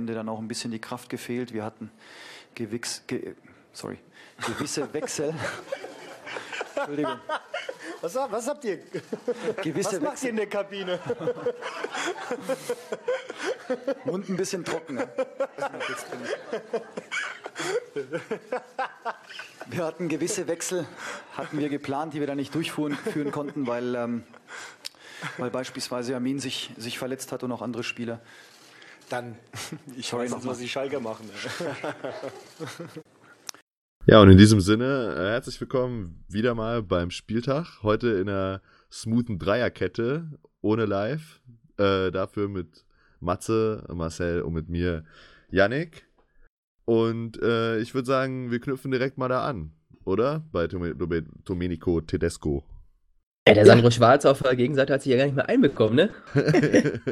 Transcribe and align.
Ende 0.00 0.14
dann 0.14 0.28
auch 0.28 0.38
ein 0.38 0.48
bisschen 0.48 0.70
die 0.70 0.78
Kraft 0.78 1.10
gefehlt. 1.10 1.52
Wir 1.52 1.64
hatten 1.64 1.90
gewix, 2.54 3.02
ge, 3.06 3.34
sorry, 3.72 3.98
gewisse 4.46 4.92
Wechsel. 4.94 5.34
Entschuldigung. 6.74 7.18
Was, 8.00 8.14
was, 8.14 8.46
habt 8.48 8.64
ihr? 8.64 8.78
Gewisse 9.62 9.96
was 9.96 10.00
macht 10.00 10.22
ihr 10.22 10.30
in 10.30 10.36
der 10.36 10.46
Kabine? 10.46 10.98
Mund 14.06 14.28
ein 14.28 14.36
bisschen 14.36 14.64
trocken. 14.64 14.98
Ja. 14.98 15.06
Wir 19.66 19.84
hatten 19.84 20.08
gewisse 20.08 20.48
Wechsel, 20.48 20.86
hatten 21.36 21.58
wir 21.58 21.68
geplant, 21.68 22.14
die 22.14 22.20
wir 22.20 22.26
dann 22.26 22.38
nicht 22.38 22.54
durchführen 22.54 22.96
führen 22.96 23.30
konnten, 23.30 23.66
weil, 23.66 23.94
ähm, 23.94 24.24
weil 25.36 25.50
beispielsweise 25.50 26.16
Amin 26.16 26.40
sich, 26.40 26.70
sich 26.78 26.98
verletzt 26.98 27.32
hat 27.32 27.42
und 27.42 27.52
auch 27.52 27.60
andere 27.60 27.84
Spieler. 27.84 28.20
Dann, 29.10 29.36
ich 29.96 30.12
weiß 30.12 30.30
jetzt, 30.30 30.46
was 30.46 30.58
die 30.58 30.68
Schalker 30.68 31.00
machen. 31.00 31.28
Ja, 34.06 34.22
und 34.22 34.30
in 34.30 34.38
diesem 34.38 34.60
Sinne, 34.62 35.14
äh, 35.14 35.28
herzlich 35.32 35.60
willkommen 35.60 36.24
wieder 36.26 36.54
mal 36.54 36.82
beim 36.82 37.10
Spieltag. 37.10 37.82
Heute 37.82 38.08
in 38.08 38.30
einer 38.30 38.62
smoothen 38.90 39.38
Dreierkette, 39.38 40.40
ohne 40.62 40.86
Live. 40.86 41.42
Äh, 41.76 42.10
dafür 42.10 42.48
mit 42.48 42.86
Matze, 43.20 43.86
Marcel 43.92 44.40
und 44.40 44.54
mit 44.54 44.70
mir, 44.70 45.04
Yannick. 45.50 46.08
Und 46.86 47.40
äh, 47.42 47.78
ich 47.78 47.94
würde 47.94 48.06
sagen, 48.06 48.50
wir 48.50 48.58
knüpfen 48.58 48.90
direkt 48.90 49.18
mal 49.18 49.28
da 49.28 49.44
an, 49.46 49.72
oder? 50.04 50.44
Bei 50.50 50.66
Domenico 50.66 52.00
Tedesco. 52.00 52.64
Ja, 53.48 53.54
der 53.54 53.66
Sandro 53.66 53.90
Schwarz 53.90 54.26
auf 54.26 54.42
der 54.42 54.54
Gegenseite 54.54 54.92
hat 54.92 55.02
sich 55.02 55.12
ja 55.12 55.18
gar 55.18 55.24
nicht 55.24 55.34
mehr 55.34 55.48
einbekommen, 55.48 55.96
ne? 55.96 56.10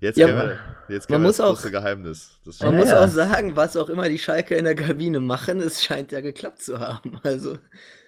jetzt 0.00 0.18
ja, 0.18 0.26
wir, 0.26 0.58
jetzt 0.88 1.08
man 1.08 1.22
muss 1.22 1.36
das 1.36 1.64
auch, 1.64 1.70
Geheimnis. 1.70 2.40
Das 2.44 2.60
man 2.60 2.76
muss 2.76 2.88
ja. 2.88 3.04
auch 3.04 3.08
sagen, 3.08 3.54
was 3.54 3.76
auch 3.76 3.88
immer 3.88 4.08
die 4.08 4.18
Schalke 4.18 4.56
in 4.56 4.64
der 4.64 4.74
Kabine 4.74 5.20
machen, 5.20 5.60
es 5.60 5.82
scheint 5.82 6.10
ja 6.10 6.20
geklappt 6.20 6.62
zu 6.62 6.80
haben. 6.80 7.20
Also, 7.22 7.56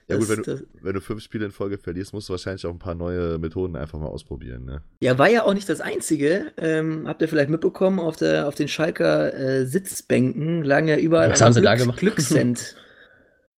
ja 0.08 0.16
gut, 0.16 0.28
wenn 0.28 0.42
du, 0.42 0.66
wenn 0.82 0.94
du, 0.94 1.00
fünf 1.00 1.22
Spiele 1.22 1.46
in 1.46 1.50
Folge 1.50 1.78
verlierst, 1.78 2.12
musst 2.12 2.28
du 2.28 2.32
wahrscheinlich 2.32 2.64
auch 2.66 2.70
ein 2.70 2.78
paar 2.78 2.94
neue 2.94 3.38
Methoden 3.38 3.74
einfach 3.74 3.98
mal 3.98 4.06
ausprobieren. 4.06 4.64
Ne? 4.64 4.82
Ja, 5.00 5.18
war 5.18 5.28
ja 5.28 5.44
auch 5.44 5.54
nicht 5.54 5.68
das 5.68 5.80
Einzige. 5.80 6.52
Ähm, 6.58 7.08
habt 7.08 7.22
ihr 7.22 7.28
vielleicht 7.28 7.50
mitbekommen, 7.50 7.98
auf, 7.98 8.16
der, 8.16 8.46
auf 8.46 8.54
den 8.54 8.68
Schalker 8.68 9.34
äh, 9.34 9.66
Sitzbänken 9.66 10.62
lagen 10.62 10.86
ja 10.86 10.96
überall 10.96 11.30
Was 11.30 11.40
haben 11.40 11.52
sie 11.52 11.60
Glück, 11.60 11.72
da 11.72 11.76
gemacht? 11.76 11.98
Glückscent. 11.98 12.76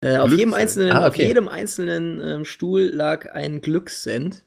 Äh, 0.07 0.19
auf, 0.19 0.31
jedem 0.31 0.55
einzelnen, 0.55 0.93
ah, 0.93 1.01
okay. 1.01 1.07
auf 1.09 1.17
jedem 1.17 1.49
einzelnen 1.49 2.21
ähm, 2.21 2.45
Stuhl 2.45 2.83
lag 2.83 3.33
ein 3.33 3.61
Glückssend. 3.61 4.45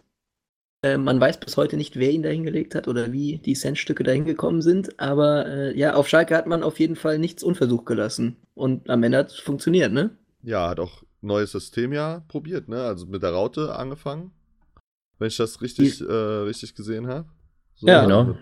Äh, 0.83 0.97
man 0.97 1.19
weiß 1.19 1.41
bis 1.41 1.57
heute 1.57 1.75
nicht, 1.75 1.97
wer 1.97 2.11
ihn 2.11 2.23
da 2.23 2.29
hingelegt 2.29 2.75
hat 2.75 2.87
oder 2.87 3.11
wie 3.11 3.39
die 3.39 3.55
Centstücke 3.55 4.03
da 4.03 4.11
hingekommen 4.11 4.61
sind. 4.61 4.97
Aber 5.01 5.45
äh, 5.47 5.77
ja, 5.77 5.95
auf 5.95 6.07
Schalke 6.07 6.37
hat 6.37 6.47
man 6.47 6.63
auf 6.63 6.79
jeden 6.79 6.95
Fall 6.95 7.19
nichts 7.19 7.43
unversucht 7.43 7.85
gelassen. 7.85 8.37
Und 8.55 8.89
am 8.89 9.03
Ende 9.03 9.17
hat 9.17 9.31
es 9.31 9.39
funktioniert, 9.39 9.91
ne? 9.91 10.11
Ja, 10.43 10.69
hat 10.69 10.79
auch 10.79 11.03
neues 11.19 11.51
System 11.51 11.91
ja 11.91 12.23
probiert, 12.29 12.69
ne? 12.69 12.83
Also 12.83 13.05
mit 13.05 13.21
der 13.21 13.31
Raute 13.31 13.75
angefangen. 13.75 14.31
Wenn 15.17 15.27
ich 15.27 15.35
das 15.35 15.61
richtig, 15.61 15.99
äh, 15.99 16.13
richtig 16.13 16.73
gesehen 16.73 17.07
habe. 17.07 17.27
So, 17.75 17.87
ja, 17.87 18.03
genau. 18.03 18.37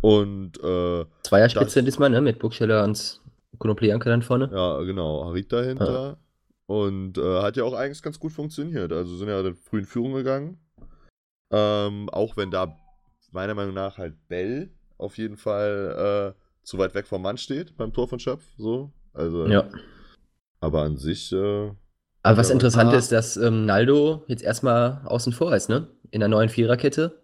Und 0.00 0.58
äh, 0.60 1.04
Zweierspitze 1.22 1.84
diesmal, 1.84 2.10
ne? 2.10 2.20
Mit 2.20 2.40
Burgscheller 2.40 2.82
und 2.82 3.20
Konoplianka 3.58 4.10
dann 4.10 4.22
vorne. 4.22 4.50
Ja, 4.52 4.80
genau. 4.82 5.26
Harit 5.26 5.52
dahinter. 5.52 6.18
Ja. 6.72 6.84
Und 6.86 7.18
äh, 7.18 7.42
hat 7.42 7.56
ja 7.56 7.64
auch 7.64 7.74
eigentlich 7.74 8.02
ganz 8.02 8.18
gut 8.18 8.32
funktioniert. 8.32 8.92
Also 8.92 9.16
sind 9.16 9.28
ja 9.28 9.42
früh 9.68 9.80
in 9.80 9.86
Führung 9.86 10.14
gegangen. 10.14 10.58
Ähm, 11.50 12.08
auch 12.08 12.36
wenn 12.36 12.50
da 12.50 12.76
meiner 13.30 13.54
Meinung 13.54 13.74
nach 13.74 13.98
halt 13.98 14.14
Bell 14.28 14.70
auf 14.98 15.18
jeden 15.18 15.36
Fall 15.36 16.34
äh, 16.34 16.66
zu 16.66 16.78
weit 16.78 16.94
weg 16.94 17.06
vom 17.06 17.22
Mann 17.22 17.36
steht 17.36 17.76
beim 17.76 17.92
Tor 17.92 18.08
von 18.08 18.18
Schöpf. 18.18 18.44
So. 18.56 18.92
Also, 19.12 19.46
ja. 19.46 19.68
Aber 20.60 20.82
an 20.82 20.96
sich. 20.96 21.32
Äh, 21.32 21.70
aber 22.24 22.36
was 22.36 22.50
interessant 22.50 22.92
ist, 22.94 23.10
dass 23.10 23.36
ähm, 23.36 23.66
Naldo 23.66 24.22
jetzt 24.28 24.44
erstmal 24.44 25.02
außen 25.04 25.32
vor 25.32 25.54
ist, 25.54 25.68
ne? 25.68 25.88
In 26.10 26.20
der 26.20 26.28
neuen 26.28 26.48
Viererkette. 26.48 27.20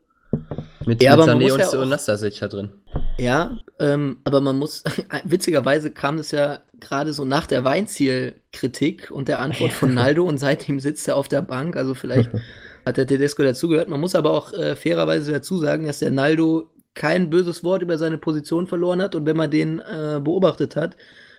Mit, 0.85 1.03
ja, 1.03 1.17
mit 1.17 1.27
Sané 1.27 1.53
und, 1.53 1.61
ja 1.61 1.69
und 1.69 1.89
Nastasic 1.89 2.39
da 2.41 2.49
drin. 2.49 2.71
Ja, 3.19 3.59
ähm, 3.79 4.19
aber 4.25 4.41
man 4.41 4.59
muss, 4.59 4.83
witzigerweise 5.25 5.91
kam 5.91 6.19
es 6.19 6.31
ja 6.33 6.61
gerade 6.81 7.13
so 7.13 7.25
nach 7.25 7.47
der 7.47 7.65
Weinziel-Kritik 7.65 9.11
und 9.11 9.29
der 9.29 9.41
Antwort 9.41 9.73
von 9.73 9.93
Naldo 9.95 10.25
und 10.25 10.39
seitdem 10.39 10.81
sitzt 10.81 11.09
er 11.09 11.17
auf 11.17 11.29
der 11.29 11.43
Bank. 11.43 11.77
Also 11.77 11.95
vielleicht 11.95 12.31
hat 12.87 12.97
der 12.97 13.07
Tedesco 13.07 13.43
dazugehört. 13.43 13.89
Man 13.89 14.01
muss 14.01 14.15
aber 14.15 14.33
auch 14.33 14.53
äh, 14.53 14.77
fairerweise 14.77 15.33
dazu 15.33 15.59
sagen, 15.59 15.87
dass 15.87 15.99
der 15.99 16.11
Naldo 16.11 16.71
kein 16.95 17.31
böses 17.31 17.63
Wort 17.63 17.83
über 17.83 17.99
seine 17.99 18.19
Position 18.19 18.67
verloren 18.67 19.01
hat 19.01 19.15
und 19.15 19.25
wenn 19.25 19.37
man 19.37 19.51
den 19.51 19.79
äh, 19.79 20.21
beobachtet 20.23 20.75
hat, 20.75 20.97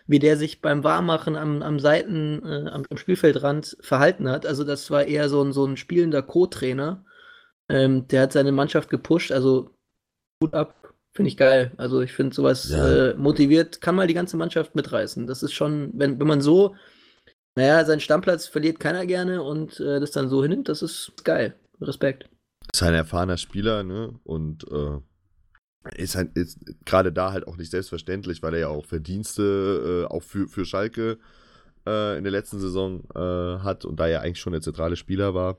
wie 0.07 0.19
der 0.19 0.37
sich 0.37 0.61
beim 0.61 0.83
Warmmachen 0.83 1.35
am, 1.35 1.61
am 1.61 1.79
Seiten, 1.79 2.41
äh, 2.43 2.69
am, 2.69 2.83
am, 2.89 2.97
Spielfeldrand 2.97 3.77
verhalten 3.81 4.29
hat. 4.29 4.45
Also 4.45 4.63
das 4.63 4.89
war 4.89 5.05
eher 5.05 5.29
so 5.29 5.43
ein, 5.43 5.51
so 5.51 5.65
ein 5.65 5.77
spielender 5.77 6.23
Co-Trainer. 6.23 7.05
Ähm, 7.69 8.07
der 8.07 8.23
hat 8.23 8.33
seine 8.33 8.51
Mannschaft 8.51 8.89
gepusht, 8.89 9.31
also 9.31 9.75
gut 10.41 10.55
ab, 10.55 10.88
Finde 11.11 11.29
ich 11.29 11.37
geil. 11.37 11.71
Also 11.77 12.01
ich 12.01 12.13
finde 12.13 12.35
sowas 12.35 12.69
ja. 12.69 13.09
äh, 13.09 13.13
motiviert, 13.15 13.81
kann 13.81 13.95
mal 13.95 14.07
die 14.07 14.13
ganze 14.13 14.37
Mannschaft 14.37 14.75
mitreißen. 14.75 15.25
Das 15.27 15.43
ist 15.43 15.53
schon, 15.53 15.91
wenn, 15.93 16.19
wenn 16.19 16.27
man 16.27 16.41
so, 16.41 16.75
naja, 17.55 17.83
seinen 17.83 17.99
Stammplatz 17.99 18.47
verliert 18.47 18.79
keiner 18.79 19.05
gerne 19.05 19.41
und 19.41 19.79
äh, 19.79 19.99
das 19.99 20.11
dann 20.11 20.29
so 20.29 20.43
hinnimmt, 20.43 20.69
das 20.69 20.81
ist 20.81 21.13
geil. 21.23 21.55
Respekt. 21.81 22.29
Ist 22.71 22.83
ein 22.83 22.93
erfahrener 22.93 23.37
Spieler, 23.37 23.83
ne? 23.83 24.19
Und 24.23 24.65
äh, 24.71 24.99
ist 25.95 26.15
halt 26.15 26.35
ist 26.37 26.59
gerade 26.85 27.11
da 27.11 27.31
halt 27.31 27.47
auch 27.47 27.57
nicht 27.57 27.71
selbstverständlich, 27.71 28.43
weil 28.43 28.53
er 28.53 28.59
ja 28.59 28.67
auch 28.67 28.85
Verdienste 28.85 30.05
äh, 30.05 30.13
auch 30.13 30.23
für, 30.23 30.47
für 30.47 30.65
Schalke 30.65 31.17
äh, 31.87 32.17
in 32.17 32.23
der 32.23 32.31
letzten 32.31 32.59
Saison 32.59 33.03
äh, 33.15 33.63
hat 33.63 33.85
und 33.85 33.99
da 33.99 34.07
ja 34.07 34.19
eigentlich 34.19 34.39
schon 34.39 34.53
der 34.53 34.61
zentrale 34.61 34.95
Spieler 34.95 35.33
war. 35.33 35.57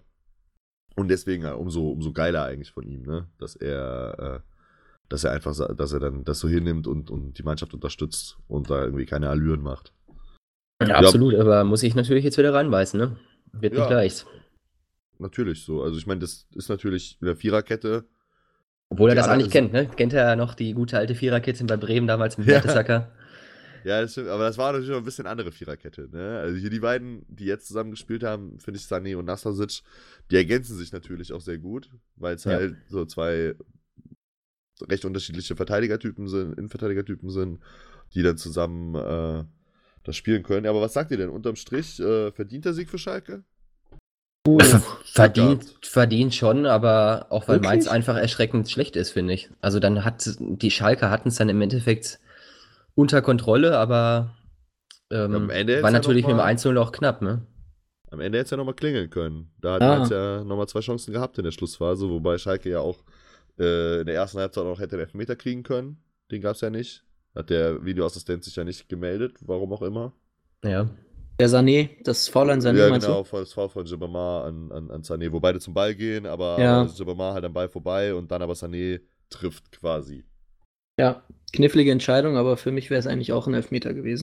Und 0.97 1.09
deswegen 1.09 1.45
umso, 1.47 1.91
umso 1.91 2.13
geiler 2.13 2.45
eigentlich 2.45 2.71
von 2.71 2.87
ihm, 2.87 3.03
ne? 3.03 3.29
Dass 3.39 3.57
er 3.57 4.45
dass 5.11 5.25
er 5.25 5.33
einfach, 5.33 5.55
dass 5.75 5.93
er 5.93 6.01
dann 6.01 6.25
das 6.25 6.39
so 6.39 6.49
hinnimmt 6.49 6.87
und, 6.87 7.11
und 7.11 7.37
die 7.37 7.43
Mannschaft 7.43 7.75
unterstützt 7.75 8.39
und 8.49 8.71
da 8.71 8.85
irgendwie 8.85 9.07
keine 9.07 9.29
Allüren 9.29 9.61
macht. 9.61 9.93
Ja, 10.81 10.89
ja, 10.89 10.95
absolut, 10.95 11.35
aber 11.35 11.65
muss 11.65 11.83
ich 11.83 11.95
natürlich 11.95 12.25
jetzt 12.25 12.39
wieder 12.39 12.55
reinbeißen, 12.55 12.99
ne? 12.99 13.17
Wird 13.53 13.75
nicht 13.75 13.91
ja, 13.91 13.93
leicht. 13.93 14.25
Natürlich 15.19 15.65
so. 15.65 15.83
Also 15.83 15.99
ich 15.99 16.07
meine, 16.07 16.21
das 16.21 16.47
ist 16.55 16.71
natürlich 16.71 17.19
in 17.21 17.27
der 17.27 17.37
Viererkette. 17.37 18.05
Obwohl 18.89 19.11
er 19.11 19.17
das 19.17 19.29
eigentlich 19.29 19.51
kennt, 19.51 19.73
ne? 19.73 19.89
Kennt 19.89 20.13
er 20.13 20.29
ja 20.29 20.37
noch 20.37 20.55
die 20.55 20.73
gute 20.73 20.97
alte 20.97 21.15
Viererkette 21.15 21.65
bei 21.65 21.77
Bremen 21.77 22.07
damals 22.07 22.39
mit 22.39 22.47
Mertesacker. 22.47 23.13
Ja, 23.85 24.01
das 24.01 24.13
stimmt, 24.13 24.29
aber 24.29 24.45
das 24.45 24.59
war 24.59 24.73
natürlich 24.73 24.91
noch 24.91 24.99
ein 24.99 25.05
bisschen 25.05 25.27
andere 25.27 25.53
Viererkette. 25.53 26.09
Ne? 26.13 26.39
Also 26.39 26.59
hier 26.59 26.71
die 26.71 26.81
beiden, 26.81 27.25
die 27.29 27.47
jetzt 27.47 27.67
zusammen 27.67 27.91
gespielt 27.91 28.23
haben, 28.23 28.59
finde 28.61 28.79
ich 28.79 28.87
Sani 28.87 29.15
und 29.15 29.25
Nastasic, 29.25 29.83
die 30.31 30.37
ergänzen 30.37 30.77
sich 30.77 30.93
natürlich 30.93 31.33
auch 31.33 31.41
sehr 31.41 31.59
gut, 31.59 31.91
weil 32.17 32.35
es 32.35 32.45
ja. 32.45 32.53
halt 32.53 32.77
so 32.89 33.07
zwei 33.07 33.55
recht 34.89 35.05
unterschiedliche 35.05 35.57
Verteidigertypen 35.57 36.29
sind, 36.29 36.59
Innenverteidigertypen 36.59 37.31
sind, 37.31 37.61
die 38.15 38.23
dann 38.23 38.37
zusammen 38.37 38.95
äh, 38.95 39.45
das 40.05 40.17
spielen 40.17 40.43
können. 40.43 40.67
Aber 40.67 40.81
was 40.81 40.93
sagt 40.93 41.11
ihr 41.11 41.17
denn? 41.17 41.31
Unterm 41.31 41.57
Strich, 41.57 42.01
äh, 42.01 42.33
verdient 42.33 42.65
der 42.65 42.73
Sieg 42.73 42.89
für 42.91 42.99
Schalke? 42.99 43.45
Uh, 44.49 44.59
verdient, 45.05 45.75
verdient 45.83 46.35
schon, 46.35 46.65
aber 46.65 47.27
auch 47.29 47.47
weil 47.47 47.57
Wirklich? 47.57 47.69
Mainz 47.69 47.89
einfach 47.89 48.17
erschreckend 48.17 48.71
schlecht 48.71 48.97
ist, 48.97 49.11
finde 49.11 49.35
ich. 49.35 49.51
Also 49.61 49.81
dann 49.81 50.03
hat 50.03 50.35
die 50.39 50.71
Schalke 50.71 51.11
hatten 51.11 51.29
es 51.29 51.37
dann 51.37 51.51
im 51.51 51.61
Endeffekt 51.61 52.19
unter 52.95 53.21
Kontrolle, 53.21 53.77
aber 53.77 54.35
ähm, 55.13 55.49
war 55.49 55.91
natürlich 55.91 56.23
ja 56.23 56.29
mit 56.29 56.39
dem 56.39 56.41
Einzelnen 56.41 56.79
auch 56.79 56.91
knapp, 56.91 57.21
ne? 57.21 57.47
Am 58.11 58.21
Ende 58.21 58.39
hätte 58.39 58.47
es 58.47 58.51
ja 58.51 58.57
nochmal 58.57 58.75
klingeln 58.75 59.11
können. 59.11 59.53
Da 59.61 59.75
hat 59.75 59.83
ah. 59.83 59.99
Mainz 59.99 60.11
ja 60.11 60.43
nochmal 60.43 60.69
zwei 60.69 60.81
Chancen 60.81 61.13
gehabt 61.13 61.37
in 61.37 61.45
der 61.45 61.53
Schlussphase, 61.53 62.09
wobei 62.09 62.39
Schalke 62.39 62.71
ja 62.71 62.81
auch 62.81 63.05
äh, 63.59 64.01
in 64.01 64.07
der 64.07 64.15
ersten 64.15 64.39
Halbzeit 64.39 64.65
auch 64.65 64.79
hätte 64.79 64.97
den 64.97 65.01
Elfmeter 65.01 65.37
kriegen 65.37 65.63
können. 65.63 66.03
Den 66.31 66.41
gab 66.41 66.55
es 66.55 66.61
ja 66.61 66.71
nicht. 66.71 67.05
Hat 67.35 67.51
der 67.51 67.85
Videoassistent 67.85 68.45
sich 68.45 68.57
ja 68.57 68.65
nicht 68.65 68.89
gemeldet, 68.89 69.39
warum 69.43 69.73
auch 69.73 69.83
immer. 69.83 70.13
Ja. 70.65 70.89
Der 71.39 71.49
Sané, 71.49 71.89
das 72.05 72.29
Foul 72.29 72.51
an 72.51 72.61
Sané, 72.61 72.79
Ja, 72.79 72.89
genau, 72.91 73.23
du? 73.23 73.39
das 73.39 73.55
Foul 73.55 73.71
von 73.71 73.87
Jibamar 73.87 74.45
an, 74.45 74.71
an, 74.71 74.91
an 74.91 75.03
Sané, 75.03 75.33
wo 75.33 75.41
beide 75.41 75.59
zum 75.59 75.73
Ball 75.73 75.95
gehen, 75.95 76.27
aber 76.27 76.61
ja. 76.61 76.85
Jibamar 76.85 77.33
halt 77.33 77.45
am 77.45 77.55
Ball 77.55 77.69
vorbei 77.69 78.15
und 78.15 78.31
dann 78.31 78.43
aber 78.43 78.53
Sané 78.53 79.01
trifft 79.31 79.73
quasi. 79.73 80.25
Ja, 80.99 81.23
knifflige 81.55 81.93
Entscheidung, 81.93 82.37
aber 82.37 82.59
für 82.59 82.73
mich 82.73 82.91
wäre 82.91 83.01
es 83.01 83.07
eigentlich 83.07 83.33
auch 83.33 83.47
ein 83.47 83.55
Elfmeter 83.55 83.95
gewesen. 83.95 84.21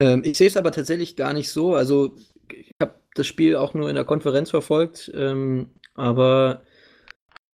Ähm, 0.00 0.22
ich 0.24 0.38
sehe 0.38 0.46
es 0.46 0.56
aber 0.56 0.72
tatsächlich 0.72 1.16
gar 1.16 1.34
nicht 1.34 1.50
so. 1.50 1.74
Also, 1.74 2.16
ich 2.50 2.72
habe 2.80 2.94
das 3.14 3.26
Spiel 3.26 3.56
auch 3.56 3.74
nur 3.74 3.90
in 3.90 3.94
der 3.94 4.04
Konferenz 4.06 4.48
verfolgt, 4.48 5.12
ähm, 5.14 5.68
aber 5.94 6.62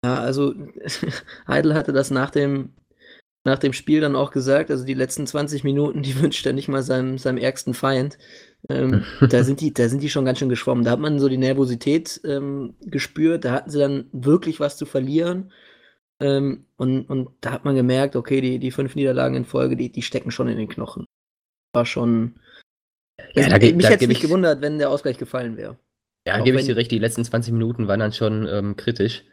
ja, 0.04 0.14
also 0.14 0.54
Heidel 1.48 1.74
hatte 1.74 1.92
das 1.92 2.10
nach 2.10 2.30
dem, 2.30 2.72
nach 3.44 3.58
dem 3.58 3.72
Spiel 3.72 4.00
dann 4.00 4.16
auch 4.16 4.30
gesagt, 4.30 4.70
also 4.70 4.84
die 4.84 4.94
letzten 4.94 5.26
20 5.26 5.64
Minuten, 5.64 6.02
die 6.02 6.20
wünscht 6.22 6.46
er 6.46 6.52
nicht 6.52 6.68
mal 6.68 6.82
seinem, 6.82 7.18
seinem 7.18 7.38
ärgsten 7.38 7.74
Feind. 7.74 8.18
Ähm, 8.68 9.04
da, 9.28 9.44
sind 9.44 9.60
die, 9.60 9.72
da 9.72 9.88
sind 9.88 10.02
die 10.02 10.10
schon 10.10 10.24
ganz 10.24 10.38
schön 10.38 10.48
geschwommen. 10.48 10.84
Da 10.84 10.92
hat 10.92 11.00
man 11.00 11.18
so 11.18 11.28
die 11.28 11.38
Nervosität 11.38 12.20
ähm, 12.24 12.74
gespürt, 12.80 13.44
da 13.44 13.52
hatten 13.52 13.70
sie 13.70 13.78
dann 13.78 14.08
wirklich 14.12 14.60
was 14.60 14.76
zu 14.76 14.86
verlieren. 14.86 15.52
Ähm, 16.20 16.66
und, 16.76 17.08
und 17.08 17.30
da 17.40 17.52
hat 17.52 17.64
man 17.64 17.76
gemerkt, 17.76 18.16
okay, 18.16 18.40
die, 18.40 18.58
die 18.58 18.72
fünf 18.72 18.96
Niederlagen 18.96 19.36
in 19.36 19.44
Folge, 19.44 19.76
die, 19.76 19.90
die 19.90 20.02
stecken 20.02 20.30
schon 20.30 20.48
in 20.48 20.58
den 20.58 20.68
Knochen. 20.68 21.04
War 21.72 21.86
schon. 21.86 22.40
Ja, 23.34 23.44
also, 23.44 23.58
da, 23.58 23.76
mich 23.76 23.88
hätte 23.88 24.04
es 24.04 24.08
nicht 24.08 24.22
gewundert, 24.22 24.60
wenn 24.60 24.78
der 24.78 24.90
Ausgleich 24.90 25.18
gefallen 25.18 25.56
wäre. 25.56 25.78
Ja, 26.26 26.40
gebe 26.42 26.58
ich 26.58 26.66
dir 26.66 26.76
recht, 26.76 26.90
die 26.90 26.98
letzten 26.98 27.24
20 27.24 27.52
Minuten 27.52 27.88
waren 27.88 28.00
dann 28.00 28.12
schon 28.12 28.46
ähm, 28.48 28.76
kritisch. 28.76 29.24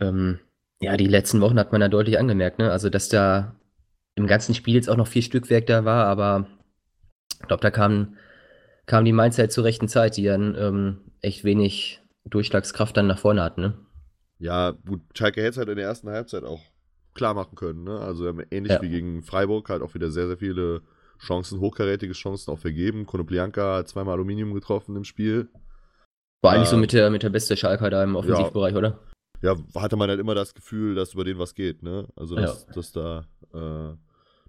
Ähm, 0.00 0.40
ja, 0.80 0.96
die 0.96 1.06
letzten 1.06 1.40
Wochen 1.40 1.58
hat 1.58 1.72
man 1.72 1.80
da 1.80 1.88
deutlich 1.88 2.18
angemerkt, 2.18 2.58
ne? 2.58 2.70
Also, 2.70 2.90
dass 2.90 3.08
da 3.08 3.54
im 4.14 4.26
ganzen 4.26 4.54
Spiel 4.54 4.74
jetzt 4.74 4.88
auch 4.88 4.96
noch 4.96 5.08
viel 5.08 5.22
Stückwerk 5.22 5.66
da 5.66 5.84
war, 5.84 6.06
aber 6.06 6.46
ich 7.40 7.48
glaube, 7.48 7.62
da 7.62 7.70
kam, 7.70 8.16
kam 8.86 9.04
die 9.04 9.12
Mindset 9.12 9.52
zur 9.52 9.64
rechten 9.64 9.88
Zeit, 9.88 10.16
die 10.16 10.24
dann 10.24 10.54
ähm, 10.58 10.98
echt 11.20 11.44
wenig 11.44 12.00
Durchschlagskraft 12.24 12.96
dann 12.96 13.06
nach 13.06 13.18
vorne 13.18 13.42
hatten, 13.42 13.60
ne? 13.60 13.74
Ja, 14.38 14.72
gut, 14.72 15.00
Schalke 15.14 15.40
hätte 15.40 15.50
es 15.50 15.56
halt 15.58 15.68
in 15.68 15.76
der 15.76 15.86
ersten 15.86 16.10
Halbzeit 16.10 16.44
auch 16.44 16.60
klar 17.14 17.34
machen 17.34 17.54
können, 17.54 17.84
ne? 17.84 17.98
Also 18.00 18.26
ähnlich 18.50 18.72
ja. 18.72 18.82
wie 18.82 18.88
gegen 18.88 19.22
Freiburg 19.22 19.68
halt 19.68 19.82
auch 19.82 19.94
wieder 19.94 20.10
sehr, 20.10 20.26
sehr 20.26 20.36
viele 20.36 20.82
Chancen, 21.18 21.60
hochkarätige 21.60 22.12
Chancen 22.12 22.50
auch 22.50 22.58
vergeben. 22.58 23.06
Konoplianka 23.06 23.76
hat 23.76 23.88
zweimal 23.88 24.14
Aluminium 24.14 24.52
getroffen 24.52 24.96
im 24.96 25.04
Spiel. 25.04 25.48
War 26.42 26.52
eigentlich 26.52 26.68
so 26.68 26.76
mit 26.76 26.92
der, 26.92 27.10
mit 27.10 27.22
der 27.22 27.30
beste 27.30 27.56
Schalker 27.56 27.88
da 27.88 28.02
im 28.02 28.16
Offensivbereich, 28.16 28.72
ja. 28.72 28.78
oder? 28.78 28.98
Ja, 29.44 29.58
hatte 29.74 29.96
man 29.96 30.08
halt 30.08 30.20
immer 30.20 30.34
das 30.34 30.54
Gefühl, 30.54 30.94
dass 30.94 31.12
über 31.12 31.22
den 31.22 31.38
was 31.38 31.54
geht, 31.54 31.82
ne? 31.82 32.08
Also, 32.16 32.34
dass, 32.34 32.64
ja. 32.66 32.72
dass 32.72 32.92
da 32.92 33.26
äh, 33.52 33.94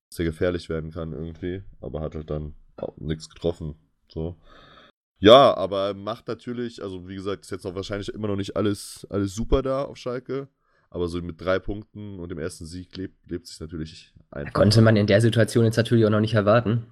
sehr 0.08 0.24
gefährlich 0.24 0.70
werden 0.70 0.92
kann 0.92 1.12
irgendwie, 1.12 1.64
aber 1.82 2.00
hat 2.00 2.16
halt 2.16 2.30
dann 2.30 2.56
auch 2.78 2.96
nichts 2.96 3.28
getroffen. 3.28 3.76
So. 4.08 4.38
Ja, 5.20 5.54
aber 5.58 5.94
macht 5.94 6.30
natürlich, 6.30 6.82
also 6.82 7.10
wie 7.10 7.16
gesagt, 7.16 7.44
ist 7.44 7.52
jetzt 7.52 7.66
noch 7.66 7.76
wahrscheinlich 7.76 8.08
immer 8.08 8.30
noch 8.30 8.38
nicht 8.38 8.56
alles, 8.56 9.06
alles 9.10 9.36
super 9.36 9.62
da 9.62 9.84
auf 9.84 9.98
Schalke. 9.98 10.48
Aber 10.90 11.10
so 11.10 11.22
mit 11.22 11.42
drei 11.42 11.60
Punkten 11.60 12.20
und 12.20 12.30
dem 12.30 12.40
ersten 12.40 12.66
Sieg 12.66 12.96
lebt, 12.96 13.30
lebt 13.30 13.48
sich 13.48 13.60
natürlich 13.60 14.14
einfach. 14.32 14.54
Konnte 14.54 14.82
man 14.82 14.96
in 14.96 15.08
der 15.08 15.20
Situation 15.20 15.66
jetzt 15.66 15.76
natürlich 15.76 16.06
auch 16.06 16.10
noch 16.10 16.22
nicht 16.22 16.36
erwarten. 16.36 16.86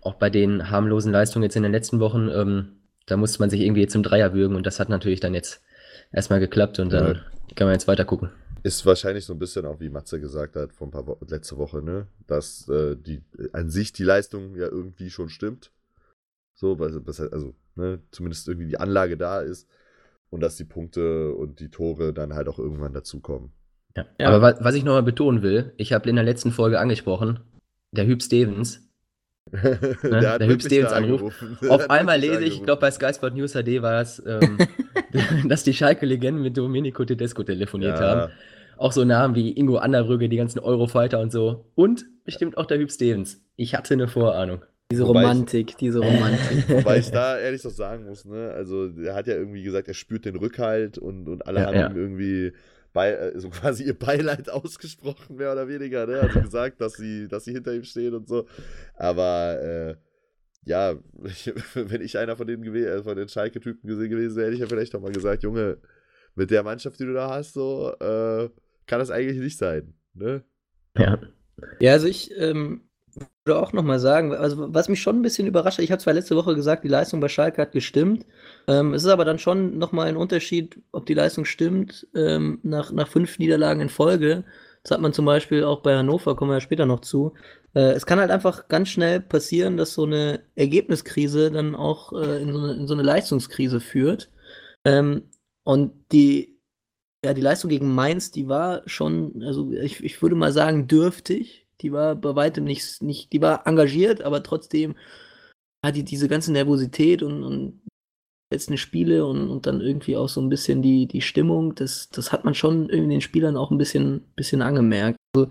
Auch 0.00 0.14
bei 0.14 0.28
den 0.28 0.70
harmlosen 0.70 1.12
Leistungen 1.12 1.44
jetzt 1.44 1.54
in 1.54 1.62
den 1.62 1.70
letzten 1.70 2.00
Wochen, 2.00 2.28
ähm, 2.30 2.80
da 3.06 3.16
musste 3.16 3.38
man 3.38 3.50
sich 3.50 3.60
irgendwie 3.60 3.86
zum 3.86 4.02
Dreier 4.02 4.34
würgen 4.34 4.56
und 4.56 4.66
das 4.66 4.80
hat 4.80 4.88
natürlich 4.88 5.20
dann 5.20 5.34
jetzt 5.34 5.62
erstmal 6.10 6.40
geklappt 6.40 6.80
und 6.80 6.92
dann 6.92 7.14
ja. 7.14 7.22
Kann 7.54 7.66
man 7.66 7.74
jetzt 7.74 7.88
weiter 7.88 8.04
gucken. 8.04 8.30
Ist 8.62 8.86
wahrscheinlich 8.86 9.24
so 9.24 9.34
ein 9.34 9.38
bisschen 9.38 9.66
auch, 9.66 9.80
wie 9.80 9.90
Matze 9.90 10.20
gesagt 10.20 10.56
hat, 10.56 10.72
vor 10.72 10.86
ein 10.86 10.90
paar 10.90 11.06
Wochen, 11.06 11.26
letzte 11.28 11.58
Woche, 11.58 11.82
ne? 11.82 12.06
Dass 12.26 12.68
äh, 12.68 12.96
die 12.96 13.22
an 13.52 13.68
sich 13.70 13.92
die 13.92 14.04
Leistung 14.04 14.56
ja 14.56 14.66
irgendwie 14.66 15.10
schon 15.10 15.28
stimmt. 15.28 15.70
So, 16.54 16.78
weil, 16.78 16.92
also, 17.30 17.54
ne, 17.74 18.00
zumindest 18.10 18.48
irgendwie 18.48 18.68
die 18.68 18.78
Anlage 18.78 19.16
da 19.16 19.40
ist 19.40 19.68
und 20.30 20.40
dass 20.40 20.56
die 20.56 20.64
Punkte 20.64 21.34
und 21.34 21.60
die 21.60 21.70
Tore 21.70 22.12
dann 22.12 22.34
halt 22.34 22.48
auch 22.48 22.58
irgendwann 22.58 22.94
dazukommen. 22.94 23.52
Ja. 23.96 24.06
ja. 24.18 24.28
Aber 24.28 24.40
was, 24.40 24.64
was 24.64 24.74
ich 24.74 24.84
nochmal 24.84 25.02
betonen 25.02 25.42
will, 25.42 25.72
ich 25.76 25.92
habe 25.92 26.08
in 26.08 26.16
der 26.16 26.24
letzten 26.24 26.52
Folge 26.52 26.78
angesprochen, 26.78 27.40
der 27.92 28.06
Hüb 28.06 28.22
Stevens, 28.22 28.83
ne, 29.62 30.20
der, 30.20 30.38
der 30.38 30.48
Hüb 30.48 30.62
Stevens 30.62 30.92
Anruf. 30.92 31.34
Auf 31.68 31.90
einmal 31.90 32.18
lese 32.18 32.44
ich, 32.44 32.56
ich 32.56 32.62
glaube 32.62 32.80
bei 32.80 32.90
Sky 32.90 33.12
Sport 33.14 33.34
News 33.34 33.52
HD 33.52 33.82
war 33.82 34.00
es, 34.00 34.22
ähm, 34.26 34.58
dass 35.48 35.64
die 35.64 35.74
Schalke-Legenden 35.74 36.42
mit 36.42 36.56
Domenico 36.56 37.04
Tedesco 37.04 37.42
telefoniert 37.42 37.98
ja. 37.98 38.06
haben. 38.06 38.32
Auch 38.76 38.92
so 38.92 39.04
Namen 39.04 39.34
wie 39.34 39.52
Ingo 39.52 39.76
Anderbrügge, 39.76 40.28
die 40.28 40.36
ganzen 40.36 40.58
Eurofighter 40.58 41.20
und 41.20 41.30
so. 41.30 41.66
Und 41.74 42.06
bestimmt 42.24 42.56
auch 42.58 42.66
der 42.66 42.78
Hüb 42.78 42.90
Stevens. 42.90 43.40
Ich 43.56 43.74
hatte 43.74 43.94
eine 43.94 44.08
Vorahnung. 44.08 44.62
Diese 44.90 45.04
Romantik, 45.04 45.70
ich, 45.70 45.76
diese 45.76 46.00
Romantik. 46.00 46.68
Wobei 46.68 46.98
ich 46.98 47.10
da 47.10 47.38
ehrlich 47.38 47.62
so 47.62 47.70
sagen 47.70 48.04
muss, 48.04 48.24
ne? 48.24 48.50
Also, 48.54 48.90
er 49.02 49.14
hat 49.14 49.26
ja 49.26 49.34
irgendwie 49.34 49.62
gesagt, 49.62 49.88
er 49.88 49.94
spürt 49.94 50.24
den 50.24 50.36
Rückhalt 50.36 50.98
und, 50.98 51.28
und 51.28 51.46
alle 51.46 51.60
ja, 51.60 51.66
haben 51.66 51.76
ja. 51.76 51.90
irgendwie 51.94 52.52
bei, 52.94 53.18
also 53.18 53.50
quasi 53.50 53.84
ihr 53.84 53.98
Beileid 53.98 54.48
ausgesprochen, 54.48 55.36
mehr 55.36 55.52
oder 55.52 55.68
weniger, 55.68 56.06
ne? 56.06 56.20
Also 56.20 56.40
gesagt, 56.40 56.80
dass 56.80 56.94
sie, 56.94 57.28
dass 57.28 57.44
sie 57.44 57.52
hinter 57.52 57.74
ihm 57.74 57.84
stehen 57.84 58.14
und 58.14 58.26
so. 58.26 58.46
Aber 58.94 59.60
äh, 59.60 59.96
ja, 60.64 60.94
wenn 61.74 62.00
ich 62.00 62.16
einer 62.16 62.36
von 62.36 62.46
den, 62.46 62.64
äh, 62.74 63.02
von 63.02 63.16
den 63.16 63.28
Schalke-Typen 63.28 63.86
gewesen 63.86 64.36
wäre, 64.36 64.46
hätte 64.46 64.54
ich 64.54 64.60
ja 64.60 64.66
vielleicht 64.66 64.94
auch 64.94 65.02
mal 65.02 65.12
gesagt, 65.12 65.42
Junge, 65.42 65.76
mit 66.34 66.50
der 66.50 66.62
Mannschaft, 66.62 66.98
die 66.98 67.04
du 67.04 67.12
da 67.12 67.28
hast, 67.28 67.52
so, 67.52 67.92
äh, 68.00 68.48
kann 68.86 68.98
das 69.00 69.10
eigentlich 69.10 69.38
nicht 69.38 69.58
sein. 69.58 69.94
Ne? 70.14 70.42
Ja. 70.96 71.18
Ja, 71.78 71.92
also 71.92 72.06
ich 72.08 72.32
ähm, 72.36 72.88
würde 73.44 73.60
auch 73.60 73.72
nochmal 73.72 73.98
sagen, 73.98 74.32
also 74.32 74.72
was 74.72 74.88
mich 74.88 75.02
schon 75.02 75.16
ein 75.16 75.22
bisschen 75.22 75.46
überrascht 75.46 75.78
hat, 75.78 75.84
ich 75.84 75.92
habe 75.92 76.02
zwar 76.02 76.14
letzte 76.14 76.36
Woche 76.36 76.54
gesagt, 76.54 76.84
die 76.84 76.88
Leistung 76.88 77.20
bei 77.20 77.28
Schalke 77.28 77.62
hat 77.62 77.72
gestimmt. 77.72 78.26
Ähm, 78.66 78.94
es 78.94 79.04
ist 79.04 79.10
aber 79.10 79.24
dann 79.24 79.38
schon 79.38 79.78
nochmal 79.78 80.08
ein 80.08 80.16
Unterschied, 80.16 80.80
ob 80.92 81.06
die 81.06 81.14
Leistung 81.14 81.44
stimmt 81.44 82.06
ähm, 82.14 82.58
nach, 82.62 82.92
nach 82.92 83.08
fünf 83.08 83.38
Niederlagen 83.38 83.80
in 83.80 83.88
Folge. 83.88 84.44
Das 84.82 84.92
hat 84.92 85.00
man 85.00 85.12
zum 85.14 85.24
Beispiel 85.24 85.64
auch 85.64 85.80
bei 85.80 85.96
Hannover, 85.96 86.36
kommen 86.36 86.50
wir 86.50 86.56
ja 86.56 86.60
später 86.60 86.86
noch 86.86 87.00
zu. 87.00 87.32
Äh, 87.74 87.92
es 87.92 88.06
kann 88.06 88.20
halt 88.20 88.30
einfach 88.30 88.68
ganz 88.68 88.90
schnell 88.90 89.20
passieren, 89.20 89.76
dass 89.76 89.94
so 89.94 90.04
eine 90.04 90.40
Ergebniskrise 90.54 91.50
dann 91.50 91.74
auch 91.74 92.12
äh, 92.12 92.42
in, 92.42 92.52
so 92.52 92.58
eine, 92.58 92.72
in, 92.74 92.86
so 92.86 92.94
eine, 92.94 93.02
Leistungskrise 93.02 93.80
führt. 93.80 94.30
Ähm, 94.84 95.30
und 95.64 95.92
die, 96.12 96.60
ja, 97.24 97.34
die 97.34 97.40
Leistung 97.40 97.70
gegen 97.70 97.94
Mainz, 97.94 98.30
die 98.30 98.48
war 98.48 98.82
schon, 98.86 99.42
also 99.42 99.72
ich, 99.72 100.04
ich 100.04 100.20
würde 100.22 100.36
mal 100.36 100.52
sagen, 100.52 100.86
dürftig. 100.86 101.63
Die 101.80 101.92
war 101.92 102.14
bei 102.14 102.34
weitem 102.36 102.64
nicht, 102.64 103.02
nicht 103.02 103.32
die 103.32 103.42
war 103.42 103.66
engagiert, 103.66 104.22
aber 104.22 104.42
trotzdem 104.42 104.96
hat 105.84 105.96
die 105.96 106.04
diese 106.04 106.28
ganze 106.28 106.52
Nervosität 106.52 107.22
und, 107.22 107.42
und 107.42 107.82
letzten 108.52 108.76
Spiele 108.76 109.26
und, 109.26 109.50
und 109.50 109.66
dann 109.66 109.80
irgendwie 109.80 110.16
auch 110.16 110.28
so 110.28 110.40
ein 110.40 110.48
bisschen 110.48 110.80
die, 110.82 111.06
die 111.06 111.20
Stimmung, 111.20 111.74
das, 111.74 112.08
das 112.10 112.32
hat 112.32 112.44
man 112.44 112.54
schon 112.54 112.88
irgendwie 112.88 113.14
den 113.14 113.20
Spielern 113.20 113.56
auch 113.56 113.70
ein 113.70 113.78
bisschen, 113.78 114.22
bisschen 114.36 114.62
angemerkt. 114.62 115.18
Also, 115.34 115.50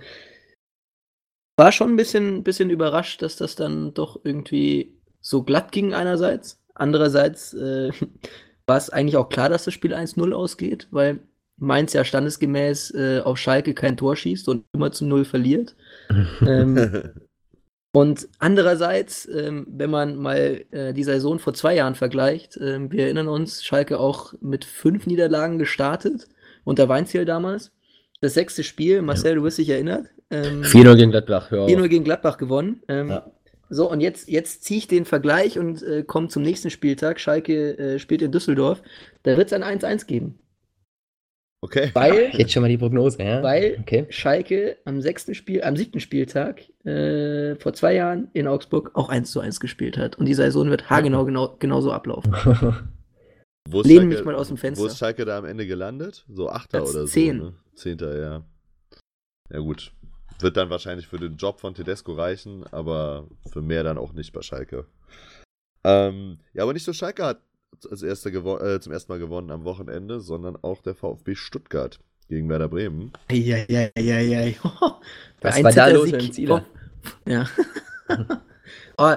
war 1.58 1.72
schon 1.72 1.92
ein 1.92 1.98
bisschen, 1.98 2.44
bisschen 2.44 2.70
überrascht, 2.70 3.22
dass 3.22 3.36
das 3.36 3.56
dann 3.56 3.94
doch 3.94 4.20
irgendwie 4.24 4.98
so 5.22 5.44
glatt 5.44 5.72
ging 5.72 5.94
einerseits. 5.94 6.62
Andererseits 6.74 7.54
äh, 7.54 7.92
war 8.66 8.78
es 8.78 8.90
eigentlich 8.90 9.18
auch 9.18 9.30
klar, 9.30 9.50
dass 9.50 9.66
das 9.66 9.74
Spiel 9.74 9.94
1-0 9.94 10.34
ausgeht, 10.34 10.88
weil 10.92 11.20
Mainz 11.64 11.94
ja 11.94 12.04
standesgemäß 12.04 12.94
äh, 12.96 13.22
auf 13.24 13.38
Schalke 13.38 13.74
kein 13.74 13.98
Tor 13.98 14.16
schießt 14.16 14.48
und 14.50 14.66
immer 14.74 14.92
zu 14.92 15.06
Null 15.06 15.26
verliert. 15.26 15.76
ähm, 16.48 17.12
und 17.96 18.28
andererseits, 18.40 19.28
ähm, 19.28 19.68
wenn 19.70 19.92
man 19.92 20.16
mal 20.16 20.66
äh, 20.72 20.94
die 20.94 21.04
Saison 21.04 21.40
vor 21.40 21.54
zwei 21.54 21.76
Jahren 21.76 21.96
vergleicht, 21.96 22.58
äh, 22.58 22.92
wir 22.92 23.06
erinnern 23.06 23.28
uns, 23.28 23.64
Schalke 23.64 24.00
auch 24.00 24.34
mit 24.42 24.66
fünf 24.66 25.06
Niederlagen 25.06 25.60
gestartet, 25.60 26.28
unter 26.64 26.90
Weinziel 26.90 27.26
damals. 27.26 27.72
Das 28.20 28.34
sechste 28.34 28.64
Spiel, 28.64 29.02
Marcel, 29.02 29.32
ja. 29.32 29.36
du 29.36 29.44
wirst 29.44 29.58
dich 29.58 29.70
erinnert. 29.70 30.08
Ähm, 30.32 30.64
4-0 30.64 30.96
gegen 30.96 31.12
Gladbach, 31.12 31.52
ja. 31.52 31.66
4-0 31.66 31.88
gegen 31.88 32.04
Gladbach 32.04 32.38
gewonnen. 32.38 32.82
Ähm, 32.88 33.10
ja. 33.10 33.32
So, 33.70 33.90
und 33.90 34.02
jetzt, 34.02 34.28
jetzt 34.30 34.64
ziehe 34.64 34.80
ich 34.80 34.88
den 34.88 35.06
Vergleich 35.06 35.60
und 35.60 35.84
äh, 35.84 36.04
komme 36.04 36.28
zum 36.28 36.44
nächsten 36.44 36.70
Spieltag. 36.70 37.20
Schalke 37.20 37.78
äh, 37.78 38.00
spielt 38.00 38.22
in 38.22 38.32
Düsseldorf. 38.32 38.82
Da 39.24 39.38
wird 39.38 39.52
es 39.52 39.54
ein 39.54 39.64
1-1 39.64 40.06
geben. 40.06 40.40
Okay. 41.64 41.92
Weil, 41.94 42.32
jetzt 42.34 42.52
schon 42.52 42.62
mal 42.62 42.68
die 42.68 42.78
Prognose, 42.78 43.24
ja? 43.24 43.42
Weil 43.42 43.78
okay. 43.80 44.06
Schalke 44.10 44.80
am 44.84 45.00
sechsten 45.00 45.34
Spiel, 45.34 45.64
am 45.64 45.78
siebten 45.78 46.02
Spieltag 46.02 46.60
äh, 46.84 47.56
vor 47.56 47.72
zwei 47.72 47.96
Jahren 47.96 48.28
in 48.34 48.50
Augsburg 48.50 48.92
auch 48.96 49.08
1 49.08 49.32
zu 49.32 49.40
1 49.40 49.62
gespielt 49.62 49.98
hat. 49.98 50.18
Und 50.18 50.26
die 50.26 50.34
Saison 50.34 50.70
wird 50.70 50.90
haargenau 50.90 51.24
genau, 51.24 51.56
genauso 51.60 51.94
ablaufen. 51.94 52.36
Lehnen 53.72 54.10
mich 54.10 54.26
mal 54.26 54.36
aus 54.36 54.50
dem 54.50 54.58
Fenster. 54.58 54.84
Wo 54.84 54.88
ist 54.88 54.98
Schalke 54.98 55.24
da 55.24 55.38
am 55.38 55.46
Ende 55.46 55.66
gelandet? 55.66 56.26
So 56.28 56.50
Achter 56.50 56.80
Platz 56.80 56.90
oder 56.90 57.08
so? 57.08 57.14
Zehn. 57.14 57.38
Ne? 57.38 57.54
Zehnter, 57.76 58.20
ja. 58.20 58.44
Ja 59.50 59.60
gut. 59.60 59.94
Wird 60.40 60.58
dann 60.58 60.70
wahrscheinlich 60.70 61.08
für 61.08 61.18
den 61.18 61.38
Job 61.38 61.62
von 61.62 61.76
Tedesco 61.76 62.12
reichen, 62.12 62.66
aber 62.72 63.30
für 63.50 63.62
mehr 63.62 63.86
dann 63.86 63.98
auch 63.98 64.12
nicht 64.12 64.34
bei 64.34 64.42
Schalke. 64.42 64.86
Ähm, 65.86 66.40
ja, 66.52 66.64
aber 66.64 66.74
nicht 66.74 66.84
so 66.84 66.92
Schalke 66.92 67.24
hat 67.24 67.40
als 67.90 68.04
erster 68.04 68.30
äh, 68.30 68.80
zum 68.80 68.94
ersten 68.94 69.12
Mal 69.12 69.20
gewonnen 69.20 69.52
am 69.52 69.64
Wochenende, 69.64 70.20
sondern 70.20 70.58
auch 70.62 70.82
der 70.82 70.96
VfB 70.96 71.36
Stuttgart 71.36 72.00
gegen 72.30 72.50
Werder 72.50 72.70
Bremen. 72.70 73.12
Ja, 73.32 73.58
ja, 73.68 73.90
ja, 73.98 74.20
ja. 74.20 74.54
Was 75.42 75.64
war 75.64 75.72
da 75.72 75.88
los 75.88 76.12
im 76.12 76.32
Ziel? 76.32 76.62
Ja. 77.28 77.48
oh, 78.98 79.14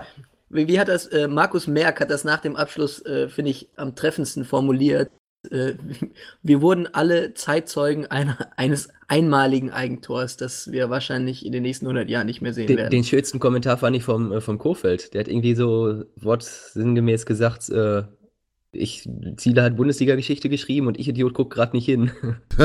wie, 0.49 0.69
wie, 0.69 0.79
hat 0.79 0.89
das, 0.89 1.07
äh, 1.07 1.29
Markus 1.29 1.67
Merck 1.67 2.01
hat 2.01 2.11
das 2.11 2.25
nach 2.25 2.41
dem 2.41 2.57
Abschluss, 2.57 3.05
äh, 3.05 3.29
finde 3.29 3.51
ich, 3.51 3.69
am 3.77 3.95
treffendsten 3.95 4.45
formuliert. 4.45 5.11
Äh, 5.51 5.75
wir 6.43 6.63
wurden 6.63 6.89
alle 6.93 7.35
Zeitzeugen 7.35 8.07
einer, 8.07 8.51
eines 8.57 8.89
einmaligen 9.09 9.71
Eigentors, 9.71 10.37
das 10.37 10.71
wir 10.73 10.91
wahrscheinlich 10.91 11.45
in 11.47 11.53
den 11.53 11.63
nächsten 11.63 11.87
100 11.87 12.09
Jahren 12.09 12.27
nicht 12.27 12.43
mehr 12.43 12.53
sehen 12.53 12.67
den, 12.67 12.77
werden. 12.77 12.91
Den 12.91 13.05
schönsten 13.05 13.39
Kommentar 13.39 13.77
fand 13.77 13.97
ich 13.97 14.03
vom, 14.03 14.33
äh, 14.33 14.41
vom 14.41 14.59
Kofeld. 14.59 15.15
Der 15.15 15.21
hat 15.21 15.29
irgendwie 15.29 15.55
so 15.55 16.05
wortsinngemäß 16.17 17.27
gesagt, 17.27 17.69
äh, 17.71 18.05
ich, 18.77 19.09
Ziele 19.37 19.63
hat 19.63 19.77
Bundesliga-Geschichte 19.77 20.49
geschrieben 20.49 20.87
und 20.87 20.99
ich 20.99 21.09
Idiot 21.09 21.35
guck 21.35 21.51
gerade 21.53 21.77
nicht 21.77 21.87
hin. 21.87 22.11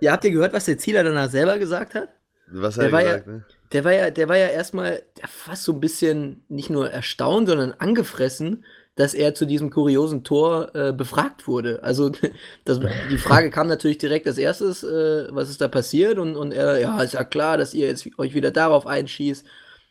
ja, 0.00 0.12
habt 0.12 0.24
ihr 0.24 0.30
gehört, 0.30 0.52
was 0.52 0.64
der 0.64 0.78
Zieler 0.78 1.04
danach 1.04 1.30
selber 1.30 1.58
gesagt 1.58 1.94
hat? 1.94 2.08
Was 2.48 2.76
hat 2.76 2.84
der 2.84 2.92
er 2.92 3.02
gesagt, 3.02 3.26
ja, 3.26 3.32
ne? 3.32 3.44
Der 3.72 3.84
war 3.84 3.92
ja, 3.92 4.10
der 4.10 4.28
war 4.28 4.36
ja 4.36 4.48
erstmal 4.48 5.02
fast 5.26 5.64
so 5.64 5.72
ein 5.72 5.80
bisschen 5.80 6.44
nicht 6.48 6.68
nur 6.68 6.90
erstaunt, 6.90 7.48
sondern 7.48 7.72
angefressen, 7.72 8.64
dass 8.94 9.14
er 9.14 9.34
zu 9.34 9.46
diesem 9.46 9.70
kuriosen 9.70 10.22
Tor 10.22 10.74
äh, 10.74 10.92
befragt 10.92 11.48
wurde. 11.48 11.82
Also 11.82 12.10
das, 12.64 12.80
die 13.10 13.18
Frage 13.18 13.50
kam 13.50 13.68
natürlich 13.68 13.98
direkt 13.98 14.26
als 14.26 14.38
erstes, 14.38 14.82
äh, 14.82 15.28
was 15.30 15.48
ist 15.48 15.60
da 15.60 15.68
passiert? 15.68 16.18
Und, 16.18 16.36
und 16.36 16.52
er, 16.52 16.78
ja, 16.78 17.00
ist 17.02 17.14
ja 17.14 17.24
klar, 17.24 17.56
dass 17.56 17.72
ihr 17.72 17.86
jetzt 17.86 18.06
euch 18.18 18.34
wieder 18.34 18.50
darauf 18.50 18.86
einschießt. 18.86 19.46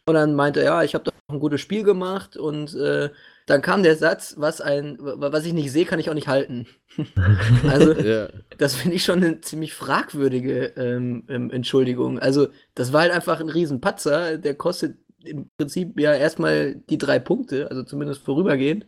Und 0.06 0.14
dann 0.14 0.36
meinte 0.36 0.60
er, 0.60 0.66
ja, 0.66 0.84
ich 0.84 0.94
habe 0.94 1.04
doch 1.04 1.11
ein 1.32 1.40
gutes 1.40 1.62
Spiel 1.62 1.84
gemacht 1.84 2.38
und 2.38 2.74
äh, 2.76 3.10
dann 3.46 3.62
kam 3.62 3.84
der 3.84 3.96
Satz, 3.96 4.36
was 4.38 4.62
ein, 4.62 4.98
was 5.00 5.46
ich 5.46 5.54
nicht 5.54 5.72
sehe, 5.72 5.86
kann 5.86 6.00
ich 6.00 6.10
auch 6.10 6.14
nicht 6.14 6.28
halten. 6.28 6.68
also, 7.68 7.94
ja. 7.94 8.30
das 8.58 8.76
finde 8.76 8.96
ich 8.96 9.04
schon 9.04 9.24
eine 9.24 9.42
ziemlich 9.42 9.74
fragwürdige 9.74 10.74
ähm, 10.78 11.24
ähm, 11.28 11.52
Entschuldigung. 11.52 12.20
Also, 12.20 12.48
das 12.76 12.94
war 12.94 13.02
halt 13.02 13.12
einfach 13.12 13.40
ein 13.40 13.50
Riesenpatzer, 13.50 14.38
der 14.38 14.56
kostet 14.56 14.98
im 15.24 15.50
Prinzip 15.58 16.00
ja 16.00 16.14
erstmal 16.14 16.76
die 16.90 16.98
drei 16.98 17.20
Punkte, 17.20 17.70
also 17.70 17.84
zumindest 17.84 18.24
vorübergehend, 18.24 18.86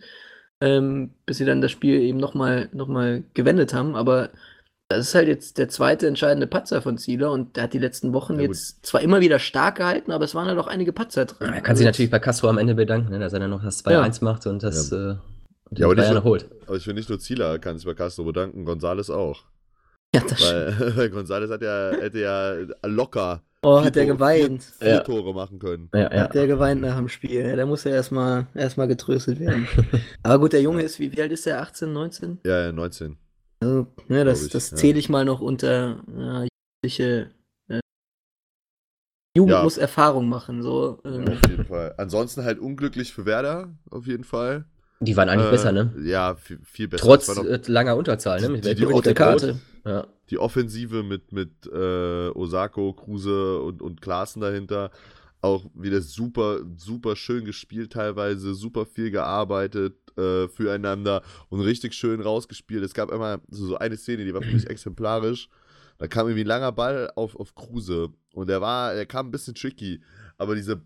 ähm, 0.61 1.11
bis 1.25 1.37
sie 1.37 1.45
dann 1.45 1.61
das 1.61 1.71
Spiel 1.71 2.01
eben 2.01 2.19
nochmal 2.19 2.69
noch 2.73 2.87
mal 2.87 3.23
gewendet 3.33 3.73
haben. 3.73 3.95
Aber 3.95 4.29
das 4.97 5.09
ist 5.09 5.15
halt 5.15 5.27
jetzt 5.27 5.57
der 5.57 5.69
zweite 5.69 6.07
entscheidende 6.07 6.47
Patzer 6.47 6.81
von 6.81 6.97
Zieler 6.97 7.31
und 7.31 7.55
der 7.55 7.63
hat 7.63 7.73
die 7.73 7.79
letzten 7.79 8.13
Wochen 8.13 8.35
ja, 8.35 8.43
jetzt 8.43 8.85
zwar 8.85 9.01
immer 9.01 9.21
wieder 9.21 9.39
stark 9.39 9.77
gehalten, 9.77 10.11
aber 10.11 10.25
es 10.25 10.35
waren 10.35 10.47
halt 10.47 10.57
auch 10.59 10.67
einige 10.67 10.93
Patzer 10.93 11.25
drin. 11.25 11.49
Ja, 11.49 11.55
er 11.55 11.61
kann 11.61 11.75
sich 11.75 11.85
natürlich 11.85 12.11
bei 12.11 12.19
Castro 12.19 12.49
am 12.49 12.57
Ende 12.57 12.75
bedanken, 12.75 13.11
ne, 13.11 13.19
dass 13.19 13.33
er 13.33 13.39
dann 13.39 13.49
noch 13.49 13.63
das 13.63 13.83
2-1 13.85 13.91
ja. 13.91 14.13
macht 14.21 14.47
und 14.47 14.63
das 14.63 14.89
ja. 14.89 15.11
äh, 15.11 15.15
ja, 15.75 15.87
aber 15.87 15.95
nicht 15.95 16.23
holt. 16.23 16.49
Aber 16.67 16.77
ich 16.77 16.83
finde 16.83 16.99
nicht 16.99 17.09
nur 17.09 17.19
Zieler 17.19 17.59
kann 17.59 17.77
sich 17.77 17.85
bei 17.85 17.93
Castro 17.93 18.23
bedanken, 18.23 18.65
Gonzales 18.65 19.09
auch. 19.09 19.43
Ja, 20.13 20.21
das 20.27 20.41
weil, 20.41 20.75
weil 20.97 21.09
Gonzales 21.09 21.49
hat 21.49 21.61
ja, 21.61 21.91
hätte 21.99 22.19
ja 22.19 22.55
locker 22.85 23.41
Oh, 23.65 23.81
hat 23.81 23.95
der 23.95 24.05
geweint. 24.05 24.61
Vier, 24.61 24.87
vier 24.87 25.03
Tore 25.05 25.33
machen 25.33 25.57
können. 25.57 25.89
Ja, 25.93 26.13
ja. 26.13 26.23
Hat 26.23 26.35
der 26.35 26.47
geweint 26.47 26.81
nach 26.81 26.97
dem 26.97 27.07
Spiel. 27.07 27.47
Ja, 27.47 27.55
der 27.55 27.65
muss 27.65 27.85
ja 27.85 27.91
erstmal 27.91 28.47
erst 28.53 28.75
getröstet 28.75 29.39
werden. 29.39 29.67
Aber 30.23 30.39
gut, 30.39 30.53
der 30.53 30.61
Junge 30.61 30.81
ist, 30.83 30.99
wie, 30.99 31.15
wie 31.15 31.21
alt 31.21 31.31
ist 31.31 31.45
der? 31.45 31.61
18, 31.61 31.93
19? 31.93 32.39
Ja, 32.45 32.65
ja 32.65 32.71
19. 32.73 33.17
Also, 33.63 33.87
ja, 34.09 34.23
das, 34.23 34.45
ich, 34.45 34.51
das 34.51 34.71
zähle 34.71 34.99
ich 34.99 35.09
mal 35.09 35.25
noch 35.25 35.39
unter 35.39 36.03
ja, 36.17 36.45
jugendliche. 36.83 37.31
Äh, 37.69 37.79
Jugend 39.35 39.53
ja. 39.53 39.63
muss 39.63 39.77
Erfahrung 39.77 40.27
machen. 40.27 40.61
So, 40.61 40.99
ähm. 41.05 41.27
Auf 41.27 41.49
jeden 41.49 41.65
Fall. 41.65 41.95
Ansonsten 41.97 42.43
halt 42.43 42.59
unglücklich 42.59 43.13
für 43.13 43.25
Werder, 43.25 43.73
auf 43.89 44.05
jeden 44.05 44.23
Fall. 44.23 44.65
Die 44.99 45.17
waren 45.17 45.29
eigentlich 45.29 45.47
äh, 45.47 45.51
besser, 45.51 45.71
ne? 45.71 45.93
Ja, 46.03 46.35
viel, 46.35 46.59
viel 46.63 46.87
besser. 46.87 47.05
Trotz 47.05 47.33
noch, 47.35 47.45
äh, 47.45 47.59
langer 47.67 47.95
Unterzahl, 47.95 48.41
ne? 48.41 48.49
Mit 48.49 48.65
die, 48.65 48.75
die, 48.75 48.85
die 48.85 49.13
Karte. 49.13 49.59
Ja. 49.85 50.07
Die 50.29 50.37
Offensive 50.39 51.03
mit, 51.03 51.31
mit 51.31 51.51
äh, 51.65 52.29
Osako, 52.29 52.93
Kruse 52.93 53.59
und, 53.61 53.81
und 53.81 54.01
Klaassen 54.01 54.41
dahinter. 54.41 54.91
Auch 55.43 55.65
wieder 55.73 56.01
super, 56.01 56.61
super 56.77 57.17
schön 57.17 57.43
gespielt 57.43 57.91
teilweise, 57.91 58.55
super 58.55 58.85
viel 58.85 59.11
gearbeitet 59.11 59.95
äh, 60.17 60.47
füreinander 60.47 61.21
und 61.49 61.59
richtig 61.59 61.93
schön 61.93 62.21
rausgespielt. 62.21 62.81
Es 62.81 62.93
gab 62.93 63.11
immer 63.11 63.41
so, 63.49 63.65
so 63.65 63.77
eine 63.77 63.97
Szene, 63.97 64.23
die 64.23 64.33
war 64.33 64.41
für 64.41 64.53
mich 64.53 64.67
exemplarisch. 64.69 65.49
Da 65.97 66.07
kam 66.07 66.27
irgendwie 66.27 66.45
ein 66.45 66.47
langer 66.47 66.71
Ball 66.71 67.11
auf, 67.15 67.35
auf 67.35 67.55
Kruse 67.55 68.09
und 68.33 68.47
der 68.47 68.61
war, 68.61 68.95
der 68.95 69.05
kam 69.05 69.27
ein 69.27 69.31
bisschen 69.31 69.53
tricky, 69.53 70.01
aber 70.37 70.55
diese 70.55 70.81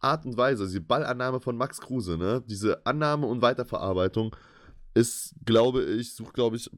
Art 0.00 0.26
und 0.26 0.36
Weise, 0.36 0.66
diese 0.66 0.80
Ballannahme 0.80 1.38
von 1.40 1.56
Max 1.56 1.80
Kruse, 1.80 2.18
ne, 2.18 2.42
diese 2.46 2.84
Annahme 2.84 3.26
und 3.26 3.42
Weiterverarbeitung, 3.42 4.34
ist, 4.94 5.34
glaube 5.46 5.84
ich, 5.84 6.14
sucht, 6.14 6.34
glaube 6.34 6.56
ich, 6.56 6.68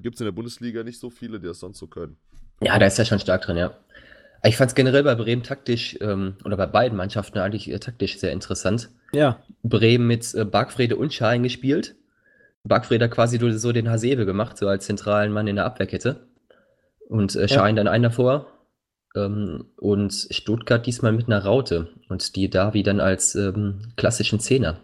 gibt 0.00 0.14
es 0.14 0.20
in 0.20 0.26
der 0.26 0.32
Bundesliga 0.32 0.84
nicht 0.84 1.00
so 1.00 1.10
viele, 1.10 1.40
die 1.40 1.46
das 1.48 1.58
sonst 1.58 1.78
so 1.78 1.88
können. 1.88 2.16
Ja, 2.60 2.78
da 2.78 2.86
ist 2.86 2.98
er 3.00 3.04
schon 3.04 3.18
stark 3.18 3.42
drin, 3.42 3.56
ja. 3.56 3.74
Ich 4.44 4.56
fand 4.56 4.70
es 4.70 4.74
generell 4.74 5.04
bei 5.04 5.14
Bremen 5.14 5.44
taktisch, 5.44 5.96
ähm, 6.00 6.34
oder 6.44 6.56
bei 6.56 6.66
beiden 6.66 6.96
Mannschaften 6.96 7.38
eigentlich 7.38 7.70
äh, 7.70 7.78
taktisch 7.78 8.18
sehr 8.18 8.32
interessant. 8.32 8.90
Ja. 9.12 9.40
Bremen 9.62 10.06
mit 10.06 10.34
äh, 10.34 10.44
Bargfrede 10.44 10.96
und 10.96 11.14
Schein 11.14 11.42
gespielt. 11.44 11.94
Bargfrede 12.64 13.04
hat 13.04 13.12
quasi 13.12 13.38
so 13.58 13.72
den 13.72 13.90
Hasebe 13.90 14.26
gemacht, 14.26 14.56
so 14.56 14.68
als 14.68 14.86
zentralen 14.86 15.32
Mann 15.32 15.46
in 15.46 15.56
der 15.56 15.64
Abwehrkette. 15.64 16.26
Und 17.08 17.36
äh, 17.36 17.48
Schein 17.48 17.76
ja. 17.76 17.84
dann 17.84 17.92
einen 17.92 18.04
davor. 18.04 18.46
Ähm, 19.14 19.66
und 19.76 20.12
Stuttgart 20.30 20.86
diesmal 20.86 21.12
mit 21.12 21.26
einer 21.26 21.44
Raute. 21.44 21.88
Und 22.08 22.34
die 22.34 22.50
Davi 22.50 22.82
dann 22.82 22.98
als 22.98 23.34
ähm, 23.34 23.92
klassischen 23.96 24.40
Zehner. 24.40 24.80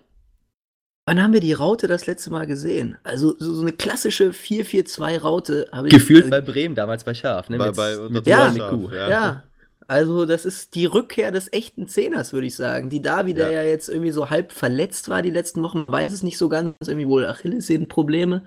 Wann 1.06 1.22
haben 1.22 1.32
wir 1.32 1.40
die 1.40 1.54
Raute 1.54 1.88
das 1.88 2.06
letzte 2.06 2.30
Mal 2.30 2.46
gesehen? 2.46 2.98
Also 3.02 3.34
so, 3.38 3.54
so 3.54 3.62
eine 3.62 3.72
klassische 3.72 4.30
4-4-2-Raute 4.30 5.68
habe 5.72 5.88
ich. 5.88 5.94
Gefühlt 5.94 6.26
äh, 6.26 6.28
bei 6.28 6.40
Bremen 6.42 6.74
damals 6.74 7.02
bei 7.02 7.14
Scharf, 7.14 7.48
ne? 7.48 7.56
Bei, 7.56 7.70
bei, 7.70 7.96
mit 8.10 8.26
ja, 8.26 8.54
Scharf, 8.54 8.92
ja, 8.92 9.08
ja. 9.08 9.42
Also 9.88 10.26
das 10.26 10.44
ist 10.44 10.74
die 10.74 10.84
Rückkehr 10.84 11.32
des 11.32 11.50
echten 11.50 11.88
Zehners, 11.88 12.34
würde 12.34 12.46
ich 12.46 12.54
sagen. 12.54 12.90
Die 12.90 13.00
da 13.00 13.24
wieder 13.24 13.50
ja. 13.50 13.62
ja 13.62 13.68
jetzt 13.68 13.88
irgendwie 13.88 14.10
so 14.10 14.28
halb 14.28 14.52
verletzt 14.52 15.08
war 15.08 15.22
die 15.22 15.30
letzten 15.30 15.62
Wochen, 15.62 15.84
weiß 15.88 16.12
es 16.12 16.22
nicht 16.22 16.36
so 16.36 16.50
ganz, 16.50 16.76
irgendwie 16.86 17.08
wohl 17.08 17.26
Achillessehnenprobleme. 17.26 18.44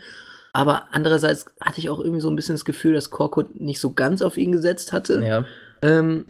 Aber 0.53 0.89
andererseits 0.91 1.47
hatte 1.59 1.79
ich 1.79 1.89
auch 1.89 1.99
irgendwie 1.99 2.21
so 2.21 2.29
ein 2.29 2.35
bisschen 2.35 2.53
das 2.53 2.65
Gefühl, 2.65 2.93
dass 2.93 3.09
Korkut 3.09 3.59
nicht 3.59 3.79
so 3.79 3.93
ganz 3.93 4.21
auf 4.21 4.37
ihn 4.37 4.51
gesetzt 4.51 4.93
hatte. 4.93 5.23
Ja. 5.25 5.45
Ähm, 5.81 6.25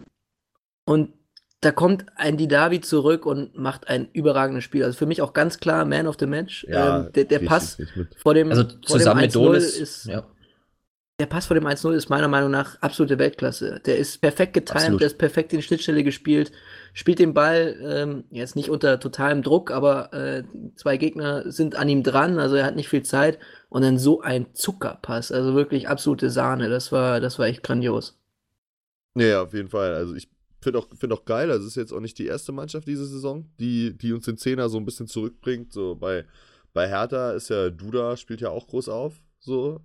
und 0.86 1.12
da 1.60 1.72
kommt 1.72 2.06
ein 2.16 2.38
Didavi 2.38 2.80
zurück 2.82 3.26
und 3.26 3.58
macht 3.58 3.88
ein 3.88 4.10
überragendes 4.14 4.64
Spiel. 4.64 4.84
Also 4.84 4.98
für 4.98 5.06
mich 5.06 5.22
auch 5.22 5.34
ganz 5.34 5.60
klar 5.60 5.86
Man 5.86 6.08
of 6.08 6.16
the 6.20 6.26
Match. 6.26 6.66
Ja, 6.70 7.02
ähm, 7.02 7.12
der, 7.14 7.26
der 7.26 7.40
Pass 7.40 7.82
vor 8.18 8.34
dem 8.34 8.50
Also 8.50 8.64
zusammen 8.64 9.22
mit 9.22 9.36
Donis 9.36 9.78
ist 9.78 10.06
ja. 10.06 10.24
Der 11.22 11.28
Pass 11.28 11.46
vor 11.46 11.54
dem 11.54 11.68
1-0 11.68 11.94
ist 11.94 12.10
meiner 12.10 12.28
Meinung 12.28 12.50
nach 12.50 12.82
absolute 12.82 13.20
Weltklasse. 13.20 13.80
Der 13.86 14.00
ist 14.00 14.22
perfekt 14.22 14.54
getimt, 14.54 15.00
der 15.00 15.06
ist 15.06 15.20
perfekt 15.20 15.54
in 15.54 15.60
die 15.60 15.64
Schnittstelle 15.64 16.04
gespielt, 16.04 16.52
spielt 16.94 17.20
den 17.20 17.36
Ball 17.36 17.78
ähm, 17.80 18.24
jetzt 18.32 18.56
nicht 18.56 18.72
unter 18.72 19.00
totalem 19.00 19.44
Druck, 19.44 19.70
aber 19.70 20.12
äh, 20.14 20.44
zwei 20.74 20.98
Gegner 20.98 21.52
sind 21.52 21.76
an 21.76 21.90
ihm 21.90 22.02
dran, 22.02 22.40
also 22.40 22.56
er 22.56 22.66
hat 22.66 22.76
nicht 22.76 22.90
viel 22.90 23.04
Zeit 23.04 23.38
und 23.70 23.84
dann 23.84 24.00
so 24.00 24.22
ein 24.22 24.56
Zuckerpass, 24.56 25.32
also 25.32 25.54
wirklich 25.54 25.88
absolute 25.88 26.32
Sahne. 26.32 26.70
Das 26.70 26.92
war, 26.92 27.20
das 27.20 27.38
war 27.38 27.46
echt 27.46 27.62
grandios. 27.62 28.20
Ja, 29.14 29.44
auf 29.44 29.54
jeden 29.54 29.70
Fall. 29.70 29.94
Also 29.94 30.16
ich 30.16 30.28
finde 30.60 30.80
auch, 30.80 30.88
find 30.98 31.14
auch 31.14 31.26
geil, 31.26 31.52
also 31.52 31.66
es 31.66 31.74
ist 31.74 31.76
jetzt 31.76 31.94
auch 31.94 32.00
nicht 32.00 32.18
die 32.18 32.26
erste 32.26 32.52
Mannschaft 32.52 32.88
diese 32.88 33.06
Saison, 33.06 33.46
die, 33.60 33.96
die 33.96 34.12
uns 34.12 34.26
den 34.26 34.38
Zehner 34.38 34.70
so 34.70 34.80
ein 34.80 34.86
bisschen 34.86 35.06
zurückbringt. 35.06 35.72
So 35.72 35.94
bei, 35.94 36.26
bei 36.74 36.90
Hertha 36.90 37.34
ist 37.34 37.52
ja 37.52 37.70
Duda, 37.70 38.18
spielt 38.18 38.42
ja 38.42 38.50
auch 38.50 38.66
groß 38.66 38.90
auf. 38.90 39.22
So. 39.40 39.82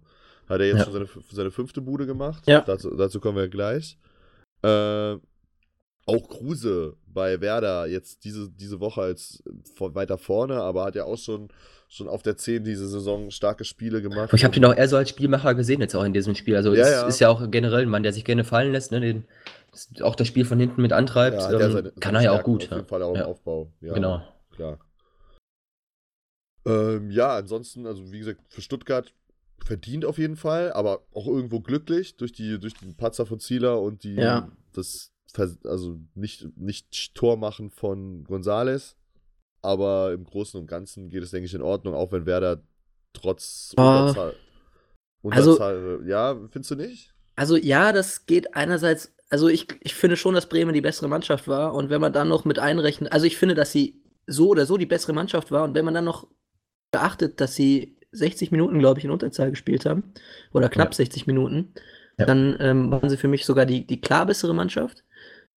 Hat 0.49 0.61
er 0.61 0.67
jetzt 0.67 0.79
ja. 0.79 0.85
schon 0.85 0.93
seine, 0.93 1.09
seine 1.31 1.51
fünfte 1.51 1.81
Bude 1.81 2.07
gemacht. 2.07 2.45
Ja. 2.47 2.61
Dazu, 2.61 2.95
dazu 2.95 3.21
kommen 3.21 3.37
wir 3.37 3.49
gleich. 3.49 3.99
Äh, 4.63 5.17
auch 6.07 6.29
Kruse 6.29 6.97
bei 7.07 7.41
Werder 7.41 7.87
jetzt 7.87 8.25
diese, 8.25 8.49
diese 8.49 8.79
Woche 8.79 9.03
als 9.03 9.43
weiter 9.79 10.19
vorne, 10.19 10.61
aber 10.61 10.85
hat 10.85 10.95
ja 10.95 11.05
auch 11.05 11.19
schon, 11.19 11.49
schon 11.89 12.09
auf 12.09 12.23
der 12.23 12.37
10 12.37 12.63
diese 12.63 12.87
Saison 12.87 13.31
starke 13.31 13.65
Spiele 13.65 14.01
gemacht. 14.01 14.33
Ich 14.33 14.45
habe 14.45 14.57
ihn 14.57 14.65
auch 14.65 14.75
eher 14.75 14.89
so 14.89 14.97
als 14.97 15.11
Spielmacher 15.11 15.55
gesehen 15.55 15.81
jetzt 15.81 15.97
auch 15.97 16.05
in 16.05 16.13
diesem 16.13 16.37
Spiel. 16.37 16.55
Also 16.55 16.75
ja, 16.75 16.83
ist, 16.83 16.91
ja. 16.91 17.07
ist 17.09 17.19
ja 17.19 17.29
auch 17.29 17.51
generell 17.51 17.83
ein 17.83 17.89
Mann, 17.89 18.05
der 18.05 18.13
sich 18.13 18.25
gerne 18.25 18.45
fallen 18.45 18.73
lässt, 18.73 18.93
ne? 18.93 19.01
Den, 19.01 19.25
auch 20.03 20.15
das 20.15 20.29
Spiel 20.29 20.45
von 20.45 20.61
hinten 20.61 20.81
mit 20.81 20.93
antreibt, 20.93 21.41
ja, 21.41 21.53
ähm, 21.61 21.73
seine, 21.73 21.91
kann 21.93 22.15
er 22.15 22.23
ja 22.23 22.33
auch 22.33 22.45
gut. 22.45 22.65
Auf 22.65 22.71
jeden 22.71 22.87
Fall 22.87 23.03
auch 23.03 23.15
im 23.15 23.23
Aufbau. 23.23 23.73
Genau. 23.81 24.23
Klar. 24.55 24.79
Ähm, 26.65 27.11
ja, 27.11 27.37
ansonsten, 27.37 27.87
also 27.87 28.13
wie 28.13 28.19
gesagt, 28.19 28.41
für 28.49 28.63
Stuttgart 28.63 29.13
verdient 29.65 30.05
auf 30.05 30.19
jeden 30.19 30.37
Fall, 30.37 30.73
aber 30.73 31.07
auch 31.13 31.27
irgendwo 31.27 31.61
glücklich 31.61 32.17
durch 32.17 32.33
die 32.33 32.59
durch 32.59 32.75
den 32.75 32.97
Patzer 32.97 33.27
von 33.27 33.41
Zieler 33.41 33.81
und 33.81 34.05
die 34.05 34.15
ja. 34.15 34.51
das 34.73 35.13
also 35.65 35.99
nicht 36.15 36.57
nicht 36.57 37.15
Tor 37.15 37.37
machen 37.37 37.71
von 37.71 38.25
Gonzales, 38.25 38.97
aber 39.63 40.13
im 40.13 40.25
Großen 40.25 40.59
und 40.59 40.67
Ganzen 40.67 41.09
geht 41.09 41.23
es 41.23 41.31
denke 41.31 41.47
ich 41.47 41.55
in 41.55 41.63
Ordnung, 41.63 41.95
auch 41.95 42.13
wenn 42.13 42.27
Werder 42.27 42.63
trotz 43.13 43.75
uh, 43.79 43.83
Unterzahl, 43.83 44.35
Unterzahl 45.23 45.75
also, 45.75 46.05
ja, 46.05 46.37
findest 46.51 46.71
du 46.71 46.77
nicht? 46.77 47.15
Also 47.35 47.57
ja, 47.57 47.93
das 47.93 48.27
geht 48.27 48.55
einerseits 48.55 49.13
also 49.29 49.49
ich, 49.49 49.67
ich 49.81 49.95
finde 49.95 50.17
schon, 50.17 50.35
dass 50.35 50.49
Bremen 50.49 50.73
die 50.73 50.81
bessere 50.81 51.09
Mannschaft 51.09 51.49
war. 51.49 51.75
Und 51.75 51.91
wenn 51.91 52.01
man 52.01 52.13
dann 52.13 52.29
noch 52.29 52.45
mit 52.45 52.59
einrechnet, 52.59 53.13
also 53.13 53.27
ich 53.27 53.37
finde, 53.37 53.55
dass 53.55 53.73
sie 53.73 54.03
so 54.27 54.49
oder 54.49 54.67
so 54.67 54.77
die 54.77 54.87
bessere 54.87 55.13
Mannschaft 55.13 55.51
war. 55.51 55.65
Und 55.65 55.75
wenn 55.75 55.85
man 55.85 55.95
dann 55.95 56.05
noch 56.05 56.29
beachtet, 56.91 57.41
dass 57.41 57.55
sie 57.55 57.96
60 58.17 58.51
Minuten, 58.51 58.79
glaube 58.79 58.99
ich, 58.99 59.05
in 59.05 59.11
Unterzahl 59.11 59.51
gespielt 59.51 59.87
haben, 59.87 60.05
oder 60.53 60.69
knapp 60.69 60.89
ja. 60.89 60.97
60 60.97 61.27
Minuten, 61.27 61.73
ja. 62.19 62.27
dann 62.27 62.57
ähm, 62.61 62.91
waren 62.91 63.09
sie 63.09 63.17
für 63.17 63.29
mich 63.29 63.45
sogar 63.45 63.67
die, 63.67 63.87
die 63.87 64.01
klar 64.01 64.27
bessere 64.27 64.55
Mannschaft. 64.55 65.05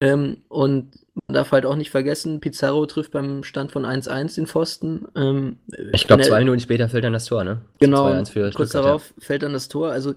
Ähm, 0.01 0.38
und 0.48 0.92
man 1.28 1.36
darf 1.36 1.51
halt 1.51 1.66
auch 1.66 1.75
nicht 1.75 1.92
vergessen, 1.92 2.39
Pizarro 2.39 2.86
trifft 2.86 3.12
beim 3.12 3.44
Stand 3.44 3.72
von 3.72 3.86
1-1 3.86 4.36
den 4.36 4.48
Pfosten. 4.48 5.08
Ähm, 5.16 5.58
ich 5.92 6.08
glaube, 6.08 6.24
zwei 6.24 6.39
Minuten 6.39 6.62
später 6.62 6.88
fällt 6.88 7.04
dann 7.04 7.13
das 7.13 7.25
Tor, 7.25 7.44
ne? 7.44 7.62
Genau, 7.80 8.24
kurz 8.56 8.72
darauf 8.72 9.13
ja. 9.18 9.24
fällt 9.25 9.44
dann 9.44 9.51
das 9.51 9.68
Tor. 9.68 9.92
Also 9.92 10.13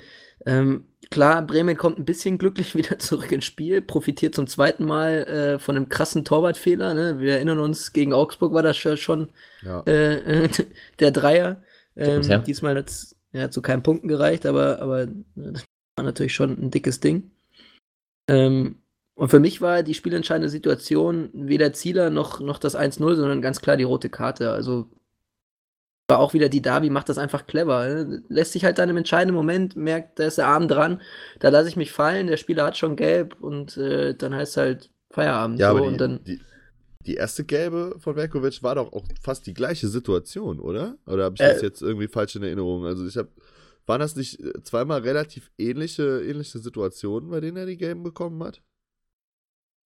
ähm, 0.46 0.84
klar, 1.10 1.42
Bremen 1.42 1.76
kommt 1.76 1.98
ein 1.98 2.04
bisschen 2.04 2.38
glücklich 2.38 2.74
wieder 2.76 2.98
zurück 2.98 3.32
ins 3.32 3.44
Spiel, 3.44 3.82
profitiert 3.82 4.34
zum 4.34 4.46
zweiten 4.46 4.84
Mal 4.84 5.24
äh, 5.26 5.58
von 5.58 5.76
einem 5.76 5.88
krassen 5.88 6.24
Torwartfehler. 6.24 6.94
Ne? 6.94 7.18
Wir 7.18 7.34
erinnern 7.34 7.58
uns, 7.58 7.92
gegen 7.92 8.12
Augsburg 8.12 8.52
war 8.52 8.62
das 8.62 8.76
schon 8.76 9.28
ja. 9.62 9.80
äh, 9.82 10.48
der 11.00 11.10
Dreier. 11.10 11.62
Ähm. 11.96 12.44
Diesmal 12.44 12.76
hat 12.76 12.90
es 12.90 13.16
ja, 13.32 13.50
zu 13.50 13.62
keinen 13.62 13.82
Punkten 13.82 14.08
gereicht, 14.08 14.46
aber, 14.46 14.80
aber 14.80 15.06
das 15.34 15.64
war 15.96 16.04
natürlich 16.04 16.34
schon 16.34 16.50
ein 16.60 16.70
dickes 16.70 17.00
Ding. 17.00 17.30
Ähm, 18.28 18.76
und 19.14 19.28
für 19.28 19.40
mich 19.40 19.60
war 19.60 19.82
die 19.82 19.94
spielentscheidende 19.94 20.48
Situation 20.48 21.30
weder 21.32 21.72
Zieler 21.72 22.10
noch, 22.10 22.40
noch 22.40 22.58
das 22.58 22.76
1-0, 22.76 23.14
sondern 23.14 23.42
ganz 23.42 23.60
klar 23.60 23.76
die 23.76 23.84
rote 23.84 24.08
Karte. 24.08 24.50
Also 24.50 24.88
war 26.08 26.18
auch 26.18 26.34
wieder 26.34 26.48
die 26.48 26.62
Darby, 26.62 26.90
macht 26.90 27.08
das 27.08 27.18
einfach 27.18 27.46
clever. 27.46 27.86
Ne? 27.86 28.22
Lässt 28.28 28.52
sich 28.52 28.64
halt 28.64 28.78
dann 28.78 28.90
im 28.90 28.96
entscheidenden 28.96 29.34
Moment, 29.34 29.76
merkt, 29.76 30.18
da 30.18 30.24
ist 30.24 30.38
der 30.38 30.46
Arm 30.46 30.68
dran, 30.68 31.00
da 31.40 31.48
lasse 31.48 31.68
ich 31.68 31.76
mich 31.76 31.92
fallen, 31.92 32.26
der 32.26 32.36
Spieler 32.36 32.64
hat 32.64 32.76
schon 32.76 32.96
gelb 32.96 33.36
und 33.40 33.76
äh, 33.76 34.14
dann 34.14 34.34
heißt 34.34 34.56
halt 34.56 34.90
Feierabend. 35.10 35.58
Ja, 35.58 35.70
so, 35.70 35.76
aber 35.76 35.86
die, 35.86 35.92
und 35.92 36.00
dann, 36.00 36.24
die, 36.24 36.40
die 37.06 37.14
erste 37.14 37.44
gelbe 37.44 37.96
von 37.98 38.16
Velkovic 38.16 38.62
war 38.62 38.74
doch 38.76 38.92
auch 38.92 39.04
fast 39.22 39.46
die 39.46 39.54
gleiche 39.54 39.88
Situation, 39.88 40.60
oder? 40.60 40.96
Oder 41.06 41.24
habe 41.24 41.34
ich 41.34 41.40
Äh. 41.40 41.52
das 41.54 41.62
jetzt 41.62 41.82
irgendwie 41.82 42.08
falsch 42.08 42.36
in 42.36 42.42
Erinnerung? 42.42 42.84
Also 42.86 43.06
ich 43.06 43.16
habe, 43.16 43.28
waren 43.86 44.00
das 44.00 44.16
nicht 44.16 44.40
äh, 44.40 44.62
zweimal 44.62 45.00
relativ 45.00 45.50
ähnliche, 45.58 46.22
ähnliche 46.22 46.58
Situationen, 46.58 47.30
bei 47.30 47.40
denen 47.40 47.56
er 47.56 47.66
die 47.66 47.76
gelben 47.76 48.02
bekommen 48.02 48.42
hat? 48.42 48.62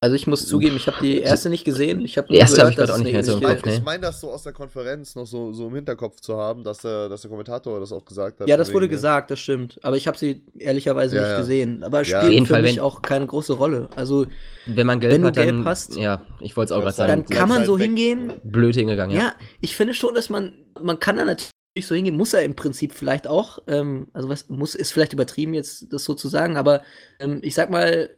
Also 0.00 0.15
ich 0.15 0.26
muss 0.26 0.47
zugeben, 0.47 0.76
ich 0.76 0.87
habe 0.87 0.99
die 1.00 1.21
erste 1.21 1.49
nicht 1.49 1.65
gesehen. 1.65 2.03
Ich 2.05 2.19
habe 2.19 2.29
Die 2.29 2.35
erste 2.37 2.61
hab 2.62 2.69
ich 2.71 2.76
dass 2.76 2.91
auch 2.91 2.99
nicht 2.99 3.12
mehr 3.12 3.25
so 3.25 3.33
im 3.33 3.38
Ich 3.38 3.45
ähnliche- 3.49 3.62
Kopf. 3.79 3.85
meine 3.85 4.03
das 4.03 4.21
so 4.21 4.31
aus 4.31 4.43
der 4.43 4.53
Konferenz 4.53 5.15
noch 5.17 5.25
so, 5.26 5.53
so 5.53 5.69
im 5.69 5.75
Hinterkopf 5.75 6.21
zu 6.21 6.37
haben, 6.37 6.62
dass 6.65 6.79
der, 6.79 7.09
dass 7.09 7.23
der 7.23 7.31
Kommentator 7.31 7.81
das 7.81 7.93
auch 7.93 8.05
gesagt 8.05 8.41
hat. 8.41 8.49
Ja, 8.49 8.57
das 8.59 8.73
wurde 8.75 8.85
ne? 8.87 8.91
gesagt, 8.91 9.31
das 9.31 9.41
stimmt. 9.41 9.79
Aber 9.83 9.97
ich 9.97 10.07
habe 10.07 10.19
sie 10.19 10.45
ehrlicherweise 10.59 11.17
Ja, 11.17 11.23
nicht 11.23 11.31
ja. 11.33 11.38
gesehen. 11.38 11.83
Aber 11.83 12.03
Ja. 12.03 12.23
spielt 12.23 12.47
für 12.47 12.55
Fall, 12.55 12.62
mich 12.62 12.81
auch 12.81 13.00
keine 13.00 13.26
große 13.26 13.55
Rolle. 13.55 13.88
Also 13.97 14.26
Wenn 14.67 14.87
man 14.87 15.00
gelb 15.00 15.15
Wenn 15.15 15.23
du 15.23 15.29
hat, 15.29 15.37
dann. 15.38 15.65
hast, 15.65 15.97
ja, 15.97 16.23
ich 16.41 16.57
wollte 16.57 16.75
es 16.75 16.79
auch 16.79 16.83
gerade 16.83 16.97
dann 16.97 17.09
sagen. 17.09 17.25
dann 17.29 17.38
kann 17.38 17.49
man 17.49 17.65
so 17.65 17.79
weg. 17.79 17.87
hingehen. 17.87 18.35
blöd 18.45 18.75
hingegangen, 18.75 19.17
Ja. 19.17 19.23
ja. 19.23 19.35
ich 19.62 19.75
finde 19.76 19.95
schon, 19.95 20.15
dass 20.15 20.29
man, 20.29 20.53
man 20.81 21.00
kann 21.00 21.17
da 21.17 21.25
natürlich 21.25 21.50
so 21.83 21.95
hingehen, 21.95 22.17
muss 22.17 22.35
er 22.35 22.43
im 22.43 22.55
Prinzip 22.55 22.93
vielleicht 22.93 23.26
auch. 23.26 23.61
Ähm, 23.67 24.09
also 24.12 24.29
was 24.29 24.49
muss, 24.50 24.75
ist 24.75 24.93
vielleicht 24.93 25.15
übertrieben 25.15 25.55
jetzt 25.55 25.87
das 25.93 26.05
so 26.05 26.15
zu 26.15 26.29
sagen, 26.29 26.57
aber 26.59 26.83
ähm, 27.19 27.41
ich 27.43 27.55
sag 27.55 27.71
mal, 27.71 28.11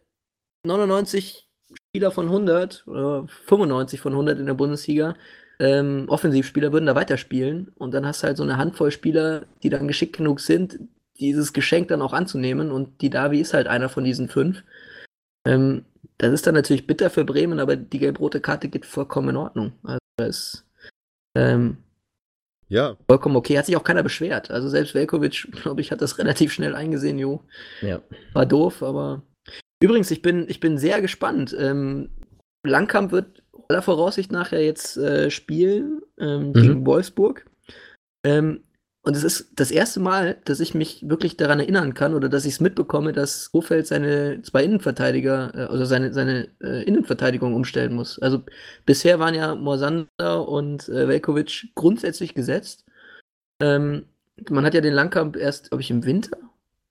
99 0.66 1.47
Spieler 1.98 2.12
von 2.12 2.26
100 2.26 2.86
oder 2.86 3.26
95 3.46 4.00
von 4.00 4.12
100 4.12 4.38
in 4.38 4.46
der 4.46 4.54
Bundesliga, 4.54 5.16
ähm, 5.58 6.04
Offensivspieler 6.06 6.72
würden 6.72 6.86
da 6.86 6.94
weiterspielen 6.94 7.72
und 7.74 7.92
dann 7.92 8.06
hast 8.06 8.22
du 8.22 8.28
halt 8.28 8.36
so 8.36 8.44
eine 8.44 8.56
Handvoll 8.56 8.92
Spieler, 8.92 9.46
die 9.64 9.68
dann 9.68 9.88
geschickt 9.88 10.16
genug 10.16 10.38
sind, 10.38 10.78
dieses 11.18 11.52
Geschenk 11.52 11.88
dann 11.88 12.00
auch 12.00 12.12
anzunehmen 12.12 12.70
und 12.70 13.00
die 13.00 13.10
Davi 13.10 13.40
ist 13.40 13.52
halt 13.52 13.66
einer 13.66 13.88
von 13.88 14.04
diesen 14.04 14.28
fünf. 14.28 14.62
Ähm, 15.44 15.86
das 16.18 16.32
ist 16.32 16.46
dann 16.46 16.54
natürlich 16.54 16.86
bitter 16.86 17.10
für 17.10 17.24
Bremen, 17.24 17.58
aber 17.58 17.74
die 17.74 17.98
gelb-rote 17.98 18.40
Karte 18.40 18.68
geht 18.68 18.86
vollkommen 18.86 19.30
in 19.30 19.36
Ordnung. 19.36 19.72
Also 19.82 19.98
das 20.18 20.28
ist 20.28 20.66
ähm, 21.34 21.78
Ja, 22.68 22.96
vollkommen 23.08 23.34
okay. 23.34 23.58
Hat 23.58 23.66
sich 23.66 23.76
auch 23.76 23.82
keiner 23.82 24.04
beschwert. 24.04 24.52
Also 24.52 24.68
selbst 24.68 24.94
Velkovic, 24.94 25.48
glaube 25.62 25.80
ich, 25.80 25.90
hat 25.90 26.00
das 26.00 26.18
relativ 26.18 26.52
schnell 26.52 26.76
eingesehen, 26.76 27.18
jo. 27.18 27.42
ja. 27.82 28.00
War 28.34 28.46
doof, 28.46 28.84
aber. 28.84 29.22
Übrigens, 29.80 30.10
ich 30.10 30.22
bin, 30.22 30.46
ich 30.48 30.60
bin 30.60 30.78
sehr 30.78 31.00
gespannt. 31.00 31.54
Ähm, 31.58 32.10
Langkamp 32.66 33.12
wird 33.12 33.42
aller 33.68 33.82
Voraussicht 33.82 34.32
nachher 34.32 34.64
jetzt 34.64 34.96
äh, 34.96 35.30
spielen 35.30 36.00
ähm, 36.18 36.52
gegen 36.52 36.86
Wolfsburg. 36.86 37.46
Ähm, 38.24 38.64
und 39.02 39.16
es 39.16 39.24
ist 39.24 39.52
das 39.56 39.70
erste 39.70 40.00
Mal, 40.00 40.38
dass 40.44 40.60
ich 40.60 40.74
mich 40.74 41.08
wirklich 41.08 41.36
daran 41.36 41.60
erinnern 41.60 41.94
kann 41.94 42.14
oder 42.14 42.28
dass 42.28 42.44
ich 42.44 42.54
es 42.54 42.60
mitbekomme, 42.60 43.12
dass 43.12 43.50
Hofeld 43.52 43.86
seine 43.86 44.42
zwei 44.42 44.64
Innenverteidiger, 44.64 45.54
äh, 45.54 45.64
also 45.70 45.84
seine, 45.84 46.12
seine 46.12 46.48
äh, 46.60 46.82
Innenverteidigung 46.82 47.54
umstellen 47.54 47.94
muss. 47.94 48.18
Also 48.18 48.42
bisher 48.84 49.18
waren 49.18 49.34
ja 49.34 49.54
Morsander 49.54 50.48
und 50.48 50.88
äh, 50.88 51.08
Velkovic 51.08 51.68
grundsätzlich 51.74 52.34
gesetzt. 52.34 52.84
Ähm, 53.62 54.06
man 54.50 54.64
hat 54.64 54.74
ja 54.74 54.80
den 54.80 54.94
Langkamp 54.94 55.36
erst, 55.36 55.70
glaube 55.70 55.82
ich, 55.82 55.90
im 55.90 56.04
Winter, 56.04 56.38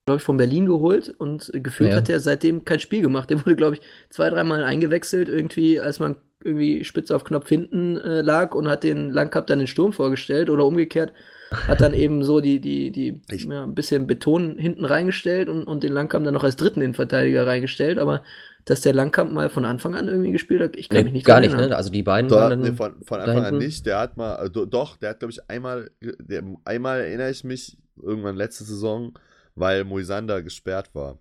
glaube 0.08 0.18
ich, 0.20 0.24
von 0.24 0.38
Berlin 0.38 0.66
geholt 0.66 1.14
und 1.18 1.52
gefühlt 1.54 1.92
Ja. 1.92 1.98
hat 1.98 2.10
er 2.10 2.22
seitdem 2.22 2.64
kein 2.64 2.80
Spiel 2.80 3.02
gemacht. 3.02 3.30
Der 3.30 3.38
wurde, 3.46 3.56
glaube 3.58 3.76
ich, 3.76 3.82
zwei, 4.10 4.30
dreimal 4.30 4.64
eingewechselt, 4.64 5.28
irgendwie, 5.30 5.80
als 5.82 6.00
man 6.00 6.16
irgendwie 6.44 6.86
spitz 6.86 7.12
auf 7.12 7.26
Knopf 7.26 7.50
hinten 7.50 7.98
äh, 7.98 8.22
lag 8.22 8.56
und 8.56 8.70
hat 8.70 8.84
den 8.84 9.12
Langkamp 9.12 9.48
dann 9.48 9.60
den 9.60 9.68
Sturm 9.68 9.92
vorgestellt 9.92 10.50
oder 10.50 10.65
umgekehrt. 10.65 11.12
Hat 11.52 11.82
dann 11.82 11.93
eben 11.93 12.24
so 12.24 12.39
die, 12.39 12.60
die, 12.62 12.91
die, 12.91 13.22
Ich- 13.32 13.46
ja, 13.46 13.63
ein 13.63 13.76
bisschen 13.76 14.08
Beton 14.08 14.58
hinten 14.58 14.86
reingestellt 14.86 15.50
und, 15.50 15.63
und 15.65 15.84
den 15.84 15.91
Langkamp 15.93 16.24
dann 16.26 16.34
noch 16.34 16.43
als 16.43 16.56
dritten 16.56 16.82
Innenverteidiger 16.82 17.46
reingestellt, 17.46 18.00
aber 18.00 18.24
dass 18.65 18.82
der 18.82 18.93
Langkamp 18.93 19.32
mal 19.34 19.50
von 19.50 19.63
Anfang 19.65 19.96
an 19.96 20.08
irgendwie 20.08 20.32
gespielt 20.32 20.62
hat, 20.62 20.76
ich 20.78 20.88
kann 20.89 20.98
mich 21.04 21.06
Nee, 21.06 21.12
nicht 21.20 21.26
gar 21.26 21.39
nicht, 21.41 21.56
ne? 21.56 21.74
Also 21.76 21.89
die 21.89 22.04
beiden 22.04 22.30
Da, 22.30 22.36
waren 22.50 22.60
nee, 22.60 22.67
dann. 22.67 22.76
von, 22.76 22.96
von 23.04 23.20
Anfang 23.22 23.43
an 23.46 23.58
nicht. 23.58 23.86
Der 23.86 24.00
hat 24.00 24.15
mal, 24.17 24.50
do- 24.50 24.65
doch, 24.65 24.98
der 24.98 25.12
hat, 25.12 25.20
glaube 25.20 25.32
ich, 25.32 25.39
einmal, 25.50 25.89
der, 26.02 26.43
einmal 26.65 27.00
erinnere 27.02 27.30
ich 27.32 27.43
mich, 27.46 27.78
irgendwann 28.02 28.36
letzte 28.36 28.63
Saison, 28.65 29.17
weil 29.58 29.84
Moisander 29.84 30.41
gesperrt 30.41 30.93
war. 30.93 31.17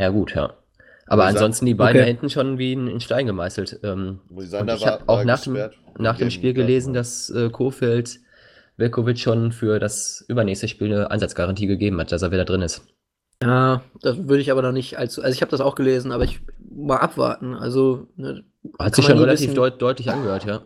Ja, 0.00 0.10
gut, 0.10 0.34
ja. 0.34 0.54
Aber 1.06 1.22
gesagt- 1.22 1.36
ansonsten 1.38 1.66
die 1.66 1.74
beiden 1.74 1.96
Okay. 1.96 2.00
da 2.00 2.06
hinten 2.06 2.30
schon 2.30 2.58
wie 2.58 2.72
in, 2.74 2.86
in 2.86 3.00
Stein 3.00 3.26
gemeißelt. 3.26 3.80
Ähm, 3.82 4.20
Moisander 4.28 4.74
und 4.74 4.78
ich 4.80 4.86
habe 4.86 5.06
war- 5.06 5.20
auch 5.20 5.24
nach 5.24 5.40
dem, 5.42 5.56
nach 5.98 6.18
dem 6.18 6.30
Spiel 6.30 6.52
gelesen, 6.52 6.92
dass 6.92 7.30
äh, 7.30 7.48
Kofeld 7.50 8.20
Velkovic 8.76 9.18
schon 9.18 9.50
für 9.52 9.78
das 9.80 10.24
übernächste 10.28 10.68
Spiel 10.68 10.92
eine 10.92 11.10
Einsatzgarantie 11.10 11.66
gegeben 11.66 11.98
hat, 12.00 12.12
dass 12.12 12.22
er 12.22 12.30
wieder 12.30 12.44
drin 12.44 12.62
ist. 12.62 12.86
Ja, 13.42 13.82
das 14.02 14.16
würde 14.28 14.40
ich 14.40 14.50
aber 14.52 14.62
noch 14.62 14.72
nicht 14.72 14.98
allzu. 14.98 15.22
Also 15.22 15.34
ich 15.34 15.40
habe 15.42 15.50
das 15.50 15.60
auch 15.60 15.74
gelesen, 15.74 16.12
aber 16.12 16.24
ich 16.24 16.40
mal 16.70 16.96
abwarten. 16.98 17.54
Also 17.54 18.06
ne, 18.16 18.44
Hat 18.78 18.94
sich 18.94 19.04
schon 19.06 19.18
relativ 19.18 19.54
deut 19.54 19.80
deutlich 19.82 20.10
angehört, 20.10 20.44
ja. 20.44 20.62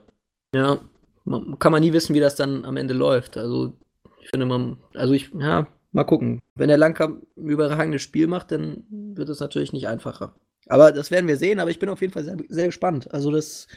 ja, 0.55 0.79
man, 1.25 1.59
kann 1.59 1.73
man 1.73 1.83
nie 1.83 1.93
wissen, 1.93 2.15
wie 2.15 2.21
das 2.21 2.35
dann 2.37 2.65
am 2.65 2.77
Ende 2.77 2.95
läuft. 2.95 3.37
Also 3.39 3.75
ich 4.21 4.29
finde 4.31 4.47
man, 4.47 4.77
also 4.95 5.13
ich, 5.15 5.31
ja, 5.39 5.67
mal 5.93 6.05
gucken. 6.05 6.41
Wenn 6.55 6.69
der 6.69 6.79
Langkamp 6.79 7.27
ein 7.37 7.49
überragendes 7.49 8.03
Spiel 8.03 8.27
macht, 8.27 8.51
dann 8.51 8.85
wird 8.91 9.29
es 9.29 9.41
natürlich 9.41 9.73
nicht 9.73 9.89
einfacher. 9.89 10.35
Aber 10.69 10.93
das 10.93 11.11
werden 11.11 11.29
wir 11.29 11.37
sehen. 11.37 11.61
Aber 11.61 11.71
ich 11.71 11.79
bin 11.79 11.89
auf 11.89 12.01
jeden 12.01 12.13
Fall 12.13 12.25
sehr, 12.25 12.37
sehr 12.49 12.67
gespannt. 12.67 13.13
Also 13.13 13.31
das, 13.31 13.69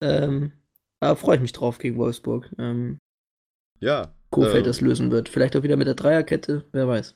ähm, 0.00 0.52
da 1.00 1.14
freue 1.14 1.36
ich 1.36 1.42
mich 1.42 1.52
drauf 1.52 1.78
gegen 1.78 1.96
Wolfsburg. 1.96 2.50
Ähm, 2.58 2.98
Ja. 3.80 4.14
Kofeld 4.30 4.64
äh, 4.64 4.68
das 4.68 4.80
lösen 4.80 5.10
wird. 5.10 5.28
Vielleicht 5.28 5.56
auch 5.56 5.62
wieder 5.62 5.76
mit 5.76 5.86
der 5.86 5.94
Dreierkette, 5.94 6.64
wer 6.72 6.88
weiß. 6.88 7.14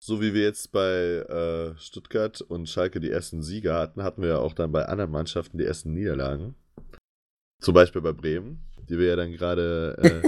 So 0.00 0.20
wie 0.20 0.32
wir 0.34 0.42
jetzt 0.42 0.70
bei 0.70 0.84
äh, 0.84 1.76
Stuttgart 1.78 2.40
und 2.40 2.68
Schalke 2.68 3.00
die 3.00 3.10
ersten 3.10 3.42
Siege 3.42 3.74
hatten, 3.74 4.02
hatten 4.02 4.22
wir 4.22 4.28
ja 4.28 4.38
auch 4.38 4.54
dann 4.54 4.70
bei 4.70 4.84
anderen 4.84 5.10
Mannschaften 5.10 5.58
die 5.58 5.64
ersten 5.64 5.92
Niederlagen. 5.92 6.54
Zum 7.60 7.74
Beispiel 7.74 8.00
bei 8.00 8.12
Bremen, 8.12 8.60
die 8.88 8.98
wir 8.98 9.06
ja 9.08 9.16
dann 9.16 9.32
gerade 9.32 10.22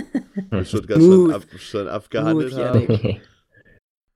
äh, 0.50 0.54
mit 0.56 0.68
Stuttgart 0.68 0.98
schon, 1.00 1.32
ab, 1.32 1.42
schon 1.58 1.88
abgehandelt 1.88 2.54
haben. 2.54 3.20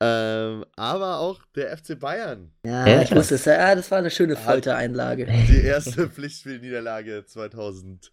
Ähm, 0.01 0.65
aber 0.77 1.21
auch 1.21 1.41
der 1.55 1.75
FC 1.79 1.99
Bayern. 1.99 2.51
Ja, 2.67 2.87
Ja. 2.87 3.03
ich 3.03 3.15
wusste 3.15 3.37
es. 3.37 3.45
Ja, 3.45 3.75
das 3.75 3.91
war 3.91 3.99
eine 3.99 4.11
schöne 4.11 4.37
Foltereinlage. 4.37 5.25
Die 5.49 5.63
erste 5.63 6.09
Pflichtspielniederlage 6.11 7.25
2018, 7.25 8.11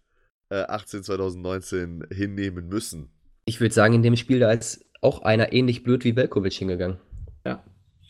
2019 1.02 2.06
hinnehmen 2.10 2.68
müssen. 2.68 3.10
Ich 3.44 3.60
würde 3.60 3.74
sagen, 3.74 3.94
in 3.94 4.02
dem 4.02 4.16
Spiel 4.16 4.38
da 4.38 4.52
ist 4.52 4.84
auch 5.00 5.22
einer 5.22 5.52
ähnlich 5.52 5.82
blöd 5.82 6.04
wie 6.04 6.14
Velkovic 6.16 6.52
hingegangen. 6.54 6.98
Ja. 7.44 7.62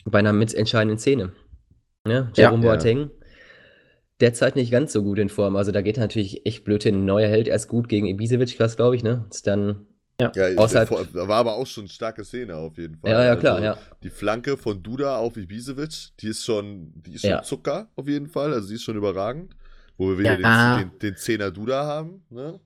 Bei 0.05 0.19
einer 0.19 0.35
mitentscheidenden 0.35 0.99
Szene. 0.99 1.33
Ja, 2.07 2.31
Jerome 2.35 2.65
Ja. 2.67 2.73
Boateng. 2.75 3.11
Derzeit 4.23 4.57
nicht 4.57 4.71
ganz 4.73 4.93
so 4.95 5.03
gut 5.03 5.19
in 5.19 5.29
Form. 5.29 5.57
Also 5.57 5.71
da 5.73 5.83
geht 5.83 5.99
er 5.99 6.01
natürlich 6.05 6.47
echt 6.47 6.65
blöd 6.65 6.83
hin. 6.85 7.05
Neuer 7.05 7.29
hält 7.29 7.49
erst 7.49 7.69
gut 7.69 7.89
gegen 7.91 8.07
Ibisevic, 8.07 8.59
was 8.59 8.77
glaube 8.77 8.97
ich, 8.97 9.03
ne? 9.03 9.27
Ist 9.31 9.47
dann. 9.47 9.87
Ja, 10.21 10.31
Außerhalb- 10.31 10.87
vor- 10.87 11.05
da 11.13 11.27
war 11.27 11.39
aber 11.39 11.55
auch 11.57 11.67
schon 11.67 11.83
eine 11.83 11.89
starke 11.91 12.25
Szene 12.25 12.55
auf 12.57 12.79
jeden 12.79 12.97
Fall. 12.97 13.11
Ja, 13.11 13.25
ja, 13.25 13.35
klar, 13.37 13.55
Also, 13.57 13.65
ja. 13.65 13.79
Die 14.05 14.11
Flanke 14.11 14.57
von 14.57 14.81
Duda 14.83 15.17
auf 15.19 15.37
Ibisevic, 15.37 16.11
die 16.21 16.29
ist 16.29 16.45
schon, 16.45 16.93
die 16.95 17.15
ist 17.15 17.23
schon 17.23 17.31
Ja. 17.31 17.43
Zucker 17.43 17.89
auf 17.97 18.07
jeden 18.09 18.29
Fall. 18.29 18.53
Also 18.55 18.69
die 18.69 18.75
ist 18.77 18.85
schon 18.85 18.97
überragend. 18.97 19.57
Wo 19.99 20.09
wir 20.11 20.19
wieder 20.19 20.39
Ja. 20.41 20.79
den, 20.79 20.91
den, 20.91 20.99
den 21.01 21.17
Zehner 21.17 21.51
Duda 21.51 21.85
haben. 21.85 22.23
Ne? 22.31 22.61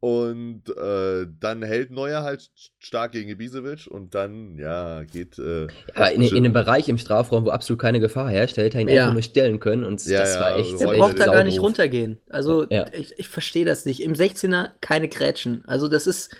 Und 0.00 0.62
äh, 0.76 1.26
dann 1.40 1.62
hält 1.62 1.90
Neuer 1.90 2.22
halt 2.22 2.50
stark 2.78 3.12
gegen 3.12 3.28
Ibisevic 3.30 3.88
und 3.88 4.14
dann, 4.14 4.56
ja, 4.56 5.02
geht. 5.02 5.38
Äh, 5.40 5.66
Aber 5.94 6.12
in, 6.12 6.22
in 6.22 6.36
einem 6.36 6.52
Bereich 6.52 6.88
im 6.88 6.98
Strafraum, 6.98 7.44
wo 7.46 7.50
absolut 7.50 7.80
keine 7.80 7.98
Gefahr 7.98 8.30
herrscht, 8.30 8.58
da 8.58 8.62
hätte 8.62 8.78
er 8.78 8.82
ihn 8.82 8.88
Ja. 8.88 9.02
einfach 9.02 9.14
nur 9.14 9.22
stellen 9.22 9.58
können. 9.58 9.84
Und 9.84 10.04
Ja, 10.06 10.20
das 10.20 10.34
ja, 10.34 10.40
war 10.40 10.56
echt. 10.56 10.72
also 10.74 10.86
Räume 10.86 10.98
braucht 10.98 11.18
da 11.20 11.26
gar 11.26 11.42
nicht 11.44 11.60
runtergehen. 11.60 12.18
Also 12.30 12.66
Ja. 12.70 12.86
ich, 12.92 13.18
ich 13.18 13.28
verstehe 13.28 13.64
das 13.64 13.86
nicht. 13.86 14.00
Im 14.00 14.14
16er 14.14 14.74
keine 14.80 15.08
Grätschen. 15.08 15.64
Also 15.66 15.88
das 15.88 16.06
ist, 16.06 16.30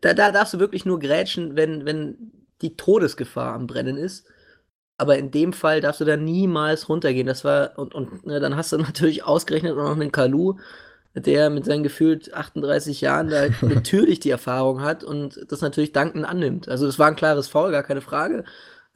da, 0.00 0.14
da 0.14 0.32
darfst 0.32 0.54
du 0.54 0.58
wirklich 0.58 0.86
nur 0.86 0.98
grätschen, 0.98 1.56
wenn, 1.56 1.84
wenn 1.84 2.16
die 2.62 2.76
Todesgefahr 2.76 3.52
am 3.54 3.66
Brennen 3.66 3.98
ist. 3.98 4.26
Aber 4.96 5.18
in 5.18 5.30
dem 5.30 5.52
Fall 5.52 5.80
darfst 5.80 6.00
du 6.00 6.04
da 6.04 6.16
niemals 6.16 6.88
runtergehen. 6.88 7.26
Das 7.26 7.44
war, 7.44 7.78
und, 7.78 7.94
und 7.94 8.26
ne, 8.26 8.40
dann 8.40 8.56
hast 8.56 8.72
du 8.72 8.78
natürlich 8.78 9.24
ausgerechnet 9.24 9.72
auch 9.72 9.76
noch 9.76 9.92
einen 10.00 10.12
Kalu, 10.12 10.56
der 11.14 11.50
mit 11.50 11.64
seinen 11.64 11.82
gefühlt 11.82 12.34
38 12.34 13.00
Jahren 13.00 13.28
da 13.28 13.40
halt 13.40 13.62
natürlich 13.62 14.20
die 14.20 14.30
Erfahrung 14.30 14.82
hat 14.82 15.04
und 15.04 15.40
das 15.48 15.60
natürlich 15.60 15.92
dankend 15.92 16.24
annimmt. 16.24 16.68
Also 16.68 16.86
das 16.86 16.98
war 16.98 17.08
ein 17.08 17.16
klares 17.16 17.48
Foul, 17.48 17.70
gar 17.70 17.82
keine 17.84 18.00
Frage. 18.00 18.44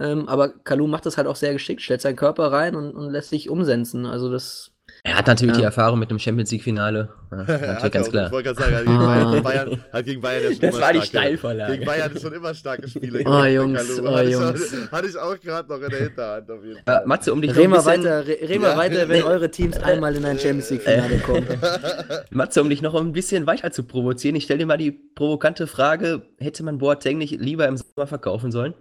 Ähm, 0.01 0.29
aber 0.29 0.51
Kalu 0.51 0.87
macht 0.87 1.07
das 1.07 1.17
halt 1.17 1.27
auch 1.27 1.37
sehr 1.37 1.53
geschickt, 1.53 1.83
stellt 1.83 2.01
seinen 2.01 2.17
Körper 2.17 2.53
rein 2.53 2.77
und, 2.77 2.95
und 2.95 3.11
lässt 3.11 3.31
sich 3.31 3.51
umsetzen. 3.51 4.07
Also 4.07 4.31
das 4.31 4.73
Er 5.05 5.17
hat 5.17 5.27
natürlich 5.27 5.55
ja. 5.55 5.61
die 5.61 5.65
Erfahrung 5.65 5.99
mit 5.99 6.11
einem 6.11 6.19
Champions 6.19 6.51
League-Finale. 6.51 7.09
Ja, 7.31 7.37
natürlich 7.47 7.93
ganz 7.93 8.07
auch, 8.07 8.11
klar. 8.11 8.27
Ich 8.27 8.33
wollte 8.33 8.55
gerade 8.55 8.73
sagen, 8.73 8.87
gegen, 8.87 8.99
Bayern, 8.99 9.43
Bayern, 9.43 9.85
hat 9.93 10.05
gegen 10.05 10.21
Bayern 10.21 10.43
ja 10.43 10.51
schon 10.51 10.61
Das 10.61 10.81
war 10.81 10.93
die 10.93 11.03
Steilvorlage. 11.03 11.73
Gegen 11.73 11.85
Bayern 11.85 12.13
ist 12.13 12.23
schon 12.23 12.33
immer 12.33 12.55
starke 12.55 12.89
Spiele. 12.89 13.23
Oh, 13.25 13.45
Jungs, 13.45 14.01
oh, 14.01 14.17
hatte 14.17 14.31
Jungs. 14.31 14.73
Ich, 14.73 14.91
hatte 14.91 15.09
ich 15.09 15.17
auch 15.17 15.39
gerade 15.39 15.69
noch 15.69 15.81
in 15.81 15.91
der 15.91 16.01
Hinterhand 16.01 16.51
auf 16.51 16.65
jeden 16.65 16.83
Fall. 16.85 17.07
Matze, 17.07 17.33
um 17.33 17.43
dich 17.43 17.55
Reden 17.55 17.73
wir 17.73 17.85
weiter, 17.85 18.27
reden 18.27 18.63
wir 18.63 18.77
weiter, 18.77 19.09
wenn 19.09 19.23
eure 19.25 19.51
Teams 19.51 19.77
einmal 19.79 20.15
in 20.17 20.25
ein 20.25 20.39
Champions 20.39 20.71
League-Finale 20.71 21.19
kommen. 21.19 21.47
Matze, 22.31 22.61
um 22.61 22.69
dich 22.69 22.83
noch 22.83 22.95
ein 22.95 23.13
bisschen 23.13 23.47
weiter 23.47 23.71
zu 23.71 23.85
provozieren, 23.85 24.37
ich 24.37 24.45
stelle 24.45 24.61
dir 24.61 24.67
mal 24.67 24.79
die 24.79 24.93
provokante 24.93 25.67
Frage, 25.67 26.23
hätte 26.39 26.63
man 26.63 26.79
Boateng 26.79 27.19
nicht 27.19 27.41
lieber 27.41 27.67
im 27.69 27.77
Sommer 27.77 28.07
verkaufen 28.07 28.53
sollen? 28.53 28.75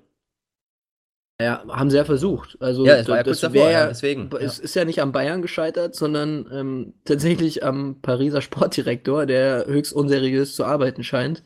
Ja, 1.39 1.63
haben 1.67 1.91
sie 1.91 1.97
ja 1.97 2.05
versucht. 2.05 2.57
Also 2.59 2.85
ja, 2.85 2.95
es 2.95 3.07
war 3.07 3.17
ja 3.17 3.23
kurz 3.23 3.41
davor, 3.41 3.69
ja, 3.69 3.87
deswegen. 3.87 4.29
Es 4.39 4.57
ist 4.57 4.75
ja 4.75 4.85
nicht 4.85 5.01
am 5.01 5.11
Bayern 5.11 5.43
gescheitert, 5.43 5.93
sondern 5.93 6.49
ähm, 6.51 6.93
tatsächlich 7.05 7.63
am 7.63 8.01
Pariser 8.01 8.41
Sportdirektor, 8.41 9.27
der 9.27 9.67
höchst 9.67 9.93
unseriös 9.93 10.55
zu 10.55 10.65
arbeiten 10.65 11.03
scheint. 11.03 11.43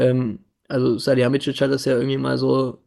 Ähm, 0.00 0.44
also 0.66 0.96
Salihamidzic 0.96 1.60
hat 1.60 1.70
das 1.70 1.84
ja 1.84 1.94
irgendwie 1.94 2.16
mal 2.16 2.38
so 2.38 2.82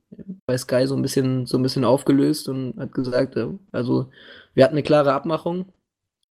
bei 0.47 0.57
Sky 0.57 0.87
so 0.87 0.95
ein 0.95 1.01
bisschen 1.01 1.45
so 1.45 1.57
ein 1.57 1.63
bisschen 1.63 1.85
aufgelöst 1.85 2.49
und 2.49 2.75
hat 2.77 2.93
gesagt, 2.93 3.35
äh, 3.35 3.47
also 3.71 4.09
wir 4.55 4.63
hatten 4.63 4.73
eine 4.73 4.83
klare 4.83 5.13
Abmachung, 5.13 5.71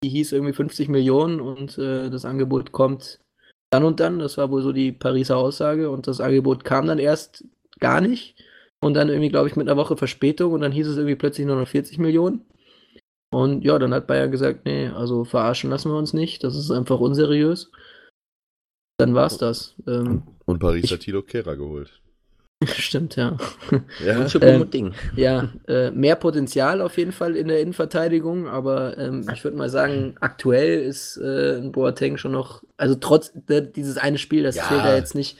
die 0.03 0.09
hieß 0.09 0.33
irgendwie 0.33 0.53
50 0.53 0.89
Millionen 0.89 1.41
und 1.41 1.79
äh, 1.79 2.11
das 2.11 2.25
Angebot 2.25 2.73
kommt 2.73 3.21
dann 3.71 3.85
und 3.85 4.01
dann. 4.01 4.19
Das 4.19 4.39
war 4.39 4.51
wohl 4.51 4.63
so 4.63 4.73
die 4.73 4.91
Pariser 4.91 5.37
Aussage 5.37 5.91
und 5.91 6.09
das 6.09 6.21
Angebot 6.21 6.65
kam 6.65 6.87
dann 6.87 6.99
erst 6.99 7.45
gar 7.79 8.01
nicht. 8.01 8.35
Und 8.83 8.95
dann 8.95 9.09
irgendwie, 9.09 9.29
glaube 9.29 9.49
ich, 9.49 9.57
mit 9.57 9.69
einer 9.69 9.77
Woche 9.77 9.97
Verspätung 9.97 10.53
und 10.53 10.63
dann 10.63 10.73
hieß 10.73 10.87
es 10.87 10.97
irgendwie 10.97 11.17
plötzlich 11.17 11.47
nur 11.47 11.57
noch 11.57 11.69
40 11.69 11.99
Millionen. 11.99 12.47
Und 13.33 13.65
ja, 13.65 13.79
dann 13.79 13.95
hat 13.95 14.07
Bayern 14.07 14.31
gesagt, 14.31 14.65
nee, 14.65 14.89
also 14.89 15.25
verarschen 15.25 15.71
lassen 15.71 15.91
wir 15.91 15.99
uns 15.99 16.13
nicht, 16.13 16.43
das 16.43 16.57
ist 16.57 16.71
einfach 16.71 16.99
unseriös. 16.99 17.71
Dann 18.99 19.15
war's 19.15 19.39
das. 19.39 19.77
Ähm, 19.87 20.25
und 20.47 20.59
Paris 20.59 20.85
ich, 20.85 20.93
hat 20.93 21.01
Tilo 21.01 21.23
Kehrer 21.23 21.57
geholt. 21.57 22.01
Stimmt, 22.67 23.17
ja. 23.17 23.39
Ja, 24.05 24.27
ähm, 24.43 24.71
Ding. 24.71 24.95
ja 25.17 25.51
äh, 25.69 25.91
mehr 25.91 26.17
Potenzial 26.17 26.83
auf 26.83 26.99
jeden 26.99 27.13
Fall 27.13 27.37
in 27.37 27.49
der 27.49 27.61
Innenverteidigung, 27.61 28.49
aber 28.49 28.99
ähm, 28.99 29.27
ich 29.33 29.45
würde 29.45 29.57
mal 29.57 29.71
sagen, 29.71 30.17
aktuell 30.21 30.81
ist 30.83 31.17
äh, 31.17 31.57
ein 31.57 31.73
Boateng 31.73 32.19
schon 32.19 32.33
noch, 32.33 32.63
also 32.77 32.97
trotz 32.97 33.33
äh, 33.49 33.63
dieses 33.63 33.97
eine 33.97 34.19
Spiel, 34.19 34.43
das 34.43 34.57
ja. 34.57 34.65
zählt 34.65 34.85
ja 34.85 34.95
jetzt 34.97 35.15
nicht. 35.15 35.39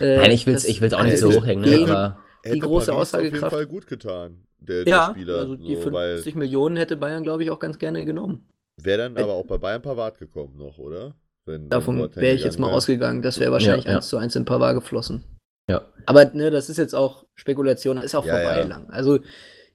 Äh, 0.00 0.16
Nein, 0.16 0.30
ich 0.32 0.46
will 0.46 0.54
es 0.54 0.64
ich 0.64 0.80
will's 0.80 0.94
auch 0.94 1.04
nicht 1.04 1.18
so 1.18 1.32
hochhängen, 1.32 1.64
ne, 1.64 1.84
aber 1.84 2.18
die 2.52 2.60
große 2.60 2.86
Paris 2.86 3.00
Aussagekraft. 3.00 3.44
auf 3.44 3.50
jeden 3.52 3.56
Fall 3.56 3.66
gut 3.66 3.86
getan, 3.86 4.46
der, 4.58 4.86
ja, 4.86 5.06
der 5.06 5.14
Spieler. 5.14 5.38
Also 5.38 5.56
die 5.56 5.76
so, 5.76 5.82
50 5.82 6.34
Millionen 6.34 6.76
hätte 6.76 6.96
Bayern, 6.96 7.22
glaube 7.22 7.42
ich, 7.44 7.50
auch 7.50 7.58
ganz 7.58 7.78
gerne 7.78 8.04
genommen. 8.04 8.46
Wäre 8.76 8.98
dann 8.98 9.16
aber 9.16 9.34
auch 9.34 9.46
bei 9.46 9.58
Bayern 9.58 9.82
Pavard 9.82 10.18
gekommen 10.18 10.56
noch, 10.56 10.78
oder? 10.78 11.14
Wenn, 11.46 11.68
Davon 11.68 11.98
wäre 12.16 12.34
ich 12.34 12.42
jetzt 12.42 12.58
mal 12.58 12.68
wär. 12.68 12.74
ausgegangen, 12.74 13.22
das 13.22 13.38
wäre 13.38 13.52
wahrscheinlich 13.52 13.84
ja, 13.84 13.96
1 13.96 14.08
zu 14.08 14.16
1 14.16 14.34
in 14.34 14.44
Pavard 14.44 14.74
geflossen. 14.74 15.24
Ja. 15.68 15.82
Aber 16.04 16.24
ne, 16.26 16.50
das 16.50 16.68
ist 16.68 16.76
jetzt 16.76 16.94
auch 16.94 17.24
Spekulation, 17.34 17.98
ist 17.98 18.14
auch 18.14 18.26
ja, 18.26 18.34
vorbei 18.34 18.60
ja. 18.60 18.66
lang. 18.66 18.90
Also 18.90 19.20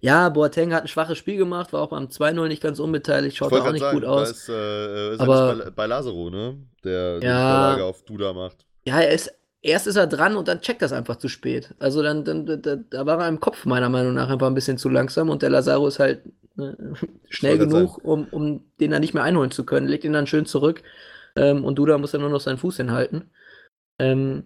ja, 0.01 0.29
Boateng 0.29 0.73
hat 0.73 0.83
ein 0.83 0.87
schwaches 0.87 1.17
Spiel 1.17 1.37
gemacht, 1.37 1.73
war 1.73 1.81
auch 1.81 1.89
beim 1.89 2.05
2-0 2.05 2.47
nicht 2.47 2.61
ganz 2.61 2.79
unbeteiligt, 2.79 3.37
schaut 3.37 3.53
auch 3.53 3.71
nicht 3.71 3.81
sagen, 3.81 3.99
gut 3.99 4.05
aus. 4.05 4.31
Ist, 4.31 4.49
äh, 4.49 5.13
ist 5.13 5.19
aber 5.19 5.55
bei, 5.55 5.69
bei 5.69 5.85
Lazaro, 5.85 6.29
ne? 6.29 6.57
Der 6.83 7.19
die 7.19 7.27
Vorlage 7.27 7.85
auf 7.85 8.03
Duda 8.03 8.33
macht. 8.33 8.65
Ja, 8.83 8.99
er 8.99 9.11
ist 9.11 9.31
erst 9.61 9.87
ist 9.87 9.95
er 9.95 10.07
dran 10.07 10.35
und 10.35 10.47
dann 10.47 10.61
checkt 10.61 10.81
das 10.81 10.93
einfach 10.93 11.17
zu 11.17 11.27
spät. 11.27 11.73
Also 11.79 12.01
dann, 12.01 12.25
dann 12.25 12.45
da, 12.45 12.75
da 12.75 13.05
war 13.05 13.19
er 13.19 13.27
im 13.27 13.39
Kopf 13.39 13.65
meiner 13.65 13.89
Meinung 13.89 14.13
nach 14.13 14.29
einfach 14.29 14.47
ein 14.47 14.55
bisschen 14.55 14.77
zu 14.77 14.89
langsam 14.89 15.29
und 15.29 15.41
der 15.41 15.49
Lazaro 15.49 15.87
ist 15.87 15.99
halt 15.99 16.23
ne, 16.55 16.93
schnell 17.29 17.57
genug, 17.57 18.03
um, 18.03 18.27
um 18.31 18.63
den 18.79 18.91
dann 18.91 19.01
nicht 19.01 19.13
mehr 19.13 19.23
einholen 19.23 19.51
zu 19.51 19.65
können. 19.65 19.87
Legt 19.87 20.03
ihn 20.03 20.13
dann 20.13 20.27
schön 20.27 20.45
zurück 20.45 20.81
ähm, 21.35 21.63
und 21.63 21.75
Duda 21.77 21.97
muss 21.97 22.11
dann 22.11 22.21
nur 22.21 22.29
noch 22.29 22.41
seinen 22.41 22.57
Fuß 22.57 22.77
hinhalten. 22.77 23.29
Ähm, 23.99 24.43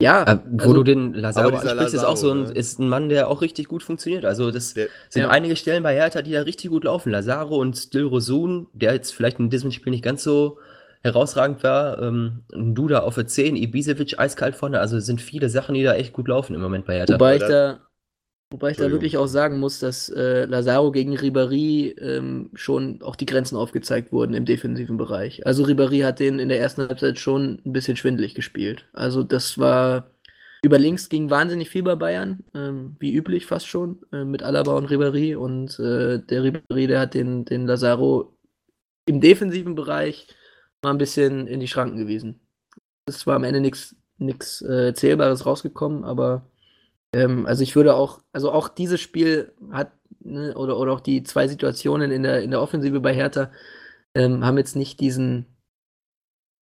ja. 0.00 0.24
Äh, 0.24 0.38
wo 0.50 0.62
also, 0.62 0.74
du 0.74 0.82
den 0.82 1.14
Lazaro 1.14 1.56
ansprichst, 1.56 1.94
ist 1.94 2.04
auch 2.04 2.16
so 2.16 2.32
ein, 2.32 2.42
ne? 2.42 2.50
ist 2.50 2.80
ein 2.80 2.88
Mann, 2.88 3.08
der 3.08 3.28
auch 3.28 3.40
richtig 3.40 3.68
gut 3.68 3.84
funktioniert. 3.84 4.24
Also 4.24 4.50
das 4.50 4.74
der, 4.74 4.88
sind 5.08 5.22
ja. 5.22 5.28
einige 5.28 5.54
Stellen 5.54 5.84
bei 5.84 5.94
Hertha, 5.94 6.22
die 6.22 6.32
da 6.32 6.42
richtig 6.42 6.70
gut 6.70 6.84
laufen. 6.84 7.12
Lazaro 7.12 7.56
und 7.58 7.94
Dilrosun, 7.94 8.66
der 8.72 8.94
jetzt 8.94 9.14
vielleicht 9.14 9.38
in 9.38 9.50
diesem 9.50 9.70
Spiel 9.70 9.92
nicht 9.92 10.02
ganz 10.02 10.24
so 10.24 10.58
herausragend 11.02 11.62
war. 11.62 12.00
Ähm, 12.00 12.44
Duda 12.52 13.00
auf 13.00 13.16
der 13.16 13.26
10, 13.26 13.56
Ibisevic 13.56 14.18
eiskalt 14.18 14.54
vorne. 14.54 14.80
Also 14.80 14.96
es 14.96 15.06
sind 15.06 15.20
viele 15.20 15.48
Sachen, 15.48 15.74
die 15.74 15.82
da 15.82 15.94
echt 15.94 16.12
gut 16.12 16.28
laufen 16.28 16.54
im 16.54 16.60
Moment 16.60 16.86
bei 16.86 16.96
Hertha. 16.96 17.14
Wobei 17.14 17.36
ich 17.36 17.42
da, 17.42 17.80
wobei 18.50 18.70
ich 18.70 18.76
da 18.76 18.90
wirklich 18.90 19.16
auch 19.16 19.26
sagen 19.26 19.58
muss, 19.58 19.80
dass 19.80 20.08
äh, 20.08 20.44
Lazaro 20.44 20.92
gegen 20.92 21.16
Ribéry 21.16 21.98
ähm, 22.00 22.50
schon 22.54 23.02
auch 23.02 23.16
die 23.16 23.26
Grenzen 23.26 23.56
aufgezeigt 23.56 24.12
wurden 24.12 24.34
im 24.34 24.44
defensiven 24.44 24.96
Bereich. 24.96 25.44
Also 25.46 25.64
Ribéry 25.64 26.04
hat 26.04 26.20
den 26.20 26.38
in 26.38 26.48
der 26.48 26.60
ersten 26.60 26.82
Halbzeit 26.88 27.18
schon 27.18 27.60
ein 27.66 27.72
bisschen 27.72 27.96
schwindelig 27.96 28.34
gespielt. 28.34 28.86
Also 28.92 29.22
das 29.22 29.58
war 29.58 30.12
über 30.64 30.78
links 30.78 31.08
ging 31.08 31.28
wahnsinnig 31.28 31.70
viel 31.70 31.82
bei 31.82 31.96
Bayern, 31.96 32.44
ähm, 32.54 32.94
wie 33.00 33.12
üblich 33.12 33.46
fast 33.46 33.66
schon, 33.66 33.98
äh, 34.12 34.24
mit 34.24 34.44
Alaba 34.44 34.76
und 34.76 34.88
Ribéry. 34.88 35.34
Und 35.34 35.76
äh, 35.80 36.20
der 36.20 36.44
Ribéry, 36.44 36.86
der 36.86 37.00
hat 37.00 37.14
den, 37.14 37.44
den 37.44 37.66
Lazaro 37.66 38.36
im 39.06 39.20
defensiven 39.20 39.74
Bereich 39.74 40.28
ein 40.90 40.98
bisschen 40.98 41.46
in 41.46 41.60
die 41.60 41.68
Schranken 41.68 41.96
gewesen. 41.96 42.40
Es 43.06 43.26
war 43.26 43.36
am 43.36 43.44
Ende 43.44 43.60
nichts 43.60 44.62
äh, 44.62 44.94
Zählbares 44.94 45.46
rausgekommen, 45.46 46.04
aber 46.04 46.46
ähm, 47.14 47.46
also 47.46 47.62
ich 47.62 47.76
würde 47.76 47.94
auch, 47.94 48.20
also 48.32 48.50
auch 48.50 48.68
dieses 48.68 49.00
Spiel 49.00 49.52
hat, 49.70 49.92
ne, 50.20 50.54
oder, 50.56 50.78
oder 50.78 50.92
auch 50.92 51.00
die 51.00 51.22
zwei 51.22 51.48
Situationen 51.48 52.10
in 52.10 52.22
der, 52.22 52.42
in 52.42 52.50
der 52.50 52.60
Offensive 52.60 53.00
bei 53.00 53.14
Hertha 53.14 53.50
ähm, 54.14 54.44
haben 54.44 54.58
jetzt 54.58 54.76
nicht 54.76 55.00
diesen, 55.00 55.46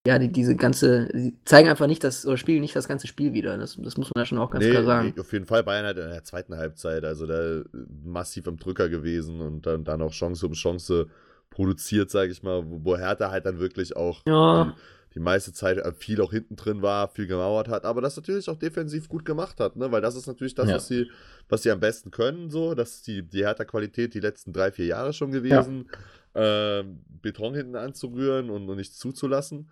ja, 0.06 0.18
die, 0.18 0.32
diese 0.32 0.56
ganze, 0.56 1.08
die 1.08 1.36
zeigen 1.44 1.68
einfach 1.68 1.86
nicht 1.86 2.02
das, 2.02 2.26
oder 2.26 2.36
spielen 2.36 2.62
nicht 2.62 2.76
das 2.76 2.88
ganze 2.88 3.06
Spiel 3.06 3.32
wieder. 3.32 3.58
Das, 3.58 3.76
das 3.76 3.96
muss 3.96 4.10
man 4.14 4.22
ja 4.22 4.26
schon 4.26 4.38
auch 4.38 4.50
ganz 4.50 4.64
nee, 4.64 4.70
klar 4.70 4.84
sagen. 4.84 5.14
Auf 5.18 5.32
jeden 5.32 5.46
Fall 5.46 5.62
Bayern 5.62 5.86
hat 5.86 5.98
in 5.98 6.08
der 6.08 6.24
zweiten 6.24 6.56
Halbzeit, 6.56 7.04
also 7.04 7.26
da 7.26 7.62
massiv 8.04 8.48
am 8.48 8.56
Drücker 8.56 8.88
gewesen 8.88 9.40
und 9.40 9.66
dann, 9.66 9.84
dann 9.84 10.02
auch 10.02 10.12
Chance 10.12 10.46
um 10.46 10.52
Chance 10.52 11.08
produziert, 11.50 12.10
sage 12.10 12.32
ich 12.32 12.42
mal, 12.42 12.62
wo 12.64 12.96
Hertha 12.96 13.30
halt 13.30 13.44
dann 13.44 13.58
wirklich 13.58 13.96
auch 13.96 14.22
ja. 14.26 14.64
die, 14.64 15.14
die, 15.14 15.20
meiste 15.20 15.52
Zeit 15.52 15.78
äh, 15.78 15.92
viel 15.92 16.20
auch 16.20 16.30
hinten 16.30 16.56
drin 16.56 16.80
war, 16.80 17.08
viel 17.08 17.26
gemauert 17.26 17.68
hat, 17.68 17.84
aber 17.84 18.00
das 18.00 18.16
natürlich 18.16 18.48
auch 18.48 18.56
defensiv 18.56 19.08
gut 19.08 19.24
gemacht 19.24 19.60
hat, 19.60 19.76
ne? 19.76 19.90
weil 19.90 20.00
das 20.00 20.14
ist 20.14 20.26
natürlich 20.26 20.54
das, 20.54 20.68
ja. 20.68 20.76
was, 20.76 20.88
sie, 20.88 21.10
was 21.48 21.62
sie 21.62 21.70
am 21.70 21.80
besten 21.80 22.10
können, 22.10 22.50
so, 22.50 22.74
das 22.74 22.94
ist 22.94 23.06
die, 23.08 23.28
die 23.28 23.44
Hertha-Qualität 23.44 24.14
die 24.14 24.20
letzten 24.20 24.52
drei, 24.52 24.70
vier 24.70 24.86
Jahre 24.86 25.12
schon 25.12 25.32
gewesen, 25.32 25.90
ja. 26.34 26.80
ähm, 26.80 27.04
Beton 27.08 27.54
hinten 27.54 27.76
anzurühren 27.76 28.48
und, 28.48 28.68
und 28.68 28.76
nichts 28.76 28.98
zuzulassen. 28.98 29.70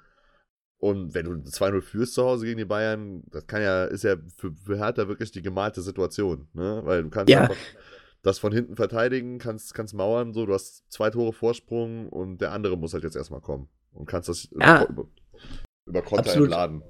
Und 0.80 1.12
wenn 1.12 1.26
du 1.26 1.32
2-0 1.32 1.80
führst 1.80 2.14
zu 2.14 2.22
Hause 2.22 2.46
gegen 2.46 2.58
die 2.58 2.64
Bayern, 2.64 3.24
das 3.32 3.48
kann 3.48 3.62
ja, 3.62 3.84
ist 3.84 4.04
ja 4.04 4.14
für, 4.36 4.52
für 4.52 4.78
Hertha 4.78 5.08
wirklich 5.08 5.32
die 5.32 5.42
gemalte 5.42 5.82
Situation, 5.82 6.46
ne? 6.52 6.80
Weil 6.84 7.02
du 7.02 7.10
kannst 7.10 7.30
ja. 7.30 7.40
einfach 7.40 7.56
das 8.22 8.38
von 8.38 8.52
hinten 8.52 8.76
verteidigen, 8.76 9.38
kannst, 9.38 9.74
kannst 9.74 9.94
mauern, 9.94 10.32
so, 10.32 10.46
du 10.46 10.54
hast 10.54 10.90
zwei 10.90 11.10
Tore 11.10 11.32
Vorsprung 11.32 12.08
und 12.08 12.40
der 12.40 12.52
andere 12.52 12.76
muss 12.76 12.94
halt 12.94 13.04
jetzt 13.04 13.16
erstmal 13.16 13.40
kommen. 13.40 13.68
Und 13.92 14.06
kannst 14.06 14.28
das 14.28 14.48
ja, 14.58 14.84
über, 14.84 15.06
über 15.86 16.02
Konter 16.02 16.26
absolut, 16.26 16.48
entladen. 16.48 16.82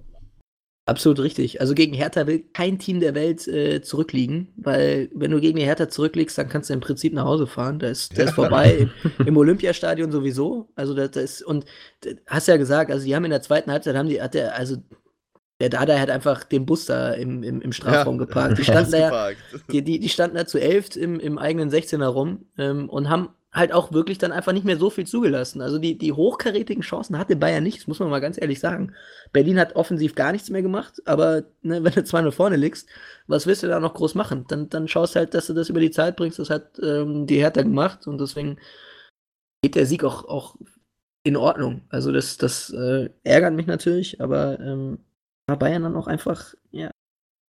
Absolut 0.88 1.20
richtig. 1.20 1.60
Also 1.60 1.74
gegen 1.74 1.92
Hertha 1.92 2.26
will 2.26 2.44
kein 2.54 2.78
Team 2.78 3.00
der 3.00 3.14
Welt 3.14 3.46
äh, 3.46 3.82
zurückliegen, 3.82 4.54
weil 4.56 5.10
wenn 5.14 5.30
du 5.30 5.38
gegen 5.38 5.58
die 5.58 5.64
Hertha 5.66 5.90
zurückliegst, 5.90 6.38
dann 6.38 6.48
kannst 6.48 6.70
du 6.70 6.74
im 6.74 6.80
Prinzip 6.80 7.12
nach 7.12 7.26
Hause 7.26 7.46
fahren. 7.46 7.78
Da 7.78 7.88
ist, 7.88 8.16
der 8.16 8.24
ist 8.24 8.34
vorbei. 8.34 8.88
Im, 9.18 9.26
Im, 9.26 9.36
Olympiastadion 9.36 10.10
sowieso. 10.10 10.70
Also 10.76 10.94
das, 10.94 11.10
das 11.10 11.24
ist, 11.24 11.42
und 11.42 11.66
hast 12.26 12.48
ja 12.48 12.56
gesagt, 12.56 12.90
also 12.90 13.04
die 13.04 13.14
haben 13.14 13.26
in 13.26 13.30
der 13.30 13.42
zweiten 13.42 13.70
Halbzeit 13.70 13.96
haben 13.96 14.08
die, 14.08 14.22
hat 14.22 14.32
der, 14.32 14.56
also 14.56 14.76
der 15.60 15.70
Dada 15.70 15.98
hat 15.98 16.10
einfach 16.10 16.44
den 16.44 16.66
Bus 16.66 16.86
da 16.86 17.12
im, 17.12 17.42
im, 17.42 17.60
im 17.60 17.72
Strafraum 17.72 18.18
ja, 18.18 18.26
geparkt. 18.26 18.58
Die 18.58 18.64
standen, 18.64 18.92
da, 18.92 19.30
die, 19.70 19.82
die, 19.82 19.98
die, 19.98 20.08
standen 20.08 20.36
da 20.36 20.46
zu 20.46 20.60
elf 20.60 20.94
im, 20.96 21.18
im 21.18 21.38
eigenen 21.38 21.70
16er 21.70 22.06
rum 22.06 22.46
ähm, 22.56 22.88
und 22.88 23.08
haben 23.08 23.30
halt 23.52 23.72
auch 23.72 23.92
wirklich 23.92 24.18
dann 24.18 24.30
einfach 24.30 24.52
nicht 24.52 24.66
mehr 24.66 24.76
so 24.76 24.90
viel 24.90 25.06
zugelassen. 25.06 25.60
Also 25.60 25.78
die, 25.78 25.96
die 25.96 26.12
hochkarätigen 26.12 26.82
Chancen 26.82 27.18
hatte 27.18 27.34
Bayern 27.34 27.64
nicht, 27.64 27.78
das 27.78 27.86
muss 27.86 27.98
man 27.98 28.10
mal 28.10 28.20
ganz 28.20 28.40
ehrlich 28.40 28.60
sagen. 28.60 28.92
Berlin 29.32 29.58
hat 29.58 29.74
offensiv 29.74 30.14
gar 30.14 30.32
nichts 30.32 30.50
mehr 30.50 30.62
gemacht, 30.62 31.02
aber 31.06 31.44
ne, 31.62 31.82
wenn 31.82 31.92
du 31.92 32.00
2-0 32.02 32.30
vorne 32.30 32.56
liegst, 32.56 32.88
was 33.26 33.46
willst 33.46 33.62
du 33.62 33.68
da 33.68 33.80
noch 33.80 33.94
groß 33.94 34.14
machen? 34.14 34.44
Dann, 34.48 34.68
dann 34.68 34.86
schaust 34.86 35.16
halt, 35.16 35.34
dass 35.34 35.46
du 35.46 35.54
das 35.54 35.70
über 35.70 35.80
die 35.80 35.90
Zeit 35.90 36.16
bringst. 36.16 36.38
Das 36.38 36.50
hat 36.50 36.78
ähm, 36.82 37.26
die 37.26 37.38
Hertha 37.38 37.62
gemacht 37.62 38.06
und 38.06 38.20
deswegen 38.20 38.58
geht 39.62 39.74
der 39.74 39.86
Sieg 39.86 40.04
auch, 40.04 40.24
auch 40.24 40.56
in 41.24 41.36
Ordnung. 41.36 41.82
Also 41.88 42.12
das, 42.12 42.36
das 42.36 42.70
äh, 42.70 43.08
ärgert 43.24 43.54
mich 43.54 43.66
natürlich, 43.66 44.20
aber 44.20 44.60
ähm, 44.60 44.98
war 45.48 45.58
Bayern 45.58 45.82
dann 45.82 45.96
auch 45.96 46.06
einfach 46.06 46.54
ja, 46.70 46.90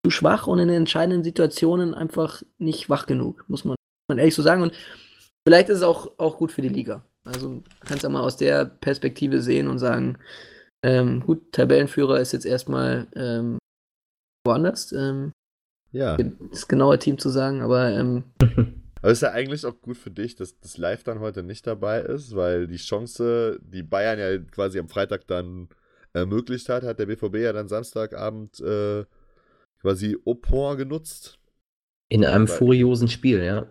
zu 0.04 0.10
schwach 0.10 0.46
und 0.46 0.58
in 0.58 0.68
entscheidenden 0.68 1.24
Situationen 1.24 1.94
einfach 1.94 2.42
nicht 2.58 2.88
wach 2.88 3.06
genug, 3.06 3.44
muss 3.48 3.64
man, 3.64 3.76
man 4.08 4.18
ehrlich 4.18 4.34
so 4.34 4.42
sagen. 4.42 4.62
Und 4.62 4.72
vielleicht 5.46 5.68
ist 5.68 5.78
es 5.78 5.82
auch, 5.82 6.12
auch 6.18 6.38
gut 6.38 6.52
für 6.52 6.62
die 6.62 6.68
Liga. 6.68 7.04
Also 7.24 7.62
kannst 7.80 8.04
du 8.04 8.08
mal 8.08 8.22
aus 8.22 8.36
der 8.36 8.64
Perspektive 8.64 9.42
sehen 9.42 9.68
und 9.68 9.78
sagen, 9.78 10.18
ähm, 10.82 11.20
gut, 11.20 11.52
Tabellenführer 11.52 12.20
ist 12.20 12.32
jetzt 12.32 12.46
erstmal 12.46 13.08
ähm, 13.16 13.58
woanders. 14.46 14.92
Ähm, 14.92 15.32
ja. 15.90 16.16
Das 16.16 16.68
genaue 16.68 16.98
Team 16.98 17.18
zu 17.18 17.30
sagen, 17.30 17.62
aber 17.62 17.90
ähm, 17.90 18.24
Aber 19.00 19.12
ist 19.12 19.22
ja 19.22 19.30
eigentlich 19.30 19.64
auch 19.64 19.80
gut 19.80 19.96
für 19.96 20.10
dich, 20.10 20.34
dass 20.34 20.58
das 20.58 20.76
Live 20.76 21.04
dann 21.04 21.20
heute 21.20 21.42
nicht 21.42 21.66
dabei 21.66 22.00
ist, 22.00 22.34
weil 22.34 22.66
die 22.66 22.78
Chance, 22.78 23.60
die 23.62 23.82
Bayern 23.82 24.18
ja 24.18 24.38
quasi 24.38 24.78
am 24.78 24.88
Freitag 24.88 25.26
dann 25.28 25.68
ermöglicht 26.12 26.68
hat, 26.68 26.82
hat 26.82 26.98
der 26.98 27.06
BVB 27.06 27.36
ja 27.36 27.52
dann 27.52 27.68
Samstagabend 27.68 28.60
äh, 28.60 29.04
quasi 29.80 30.16
point 30.42 30.78
genutzt. 30.78 31.38
In 32.08 32.24
einem 32.24 32.48
Wobei, 32.48 32.58
furiosen 32.58 33.08
Spiel, 33.08 33.42
ja. 33.42 33.66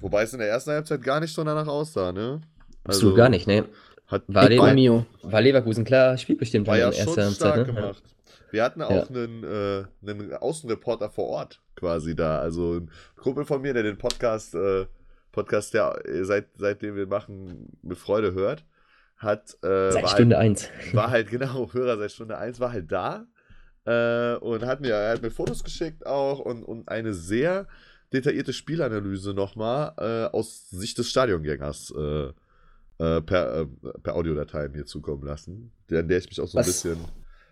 Wobei 0.00 0.22
es 0.22 0.32
in 0.32 0.38
der 0.38 0.48
ersten 0.48 0.70
Halbzeit 0.70 1.02
gar 1.02 1.20
nicht 1.20 1.34
so 1.34 1.42
danach 1.42 1.66
aussah, 1.66 2.12
ne? 2.12 2.40
Also, 2.84 2.98
Absolut 2.98 3.16
gar 3.16 3.28
nicht, 3.28 3.46
ne? 3.46 3.64
Hat 4.06 4.22
war, 4.28 4.48
Lever 4.48 5.06
war 5.22 5.40
Leverkusen 5.40 5.84
klar, 5.84 6.16
spielbestimmt 6.16 6.66
war 6.66 6.78
ja 6.78 6.86
in 6.86 6.92
der 6.92 7.00
ersten 7.00 7.22
Halbzeit. 7.22 7.56
Ne? 7.56 7.64
Gemacht. 7.74 8.02
Wir 8.50 8.64
hatten 8.64 8.82
auch 8.82 8.90
ja. 8.90 9.06
einen, 9.06 9.44
äh, 9.44 9.84
einen 10.02 10.32
Außenreporter 10.34 11.10
vor 11.10 11.26
Ort 11.26 11.60
quasi 11.76 12.16
da. 12.16 12.38
Also 12.38 12.76
ein 12.76 12.90
Kumpel 13.16 13.44
von 13.44 13.60
mir, 13.60 13.74
der 13.74 13.82
den 13.82 13.98
Podcast, 13.98 14.54
äh, 14.54 14.86
Podcast, 15.32 15.74
der 15.74 16.00
seit, 16.22 16.46
seitdem 16.56 16.96
wir 16.96 17.06
machen, 17.06 17.68
mit 17.82 17.98
Freude 17.98 18.32
hört, 18.32 18.64
hat. 19.18 19.56
Äh, 19.62 19.92
seit 19.92 20.10
Stunde 20.10 20.38
1. 20.38 20.70
Halt, 20.70 20.94
war 20.94 21.10
halt, 21.10 21.30
genau, 21.30 21.72
Hörer 21.72 21.98
seit 21.98 22.12
Stunde 22.12 22.38
1, 22.38 22.60
war 22.60 22.72
halt 22.72 22.90
da 22.90 23.26
äh, 23.84 24.36
und 24.36 24.64
hat 24.64 24.80
mir, 24.80 24.96
hat 24.96 25.22
mir 25.22 25.30
Fotos 25.30 25.64
geschickt 25.64 26.06
auch 26.06 26.40
und, 26.40 26.62
und 26.62 26.88
eine 26.88 27.14
sehr 27.14 27.66
detaillierte 28.12 28.52
Spielanalyse 28.52 29.34
nochmal 29.34 29.92
äh, 29.98 30.34
aus 30.34 30.70
Sicht 30.70 30.98
des 30.98 31.10
Stadiongängers 31.10 31.92
äh, 31.96 32.28
äh, 33.00 33.20
per, 33.22 33.60
äh, 33.60 33.66
per 34.02 34.14
Audiodatei 34.14 34.68
mir 34.68 34.86
zukommen 34.86 35.24
lassen, 35.24 35.72
an 35.90 36.08
der 36.08 36.18
ich 36.18 36.28
mich 36.28 36.40
auch 36.40 36.48
so 36.48 36.58
ein 36.58 36.64
bisschen 36.64 36.98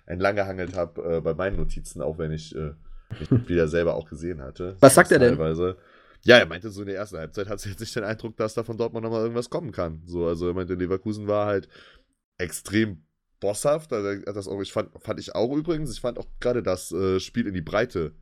entlanggehangelt 0.07 0.75
habe 0.75 1.17
äh, 1.17 1.21
bei 1.21 1.35
meinen 1.35 1.57
Notizen, 1.57 2.01
auch 2.01 2.19
wenn 2.19 2.33
ich 2.33 2.55
mich 2.55 3.49
wieder 3.49 3.69
selber 3.69 3.95
auch 3.95 4.09
gesehen 4.09 4.43
hatte. 4.43 4.77
Was 4.81 4.95
sagt 4.95 5.13
er 5.13 5.19
denn? 5.19 5.37
Teilweise. 5.37 5.77
Ja, 6.27 6.39
er 6.39 6.47
meinte 6.47 6.71
so 6.71 6.81
in 6.81 6.89
der 6.89 6.97
ersten 6.97 7.19
Halbzeit 7.19 7.49
hat 7.49 7.61
sie 7.61 7.71
jetzt 7.71 7.79
nicht 7.79 7.95
den 7.95 8.03
Eindruck, 8.03 8.37
dass 8.37 8.55
da 8.55 8.65
von 8.65 8.77
Dortmund 8.77 9.05
nochmal 9.05 9.23
irgendwas 9.23 9.49
kommen 9.49 9.71
kann. 9.71 10.03
So, 10.07 10.27
also 10.27 10.49
er 10.49 10.55
meinte, 10.55 10.75
Leverkusen 10.75 11.29
war 11.29 11.47
halt 11.47 11.69
extrem 12.37 13.05
bosshaft. 13.39 13.93
Also 13.93 14.23
das 14.23 14.49
auch, 14.49 14.61
ich 14.61 14.73
fand, 14.73 14.91
fand 15.01 15.21
ich 15.21 15.37
auch 15.37 15.55
übrigens, 15.55 15.93
ich 15.93 16.01
fand 16.01 16.19
auch 16.19 16.27
gerade 16.41 16.65
das 16.65 16.91
äh, 16.91 17.21
Spiel 17.21 17.47
in 17.47 17.55
die 17.55 17.61
Breite 17.63 18.13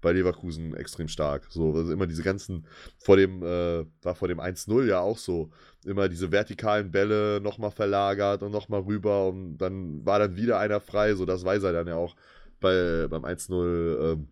bei 0.00 0.12
Leverkusen 0.12 0.74
extrem 0.74 1.08
stark. 1.08 1.48
So, 1.50 1.74
also 1.74 1.92
immer 1.92 2.06
diese 2.06 2.22
ganzen, 2.22 2.66
vor 2.96 3.18
dem, 3.18 3.42
äh, 3.42 3.84
war 4.02 4.14
vor 4.14 4.28
dem 4.28 4.40
1-0 4.40 4.86
ja 4.86 5.00
auch 5.00 5.18
so, 5.18 5.50
immer 5.84 6.08
diese 6.08 6.32
vertikalen 6.32 6.90
Bälle 6.90 7.42
nochmal 7.42 7.72
verlagert 7.72 8.42
und 8.42 8.52
nochmal 8.52 8.80
rüber 8.80 9.28
und 9.28 9.58
dann 9.58 10.06
war 10.06 10.18
dann 10.18 10.34
wieder 10.36 10.58
einer 10.58 10.80
frei, 10.80 11.14
so 11.14 11.26
das 11.26 11.44
weiß 11.44 11.62
er 11.64 11.74
dann 11.74 11.88
ja 11.88 11.96
auch 11.96 12.16
bei, 12.60 13.06
beim 13.08 13.24
1-0, 13.26 14.12
ähm, 14.12 14.28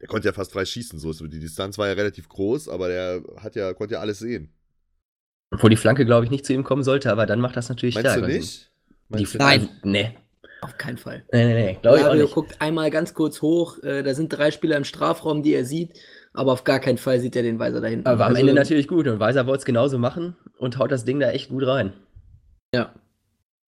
der 0.00 0.08
konnte 0.08 0.28
ja 0.28 0.32
fast 0.32 0.52
frei 0.52 0.64
schießen, 0.64 0.98
so 0.98 1.12
die 1.26 1.38
Distanz 1.38 1.76
war 1.78 1.86
ja 1.86 1.92
relativ 1.92 2.28
groß, 2.28 2.68
aber 2.68 2.88
der 2.88 3.22
hat 3.36 3.54
ja, 3.54 3.74
konnte 3.74 3.94
ja 3.94 4.00
alles 4.00 4.18
sehen. 4.18 4.50
Obwohl 5.52 5.70
die 5.70 5.76
Flanke, 5.76 6.04
glaube 6.04 6.24
ich, 6.24 6.30
nicht 6.30 6.46
zu 6.46 6.52
ihm 6.52 6.64
kommen 6.64 6.82
sollte, 6.82 7.10
aber 7.10 7.26
dann 7.26 7.40
macht 7.40 7.56
das 7.56 7.68
natürlich 7.68 7.96
Meinst 7.96 8.10
stark. 8.10 8.24
du 8.24 8.32
nicht? 8.32 8.70
Meinst 9.08 9.34
die 9.34 9.38
Nein, 9.38 9.68
nee. 9.82 10.16
Auf 10.62 10.76
keinen 10.76 10.98
Fall. 10.98 11.24
Nee, 11.32 11.44
nee, 11.46 11.54
nee. 11.54 11.78
Glaube 11.80 11.98
Flavio 11.98 12.28
guckt 12.28 12.60
einmal 12.60 12.90
ganz 12.90 13.14
kurz 13.14 13.40
hoch. 13.40 13.82
Äh, 13.82 14.02
da 14.02 14.14
sind 14.14 14.28
drei 14.28 14.50
Spieler 14.50 14.76
im 14.76 14.84
Strafraum, 14.84 15.42
die 15.42 15.54
er 15.54 15.64
sieht. 15.64 15.98
Aber 16.32 16.52
auf 16.52 16.64
gar 16.64 16.80
keinen 16.80 16.98
Fall 16.98 17.18
sieht 17.18 17.34
er 17.34 17.42
den 17.42 17.58
Weiser 17.58 17.80
da 17.80 17.88
hinten. 17.88 18.06
Aber 18.06 18.26
am 18.26 18.30
also, 18.30 18.40
Ende 18.40 18.52
natürlich 18.52 18.86
gut. 18.86 19.08
Und 19.08 19.18
Weiser 19.18 19.46
wollte 19.46 19.60
es 19.60 19.64
genauso 19.64 19.98
machen 19.98 20.36
und 20.58 20.78
haut 20.78 20.92
das 20.92 21.04
Ding 21.04 21.18
da 21.18 21.30
echt 21.30 21.48
gut 21.48 21.66
rein. 21.66 21.94
Ja. 22.74 22.94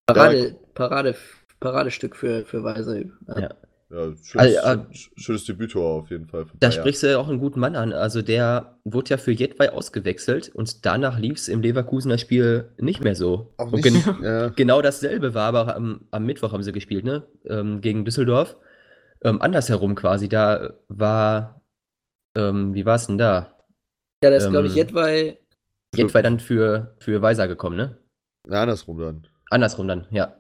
Parade, 0.06 0.56
Parade, 0.74 1.16
Paradestück 1.60 2.16
für, 2.16 2.46
für 2.46 2.64
Weiser. 2.64 2.98
Ja. 2.98 3.40
Ja, 3.40 3.50
schönes, 3.92 4.58
also, 4.58 4.82
äh, 4.82 4.86
schönes 4.92 5.46
Debütor 5.46 6.02
auf 6.02 6.10
jeden 6.10 6.28
Fall. 6.28 6.46
Da 6.60 6.72
sprichst 6.72 7.04
du 7.04 7.12
ja 7.12 7.18
auch 7.18 7.28
einen 7.28 7.40
guten 7.40 7.60
Mann 7.60 7.76
an. 7.76 7.94
Also 7.94 8.22
der 8.22 8.78
wurde 8.84 9.10
ja 9.10 9.18
für 9.18 9.32
Jedwai 9.32 9.72
ausgewechselt 9.72 10.50
und 10.50 10.86
danach 10.86 11.20
lief 11.20 11.38
es 11.38 11.48
im 11.48 11.62
Leverkusener 11.62 12.18
Spiel 12.18 12.70
nicht 12.78 13.04
mehr 13.04 13.16
so. 13.16 13.54
Auch 13.58 13.72
nicht, 13.72 13.84
gen 13.84 13.96
ja. 14.24 14.50
Genau 14.50 14.82
dasselbe 14.82 15.34
war 15.34 15.48
aber 15.48 15.76
am, 15.76 16.02
am, 16.12 16.26
Mittwoch 16.26 16.54
haben 16.54 16.64
sie 16.64 16.72
gespielt, 16.72 17.04
ne? 17.04 17.24
Ähm, 17.46 17.82
gegen 17.82 18.06
Düsseldorf. 18.06 18.56
Ähm, 19.24 19.42
andersherum 19.42 19.96
quasi. 19.96 20.30
Da 20.30 20.74
war, 20.88 21.62
ähm, 22.36 22.74
wie 22.74 22.86
war 22.86 22.96
es 22.96 23.08
denn 23.08 23.18
da? 23.18 23.58
Ja, 24.24 24.30
da 24.30 24.36
ist, 24.36 24.50
glaube 24.50 24.68
ich, 24.68 24.76
Jedwai. 24.76 25.38
Jedwai 25.96 26.22
dann 26.22 26.40
für, 26.40 26.96
für 27.00 27.22
Weiser 27.22 27.48
gekommen, 27.48 27.76
ne? 27.76 27.98
Ja, 28.50 28.62
andersrum 28.62 29.00
dann. 29.00 29.28
Andersrum 29.50 29.88
dann, 29.88 30.08
ja. 30.12 30.36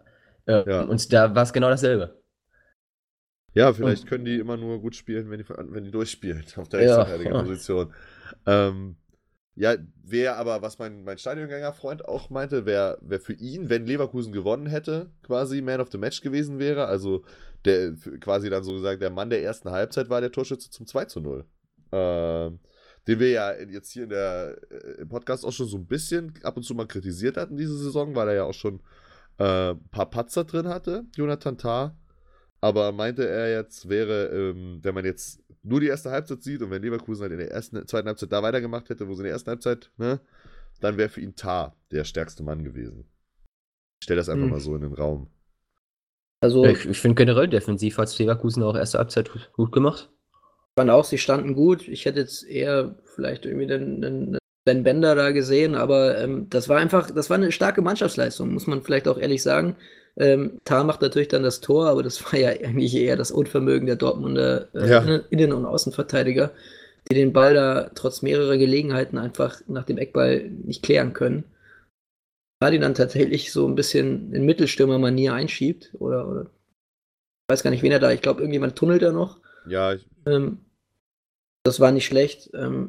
Äh, 0.45 0.69
ja. 0.69 0.81
Und 0.83 1.11
da 1.11 1.35
war 1.35 1.43
es 1.43 1.53
genau 1.53 1.69
dasselbe. 1.69 2.20
Ja, 3.53 3.73
vielleicht 3.73 4.07
können 4.07 4.25
die 4.25 4.37
immer 4.37 4.57
nur 4.57 4.79
gut 4.79 4.95
spielen, 4.95 5.29
wenn 5.29 5.39
die, 5.39 5.49
wenn 5.49 5.83
die 5.83 5.91
durchspielen 5.91 6.45
auf 6.55 6.69
der 6.69 6.83
ja, 6.83 6.95
Rechtsverteidiger-Position. 7.01 7.93
Ja. 8.47 8.69
Ähm, 8.69 8.95
ja, 9.55 9.75
wäre 10.03 10.37
aber, 10.37 10.61
was 10.61 10.79
mein, 10.79 11.03
mein 11.03 11.17
Stadiongänger-Freund 11.17 12.05
auch 12.05 12.29
meinte, 12.29 12.65
wäre 12.65 12.97
wär 13.01 13.19
für 13.19 13.33
ihn, 13.33 13.69
wenn 13.69 13.85
Leverkusen 13.85 14.31
gewonnen 14.31 14.67
hätte, 14.67 15.11
quasi 15.23 15.61
Man 15.61 15.81
of 15.81 15.91
the 15.91 15.97
Match 15.97 16.21
gewesen 16.21 16.59
wäre. 16.59 16.85
Also 16.85 17.25
der 17.65 17.93
quasi 18.21 18.49
dann 18.49 18.63
so 18.63 18.71
gesagt, 18.73 19.01
der 19.01 19.09
Mann 19.09 19.29
der 19.29 19.43
ersten 19.43 19.69
Halbzeit 19.69 20.09
war 20.09 20.21
der 20.21 20.31
Torschütze 20.31 20.69
zum 20.69 20.87
2 20.87 21.05
zu 21.05 21.19
0. 21.19 21.45
Ähm, 21.91 22.59
den 23.07 23.19
wir 23.19 23.29
ja 23.29 23.53
jetzt 23.53 23.91
hier 23.91 24.03
in 24.03 24.09
der, 24.09 24.57
äh, 24.69 25.01
im 25.01 25.09
Podcast 25.09 25.45
auch 25.45 25.51
schon 25.51 25.67
so 25.67 25.77
ein 25.77 25.87
bisschen 25.87 26.33
ab 26.43 26.55
und 26.55 26.63
zu 26.63 26.73
mal 26.73 26.87
kritisiert 26.87 27.37
hatten 27.37 27.57
diese 27.57 27.77
Saison, 27.77 28.15
weil 28.15 28.29
er 28.29 28.35
ja 28.35 28.43
auch 28.45 28.53
schon 28.53 28.81
äh, 29.37 29.71
ein 29.71 29.89
paar 29.89 30.09
Patzer 30.09 30.45
drin 30.45 30.69
hatte, 30.69 31.03
Jonathan 31.15 31.57
Tah. 31.57 31.97
Aber 32.61 32.91
meinte 32.91 33.27
er 33.27 33.51
jetzt, 33.51 33.89
wäre, 33.89 34.27
ähm, 34.27 34.79
wenn 34.83 34.93
man 34.93 35.03
jetzt 35.03 35.43
nur 35.63 35.79
die 35.79 35.87
erste 35.87 36.11
Halbzeit 36.11 36.43
sieht 36.43 36.61
und 36.61 36.69
wenn 36.69 36.81
Leverkusen 36.81 37.23
halt 37.23 37.31
in 37.31 37.39
der 37.39 37.51
ersten, 37.51 37.85
zweiten 37.87 38.07
Halbzeit 38.07 38.31
da 38.31 38.43
weitergemacht 38.43 38.89
hätte, 38.89 39.07
wo 39.07 39.13
sie 39.15 39.21
in 39.21 39.25
der 39.25 39.33
ersten 39.33 39.49
Halbzeit, 39.49 39.91
ne, 39.97 40.19
dann 40.79 40.97
wäre 40.97 41.09
für 41.09 41.21
ihn 41.21 41.35
Tar 41.35 41.75
der 41.91 42.03
stärkste 42.03 42.43
Mann 42.43 42.63
gewesen. 42.63 43.05
Ich 43.99 44.05
stelle 44.05 44.19
das 44.19 44.29
einfach 44.29 44.45
hm. 44.45 44.51
mal 44.51 44.59
so 44.59 44.75
in 44.75 44.81
den 44.81 44.93
Raum. 44.93 45.27
Also, 46.39 46.65
ich, 46.65 46.87
ich 46.87 46.99
finde 46.99 47.15
generell 47.15 47.47
defensiv 47.47 47.97
hat 47.97 48.17
Leverkusen 48.17 48.63
auch 48.63 48.75
erste 48.75 48.97
Halbzeit 48.97 49.31
gut 49.53 49.71
gemacht. 49.71 50.09
Ich 50.31 50.75
fand 50.75 50.89
auch, 50.89 51.05
sie 51.05 51.19
standen 51.19 51.53
gut. 51.53 51.87
Ich 51.87 52.05
hätte 52.05 52.19
jetzt 52.19 52.43
eher 52.43 52.95
vielleicht 53.15 53.45
irgendwie 53.45 53.67
den 53.67 54.37
Ben 54.63 54.83
Bender 54.83 55.15
da 55.15 55.31
gesehen, 55.31 55.75
aber 55.75 56.17
ähm, 56.19 56.47
das 56.49 56.69
war 56.69 56.77
einfach, 56.77 57.09
das 57.09 57.29
war 57.29 57.37
eine 57.37 57.51
starke 57.51 57.81
Mannschaftsleistung, 57.81 58.53
muss 58.53 58.67
man 58.67 58.83
vielleicht 58.83 59.07
auch 59.07 59.17
ehrlich 59.17 59.41
sagen. 59.41 59.75
Ähm, 60.17 60.59
Tar 60.65 60.83
macht 60.83 61.01
natürlich 61.01 61.29
dann 61.29 61.43
das 61.43 61.61
Tor, 61.61 61.87
aber 61.87 62.03
das 62.03 62.23
war 62.25 62.39
ja 62.39 62.49
eigentlich 62.49 62.95
eher 62.95 63.15
das 63.15 63.31
Unvermögen 63.31 63.87
der 63.87 63.95
Dortmunder 63.95 64.73
äh, 64.75 64.89
ja. 64.89 64.99
Innen- 65.29 65.53
und 65.53 65.65
Außenverteidiger, 65.65 66.51
die 67.09 67.15
den 67.15 67.33
Ball 67.33 67.53
da 67.53 67.89
trotz 67.95 68.21
mehrerer 68.21 68.57
Gelegenheiten 68.57 69.17
einfach 69.17 69.61
nach 69.67 69.85
dem 69.85 69.97
Eckball 69.97 70.49
nicht 70.49 70.83
klären 70.83 71.13
können. 71.13 71.45
Da 72.59 72.69
die 72.69 72.77
dann 72.77 72.93
tatsächlich 72.93 73.51
so 73.51 73.67
ein 73.67 73.73
bisschen 73.73 74.31
in 74.33 74.45
Mittelstürmer-Manier 74.45 75.33
einschiebt 75.33 75.95
oder, 75.97 76.27
oder 76.27 76.41
ich 76.43 77.53
weiß 77.53 77.63
gar 77.63 77.71
nicht, 77.71 77.81
wen 77.81 77.91
er 77.91 77.99
da, 77.99 78.11
ich 78.11 78.21
glaube, 78.21 78.41
irgendjemand 78.41 78.75
tunnelt 78.75 79.01
da 79.01 79.11
noch. 79.11 79.39
Ja, 79.67 79.93
ich... 79.93 80.05
ähm, 80.27 80.59
das 81.63 81.79
war 81.79 81.91
nicht 81.91 82.05
schlecht. 82.05 82.51
Ähm, 82.53 82.87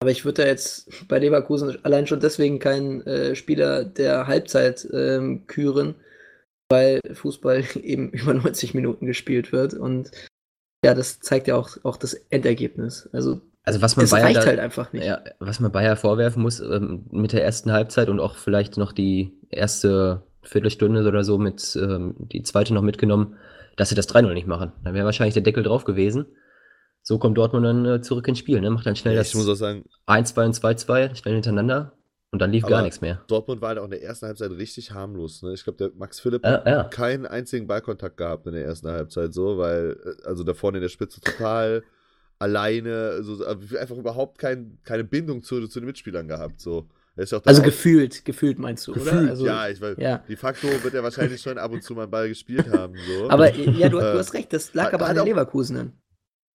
aber 0.00 0.10
ich 0.10 0.24
würde 0.24 0.42
da 0.42 0.48
jetzt 0.48 1.08
bei 1.08 1.18
Leverkusen 1.18 1.82
allein 1.84 2.06
schon 2.06 2.20
deswegen 2.20 2.58
keinen 2.58 3.06
äh, 3.06 3.34
Spieler 3.34 3.84
der 3.84 4.26
Halbzeit 4.26 4.86
ähm, 4.92 5.46
küren, 5.46 5.94
weil 6.68 7.00
Fußball 7.12 7.64
eben 7.82 8.10
über 8.10 8.34
90 8.34 8.74
Minuten 8.74 9.06
gespielt 9.06 9.52
wird. 9.52 9.74
Und 9.74 10.10
ja, 10.84 10.94
das 10.94 11.20
zeigt 11.20 11.48
ja 11.48 11.56
auch, 11.56 11.70
auch 11.84 11.96
das 11.96 12.14
Endergebnis. 12.30 13.08
Also, 13.12 13.40
also 13.62 13.80
was 13.80 13.96
man 13.96 14.08
Bayern 14.08 14.26
reicht 14.26 14.42
da, 14.42 14.46
halt 14.46 14.60
einfach 14.60 14.92
nicht. 14.92 15.06
Ja, 15.06 15.22
was 15.38 15.60
man 15.60 15.72
Bayer 15.72 15.96
vorwerfen 15.96 16.42
muss 16.42 16.60
ähm, 16.60 17.06
mit 17.10 17.32
der 17.32 17.42
ersten 17.42 17.72
Halbzeit 17.72 18.08
und 18.08 18.20
auch 18.20 18.36
vielleicht 18.36 18.76
noch 18.76 18.92
die 18.92 19.32
erste 19.48 20.22
Viertelstunde 20.42 21.08
oder 21.08 21.24
so 21.24 21.38
mit 21.38 21.74
ähm, 21.80 22.14
die 22.18 22.42
zweite 22.42 22.74
noch 22.74 22.82
mitgenommen, 22.82 23.36
dass 23.76 23.88
sie 23.88 23.94
das 23.94 24.08
3-0 24.08 24.34
nicht 24.34 24.46
machen. 24.46 24.72
Da 24.84 24.92
wäre 24.92 25.06
wahrscheinlich 25.06 25.32
der 25.32 25.42
Deckel 25.42 25.62
drauf 25.62 25.84
gewesen 25.84 26.26
so 27.06 27.18
kommt 27.18 27.36
Dortmund 27.36 27.66
dann 27.66 27.84
äh, 27.84 28.00
zurück 28.00 28.26
ins 28.28 28.38
Spiel, 28.38 28.60
ne? 28.62 28.70
Macht 28.70 28.86
dann 28.86 28.96
schnell 28.96 29.14
ja, 29.14 29.20
das 29.20 29.34
1-2 29.34 29.74
und 30.08 30.26
2-2, 30.26 31.14
schnell 31.14 31.34
hintereinander. 31.34 31.92
Und 32.30 32.40
dann 32.40 32.50
lief 32.50 32.64
gar 32.64 32.82
nichts 32.82 33.00
mehr. 33.00 33.22
Dortmund 33.28 33.60
war 33.60 33.68
halt 33.68 33.78
auch 33.78 33.84
in 33.84 33.90
der 33.90 34.02
ersten 34.02 34.26
Halbzeit 34.26 34.50
richtig 34.50 34.90
harmlos. 34.90 35.42
Ne? 35.42 35.52
Ich 35.52 35.62
glaube, 35.62 35.76
der 35.76 35.90
Max 35.94 36.18
Philipp 36.18 36.44
ja, 36.44 36.64
ja. 36.66 36.78
hat 36.78 36.90
keinen 36.90 37.26
einzigen 37.26 37.68
Ballkontakt 37.68 38.16
gehabt 38.16 38.46
in 38.46 38.54
der 38.54 38.64
ersten 38.64 38.88
Halbzeit 38.88 39.32
so, 39.32 39.56
weil, 39.56 39.96
äh, 40.04 40.26
also 40.26 40.42
da 40.42 40.54
vorne 40.54 40.78
in 40.78 40.82
der 40.82 40.88
Spitze 40.88 41.20
total 41.20 41.84
alleine, 42.40 43.10
also 43.12 43.44
einfach 43.46 43.96
überhaupt 43.96 44.38
kein, 44.38 44.78
keine 44.82 45.04
Bindung 45.04 45.44
zu, 45.44 45.64
zu 45.68 45.78
den 45.78 45.86
Mitspielern 45.86 46.26
gehabt. 46.26 46.60
So. 46.60 46.88
Ja 47.16 47.40
also 47.44 47.62
gefühlt, 47.62 48.24
gefühlt 48.24 48.58
meinst 48.58 48.88
du, 48.88 48.94
gefühlt, 48.94 49.14
oder? 49.14 49.30
Also, 49.30 49.46
ja, 49.46 49.68
ich 49.68 49.80
weiß. 49.80 49.96
Ja. 49.98 50.18
De 50.28 50.34
facto 50.34 50.66
wird 50.82 50.94
er 50.94 51.04
wahrscheinlich 51.04 51.40
schon 51.40 51.58
ab 51.58 51.70
und 51.70 51.84
zu 51.84 51.94
mal 51.94 52.02
einen 52.02 52.10
Ball 52.10 52.28
gespielt 52.28 52.68
haben. 52.72 52.94
So. 53.06 53.30
Aber 53.30 53.54
ja, 53.54 53.88
du, 53.88 53.98
du 53.98 54.18
hast 54.18 54.34
recht, 54.34 54.52
das 54.52 54.74
lag 54.74 54.86
hat, 54.86 54.94
aber 54.94 55.06
an 55.06 55.14
den 55.14 55.26
Leverkusenern. 55.26 55.92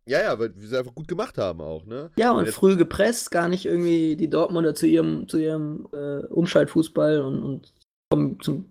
Ja, 0.08 0.22
ja, 0.22 0.40
weil 0.40 0.54
wir 0.56 0.68
sie 0.68 0.78
einfach 0.78 0.96
gut 0.96 1.08
gemacht 1.08 1.38
haben 1.38 1.62
auch, 1.62 1.86
ne? 1.86 2.10
Ja, 2.18 2.32
und, 2.32 2.40
und 2.40 2.50
früh 2.50 2.76
gepresst, 2.76 3.32
gar 3.32 3.50
nicht 3.50 3.66
irgendwie 3.66 4.16
die 4.16 4.30
Dortmunder 4.30 4.74
zu 4.74 4.88
ihrem, 4.88 5.28
zu 5.28 5.38
ihrem 5.38 5.88
äh, 5.94 6.26
Umschaltfußball 6.28 7.22
und, 7.22 7.44
und 7.44 7.74
kommen 8.10 8.40
zum 8.42 8.66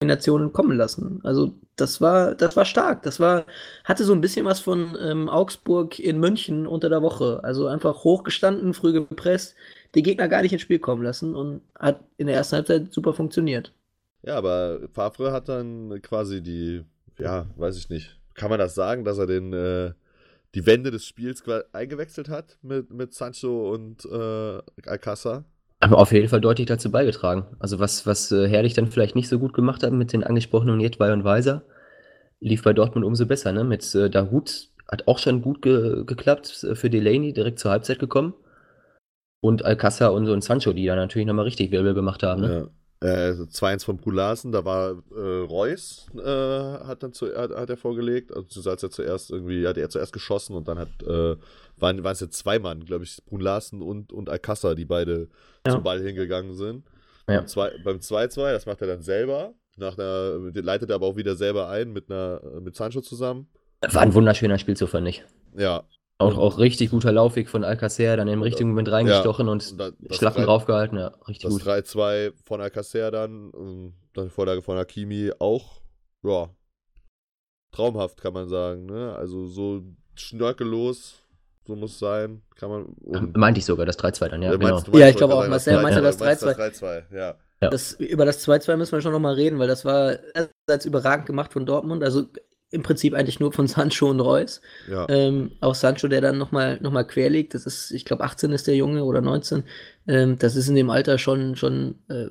Kombinationen 0.00 0.52
kommen 0.52 0.76
lassen. 0.76 1.20
Also 1.22 1.54
das 1.76 2.00
war, 2.00 2.34
das 2.34 2.56
war 2.56 2.64
stark. 2.64 3.02
Das 3.02 3.20
war, 3.20 3.46
hatte 3.84 4.04
so 4.04 4.12
ein 4.12 4.20
bisschen 4.20 4.44
was 4.44 4.60
von 4.60 4.96
ähm, 5.00 5.28
Augsburg 5.28 5.98
in 5.98 6.20
München 6.20 6.66
unter 6.66 6.88
der 6.88 7.02
Woche. 7.02 7.40
Also 7.42 7.66
einfach 7.66 8.04
hochgestanden, 8.04 8.74
früh 8.74 8.92
gepresst, 8.92 9.54
die 9.94 10.02
Gegner 10.02 10.28
gar 10.28 10.42
nicht 10.42 10.52
ins 10.52 10.62
Spiel 10.62 10.78
kommen 10.78 11.02
lassen 11.02 11.34
und 11.34 11.62
hat 11.78 12.00
in 12.18 12.26
der 12.26 12.36
ersten 12.36 12.56
Halbzeit 12.56 12.92
super 12.92 13.14
funktioniert. 13.14 13.72
Ja, 14.22 14.36
aber 14.36 14.80
Favre 14.92 15.32
hat 15.32 15.48
dann 15.48 16.00
quasi 16.02 16.42
die, 16.42 16.84
ja, 17.18 17.46
weiß 17.56 17.76
ich 17.78 17.88
nicht, 17.88 18.18
kann 18.34 18.50
man 18.50 18.58
das 18.58 18.74
sagen, 18.74 19.04
dass 19.04 19.18
er 19.18 19.26
den 19.26 19.52
äh, 19.52 19.92
die 20.54 20.66
Wende 20.66 20.90
des 20.90 21.06
Spiels 21.06 21.42
eingewechselt 21.72 22.28
hat 22.28 22.58
mit, 22.62 22.90
mit 22.90 23.12
Sancho 23.12 23.72
und 23.72 24.04
äh, 24.04 24.62
Alcázar? 24.86 25.44
Aber 25.80 25.98
auf 25.98 26.12
jeden 26.12 26.28
Fall 26.28 26.40
deutlich 26.40 26.66
dazu 26.66 26.90
beigetragen. 26.90 27.46
Also 27.58 27.78
was, 27.78 28.06
was 28.06 28.32
äh, 28.32 28.48
Herrlich 28.48 28.74
dann 28.74 28.90
vielleicht 28.90 29.16
nicht 29.16 29.28
so 29.28 29.38
gut 29.38 29.52
gemacht 29.52 29.82
hat 29.82 29.92
mit 29.92 30.12
den 30.12 30.24
angesprochenen 30.24 30.80
Jedwai 30.80 31.12
und 31.12 31.24
Weiser, 31.24 31.62
lief 32.40 32.62
bei 32.62 32.72
Dortmund 32.72 33.04
umso 33.04 33.26
besser. 33.26 33.52
Ne? 33.52 33.64
Mit 33.64 33.94
äh, 33.94 34.08
Dahut 34.08 34.70
hat 34.88 35.08
auch 35.08 35.18
schon 35.18 35.42
gut 35.42 35.62
ge 35.62 36.04
geklappt 36.04 36.64
äh, 36.64 36.74
für 36.74 36.88
Delaney, 36.88 37.32
direkt 37.32 37.58
zur 37.58 37.70
Halbzeit 37.70 37.98
gekommen. 37.98 38.34
Und 39.40 39.64
Alcázar 39.64 40.14
und, 40.14 40.28
und 40.28 40.42
Sancho, 40.42 40.72
die 40.72 40.86
da 40.86 40.96
natürlich 40.96 41.26
nochmal 41.26 41.44
richtig 41.44 41.70
Wirbel 41.70 41.92
gemacht 41.92 42.22
haben. 42.22 42.40
Ne? 42.40 42.54
Ja. 42.54 42.68
Äh, 43.04 43.32
2-1 43.32 43.64
also 43.64 43.84
von 43.84 43.98
Pularsen, 43.98 44.50
da 44.50 44.64
war 44.64 45.02
äh, 45.14 45.20
Reus, 45.20 46.06
äh, 46.16 46.20
hat 46.22 47.02
dann 47.02 47.12
zu, 47.12 47.36
hat, 47.36 47.50
hat, 47.50 47.68
er 47.68 47.76
vorgelegt, 47.76 48.34
also 48.34 48.70
als 48.70 48.82
er 48.82 48.90
zuerst 48.90 49.30
irgendwie, 49.30 49.66
hat 49.66 49.76
er 49.76 49.90
zuerst 49.90 50.14
geschossen 50.14 50.56
und 50.56 50.68
dann 50.68 50.78
hat, 50.78 50.88
äh, 51.02 51.36
waren, 51.76 52.02
waren 52.02 52.12
es 52.12 52.20
jetzt 52.20 52.38
zwei 52.38 52.58
Mann, 52.58 52.82
glaube 52.86 53.04
ich, 53.04 53.22
Brun 53.26 53.42
Larsen 53.42 53.82
und, 53.82 54.10
und 54.10 54.30
Alcázar, 54.30 54.74
die 54.74 54.86
beide 54.86 55.28
ja. 55.66 55.72
zum 55.72 55.82
Ball 55.82 56.00
hingegangen 56.00 56.54
sind. 56.54 56.86
Ja. 57.28 57.44
beim 57.84 57.98
2-2, 57.98 58.52
das 58.52 58.64
macht 58.64 58.80
er 58.80 58.86
dann 58.86 59.02
selber. 59.02 59.52
Nach 59.76 59.98
einer, 59.98 60.38
leitet 60.54 60.88
er 60.88 60.94
aber 60.94 61.06
auch 61.06 61.16
wieder 61.16 61.36
selber 61.36 61.68
ein 61.68 61.92
mit, 61.92 62.10
einer, 62.10 62.40
mit 62.62 62.74
Sancho 62.74 63.02
zusammen. 63.02 63.48
War 63.82 64.00
ein 64.00 64.14
wunderschöner 64.14 64.58
Spielzug, 64.58 64.88
fand 64.88 65.08
ich. 65.08 65.22
Ja. 65.54 65.84
Auch, 66.18 66.38
auch 66.38 66.58
richtig 66.58 66.90
guter 66.90 67.10
Laufweg 67.10 67.48
von 67.48 67.64
Alcacer, 67.64 68.16
dann 68.16 68.28
im 68.28 68.40
richtigen 68.42 68.68
Moment 68.68 68.90
reingestochen 68.90 69.46
ja, 69.46 69.52
und, 69.52 69.72
und 69.72 69.80
das, 69.80 70.16
Schlappen 70.16 70.44
draufgehalten. 70.44 70.96
Ja, 70.96 71.08
richtig 71.26 71.42
das 71.42 71.52
gut. 71.52 71.66
Das 71.66 71.92
3-2 71.92 72.32
von 72.44 72.60
Alcacer 72.60 73.10
dann, 73.10 73.50
und 73.50 73.94
dann 74.12 74.30
Vorlage 74.30 74.62
von 74.62 74.78
Hakimi 74.78 75.32
auch, 75.40 75.80
ja, 76.22 76.48
traumhaft 77.72 78.20
kann 78.20 78.32
man 78.32 78.48
sagen. 78.48 78.86
Ne? 78.86 79.14
Also 79.16 79.46
so 79.46 79.82
schnörkellos, 80.14 81.16
so 81.66 81.74
muss 81.74 81.92
es 81.92 81.98
sein. 81.98 82.42
Kann 82.54 82.70
man. 82.70 82.84
Und 82.84 83.36
meinte 83.36 83.58
ich 83.58 83.66
sogar, 83.66 83.84
das 83.84 83.98
3-2 83.98 84.28
dann, 84.28 84.42
ja. 84.42 84.52
ja 84.52 84.56
genau. 84.56 84.82
Ja, 84.92 85.08
ich 85.08 85.16
glaube 85.16 85.34
auch, 85.34 85.48
Marcel 85.48 85.82
meinte 85.82 86.00
das 86.00 86.20
3-2. 86.20 87.04
Ja. 87.12 87.36
Das, 87.60 87.92
über 87.92 88.24
das 88.24 88.46
2-2 88.46 88.76
müssen 88.76 88.92
wir 88.92 89.00
schon 89.00 89.12
nochmal 89.12 89.34
reden, 89.34 89.58
weil 89.58 89.68
das 89.68 89.84
war 89.84 90.18
einerseits 90.34 90.84
überragend 90.84 91.26
gemacht 91.26 91.52
von 91.52 91.66
Dortmund. 91.66 92.04
Also 92.04 92.26
im 92.74 92.82
Prinzip 92.82 93.14
eigentlich 93.14 93.40
nur 93.40 93.52
von 93.52 93.66
Sancho 93.68 94.10
und 94.10 94.20
Reus. 94.20 94.60
Ja. 94.90 95.06
Ähm, 95.08 95.52
auch 95.60 95.74
Sancho, 95.74 96.08
der 96.08 96.20
dann 96.20 96.38
nochmal 96.38 96.78
noch 96.80 96.92
mal 96.92 97.04
quer 97.04 97.30
liegt. 97.30 97.54
Das 97.54 97.66
ist, 97.66 97.90
ich 97.90 98.04
glaube, 98.04 98.24
18 98.24 98.52
ist 98.52 98.66
der 98.66 98.76
Junge 98.76 99.04
oder 99.04 99.20
19. 99.20 99.64
Ähm, 100.06 100.38
das 100.38 100.56
ist 100.56 100.68
in 100.68 100.74
dem 100.74 100.90
Alter 100.90 101.18
schon, 101.18 101.56
schon 101.56 101.96
äh, 102.08 102.26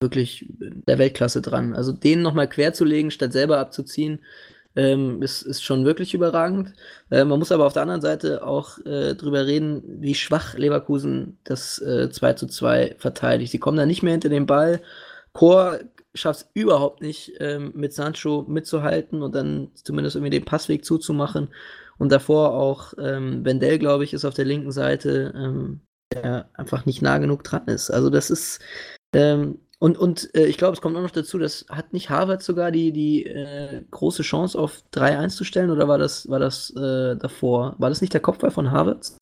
wirklich 0.00 0.46
der 0.50 0.98
Weltklasse 0.98 1.40
dran. 1.40 1.74
Also 1.74 1.92
den 1.92 2.22
nochmal 2.22 2.48
quer 2.48 2.72
zu 2.74 2.84
legen, 2.84 3.10
statt 3.10 3.32
selber 3.32 3.58
abzuziehen, 3.58 4.20
ähm, 4.76 5.22
ist, 5.22 5.42
ist 5.42 5.62
schon 5.62 5.84
wirklich 5.84 6.14
überragend. 6.14 6.72
Äh, 7.10 7.24
man 7.24 7.38
muss 7.38 7.52
aber 7.52 7.66
auf 7.66 7.72
der 7.72 7.82
anderen 7.82 8.00
Seite 8.00 8.46
auch 8.46 8.78
äh, 8.84 9.14
drüber 9.14 9.46
reden, 9.46 9.82
wie 10.00 10.14
schwach 10.14 10.54
Leverkusen 10.54 11.38
das 11.44 11.78
äh, 11.80 12.10
2 12.10 12.32
zu 12.34 12.46
2 12.46 12.96
verteidigt. 12.98 13.52
Sie 13.52 13.58
kommen 13.58 13.76
da 13.76 13.86
nicht 13.86 14.02
mehr 14.02 14.12
hinter 14.12 14.28
den 14.28 14.46
Ball. 14.46 14.80
Chor 15.32 15.80
schafft 16.14 16.40
es 16.40 16.50
überhaupt 16.54 17.02
nicht, 17.02 17.32
ähm, 17.40 17.72
mit 17.74 17.92
Sancho 17.92 18.44
mitzuhalten 18.48 19.22
und 19.22 19.34
dann 19.34 19.70
zumindest 19.74 20.16
irgendwie 20.16 20.30
den 20.30 20.44
Passweg 20.44 20.84
zuzumachen. 20.84 21.48
Und 21.98 22.10
davor 22.12 22.54
auch 22.54 22.94
ähm, 22.98 23.44
Wendell, 23.44 23.78
glaube 23.78 24.04
ich, 24.04 24.14
ist 24.14 24.24
auf 24.24 24.34
der 24.34 24.44
linken 24.44 24.72
Seite, 24.72 25.32
ähm, 25.36 25.80
der 26.12 26.48
einfach 26.54 26.86
nicht 26.86 27.02
nah 27.02 27.18
genug 27.18 27.44
dran 27.44 27.66
ist. 27.66 27.90
Also 27.90 28.10
das 28.10 28.30
ist, 28.30 28.60
ähm, 29.14 29.58
und, 29.78 29.98
und 29.98 30.34
äh, 30.34 30.46
ich 30.46 30.56
glaube, 30.56 30.74
es 30.74 30.80
kommt 30.80 30.96
auch 30.96 31.02
noch 31.02 31.10
dazu, 31.10 31.38
dass 31.38 31.66
hat 31.68 31.92
nicht 31.92 32.10
Harvard 32.10 32.42
sogar 32.42 32.70
die, 32.70 32.92
die 32.92 33.26
äh, 33.26 33.84
große 33.90 34.22
Chance 34.22 34.58
auf 34.58 34.82
3-1 34.92 35.36
zu 35.36 35.44
stellen 35.44 35.70
oder 35.70 35.88
war 35.88 35.98
das, 35.98 36.28
war 36.28 36.38
das 36.38 36.70
äh, 36.76 37.16
davor? 37.16 37.74
War 37.78 37.90
das 37.90 38.00
nicht 38.00 38.14
der 38.14 38.20
Kopfball 38.22 38.50
von 38.50 38.70
Harvard? 38.70 39.12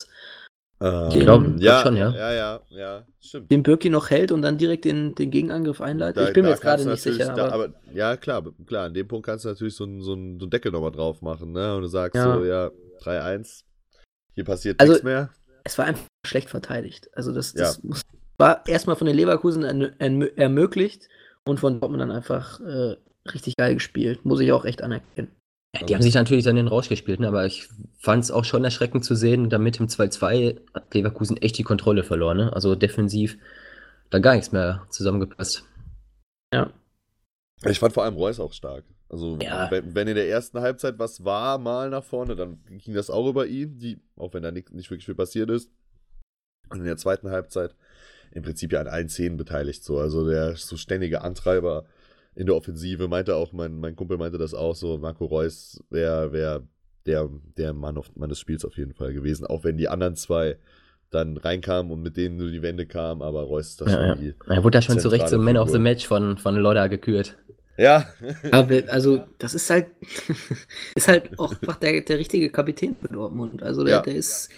Äh, 0.83 1.07
ich 1.17 1.19
glaube, 1.21 1.55
ja, 1.59 1.81
schon, 1.81 1.95
ja. 1.95 2.11
Ja, 2.11 2.33
ja, 2.33 2.59
ja, 2.69 3.05
stimmt. 3.21 3.49
Den 3.49 3.63
Birki 3.63 3.89
noch 3.89 4.09
hält 4.09 4.33
und 4.33 4.41
dann 4.41 4.57
direkt 4.57 4.83
den, 4.83 5.15
den 5.15 5.31
Gegenangriff 5.31 5.79
einleitet. 5.79 6.17
Da, 6.17 6.27
ich 6.27 6.33
bin 6.33 6.43
mir 6.43 6.51
jetzt 6.51 6.61
gerade 6.61 6.85
nicht 6.85 7.01
sicher. 7.01 7.33
Da, 7.33 7.51
aber, 7.51 7.69
ja, 7.93 8.17
klar, 8.17 8.43
klar, 8.67 8.87
an 8.87 8.93
dem 8.93 9.07
Punkt 9.07 9.25
kannst 9.25 9.45
du 9.45 9.49
natürlich 9.49 9.75
so 9.75 9.85
einen 9.85 10.01
so 10.01 10.17
so 10.39 10.45
Deckel 10.45 10.73
nochmal 10.73 10.91
drauf 10.91 11.21
machen, 11.21 11.53
ne? 11.53 11.73
Und 11.73 11.83
du 11.83 11.87
sagst 11.87 12.15
ja. 12.15 12.33
so, 12.33 12.43
ja, 12.43 12.69
3-1, 13.01 13.63
hier 14.33 14.43
passiert 14.43 14.81
also, 14.81 14.91
nichts 14.91 15.05
mehr. 15.05 15.29
Es 15.63 15.77
war 15.77 15.85
einfach 15.85 16.03
schlecht 16.27 16.49
verteidigt. 16.49 17.09
Also 17.13 17.31
das, 17.31 17.53
das 17.53 17.77
ja. 17.77 17.81
muss, 17.87 18.01
war 18.37 18.67
erstmal 18.67 18.97
von 18.97 19.07
den 19.07 19.15
Leverkusen 19.15 19.63
ermöglicht 19.63 21.07
und 21.45 21.61
von 21.61 21.79
Dortmund 21.79 22.01
dann 22.01 22.11
einfach 22.11 22.59
äh, 22.59 22.97
richtig 23.31 23.55
geil 23.55 23.75
gespielt. 23.75 24.25
Muss 24.25 24.41
ich 24.41 24.51
auch 24.51 24.65
echt 24.65 24.81
anerkennen. 24.81 25.31
Ja, 25.75 25.85
die 25.85 25.95
haben 25.95 26.01
sich 26.03 26.13
natürlich 26.13 26.43
dann 26.43 26.55
den 26.55 26.67
rausgespielt, 26.67 27.19
ne? 27.19 27.27
aber 27.27 27.45
ich 27.45 27.67
fand 27.97 28.23
es 28.23 28.31
auch 28.31 28.45
schon 28.45 28.63
erschreckend 28.63 29.03
zu 29.03 29.15
sehen, 29.15 29.49
damit 29.49 29.79
im 29.79 29.87
2-2 29.87 30.59
hat 30.73 30.93
Leverkusen 30.93 31.37
echt 31.37 31.57
die 31.57 31.63
Kontrolle 31.63 32.03
verloren. 32.03 32.37
Ne? 32.37 32.53
Also 32.53 32.75
defensiv 32.75 33.37
da 34.11 34.19
gar 34.19 34.35
nichts 34.35 34.51
mehr 34.51 34.85
zusammengepasst. 34.91 35.63
Ja. 36.53 36.71
Ich 37.65 37.79
fand 37.79 37.93
vor 37.93 38.03
allem 38.03 38.15
Reus 38.15 38.39
auch 38.39 38.53
stark. 38.53 38.83
Also, 39.09 39.37
ja. 39.41 39.69
wenn, 39.71 39.95
wenn, 39.95 40.07
in 40.07 40.15
der 40.15 40.27
ersten 40.27 40.59
Halbzeit 40.59 40.99
was 40.99 41.23
war, 41.23 41.57
mal 41.57 41.89
nach 41.89 42.03
vorne, 42.03 42.35
dann 42.35 42.63
ging 42.67 42.93
das 42.93 43.09
auch 43.09 43.27
über 43.27 43.47
ihn, 43.47 43.77
die, 43.79 43.99
auch 44.15 44.33
wenn 44.33 44.43
da 44.43 44.51
nicht, 44.51 44.71
nicht 44.71 44.89
wirklich 44.89 45.05
viel 45.05 45.15
passiert 45.15 45.49
ist. 45.49 45.71
Und 46.69 46.79
in 46.79 46.85
der 46.85 46.97
zweiten 46.97 47.29
Halbzeit 47.29 47.75
im 48.31 48.43
Prinzip 48.43 48.71
ja 48.73 48.81
an 48.81 48.87
allen 48.87 49.09
Szenen 49.09 49.37
beteiligt. 49.37 49.83
So. 49.83 49.99
Also 49.99 50.27
der 50.27 50.55
so 50.55 50.77
ständige 50.77 51.21
Antreiber 51.21 51.85
in 52.35 52.45
der 52.45 52.55
Offensive, 52.55 53.07
meinte 53.07 53.35
auch, 53.35 53.53
mein, 53.53 53.79
mein 53.79 53.95
Kumpel 53.95 54.17
meinte 54.17 54.37
das 54.37 54.53
auch 54.53 54.75
so, 54.75 54.97
Marco 54.97 55.25
Reus 55.25 55.83
wäre 55.89 56.31
wär 56.31 56.63
der, 57.05 57.29
der 57.57 57.73
Mann, 57.73 57.97
auf, 57.97 58.15
Mann 58.15 58.29
des 58.29 58.39
Spiels 58.39 58.65
auf 58.65 58.77
jeden 58.77 58.93
Fall 58.93 59.13
gewesen, 59.13 59.45
auch 59.45 59.63
wenn 59.63 59.77
die 59.77 59.89
anderen 59.89 60.15
zwei 60.15 60.57
dann 61.09 61.37
reinkamen 61.37 61.91
und 61.91 62.01
mit 62.01 62.17
denen 62.17 62.37
nur 62.37 62.49
die 62.49 62.61
Wände 62.61 62.85
kamen, 62.85 63.21
aber 63.21 63.43
Reus 63.43 63.69
ist 63.69 63.81
das 63.81 63.91
ja, 63.91 64.15
schon 64.15 64.25
ja. 64.25 64.33
Er 64.47 64.63
wurde 64.63 64.77
da 64.77 64.81
schon 64.81 64.99
zu 64.99 65.09
Recht 65.09 65.29
zum 65.29 65.43
Man 65.43 65.57
of 65.57 65.69
the 65.69 65.79
Match 65.79 66.07
von, 66.07 66.37
von 66.37 66.55
Lodda 66.55 66.87
gekürt. 66.87 67.37
Ja. 67.77 68.07
aber 68.51 68.83
also, 68.87 69.23
das 69.37 69.53
ist 69.53 69.69
halt, 69.69 69.87
ist 70.95 71.07
halt 71.07 71.37
auch 71.39 71.51
einfach 71.51 71.77
der, 71.77 72.01
der 72.01 72.17
richtige 72.17 72.49
Kapitän 72.49 72.95
für 72.95 73.07
Dortmund. 73.07 73.63
Also, 73.63 73.83
der, 73.83 73.95
ja. 73.95 74.01
der 74.01 74.15
ist, 74.15 74.49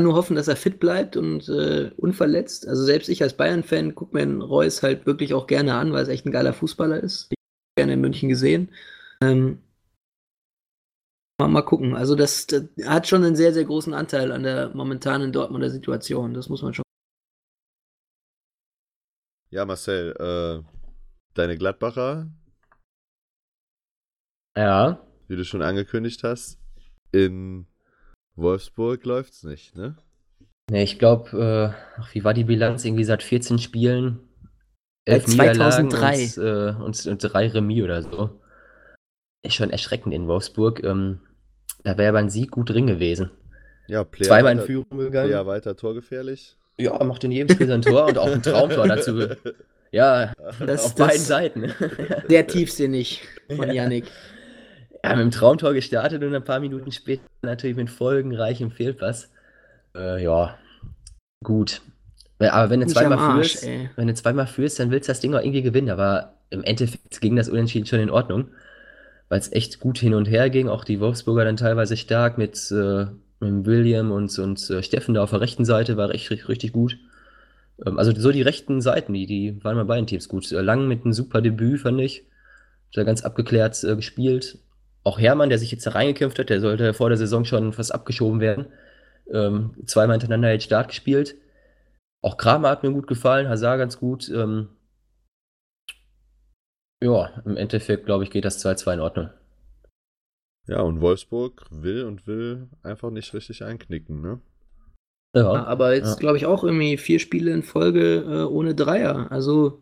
kann 0.00 0.04
nur 0.04 0.14
hoffen, 0.14 0.34
dass 0.34 0.48
er 0.48 0.56
fit 0.56 0.80
bleibt 0.80 1.18
und 1.18 1.46
äh, 1.50 1.90
unverletzt. 1.98 2.66
Also 2.66 2.84
selbst 2.84 3.10
ich 3.10 3.22
als 3.22 3.36
Bayern-Fan 3.36 3.94
gucke 3.94 4.16
mir 4.16 4.24
den 4.24 4.40
Reus 4.40 4.82
halt 4.82 5.04
wirklich 5.04 5.34
auch 5.34 5.46
gerne 5.46 5.74
an, 5.74 5.92
weil 5.92 6.02
es 6.02 6.08
echt 6.08 6.24
ein 6.24 6.32
geiler 6.32 6.54
Fußballer 6.54 7.02
ist. 7.02 7.28
Ich 7.30 7.36
habe 7.36 7.76
gerne 7.76 7.92
in 7.92 8.00
München 8.00 8.30
gesehen. 8.30 8.72
Ähm, 9.22 9.62
mal, 11.38 11.48
mal 11.48 11.60
gucken. 11.60 11.94
Also 11.94 12.14
das, 12.14 12.46
das, 12.46 12.64
hat 12.86 13.08
schon 13.08 13.24
einen 13.24 13.36
sehr, 13.36 13.52
sehr 13.52 13.64
großen 13.64 13.92
Anteil 13.92 14.32
an 14.32 14.42
der 14.42 14.70
momentanen 14.70 15.32
Dortmunder 15.32 15.68
Situation. 15.68 16.32
Das 16.32 16.48
muss 16.48 16.62
man 16.62 16.72
schon. 16.72 16.84
Ja, 19.50 19.66
Marcel, 19.66 20.14
äh, 20.18 20.64
deine 21.34 21.58
Gladbacher. 21.58 22.30
Ja. 24.56 25.06
Wie 25.28 25.36
du 25.36 25.44
schon 25.44 25.60
angekündigt 25.60 26.24
hast, 26.24 26.58
in 27.12 27.66
Wolfsburg 28.40 29.04
läuft's 29.04 29.44
nicht, 29.44 29.76
ne? 29.76 29.96
Ne, 30.70 30.82
ich 30.82 30.98
glaube, 30.98 31.74
äh, 31.98 32.04
wie 32.12 32.24
war 32.24 32.32
die 32.32 32.44
Bilanz? 32.44 32.84
Irgendwie 32.84 33.04
seit 33.04 33.22
14 33.22 33.58
Spielen. 33.58 34.20
Elf 35.04 35.26
2003. 35.26 36.22
Und, 36.22 36.38
äh, 36.38 36.82
und, 36.82 37.06
und, 37.06 37.18
drei 37.18 37.48
Remis 37.48 37.82
oder 37.82 38.02
so. 38.02 38.40
Ist 39.42 39.54
schon 39.54 39.70
erschreckend 39.70 40.14
in 40.14 40.28
Wolfsburg. 40.28 40.84
Ähm, 40.84 41.20
da 41.82 41.98
wäre 41.98 42.10
aber 42.10 42.18
ein 42.18 42.30
Sieg 42.30 42.52
gut 42.52 42.70
drin 42.70 42.86
gewesen. 42.86 43.30
Ja, 43.88 44.04
Player 44.04 44.28
Zweimal 44.28 44.52
in 44.52 44.60
Führung 44.60 44.98
gegangen. 44.98 45.30
Ja, 45.30 45.46
weiter 45.46 45.76
torgefährlich. 45.76 46.56
Ja, 46.78 47.02
macht 47.02 47.24
in 47.24 47.32
jedem 47.32 47.54
Spiel 47.54 47.66
sein 47.66 47.82
Tor 47.82 48.06
und 48.06 48.18
auch 48.18 48.30
ein 48.30 48.42
Traumtor 48.42 48.86
dazu. 48.86 49.26
Ja, 49.92 50.32
das, 50.60 50.84
auf 50.84 50.94
das 50.94 51.08
beiden 51.08 51.24
Seiten. 51.24 51.74
Sehr 52.28 52.46
tiefsinnig 52.46 53.22
von 53.56 53.72
Yannick. 53.72 54.04
Ja, 55.02 55.16
mit 55.16 55.20
dem 55.20 55.30
Traumtor 55.30 55.72
gestartet 55.72 56.22
und 56.22 56.34
ein 56.34 56.44
paar 56.44 56.60
Minuten 56.60 56.92
später 56.92 57.22
natürlich 57.42 57.76
mit 57.76 57.90
folgenreichem 57.90 58.70
Fehlpass. 58.70 59.30
Äh, 59.94 60.22
ja, 60.22 60.58
gut. 61.42 61.80
Aber 62.38 62.70
wenn 62.70 62.80
du 62.80 62.86
zweimal 62.86 63.18
Arsch, 63.18 63.52
führst, 63.52 63.66
ey. 63.66 63.90
wenn 63.96 64.06
du 64.06 64.14
zweimal 64.14 64.46
führst, 64.46 64.78
dann 64.78 64.90
willst 64.90 65.08
du 65.08 65.10
das 65.10 65.20
Ding 65.20 65.34
auch 65.34 65.40
irgendwie 65.40 65.62
gewinnen. 65.62 65.90
Aber 65.90 66.34
im 66.48 66.64
Endeffekt 66.64 67.20
ging 67.20 67.36
das 67.36 67.48
Unentschieden 67.48 67.86
schon 67.86 68.00
in 68.00 68.10
Ordnung, 68.10 68.48
weil 69.28 69.38
es 69.38 69.52
echt 69.52 69.80
gut 69.80 69.98
hin 69.98 70.14
und 70.14 70.26
her 70.26 70.48
ging. 70.48 70.68
Auch 70.68 70.84
die 70.84 71.00
Wolfsburger 71.00 71.44
dann 71.44 71.56
teilweise 71.56 71.96
stark 71.96 72.38
mit, 72.38 72.70
äh, 72.70 73.06
mit 73.40 73.66
William 73.66 74.10
und, 74.10 74.38
und 74.38 74.70
äh, 74.70 74.82
Steffen 74.82 75.14
da 75.14 75.22
auf 75.22 75.30
der 75.30 75.40
rechten 75.40 75.64
Seite 75.64 75.96
war 75.96 76.10
echt 76.10 76.30
richtig, 76.30 76.48
richtig 76.48 76.72
gut. 76.72 76.98
Ähm, 77.84 77.98
also 77.98 78.12
so 78.14 78.32
die 78.32 78.42
rechten 78.42 78.80
Seiten, 78.80 79.12
die, 79.12 79.26
die 79.26 79.62
waren 79.64 79.76
bei 79.76 79.84
beiden 79.84 80.06
Teams 80.06 80.28
gut. 80.28 80.50
Äh, 80.50 80.60
Lang 80.62 80.88
mit 80.88 81.04
einem 81.04 81.12
super 81.12 81.42
Debüt, 81.42 81.80
fand 81.80 82.00
ich. 82.00 82.24
Er 82.94 83.04
ganz 83.04 83.22
abgeklärt 83.22 83.82
äh, 83.84 83.96
gespielt. 83.96 84.58
Auch 85.02 85.18
Hermann, 85.18 85.48
der 85.48 85.58
sich 85.58 85.70
jetzt 85.70 85.86
da 85.86 85.92
reingekämpft 85.92 86.38
hat, 86.38 86.50
der 86.50 86.60
sollte 86.60 86.92
vor 86.94 87.08
der 87.08 87.18
Saison 87.18 87.44
schon 87.44 87.72
fast 87.72 87.94
abgeschoben 87.94 88.40
werden. 88.40 88.66
Ähm, 89.32 89.74
zweimal 89.86 90.14
hintereinander 90.14 90.52
jetzt 90.52 90.64
Start 90.64 90.88
gespielt. 90.88 91.36
Auch 92.22 92.36
Kramer 92.36 92.68
hat 92.70 92.82
mir 92.82 92.92
gut 92.92 93.06
gefallen, 93.06 93.48
Hazard 93.48 93.78
ganz 93.78 93.98
gut. 93.98 94.28
Ähm, 94.28 94.68
ja, 97.02 97.30
im 97.46 97.56
Endeffekt, 97.56 98.04
glaube 98.04 98.24
ich, 98.24 98.30
geht 98.30 98.44
das 98.44 98.64
2-2 98.64 98.94
in 98.94 99.00
Ordnung. 99.00 99.30
Ja, 100.66 100.82
und 100.82 101.00
Wolfsburg 101.00 101.66
will 101.70 102.04
und 102.04 102.26
will 102.26 102.68
einfach 102.82 103.10
nicht 103.10 103.32
richtig 103.32 103.64
einknicken, 103.64 104.20
ne? 104.20 104.40
Ja, 105.34 105.64
aber 105.64 105.94
jetzt, 105.94 106.14
ja. 106.14 106.14
glaube 106.16 106.36
ich, 106.36 106.46
auch 106.46 106.64
irgendwie 106.64 106.96
vier 106.96 107.20
Spiele 107.20 107.52
in 107.52 107.62
Folge 107.62 108.16
äh, 108.16 108.42
ohne 108.44 108.74
Dreier. 108.74 109.30
Also 109.30 109.80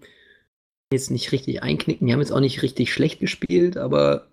jetzt 0.93 1.11
nicht 1.11 1.33
richtig 1.33 1.63
einknicken. 1.63 2.07
Die 2.07 2.13
haben 2.13 2.21
jetzt 2.21 2.33
auch 2.33 2.41
nicht 2.41 2.63
richtig 2.63 2.93
schlecht 2.93 3.19
gespielt, 3.21 3.77
aber, 3.77 4.29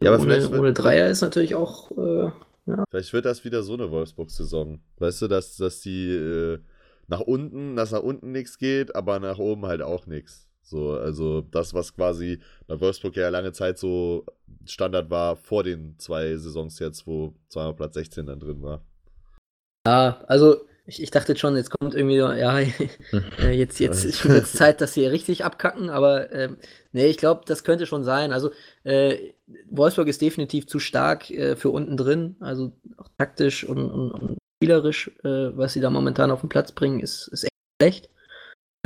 ja, 0.00 0.12
aber 0.12 0.22
ohne, 0.22 0.48
ohne 0.50 0.72
Dreier 0.72 1.08
ist 1.08 1.22
natürlich 1.22 1.54
auch. 1.54 1.90
Äh, 1.92 2.30
ja. 2.66 2.84
Vielleicht 2.90 3.12
wird 3.12 3.24
das 3.24 3.44
wieder 3.44 3.62
so 3.62 3.74
eine 3.74 3.90
Wolfsburg-Saison. 3.90 4.80
Weißt 4.98 5.22
du, 5.22 5.28
dass, 5.28 5.56
dass 5.56 5.80
die 5.80 6.10
äh, 6.10 6.58
nach 7.06 7.20
unten, 7.20 7.76
dass 7.76 7.92
nach 7.92 8.02
unten 8.02 8.32
nichts 8.32 8.58
geht, 8.58 8.94
aber 8.94 9.18
nach 9.18 9.38
oben 9.38 9.66
halt 9.66 9.82
auch 9.82 10.06
nichts. 10.06 10.48
So, 10.62 10.92
also 10.92 11.40
das, 11.40 11.72
was 11.72 11.94
quasi 11.94 12.40
bei 12.66 12.78
Wolfsburg 12.78 13.16
ja 13.16 13.30
lange 13.30 13.52
Zeit 13.52 13.78
so 13.78 14.26
Standard 14.66 15.08
war 15.08 15.36
vor 15.36 15.64
den 15.64 15.98
zwei 15.98 16.36
Saisons 16.36 16.78
jetzt, 16.78 17.06
wo 17.06 17.34
zweimal 17.48 17.74
Platz 17.74 17.94
16 17.94 18.26
dann 18.26 18.38
drin 18.38 18.62
war. 18.62 18.82
Ja, 19.86 20.22
also 20.26 20.66
ich, 20.88 21.02
ich 21.02 21.10
dachte 21.10 21.36
schon, 21.36 21.54
jetzt 21.54 21.70
kommt 21.70 21.94
irgendwie, 21.94 22.16
ja, 22.16 22.58
äh, 23.38 23.50
jetzt, 23.50 23.78
jetzt 23.78 24.04
ist 24.04 24.24
jetzt 24.24 24.56
Zeit, 24.56 24.80
dass 24.80 24.94
sie 24.94 25.06
richtig 25.06 25.44
abkacken, 25.44 25.90
aber 25.90 26.32
äh, 26.32 26.48
nee, 26.92 27.06
ich 27.06 27.18
glaube, 27.18 27.42
das 27.44 27.62
könnte 27.62 27.84
schon 27.84 28.04
sein. 28.04 28.32
Also 28.32 28.52
äh, 28.84 29.32
Wolfsburg 29.70 30.08
ist 30.08 30.22
definitiv 30.22 30.66
zu 30.66 30.78
stark 30.78 31.30
äh, 31.30 31.56
für 31.56 31.68
unten 31.70 31.98
drin, 31.98 32.36
also 32.40 32.72
auch 32.96 33.08
taktisch 33.18 33.64
und, 33.64 33.90
und, 33.90 34.10
und 34.12 34.38
spielerisch, 34.56 35.08
äh, 35.24 35.56
was 35.56 35.74
sie 35.74 35.80
da 35.80 35.90
momentan 35.90 36.30
auf 36.30 36.40
den 36.40 36.48
Platz 36.48 36.72
bringen, 36.72 37.00
ist, 37.00 37.28
ist 37.28 37.44
echt 37.44 37.52
schlecht. 37.82 38.10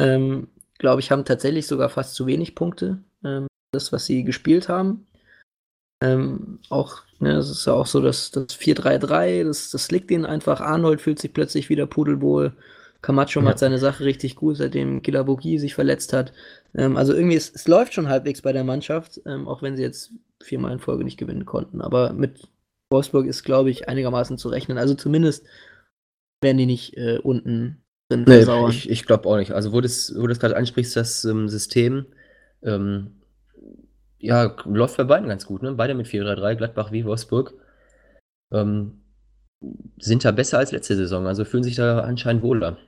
Ähm, 0.00 0.48
glaube 0.78 1.00
ich, 1.00 1.12
haben 1.12 1.24
tatsächlich 1.24 1.68
sogar 1.68 1.88
fast 1.88 2.16
zu 2.16 2.26
wenig 2.26 2.57
Punkte, 2.57 2.98
ähm, 3.24 3.46
das, 3.70 3.92
was 3.92 4.07
sie 4.07 4.24
gespielt 4.24 4.68
haben. 4.68 5.07
Ähm, 6.03 6.59
auch, 6.68 7.03
ne, 7.22 7.36
es 7.36 7.50
ist 7.50 7.66
ja 7.66 7.72
auch 7.72 7.86
so, 7.86 8.00
dass 8.00 8.30
das 8.30 8.48
4-3-3, 8.48 9.44
das, 9.44 9.70
das 9.70 9.90
liegt 9.90 10.10
ihnen 10.10 10.26
einfach. 10.26 10.60
Arnold 10.60 11.00
fühlt 11.00 11.18
sich 11.18 11.32
plötzlich 11.32 11.68
wieder 11.68 11.86
pudelwohl. 11.86 12.52
Camacho 13.00 13.40
ja. 13.40 13.44
macht 13.44 13.58
seine 13.58 13.78
Sache 13.78 14.04
richtig 14.04 14.36
gut, 14.36 14.56
seitdem 14.56 15.02
Kilabogi 15.02 15.58
sich 15.58 15.74
verletzt 15.74 16.12
hat. 16.12 16.32
Ähm, 16.74 16.96
also 16.96 17.12
irgendwie, 17.14 17.36
es, 17.36 17.50
es, 17.52 17.66
läuft 17.66 17.94
schon 17.94 18.08
halbwegs 18.08 18.42
bei 18.42 18.52
der 18.52 18.64
Mannschaft, 18.64 19.20
ähm, 19.26 19.48
auch 19.48 19.62
wenn 19.62 19.76
sie 19.76 19.82
jetzt 19.82 20.12
viermal 20.42 20.72
in 20.72 20.78
Folge 20.78 21.04
nicht 21.04 21.18
gewinnen 21.18 21.44
konnten. 21.44 21.80
Aber 21.80 22.12
mit 22.12 22.48
Wolfsburg 22.90 23.26
ist, 23.26 23.42
glaube 23.42 23.70
ich, 23.70 23.88
einigermaßen 23.88 24.38
zu 24.38 24.48
rechnen. 24.48 24.78
Also 24.78 24.94
zumindest 24.94 25.46
werden 26.40 26.58
die 26.58 26.66
nicht 26.66 26.96
äh, 26.96 27.18
unten 27.22 27.82
drin 28.08 28.24
nee, 28.26 28.68
Ich, 28.68 28.90
ich 28.90 29.04
glaube 29.06 29.28
auch 29.28 29.36
nicht. 29.36 29.52
Also 29.52 29.72
wo 29.72 29.76
du 29.76 29.82
das, 29.82 30.14
das 30.14 30.38
gerade 30.38 30.56
ansprichst, 30.56 30.94
das 30.94 31.24
ähm, 31.24 31.48
System, 31.48 32.06
ähm, 32.62 33.21
ja, 34.22 34.54
läuft 34.64 34.96
bei 34.96 35.04
beiden 35.04 35.28
ganz 35.28 35.46
gut, 35.46 35.62
ne? 35.62 35.72
Beide 35.72 35.94
mit 35.94 36.06
4-3-3, 36.06 36.54
Gladbach 36.54 36.92
wie 36.92 37.04
Wolfsburg. 37.04 37.54
Ähm, 38.52 39.02
sind 39.98 40.24
da 40.24 40.30
besser 40.30 40.58
als 40.58 40.72
letzte 40.72 40.96
Saison, 40.96 41.26
also 41.26 41.44
fühlen 41.44 41.64
sich 41.64 41.76
da 41.76 42.00
anscheinend 42.00 42.42
wohler. 42.42 42.78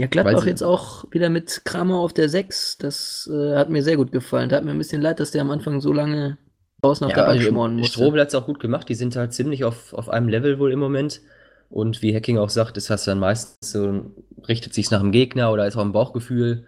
Ja, 0.00 0.08
Gladbach 0.08 0.46
jetzt 0.46 0.62
auch 0.62 1.04
wieder 1.12 1.28
mit 1.28 1.62
Kramer 1.64 1.96
auf 1.96 2.12
der 2.12 2.28
6. 2.28 2.78
Das 2.78 3.30
äh, 3.32 3.54
hat 3.56 3.70
mir 3.70 3.82
sehr 3.82 3.96
gut 3.96 4.12
gefallen. 4.12 4.48
Da 4.48 4.56
hat 4.56 4.64
mir 4.64 4.72
ein 4.72 4.78
bisschen 4.78 5.02
leid, 5.02 5.20
dass 5.20 5.30
der 5.30 5.42
am 5.42 5.50
Anfang 5.50 5.80
so 5.80 5.92
lange 5.92 6.38
draußen 6.82 7.06
auf 7.06 7.12
ja, 7.12 7.24
also 7.24 7.48
schmoren 7.48 7.76
musste. 7.76 7.92
Strobel 7.92 8.20
hat 8.20 8.28
es 8.28 8.34
auch 8.34 8.46
gut 8.46 8.60
gemacht. 8.60 8.88
Die 8.88 8.94
sind 8.94 9.14
halt 9.14 9.32
ziemlich 9.34 9.62
auf, 9.64 9.92
auf 9.92 10.08
einem 10.08 10.28
Level 10.28 10.58
wohl 10.58 10.72
im 10.72 10.78
Moment. 10.78 11.20
Und 11.68 12.02
wie 12.02 12.14
Hacking 12.14 12.38
auch 12.38 12.48
sagt, 12.48 12.78
ist 12.78 12.90
das 12.90 13.04
dann 13.04 13.18
meistens 13.18 13.72
so, 13.72 14.10
richtet 14.48 14.74
sich 14.74 14.90
nach 14.90 15.00
dem 15.00 15.12
Gegner 15.12 15.52
oder 15.52 15.66
ist 15.66 15.76
auch 15.76 15.84
ein 15.84 15.92
Bauchgefühl. 15.92 16.64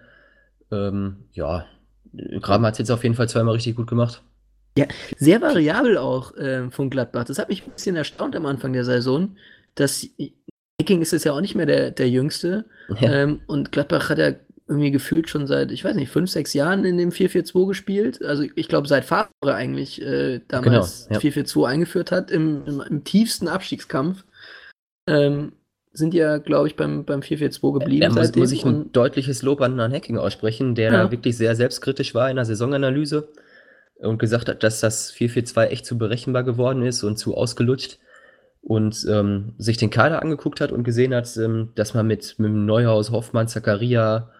Ähm, 0.70 1.24
ja, 1.32 1.64
Kramer 2.40 2.68
hat 2.68 2.74
es 2.74 2.78
jetzt 2.78 2.90
auf 2.90 3.02
jeden 3.02 3.14
Fall 3.14 3.28
zweimal 3.28 3.54
richtig 3.54 3.76
gut 3.76 3.86
gemacht. 3.86 4.22
Ja, 4.76 4.86
sehr 5.18 5.42
variabel 5.42 5.98
auch 5.98 6.34
äh, 6.36 6.70
von 6.70 6.88
Gladbach. 6.88 7.24
Das 7.24 7.38
hat 7.38 7.48
mich 7.48 7.66
ein 7.66 7.72
bisschen 7.72 7.96
erstaunt 7.96 8.34
am 8.36 8.46
Anfang 8.46 8.72
der 8.72 8.84
Saison, 8.84 9.36
dass 9.74 10.06
Hacking 10.80 11.02
ist 11.02 11.12
es 11.12 11.24
ja 11.24 11.32
auch 11.32 11.40
nicht 11.40 11.54
mehr 11.54 11.66
der, 11.66 11.90
der 11.90 12.08
Jüngste. 12.08 12.64
Ja. 13.00 13.12
Ähm, 13.12 13.40
und 13.46 13.72
Gladbach 13.72 14.08
hat 14.08 14.18
ja 14.18 14.32
irgendwie 14.68 14.90
gefühlt 14.90 15.28
schon 15.28 15.46
seit, 15.46 15.70
ich 15.70 15.84
weiß 15.84 15.94
nicht, 15.96 16.10
fünf, 16.10 16.30
sechs 16.30 16.54
Jahren 16.54 16.84
in 16.84 16.96
dem 16.96 17.10
4-4-2 17.10 17.66
gespielt. 17.68 18.24
Also 18.24 18.44
ich 18.54 18.68
glaube, 18.68 18.88
seit 18.88 19.04
Favre 19.04 19.28
eigentlich 19.44 20.00
äh, 20.00 20.40
damals 20.48 21.08
genau, 21.08 21.20
ja. 21.20 21.30
4-4-2 21.30 21.68
eingeführt 21.68 22.10
hat, 22.10 22.30
im, 22.30 22.64
im, 22.66 22.80
im 22.80 23.04
tiefsten 23.04 23.48
Abstiegskampf 23.48 24.24
ähm, 25.06 25.52
sind 25.92 26.14
ja, 26.14 26.38
glaube 26.38 26.68
ich, 26.68 26.76
beim, 26.76 27.04
beim 27.04 27.22
442 27.22 27.80
geblieben. 27.80 28.14
Da 28.14 28.20
muss, 28.20 28.34
muss 28.34 28.52
ich 28.52 28.64
ein 28.64 28.92
deutliches 28.92 29.42
Lob 29.42 29.60
an 29.60 29.78
Herrn 29.78 29.92
Hacking 29.92 30.18
aussprechen, 30.18 30.74
der 30.74 30.92
ja. 30.92 31.04
da 31.04 31.10
wirklich 31.10 31.36
sehr 31.36 31.54
selbstkritisch 31.54 32.14
war 32.14 32.30
in 32.30 32.36
der 32.36 32.44
Saisonanalyse 32.44 33.28
und 33.98 34.18
gesagt 34.18 34.48
hat, 34.48 34.62
dass 34.62 34.80
das 34.80 35.10
442 35.10 35.72
echt 35.72 35.86
zu 35.86 35.98
berechenbar 35.98 36.44
geworden 36.44 36.82
ist 36.82 37.02
und 37.02 37.18
zu 37.18 37.36
ausgelutscht 37.36 37.98
und 38.62 39.06
ähm, 39.08 39.54
sich 39.58 39.76
den 39.76 39.90
Kader 39.90 40.22
angeguckt 40.22 40.60
hat 40.60 40.72
und 40.72 40.84
gesehen 40.84 41.14
hat, 41.14 41.36
ähm, 41.36 41.70
dass 41.74 41.94
man 41.94 42.06
mit, 42.06 42.38
mit 42.38 42.52
Neuhaus, 42.52 43.10
Hoffmann, 43.10 43.48
Zakaria, 43.48 44.30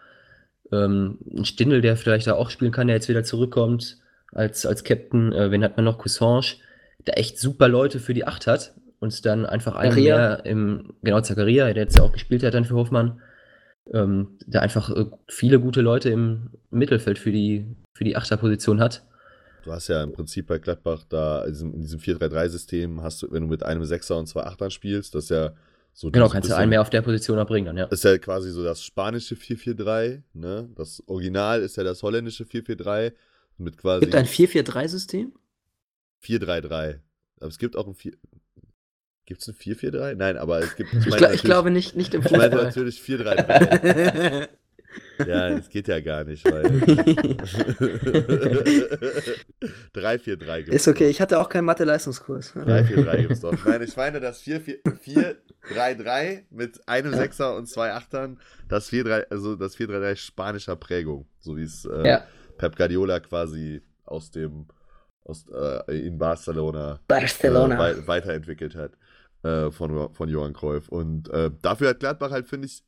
ähm, 0.70 1.18
ein 1.36 1.44
Stindel, 1.44 1.82
der 1.82 1.96
vielleicht 1.96 2.28
da 2.28 2.34
auch 2.34 2.50
spielen 2.50 2.72
kann, 2.72 2.86
der 2.86 2.96
jetzt 2.96 3.09
wieder 3.09 3.24
zurückkommt 3.24 3.98
als, 4.32 4.64
als 4.64 4.84
Captain, 4.84 5.32
äh, 5.32 5.50
wen 5.50 5.62
hat 5.62 5.76
man 5.76 5.84
noch, 5.84 5.98
Cousange, 5.98 6.57
der 7.07 7.18
echt 7.18 7.38
super 7.38 7.68
Leute 7.68 7.98
für 7.98 8.14
die 8.14 8.26
Acht 8.26 8.46
hat 8.46 8.74
und 9.03 9.26
dann 9.26 9.44
einfach 9.46 9.74
einen 9.74 9.96
mehr 9.96 10.46
im, 10.46 10.94
genau, 11.03 11.20
Zacharia, 11.20 11.72
der 11.72 11.82
jetzt 11.82 11.96
ja 11.96 12.05
auch 12.05 12.12
gespielt 12.12 12.44
hat 12.44 12.55
dann 12.55 12.64
für 12.64 12.76
Hoffmann, 12.76 13.20
ähm, 13.92 14.38
der 14.46 14.62
einfach 14.62 14.90
äh, 14.90 15.07
viele 15.26 15.59
gute 15.59 15.80
Leute 15.80 16.09
im 16.11 16.50
Mittelfeld 16.70 17.18
für 17.18 17.32
die, 17.32 17.66
für 17.94 18.05
die 18.05 18.14
Achterposition 18.14 18.80
hat. 18.80 19.05
Du 19.64 19.72
hast 19.72 19.88
ja 19.88 20.05
im 20.05 20.12
Prinzip 20.12 20.46
bei 20.46 20.59
Gladbach 20.59 21.03
da 21.09 21.44
in 21.44 21.80
diesem 21.80 21.98
4-3-3-System 21.98 23.03
hast 23.03 23.22
du, 23.22 23.32
wenn 23.32 23.42
du 23.42 23.48
mit 23.48 23.64
einem 23.64 23.84
Sechser 23.84 24.16
und 24.18 24.28
zwei 24.28 24.44
Achtern 24.44 24.70
spielst, 24.70 25.16
das 25.16 25.24
ist 25.24 25.30
ja 25.30 25.53
so. 25.92 26.12
Genau, 26.12 26.28
kannst 26.28 26.48
du 26.48 26.57
einen 26.57 26.70
mehr 26.70 26.80
auf 26.80 26.90
der 26.90 27.03
Position 27.03 27.38
erbringen 27.38 27.66
dann, 27.66 27.76
ja. 27.78 27.86
Das 27.86 27.98
ist 27.98 28.05
ja 28.05 28.16
quasi 28.18 28.53
so 28.53 28.62
das 28.62 28.84
spanische 28.84 29.34
4-4-3, 29.34 30.22
ne? 30.34 30.68
Das 30.76 31.03
Original 31.09 31.61
ist 31.61 31.76
ja 31.76 31.82
das 31.82 32.05
holländische 32.05 32.44
4-4-3 32.44 33.12
mit 33.59 33.78
quasi. 33.78 34.00
Gibt 34.03 34.14
ein 34.14 34.26
4-4-3-System? 34.26 35.32
4-3-3. 36.24 37.00
Aber 37.40 37.48
es 37.48 37.59
gibt 37.59 37.76
auch 37.76 37.88
ein 37.88 37.94
4. 37.94 38.12
Gibt 39.32 39.40
es 39.40 39.48
ein 39.48 39.54
4-4-3? 39.54 40.14
Nein, 40.14 40.36
aber 40.36 40.58
es 40.58 40.76
gibt. 40.76 40.92
Ich, 40.92 41.06
ich, 41.06 41.16
gl 41.16 41.30
ich 41.32 41.42
glaube 41.42 41.70
nicht, 41.70 41.96
nicht 41.96 42.12
im 42.12 42.20
Fußball. 42.20 42.48
Ich 42.48 42.54
meine 42.54 42.64
natürlich 42.64 43.00
4-3-3. 43.00 44.48
ja, 45.26 45.56
das 45.56 45.70
geht 45.70 45.88
ja 45.88 46.00
gar 46.00 46.24
nicht, 46.24 46.44
weil. 46.44 46.64
3-4-3 49.94 50.56
gibt 50.58 50.68
es. 50.68 50.74
Ist 50.74 50.88
okay, 50.88 51.08
ich 51.08 51.22
hatte 51.22 51.40
auch 51.40 51.48
keinen 51.48 51.64
Mathe-Leistungskurs. 51.64 52.54
3-4-3 52.56 53.16
gibt 53.16 53.32
es 53.32 53.40
doch. 53.40 53.54
Nein, 53.64 53.80
ich 53.80 53.96
meine 53.96 54.20
das 54.20 54.42
4-3-3 54.42 56.42
mit 56.50 56.86
einem. 56.86 57.14
Sechser 57.14 57.56
und 57.56 57.70
zwei 57.70 57.94
Achtern, 57.94 58.38
das 58.68 58.92
4-3, 58.92 59.28
also 59.30 59.56
das 59.56 59.78
4-3-3 59.78 60.16
spanischer 60.16 60.76
Prägung, 60.76 61.26
so 61.38 61.56
wie 61.56 61.62
es 61.62 61.86
äh, 61.86 62.06
ja. 62.06 62.26
Pep 62.58 62.76
Guardiola 62.76 63.18
quasi 63.20 63.80
aus 64.04 64.30
dem 64.30 64.66
aus, 65.24 65.46
äh, 65.48 66.06
in 66.06 66.18
Barcelona, 66.18 67.00
Barcelona. 67.06 67.90
Äh, 67.90 68.06
weiterentwickelt 68.06 68.74
hat 68.74 68.92
äh, 69.43 69.70
von, 69.70 70.12
von 70.12 70.28
Johann 70.28 70.53
Cruyff. 70.53 70.88
Und 70.88 71.28
äh, 71.30 71.51
dafür 71.62 71.90
hat 71.90 72.01
Gladbach 72.01 72.30
halt, 72.30 72.49
finde 72.49 72.66
ich, 72.66 72.82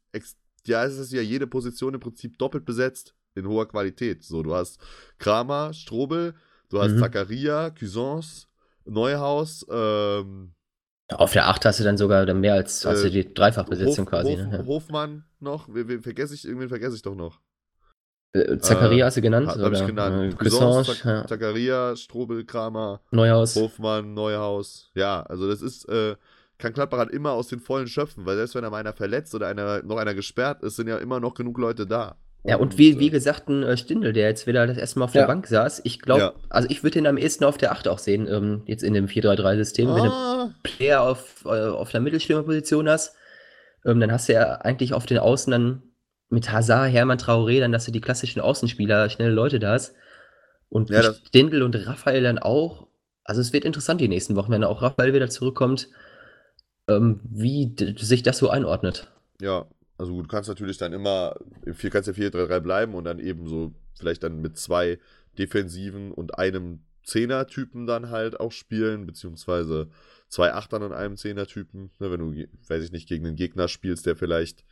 ja, 0.67 0.85
es 0.85 0.99
ist 0.99 1.13
ja 1.13 1.23
jede 1.23 1.47
Position 1.47 1.95
im 1.95 2.01
Prinzip 2.01 2.39
doppelt 2.39 2.65
besetzt 2.65 3.15
in 3.35 3.47
hoher 3.47 3.69
Qualität. 3.69 4.25
So, 4.25 4.43
du 4.43 4.55
hast 4.55 4.81
Kramer, 5.19 5.73
Strobel, 5.73 6.35
du 6.71 6.81
hast 6.81 6.93
mhm. 6.93 7.01
Zakaria, 7.01 7.71
Cuisance, 7.71 8.47
Neuhaus, 8.85 9.67
ähm, 9.71 10.55
auf 11.13 11.33
der 11.33 11.49
8 11.49 11.67
hast 11.67 11.81
du 11.81 11.85
dann 11.85 11.99
sogar 11.99 12.33
mehr 12.33 12.55
als, 12.55 12.87
als 12.87 13.05
äh, 13.05 13.11
die 13.11 13.35
Dreifachbesetzung 13.35 14.07
Hof, 14.07 14.11
quasi. 14.11 14.37
Hof, 14.37 14.47
ne? 14.47 14.65
Hofmann 14.67 15.25
noch, 15.39 15.69
wen, 15.69 15.87
wen 15.89 16.03
vergesse 16.03 16.35
ich, 16.35 16.47
irgendwen 16.47 16.69
vergesse 16.69 16.97
ich 16.97 17.03
doch 17.03 17.15
noch. 17.15 17.41
Äh, 18.33 18.59
Zakaria 18.59 19.07
hast 19.07 19.19
du 19.19 19.21
genannt? 19.21 19.49
Habe 19.49 19.77
ich 19.77 19.87
genannt. 19.87 20.37
Äh, 20.41 20.49
Zak 20.49 21.29
Zakaria, 21.29 21.95
Strobel, 21.95 22.45
Kramer, 22.45 23.01
Neuhaus. 23.11 23.55
Hofmann, 23.55 24.15
Neuhaus. 24.15 24.91
Ja, 24.95 25.23
also 25.23 25.47
das 25.49 25.61
ist, 25.61 25.85
äh, 25.91 26.17
kann 26.59 26.73
Gladbach 26.73 26.99
halt 26.99 27.11
immer 27.11 27.33
aus 27.33 27.49
den 27.49 27.61
Vollen 27.61 27.87
schöpfen, 27.87 28.27
weil 28.27 28.37
selbst 28.37 28.55
wenn 28.55 28.63
da 28.63 28.71
mal 28.71 28.79
einer 28.79 28.93
verletzt 28.93 29.35
oder 29.35 29.49
einer, 29.49 29.83
noch 29.83 29.97
einer 29.97 30.15
gesperrt 30.15 30.63
ist, 30.63 30.77
sind 30.77 30.89
ja 30.89 30.99
immer 30.99 31.21
noch 31.21 31.35
genug 31.35 31.59
Leute 31.59 31.87
da. 31.87 32.17
Ja, 32.47 32.57
und, 32.57 32.77
wie, 32.77 32.99
wie 33.01 33.07
äh, 33.07 33.11
gesagt, 33.11 33.49
ein 33.49 33.63
äh, 33.63 33.77
Stindel, 33.77 34.13
der 34.13 34.29
jetzt 34.29 34.47
wieder 34.47 34.67
das 34.67 34.77
erste 34.77 34.99
Mal 34.99 35.07
auf 35.07 35.15
ja. 35.15 35.23
der 35.23 35.29
Bank 35.29 35.47
saß. 35.47 35.81
Ich 35.85 36.01
glaube, 36.01 36.21
ja. 36.21 36.33
also 36.51 36.69
ich 36.71 36.83
würde 36.83 36.99
ihn 36.99 37.07
am 37.07 37.17
ehesten 37.17 37.45
auf 37.45 37.57
der 37.57 37.73
8 37.73 37.89
auch 37.89 37.99
sehen, 37.99 38.29
ähm, 38.29 38.63
jetzt 38.67 38.83
in 38.83 38.93
dem 38.93 39.07
4-3-3-System. 39.07 39.89
Ah. 39.89 39.95
Wenn 39.95 40.05
du 40.05 40.11
ah. 40.11 40.55
Player 40.63 41.01
auf, 41.01 41.45
äh, 41.47 41.49
auf 41.49 41.91
der 41.91 42.01
Mittelstürmerposition 42.01 42.89
hast, 42.89 43.17
ähm, 43.87 43.99
dann 43.99 44.13
hast 44.13 44.29
du 44.29 44.35
ja 44.35 44.57
eigentlich 44.57 44.93
auf 44.93 45.07
den 45.07 45.19
Außen 45.19 45.51
dann 45.51 45.83
mit 46.29 46.53
Hazard, 46.53 46.93
Hermann 46.93 47.19
Traoré, 47.19 47.61
dann, 47.61 47.73
dass 47.73 47.87
du 47.87 47.93
die 47.93 48.03
klassischen 48.03 48.41
Außenspieler, 48.41 49.09
schnelle 49.09 49.33
Leute 49.33 49.59
da 49.59 49.73
hast. 49.73 49.95
Und 50.69 50.91
ja, 50.91 51.15
Stindl 51.15 51.63
und 51.63 51.75
Raphael 51.87 52.23
dann 52.23 52.39
auch. 52.39 52.89
Also 53.23 53.41
es 53.41 53.55
wird 53.55 53.65
interessant 53.65 54.03
die 54.03 54.09
nächsten 54.09 54.37
Wochen, 54.37 54.53
wenn 54.53 54.65
auch 54.65 54.83
Raphael 54.83 55.15
wieder 55.15 55.31
zurückkommt, 55.31 55.89
ähm, 56.89 57.21
wie 57.25 57.75
sich 57.99 58.23
das 58.23 58.39
so 58.39 58.51
einordnet. 58.51 59.11
Ja, 59.41 59.67
also 59.99 60.21
du 60.21 60.29
kannst 60.29 60.49
natürlich 60.49 60.79
dann 60.79 60.93
immer, 60.93 61.37
im 61.65 61.75
4 61.75 61.91
kannst 61.91 62.09
ja 62.09 62.15
4-3-3 62.15 62.61
bleiben 62.61 62.95
und 62.95 63.05
dann 63.05 63.19
eben 63.19 63.49
so 63.49 63.73
vielleicht 63.99 64.23
dann 64.23 64.41
mit 64.41 64.59
zwei 64.59 64.99
Defensiven 65.39 66.13
und 66.13 66.39
einem 66.39 66.81
Zehner-Typen 67.05 67.87
dann 67.87 68.11
halt 68.11 68.41
auch 68.41 68.53
spielen, 68.53 69.07
beziehungsweise 69.07 69.89
zwei 70.29 70.53
Achtern 70.55 70.83
und 70.83 70.93
einem 70.93 71.17
Zehner-Typen. 71.17 71.91
Ne, 71.99 72.11
wenn 72.11 72.21
du, 72.21 72.47
weiß 72.69 72.83
ich 72.83 72.93
nicht, 72.93 73.09
gegen 73.09 73.27
einen 73.27 73.37
Gegner 73.37 73.69
spielst, 73.69 74.07
der 74.07 74.17
vielleicht 74.17 74.65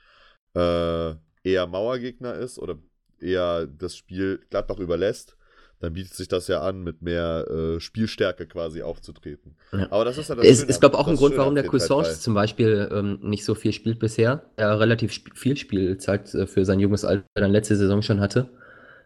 äh, 0.54 1.14
eher 1.44 1.66
Mauergegner 1.66 2.34
ist 2.34 2.58
oder 2.58 2.78
eher 3.20 3.66
das 3.66 3.96
Spiel 3.96 4.40
Gladbach 4.50 4.78
überlässt, 4.78 5.36
dann 5.82 5.94
bietet 5.94 6.14
sich 6.14 6.28
das 6.28 6.46
ja 6.46 6.60
an, 6.60 6.84
mit 6.84 7.02
mehr 7.02 7.44
äh, 7.50 7.80
Spielstärke 7.80 8.46
quasi 8.46 8.82
aufzutreten. 8.82 9.56
Ja. 9.72 9.88
Aber 9.90 10.04
das 10.04 10.16
ist 10.16 10.28
ja 10.28 10.36
das 10.36 10.46
Es 10.46 10.62
ist, 10.62 10.78
glaube 10.78 10.94
ich, 10.94 11.00
auch 11.00 11.08
ein 11.08 11.16
Grund, 11.16 11.36
warum 11.36 11.56
der 11.56 11.64
Cousange 11.64 12.12
zum 12.12 12.34
Beispiel 12.34 12.88
ähm, 12.92 13.18
nicht 13.20 13.44
so 13.44 13.56
viel 13.56 13.72
spielt 13.72 13.98
bisher. 13.98 14.44
Er 14.54 14.78
relativ 14.78 15.10
sp 15.10 15.34
viel 15.34 15.56
Spielzeit 15.56 16.32
äh, 16.34 16.46
für 16.46 16.64
sein 16.64 16.78
junges 16.78 17.04
Alter 17.04 17.24
dann 17.34 17.50
letzte 17.50 17.74
Saison 17.74 18.00
schon 18.00 18.20
hatte, 18.20 18.48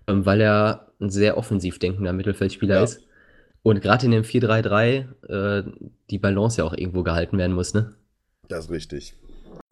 ähm, 0.06 0.26
weil 0.26 0.42
er 0.42 0.92
ein 1.00 1.08
sehr 1.08 1.38
offensiv 1.38 1.78
denkender 1.78 2.12
Mittelfeldspieler 2.12 2.76
ja. 2.76 2.84
ist. 2.84 3.00
Und 3.62 3.80
gerade 3.80 4.04
in 4.04 4.12
dem 4.12 4.22
4-3-3 4.22 5.06
äh, 5.28 5.72
die 6.10 6.18
Balance 6.18 6.58
ja 6.58 6.64
auch 6.64 6.74
irgendwo 6.74 7.02
gehalten 7.04 7.38
werden 7.38 7.54
muss, 7.54 7.72
ne? 7.72 7.94
Das 8.48 8.66
ist 8.66 8.70
richtig. 8.70 9.14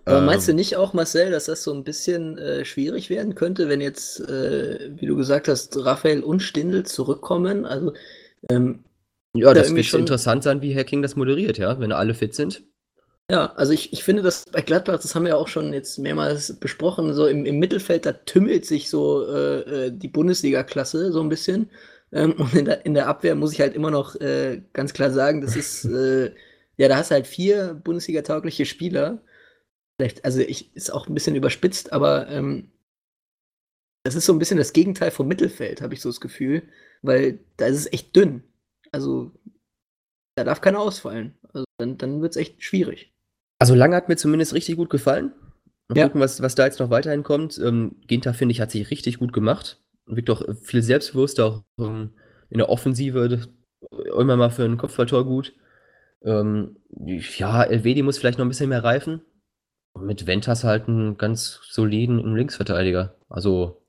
Aber 0.05 0.19
ähm, 0.19 0.27
meinst 0.27 0.49
du 0.49 0.53
nicht 0.53 0.77
auch, 0.77 0.93
Marcel, 0.93 1.31
dass 1.31 1.47
das 1.47 1.63
so 1.63 1.73
ein 1.73 1.85
bisschen 1.85 2.37
äh, 2.39 2.65
schwierig 2.65 3.11
werden 3.11 3.35
könnte, 3.35 3.69
wenn 3.69 3.81
jetzt, 3.81 4.21
äh, 4.21 4.91
wie 4.97 5.07
du 5.07 5.17
gesagt 5.17 5.49
hast, 5.49 5.77
Raphael 5.85 6.23
und 6.23 6.41
Stindl 6.41 6.85
zurückkommen? 6.85 7.65
Also, 7.65 7.95
ähm, 8.51 8.85
ja, 9.35 9.53
das 9.55 9.75
wird 9.75 9.87
schon 9.87 10.01
interessant 10.01 10.43
sein, 10.43 10.63
wie 10.63 10.73
Herr 10.73 10.85
King 10.85 11.03
das 11.03 11.17
moderiert, 11.17 11.59
ja, 11.59 11.81
wenn 11.81 11.93
alle 11.93 12.15
fit 12.15 12.35
sind. 12.35 12.63
Ja, 13.31 13.53
also 13.55 13.73
ich, 13.73 13.93
ich 13.93 14.05
finde 14.05 14.23
das 14.23 14.45
bei 14.53 14.61
Gladbach, 14.61 15.01
das 15.01 15.15
haben 15.15 15.25
wir 15.25 15.31
ja 15.31 15.37
auch 15.37 15.49
schon 15.49 15.73
jetzt 15.73 15.99
mehrmals 15.99 16.61
besprochen, 16.61 17.15
so 17.15 17.27
im, 17.27 17.47
im 17.47 17.59
Mittelfeld, 17.59 18.05
da 18.05 18.13
tümmelt 18.13 18.67
sich 18.67 18.91
so 18.91 19.27
äh, 19.27 19.87
äh 19.87 19.91
die 19.91 20.09
Bundesliga-Klasse 20.09 21.11
so 21.11 21.21
ein 21.21 21.31
bisschen. 21.31 21.71
Ähm, 22.13 22.33
und 22.35 22.55
in 22.55 22.67
der, 22.67 22.85
in 22.85 22.95
der 22.95 23.09
Abwehr 23.09 23.35
muss 23.35 23.53
ich 23.53 23.61
halt 23.61 23.75
immer 23.75 23.91
noch 23.91 24.15
äh, 24.17 24.63
ganz 24.75 24.93
klar 24.93 25.11
sagen, 25.11 25.41
das 25.41 25.57
ist, 25.57 25.87
äh, 25.87 26.33
ja, 26.77 26.89
da 26.89 26.99
hast 26.99 27.11
du 27.11 27.15
halt 27.15 27.27
vier 27.27 27.81
Bundesliga-taugliche 27.83 28.67
Spieler 28.67 29.23
vielleicht, 29.97 30.24
also 30.24 30.40
ich 30.40 30.74
ist 30.74 30.92
auch 30.92 31.09
ein 31.09 31.14
bisschen 31.14 31.36
überspitzt, 31.36 31.92
aber 31.92 32.28
ähm, 32.28 32.70
das 34.05 34.14
ist 34.14 34.26
so 34.26 34.32
ein 34.32 34.38
bisschen 34.38 34.59
das 34.59 34.72
Gegenteil 34.72 35.11
vom 35.11 35.26
Mittelfeld, 35.28 35.80
habe 35.80 35.95
ich 35.95 36.01
so 36.01 36.09
das 36.09 36.20
Gefühl, 36.20 36.62
weil 37.03 37.40
da 37.57 37.66
ist 37.66 37.78
es 37.78 37.92
echt 37.92 38.14
dünn. 38.14 38.42
Also 38.92 39.32
da 40.36 40.45
darf 40.45 40.61
keiner 40.61 40.80
ausfallen. 40.80 41.34
Also 41.53 41.64
dann, 41.78 41.97
dann 41.99 42.20
wird 42.20 42.32
es 42.32 42.36
echt 42.36 42.62
schwierig. 42.62 43.12
Also 43.59 43.74
lange 43.74 43.97
hat 43.97 44.09
mir 44.09 44.16
zumindest 44.16 44.53
richtig 44.53 44.76
gut 44.76 44.90
gefallen. 44.90 45.32
Mal 45.88 45.99
ja. 45.99 46.05
gucken, 46.05 46.20
was, 46.20 46.42
was 46.42 46.55
da 46.55 46.64
jetzt 46.64 46.80
noch 46.80 46.90
weiterhin 46.90 47.22
kommt. 47.22 47.59
Ähm, 47.59 47.97
Ginter, 48.07 48.34
finde 48.34 48.53
ich, 48.53 48.61
hat 48.61 48.70
sich 48.70 48.90
richtig 48.90 49.18
gut 49.18 49.32
gemacht. 49.32 49.82
Wirkt 50.07 50.28
doch 50.28 50.45
viel 50.62 50.82
selbstbewusster, 50.82 51.47
auch 51.47 51.64
ähm, 51.78 52.11
in 52.51 52.59
der 52.59 52.68
Offensive 52.68 53.49
immer 53.90 54.36
mal 54.36 54.51
für 54.51 54.64
ein 54.64 54.76
Kopfballtor 54.76 55.24
gut. 55.24 55.55
Ähm, 56.22 56.76
ja, 57.07 57.64
Elvedi 57.64 58.03
muss 58.03 58.18
vielleicht 58.18 58.38
noch 58.38 58.47
ein 58.47 58.49
bisschen 58.49 58.70
mehr 58.70 58.84
reifen. 58.84 59.22
Mit 59.99 60.26
Ventas 60.26 60.64
halt 60.64 60.88
einen 60.88 61.16
ganz 61.18 61.61
soliden 61.62 62.34
Linksverteidiger. 62.34 63.14
Also 63.28 63.80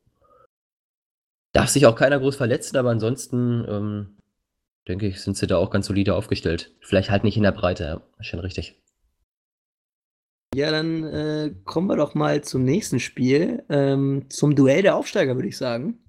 darf 1.53 1.69
sich 1.69 1.85
auch 1.85 1.95
keiner 1.95 2.19
groß 2.19 2.35
verletzen, 2.35 2.77
aber 2.77 2.91
ansonsten 2.91 3.65
ähm, 3.67 4.17
denke 4.87 5.07
ich, 5.07 5.21
sind 5.21 5.37
sie 5.37 5.47
da 5.47 5.57
auch 5.57 5.71
ganz 5.71 5.87
solide 5.87 6.13
aufgestellt. 6.13 6.75
Vielleicht 6.81 7.09
halt 7.09 7.23
nicht 7.23 7.37
in 7.37 7.43
der 7.43 7.51
Breite, 7.51 7.83
ja. 7.83 8.23
schon 8.23 8.39
richtig. 8.39 8.79
Ja, 10.53 10.71
dann 10.71 11.03
äh, 11.03 11.53
kommen 11.65 11.87
wir 11.87 11.97
doch 11.97 12.15
mal 12.15 12.41
zum 12.41 12.63
nächsten 12.63 12.99
Spiel, 12.99 13.63
ähm, 13.69 14.25
zum 14.29 14.55
Duell 14.55 14.83
der 14.83 14.95
Aufsteiger, 14.95 15.35
würde 15.35 15.49
ich 15.49 15.57
sagen. 15.57 15.99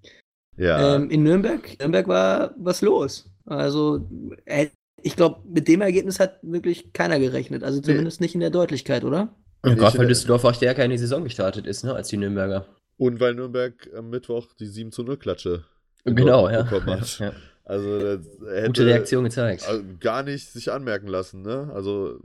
Ja. 0.57 0.95
Ähm, 0.95 1.11
in 1.11 1.23
Nürnberg. 1.23 1.79
Nürnberg 1.81 2.07
war 2.07 2.55
was 2.57 2.81
los. 2.81 3.31
Also, 3.45 4.09
äh, 4.45 4.69
ich 5.03 5.17
glaube, 5.17 5.43
mit 5.49 5.69
dem 5.69 5.81
Ergebnis 5.81 6.21
hat 6.21 6.39
wirklich 6.43 6.93
keiner 6.93 7.19
gerechnet. 7.19 7.63
Also 7.65 7.81
zumindest 7.81 8.21
nee. 8.21 8.27
nicht 8.27 8.35
in 8.35 8.41
der 8.41 8.51
Deutlichkeit, 8.51 9.05
oder? 9.05 9.35
Ja, 9.65 9.75
gerade 9.75 9.99
weil 9.99 10.07
Düsseldorf 10.07 10.45
auch 10.45 10.55
stärker 10.55 10.85
in 10.85 10.91
die 10.91 10.99
Saison 10.99 11.25
gestartet 11.25 11.67
ist, 11.67 11.85
ne, 11.85 11.95
als 11.95 12.09
die 12.09 12.17
Nürnberger. 12.17 12.67
Und 12.99 13.21
weil 13.21 13.35
Nürnberg 13.35 13.75
am 13.95 14.11
Mittwoch 14.11 14.53
die 14.59 14.67
7 14.67 14.93
zu 14.93 15.03
0 15.03 15.17
Klatsche 15.17 15.65
genau, 16.05 16.49
ja. 16.49 16.63
bekommen 16.63 17.01
hat. 17.01 17.19
Ja, 17.19 17.27
ja. 17.27 17.33
Also 17.65 18.21
hätte 18.47 18.67
Gute 18.67 18.87
Reaktion 18.87 19.25
gezeigt. 19.25 19.67
Gar 19.99 20.23
nicht 20.23 20.53
sich 20.53 20.71
anmerken 20.71 21.09
lassen, 21.09 21.43
ne? 21.43 21.69
Also 21.75 22.21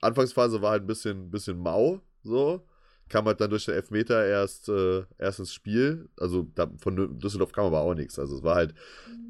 Anfangsphase 0.00 0.60
war 0.60 0.72
halt 0.72 0.82
ein 0.82 0.86
bisschen, 0.86 1.30
bisschen 1.30 1.58
mau, 1.58 2.00
so. 2.22 2.66
Kam 3.08 3.26
halt 3.26 3.40
dann 3.40 3.50
durch 3.50 3.66
den 3.66 3.74
Elfmeter 3.74 4.26
erst, 4.26 4.68
äh, 4.68 5.04
erst 5.18 5.38
ins 5.38 5.52
Spiel. 5.52 6.08
Also 6.18 6.48
da, 6.54 6.68
von 6.78 7.18
Düsseldorf 7.20 7.52
kam 7.52 7.66
aber 7.66 7.82
auch 7.82 7.94
nichts. 7.94 8.18
Also 8.18 8.36
es 8.36 8.42
war 8.42 8.56
halt, 8.56 8.74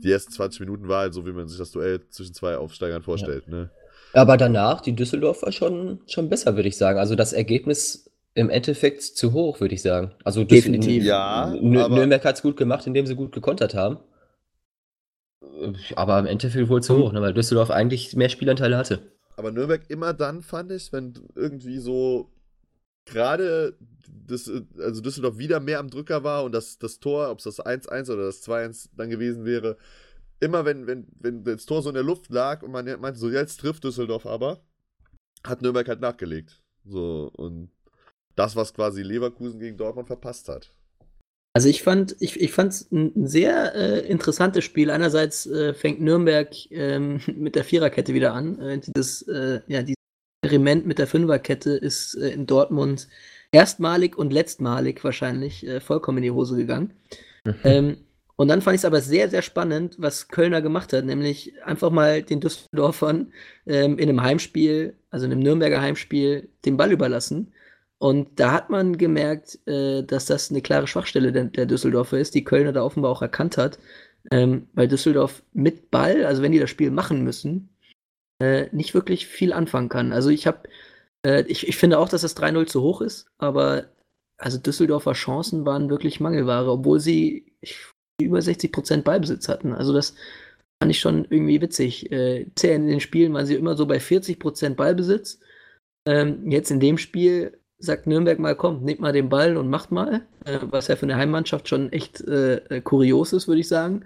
die 0.02 0.10
ersten 0.10 0.32
20 0.32 0.60
Minuten 0.60 0.88
war 0.88 1.00
halt 1.00 1.14
so, 1.14 1.26
wie 1.26 1.32
man 1.32 1.48
sich 1.48 1.58
das 1.58 1.72
Duell 1.72 2.00
zwischen 2.08 2.34
zwei 2.34 2.56
Aufsteigern 2.56 3.02
vorstellt, 3.02 3.44
ja. 3.46 3.54
ne? 3.54 3.70
Aber 4.14 4.36
danach, 4.36 4.80
die 4.80 4.94
Düsseldorfer 4.94 5.52
schon, 5.52 6.00
schon 6.06 6.28
besser, 6.28 6.56
würde 6.56 6.68
ich 6.68 6.76
sagen. 6.76 6.98
Also 6.98 7.14
das 7.14 7.32
Ergebnis 7.32 8.10
im 8.34 8.50
Endeffekt 8.50 9.02
zu 9.02 9.32
hoch, 9.32 9.60
würde 9.60 9.74
ich 9.74 9.82
sagen. 9.82 10.12
Also 10.24 10.44
definitiv. 10.44 11.04
Ja. 11.04 11.54
Nürnberg 11.60 12.24
hat 12.24 12.36
es 12.36 12.42
gut 12.42 12.56
gemacht, 12.56 12.86
indem 12.86 13.06
sie 13.06 13.14
gut 13.14 13.32
gekontert 13.32 13.74
haben. 13.74 13.98
Aber 15.94 16.18
im 16.18 16.26
Endeffekt 16.26 16.68
wohl 16.68 16.82
zu 16.82 16.96
hoch, 16.96 17.12
ne, 17.12 17.20
weil 17.20 17.34
Düsseldorf 17.34 17.70
eigentlich 17.70 18.16
mehr 18.16 18.28
Spielanteile 18.28 18.76
hatte. 18.76 19.00
Aber 19.36 19.50
Nürnberg 19.50 19.82
immer 19.88 20.12
dann, 20.12 20.42
fand 20.42 20.72
ich, 20.72 20.92
wenn 20.92 21.14
irgendwie 21.34 21.78
so 21.78 22.30
gerade 23.04 23.76
also 24.78 25.02
Düsseldorf 25.02 25.38
wieder 25.38 25.60
mehr 25.60 25.78
am 25.78 25.90
Drücker 25.90 26.24
war 26.24 26.44
und 26.44 26.52
das, 26.52 26.78
das 26.78 26.98
Tor, 26.98 27.30
ob 27.30 27.38
es 27.38 27.44
das 27.44 27.60
1-1 27.60 28.10
oder 28.12 28.24
das 28.24 28.42
2-1 28.46 28.88
dann 28.96 29.10
gewesen 29.10 29.44
wäre, 29.44 29.76
immer 30.44 30.64
wenn, 30.64 30.86
wenn, 30.86 31.06
wenn 31.18 31.42
das 31.42 31.66
Tor 31.66 31.82
so 31.82 31.88
in 31.88 31.94
der 31.94 32.04
Luft 32.04 32.30
lag 32.30 32.62
und 32.62 32.70
man 32.70 32.84
meinte 33.00 33.18
so, 33.18 33.30
jetzt 33.30 33.60
trifft 33.60 33.84
Düsseldorf 33.84 34.26
aber, 34.26 34.60
hat 35.44 35.62
Nürnberg 35.62 35.88
halt 35.88 36.00
nachgelegt. 36.00 36.62
So, 36.84 37.30
und 37.34 37.70
das, 38.36 38.56
was 38.56 38.74
quasi 38.74 39.02
Leverkusen 39.02 39.58
gegen 39.58 39.76
Dortmund 39.76 40.06
verpasst 40.06 40.48
hat. 40.48 40.72
Also 41.56 41.68
ich 41.68 41.82
fand, 41.82 42.16
ich, 42.18 42.40
ich 42.40 42.52
fand 42.52 42.72
es 42.72 42.90
ein 42.90 43.26
sehr 43.26 43.74
äh, 43.74 44.00
interessantes 44.08 44.64
Spiel. 44.64 44.90
Einerseits 44.90 45.46
äh, 45.46 45.72
fängt 45.72 46.00
Nürnberg 46.00 46.50
ähm, 46.70 47.20
mit 47.34 47.54
der 47.54 47.64
Viererkette 47.64 48.12
wieder 48.12 48.34
an. 48.34 48.58
Äh, 48.60 48.80
dieses, 48.80 49.22
äh, 49.22 49.60
ja, 49.68 49.82
dieses 49.82 49.94
Experiment 50.42 50.84
mit 50.84 50.98
der 50.98 51.06
Fünferkette 51.06 51.70
ist 51.70 52.16
äh, 52.16 52.30
in 52.30 52.46
Dortmund 52.46 53.08
erstmalig 53.52 54.18
und 54.18 54.32
letztmalig 54.32 55.02
wahrscheinlich 55.04 55.64
äh, 55.64 55.80
vollkommen 55.80 56.18
in 56.18 56.24
die 56.24 56.30
Hose 56.32 56.56
gegangen. 56.56 56.92
Mhm. 57.44 57.54
Ähm, 57.62 57.96
und 58.36 58.48
dann 58.48 58.62
fand 58.62 58.74
ich 58.74 58.80
es 58.80 58.84
aber 58.84 59.00
sehr, 59.00 59.30
sehr 59.30 59.42
spannend, 59.42 59.96
was 59.98 60.28
Kölner 60.28 60.60
gemacht 60.60 60.92
hat, 60.92 61.04
nämlich 61.04 61.52
einfach 61.64 61.90
mal 61.90 62.22
den 62.22 62.40
Düsseldorfern 62.40 63.32
ähm, 63.66 63.98
in 63.98 64.08
einem 64.08 64.22
Heimspiel, 64.22 64.96
also 65.10 65.26
in 65.26 65.32
einem 65.32 65.42
Nürnberger 65.42 65.80
Heimspiel, 65.80 66.48
den 66.64 66.76
Ball 66.76 66.90
überlassen. 66.90 67.52
Und 67.98 68.40
da 68.40 68.52
hat 68.52 68.70
man 68.70 68.98
gemerkt, 68.98 69.60
äh, 69.66 70.02
dass 70.02 70.26
das 70.26 70.50
eine 70.50 70.62
klare 70.62 70.86
Schwachstelle 70.88 71.32
der, 71.32 71.44
der, 71.44 71.66
Düsseldorfer 71.66 72.18
ist, 72.18 72.34
die 72.34 72.44
Kölner 72.44 72.72
da 72.72 72.82
offenbar 72.82 73.12
auch 73.12 73.22
erkannt 73.22 73.56
hat, 73.56 73.78
ähm, 74.32 74.68
weil 74.74 74.88
Düsseldorf 74.88 75.42
mit 75.52 75.90
Ball, 75.90 76.24
also 76.24 76.42
wenn 76.42 76.52
die 76.52 76.58
das 76.58 76.70
Spiel 76.70 76.90
machen 76.90 77.22
müssen, 77.22 77.70
äh, 78.40 78.68
nicht 78.72 78.94
wirklich 78.94 79.26
viel 79.28 79.52
anfangen 79.52 79.88
kann. 79.88 80.12
Also 80.12 80.30
ich 80.30 80.46
habe, 80.46 80.68
äh, 81.24 81.44
ich, 81.46 81.68
ich 81.68 81.76
finde 81.76 81.98
auch, 81.98 82.08
dass 82.08 82.22
das 82.22 82.36
3-0 82.36 82.66
zu 82.66 82.82
hoch 82.82 83.00
ist, 83.00 83.26
aber 83.38 83.86
also 84.38 84.58
Düsseldorfer 84.58 85.12
Chancen 85.12 85.64
waren 85.66 85.90
wirklich 85.90 86.20
Mangelware, 86.20 86.70
obwohl 86.70 87.00
sie, 87.00 87.54
ich 87.60 87.93
über 88.20 88.40
60 88.40 88.72
Prozent 88.72 89.04
Ballbesitz 89.04 89.48
hatten. 89.48 89.72
Also 89.72 89.92
das 89.92 90.14
fand 90.82 90.90
ich 90.90 91.00
schon 91.00 91.26
irgendwie 91.30 91.60
witzig. 91.60 92.10
Äh, 92.12 92.46
in 92.62 92.86
den 92.86 93.00
Spielen 93.00 93.32
waren 93.32 93.46
sie 93.46 93.54
immer 93.54 93.76
so 93.76 93.86
bei 93.86 94.00
40 94.00 94.38
Prozent 94.38 94.76
Ballbesitz. 94.76 95.40
Ähm, 96.06 96.50
jetzt 96.50 96.70
in 96.70 96.80
dem 96.80 96.98
Spiel 96.98 97.58
sagt 97.78 98.06
Nürnberg 98.06 98.38
mal, 98.38 98.54
komm, 98.54 98.82
nehmt 98.84 99.00
mal 99.00 99.12
den 99.12 99.28
Ball 99.28 99.56
und 99.56 99.68
macht 99.68 99.90
mal. 99.90 100.26
Äh, 100.44 100.58
was 100.62 100.88
ja 100.88 100.96
für 100.96 101.06
eine 101.06 101.16
Heimmannschaft 101.16 101.68
schon 101.68 101.92
echt 101.92 102.20
äh, 102.22 102.56
äh 102.56 102.80
kurios 102.80 103.32
ist, 103.32 103.48
würde 103.48 103.60
ich 103.60 103.68
sagen. 103.68 104.04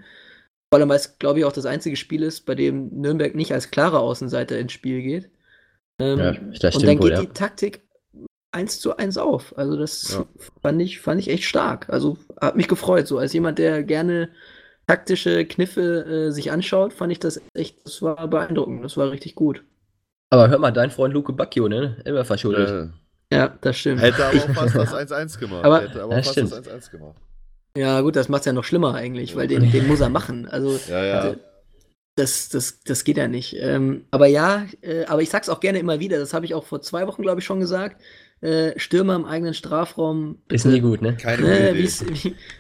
Vor 0.71 0.81
allem, 0.81 0.89
weil 0.89 0.97
es, 0.97 1.19
glaube 1.19 1.39
ich, 1.39 1.45
auch 1.45 1.53
das 1.53 1.67
einzige 1.67 1.97
Spiel 1.97 2.23
ist, 2.23 2.43
bei 2.43 2.55
dem 2.55 2.89
Nürnberg 3.01 3.35
nicht 3.35 3.53
als 3.53 3.71
klarer 3.71 4.01
Außenseiter 4.01 4.59
ins 4.59 4.73
Spiel 4.73 5.03
geht. 5.03 5.31
Ähm, 6.01 6.19
ja, 6.19 6.33
das 6.61 6.77
und 6.77 6.87
dann 6.87 6.99
geht 6.99 7.13
ja. 7.13 7.21
die 7.21 7.29
Taktik 7.29 7.88
eins 8.53 8.81
zu 8.81 8.97
eins 8.97 9.17
auf. 9.17 9.57
Also 9.57 9.77
das 9.77 10.13
ja. 10.13 10.27
fand, 10.63 10.81
ich, 10.81 11.01
fand 11.01 11.21
ich 11.21 11.29
echt 11.29 11.45
stark. 11.45 11.89
Also 11.89 12.17
hat 12.41 12.57
mich 12.57 12.69
gefreut. 12.69 13.07
So 13.07 13.19
als 13.19 13.33
jemand, 13.33 13.59
der 13.59 13.83
gerne 13.83 14.31
taktische 14.87 15.45
Kniffe 15.45 16.29
äh, 16.29 16.31
sich 16.33 16.51
anschaut, 16.51 16.93
fand 16.93 17.13
ich 17.13 17.19
das 17.19 17.41
echt, 17.55 17.85
das 17.85 18.03
war 18.03 18.29
beeindruckend. 18.29 18.85
Das 18.85 18.97
war 18.97 19.11
richtig 19.11 19.35
gut. 19.35 19.65
Aber 20.31 20.49
hör 20.49 20.59
mal, 20.59 20.73
dein 20.73 20.91
Freund 20.91 21.15
Luke 21.15 21.33
Bacchio, 21.33 21.69
ne? 21.69 21.97
Immer 22.05 22.25
verschuldet. 22.25 22.91
Ja, 23.33 23.57
das 23.61 23.77
stimmt. 23.77 24.01
Hätte 24.01 24.25
aber 24.25 24.39
auch 24.39 24.55
fast 24.55 24.75
das 24.75 24.95
1-1 25.11 25.39
gemacht. 25.39 25.65
Aber, 25.65 25.83
Hätte 25.83 26.03
aber 26.03 26.15
fast 26.17 26.33
stimmt. 26.33 26.53
das 26.53 26.67
1-1 26.67 26.91
gemacht. 26.91 27.17
Ja, 27.77 28.01
gut, 28.01 28.17
das 28.17 28.29
macht 28.29 28.41
es 28.41 28.47
ja 28.47 28.53
noch 28.53 28.65
schlimmer 28.65 28.95
eigentlich, 28.95 29.37
weil 29.37 29.47
den, 29.47 29.71
den 29.71 29.87
muss 29.87 30.01
er 30.01 30.09
machen. 30.09 30.49
Also, 30.49 30.79
ja, 30.89 31.05
ja. 31.05 31.21
Also, 31.21 31.37
das, 32.17 32.49
das, 32.49 32.81
das 32.81 33.05
geht 33.05 33.17
ja 33.17 33.29
nicht. 33.29 33.55
Ähm, 33.59 34.07
aber 34.11 34.27
ja, 34.27 34.67
äh, 34.81 35.05
aber 35.05 35.23
ich 35.23 35.31
sag's 35.31 35.49
auch 35.49 35.61
gerne 35.61 35.79
immer 35.79 36.01
wieder, 36.01 36.19
das 36.19 36.35
habe 36.35 36.47
ich 36.47 36.55
auch 36.55 36.65
vor 36.65 36.83
zwei 36.83 37.07
Wochen, 37.07 37.23
glaube 37.23 37.41
ich, 37.41 37.47
schon 37.47 37.61
gesagt. 37.61 38.03
Äh, 38.41 38.79
Stürmer 38.79 39.17
im 39.17 39.25
eigenen 39.25 39.53
Strafraum. 39.53 40.39
Bitte, 40.47 40.55
ist 40.55 40.65
nie 40.67 40.81
gut, 40.81 41.03
ne? 41.03 41.17
Keine 41.17 41.43
ne, 41.43 41.75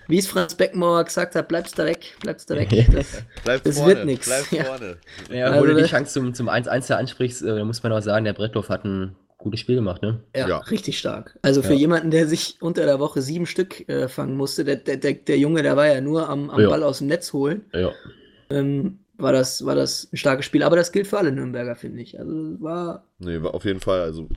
Wie 0.08 0.18
es 0.18 0.26
Franz 0.26 0.56
Beckenbauer 0.56 1.04
gesagt 1.04 1.36
hat, 1.36 1.46
bleibst 1.46 1.78
da 1.78 1.86
weg, 1.86 2.16
bleibst 2.20 2.50
da 2.50 2.56
weg. 2.56 2.68
Das, 2.92 3.22
Bleib 3.44 3.62
das 3.62 3.78
vorne, 3.78 3.94
wird 3.94 4.06
nichts. 4.06 4.26
Bleib 4.26 4.50
ja. 4.50 4.64
vorne. 4.64 4.96
Ja, 5.30 5.46
also, 5.46 5.60
wo 5.60 5.66
du 5.66 5.76
die 5.76 5.88
Chance 5.88 6.12
zum, 6.14 6.34
zum 6.34 6.48
1-1 6.48 6.92
ansprichst, 6.92 7.42
äh, 7.42 7.62
muss 7.64 7.82
man 7.82 7.92
auch 7.92 8.02
sagen, 8.02 8.24
der 8.24 8.32
Brettloff 8.32 8.70
hat 8.70 8.84
ein 8.84 9.14
gutes 9.36 9.60
Spiel 9.60 9.76
gemacht, 9.76 10.02
ne? 10.02 10.20
Ja, 10.34 10.48
ja. 10.48 10.58
richtig 10.58 10.98
stark. 10.98 11.38
Also 11.42 11.62
für 11.62 11.74
ja. 11.74 11.78
jemanden, 11.78 12.10
der 12.10 12.26
sich 12.26 12.56
unter 12.60 12.84
der 12.84 12.98
Woche 12.98 13.22
sieben 13.22 13.46
Stück 13.46 13.88
äh, 13.88 14.08
fangen 14.08 14.36
musste, 14.36 14.64
der, 14.64 14.76
der, 14.76 14.96
der, 14.96 15.14
der, 15.14 15.38
Junge, 15.38 15.62
der 15.62 15.76
war 15.76 15.86
ja 15.86 16.00
nur 16.00 16.28
am, 16.28 16.50
am 16.50 16.62
Ball 16.64 16.82
aus 16.82 16.98
dem 16.98 17.06
Netz 17.06 17.32
holen. 17.32 17.64
Ja. 17.72 17.92
Ähm, 18.50 18.98
war 19.18 19.32
das, 19.32 19.64
war 19.64 19.74
das 19.74 20.08
ein 20.12 20.16
starkes 20.16 20.46
Spiel. 20.46 20.62
Aber 20.62 20.76
das 20.76 20.92
gilt 20.92 21.06
für 21.06 21.18
alle 21.18 21.32
Nürnberger, 21.32 21.76
finde 21.76 22.00
ich. 22.00 22.18
Also 22.18 22.32
war. 22.60 23.04
Nee, 23.18 23.42
war 23.42 23.54
auf 23.54 23.64
jeden 23.64 23.80
Fall. 23.80 24.00
Also, 24.00 24.28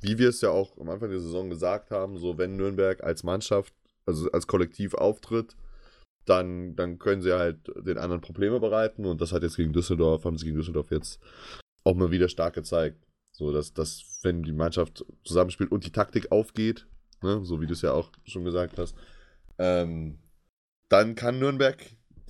wie 0.00 0.18
wir 0.18 0.28
es 0.28 0.40
ja 0.40 0.50
auch 0.50 0.76
am 0.78 0.90
Anfang 0.90 1.10
der 1.10 1.20
Saison 1.20 1.50
gesagt 1.50 1.90
haben, 1.90 2.18
so 2.18 2.38
wenn 2.38 2.56
Nürnberg 2.56 3.02
als 3.02 3.24
Mannschaft, 3.24 3.72
also 4.06 4.30
als 4.30 4.46
Kollektiv 4.46 4.94
auftritt, 4.94 5.56
dann, 6.26 6.76
dann 6.76 6.98
können 6.98 7.22
sie 7.22 7.32
halt 7.32 7.72
den 7.76 7.98
anderen 7.98 8.20
Probleme 8.20 8.60
bereiten. 8.60 9.06
Und 9.06 9.20
das 9.20 9.32
hat 9.32 9.42
jetzt 9.42 9.56
gegen 9.56 9.72
Düsseldorf, 9.72 10.24
haben 10.24 10.36
sie 10.36 10.44
gegen 10.44 10.58
Düsseldorf 10.58 10.90
jetzt 10.90 11.20
auch 11.84 11.94
mal 11.94 12.10
wieder 12.10 12.28
stark 12.28 12.54
gezeigt. 12.54 13.02
So, 13.32 13.52
dass, 13.52 13.72
dass 13.72 14.18
wenn 14.22 14.42
die 14.42 14.52
Mannschaft 14.52 15.04
zusammenspielt 15.24 15.72
und 15.72 15.86
die 15.86 15.92
Taktik 15.92 16.30
aufgeht, 16.32 16.86
ne, 17.22 17.40
so 17.44 17.60
wie 17.60 17.66
du 17.66 17.72
es 17.72 17.82
ja 17.82 17.92
auch 17.92 18.10
schon 18.24 18.44
gesagt 18.44 18.78
hast, 18.78 18.94
ähm, 19.58 20.18
dann 20.90 21.14
kann 21.14 21.38
Nürnberg 21.38 21.78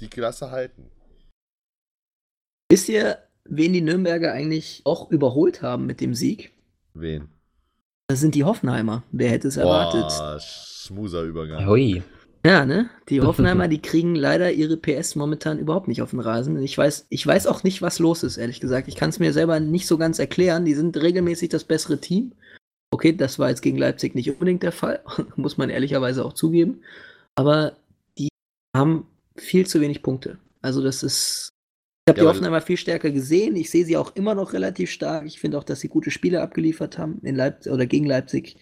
die 0.01 0.09
Klasse 0.09 0.51
halten. 0.51 0.91
Wisst 2.71 2.89
ihr, 2.91 3.19
wen 3.45 3.73
die 3.73 3.81
Nürnberger 3.81 4.33
eigentlich 4.33 4.83
auch 4.85 5.11
überholt 5.11 5.63
haben 5.63 5.87
mit 5.87 6.01
dem 6.01 6.15
Sieg? 6.15 6.53
Wen? 6.93 7.29
Das 8.09 8.21
sind 8.21 8.35
die 8.35 8.45
Hoffenheimer. 8.45 9.05
Wer 9.11 9.31
hätte 9.31 9.49
es 9.49 9.57
erwartet? 9.57 10.07
Boah, 10.09 10.39
schmuser 10.41 11.23
Übergang. 11.23 11.67
Hui. 11.67 12.03
Ja, 12.45 12.67
ne? 12.67 12.91
Die 13.09 13.21
Hoffenheimer, 13.23 13.69
die 13.69 13.81
kriegen 13.81 14.15
leider 14.15 14.53
ihre 14.53 14.77
PS 14.77 15.17
momentan 15.17 15.59
überhaupt 15.59 15.89
nicht 15.89 16.03
auf 16.03 16.11
den 16.11 16.21
Rasen. 16.21 16.63
Ich 16.63 16.77
weiß, 16.77 17.07
ich 17.09 17.27
weiß 17.27 17.47
auch 17.47 17.65
nicht, 17.65 17.81
was 17.81 17.99
los 17.99 18.23
ist, 18.23 18.37
ehrlich 18.37 18.61
gesagt. 18.61 18.89
Ich 18.89 18.97
kann 18.97 19.11
es 19.11 19.19
mir 19.19 19.33
selber 19.33 19.61
nicht 19.61 19.87
so 19.87 19.97
ganz 19.97 20.19
erklären. 20.19 20.65
Die 20.65 20.75
sind 20.75 20.97
regelmäßig 20.97 21.49
das 21.49 21.65
bessere 21.65 21.99
Team. 21.99 22.33
Okay, 22.91 23.15
das 23.15 23.39
war 23.39 23.51
jetzt 23.51 23.63
gegen 23.63 23.79
Leipzig 23.79 24.15
nicht 24.15 24.31
unbedingt 24.31 24.63
der 24.63 24.73
Fall, 24.73 25.01
muss 25.37 25.59
man 25.59 25.71
ehrlicherweise 25.71 26.25
auch 26.25 26.33
zugeben. 26.33 26.83
Aber 27.35 27.77
die 28.19 28.29
haben 28.77 29.07
viel 29.37 29.67
zu 29.67 29.81
wenig 29.81 30.03
Punkte. 30.03 30.39
Also 30.63 30.83
das 30.83 31.03
ist 31.03 31.51
habe 32.09 32.19
ja, 32.19 32.25
die 32.25 32.29
Hoffenheimer 32.29 32.61
viel 32.61 32.77
stärker 32.77 33.11
gesehen. 33.11 33.57
Ich 33.57 33.71
sehe 33.71 33.85
sie 33.85 33.97
auch 33.97 34.15
immer 34.15 34.35
noch 34.35 34.53
relativ 34.53 34.91
stark. 34.91 35.27
Ich 35.27 35.39
finde 35.39 35.59
auch, 35.59 35.65
dass 35.65 35.81
sie 35.81 35.89
gute 35.89 36.11
Spiele 36.11 36.41
abgeliefert 36.41 36.99
haben 36.99 37.21
in 37.23 37.37
Leipzig 37.37 37.73
oder 37.73 37.87
gegen 37.87 38.07
Leipzig. 38.07 38.57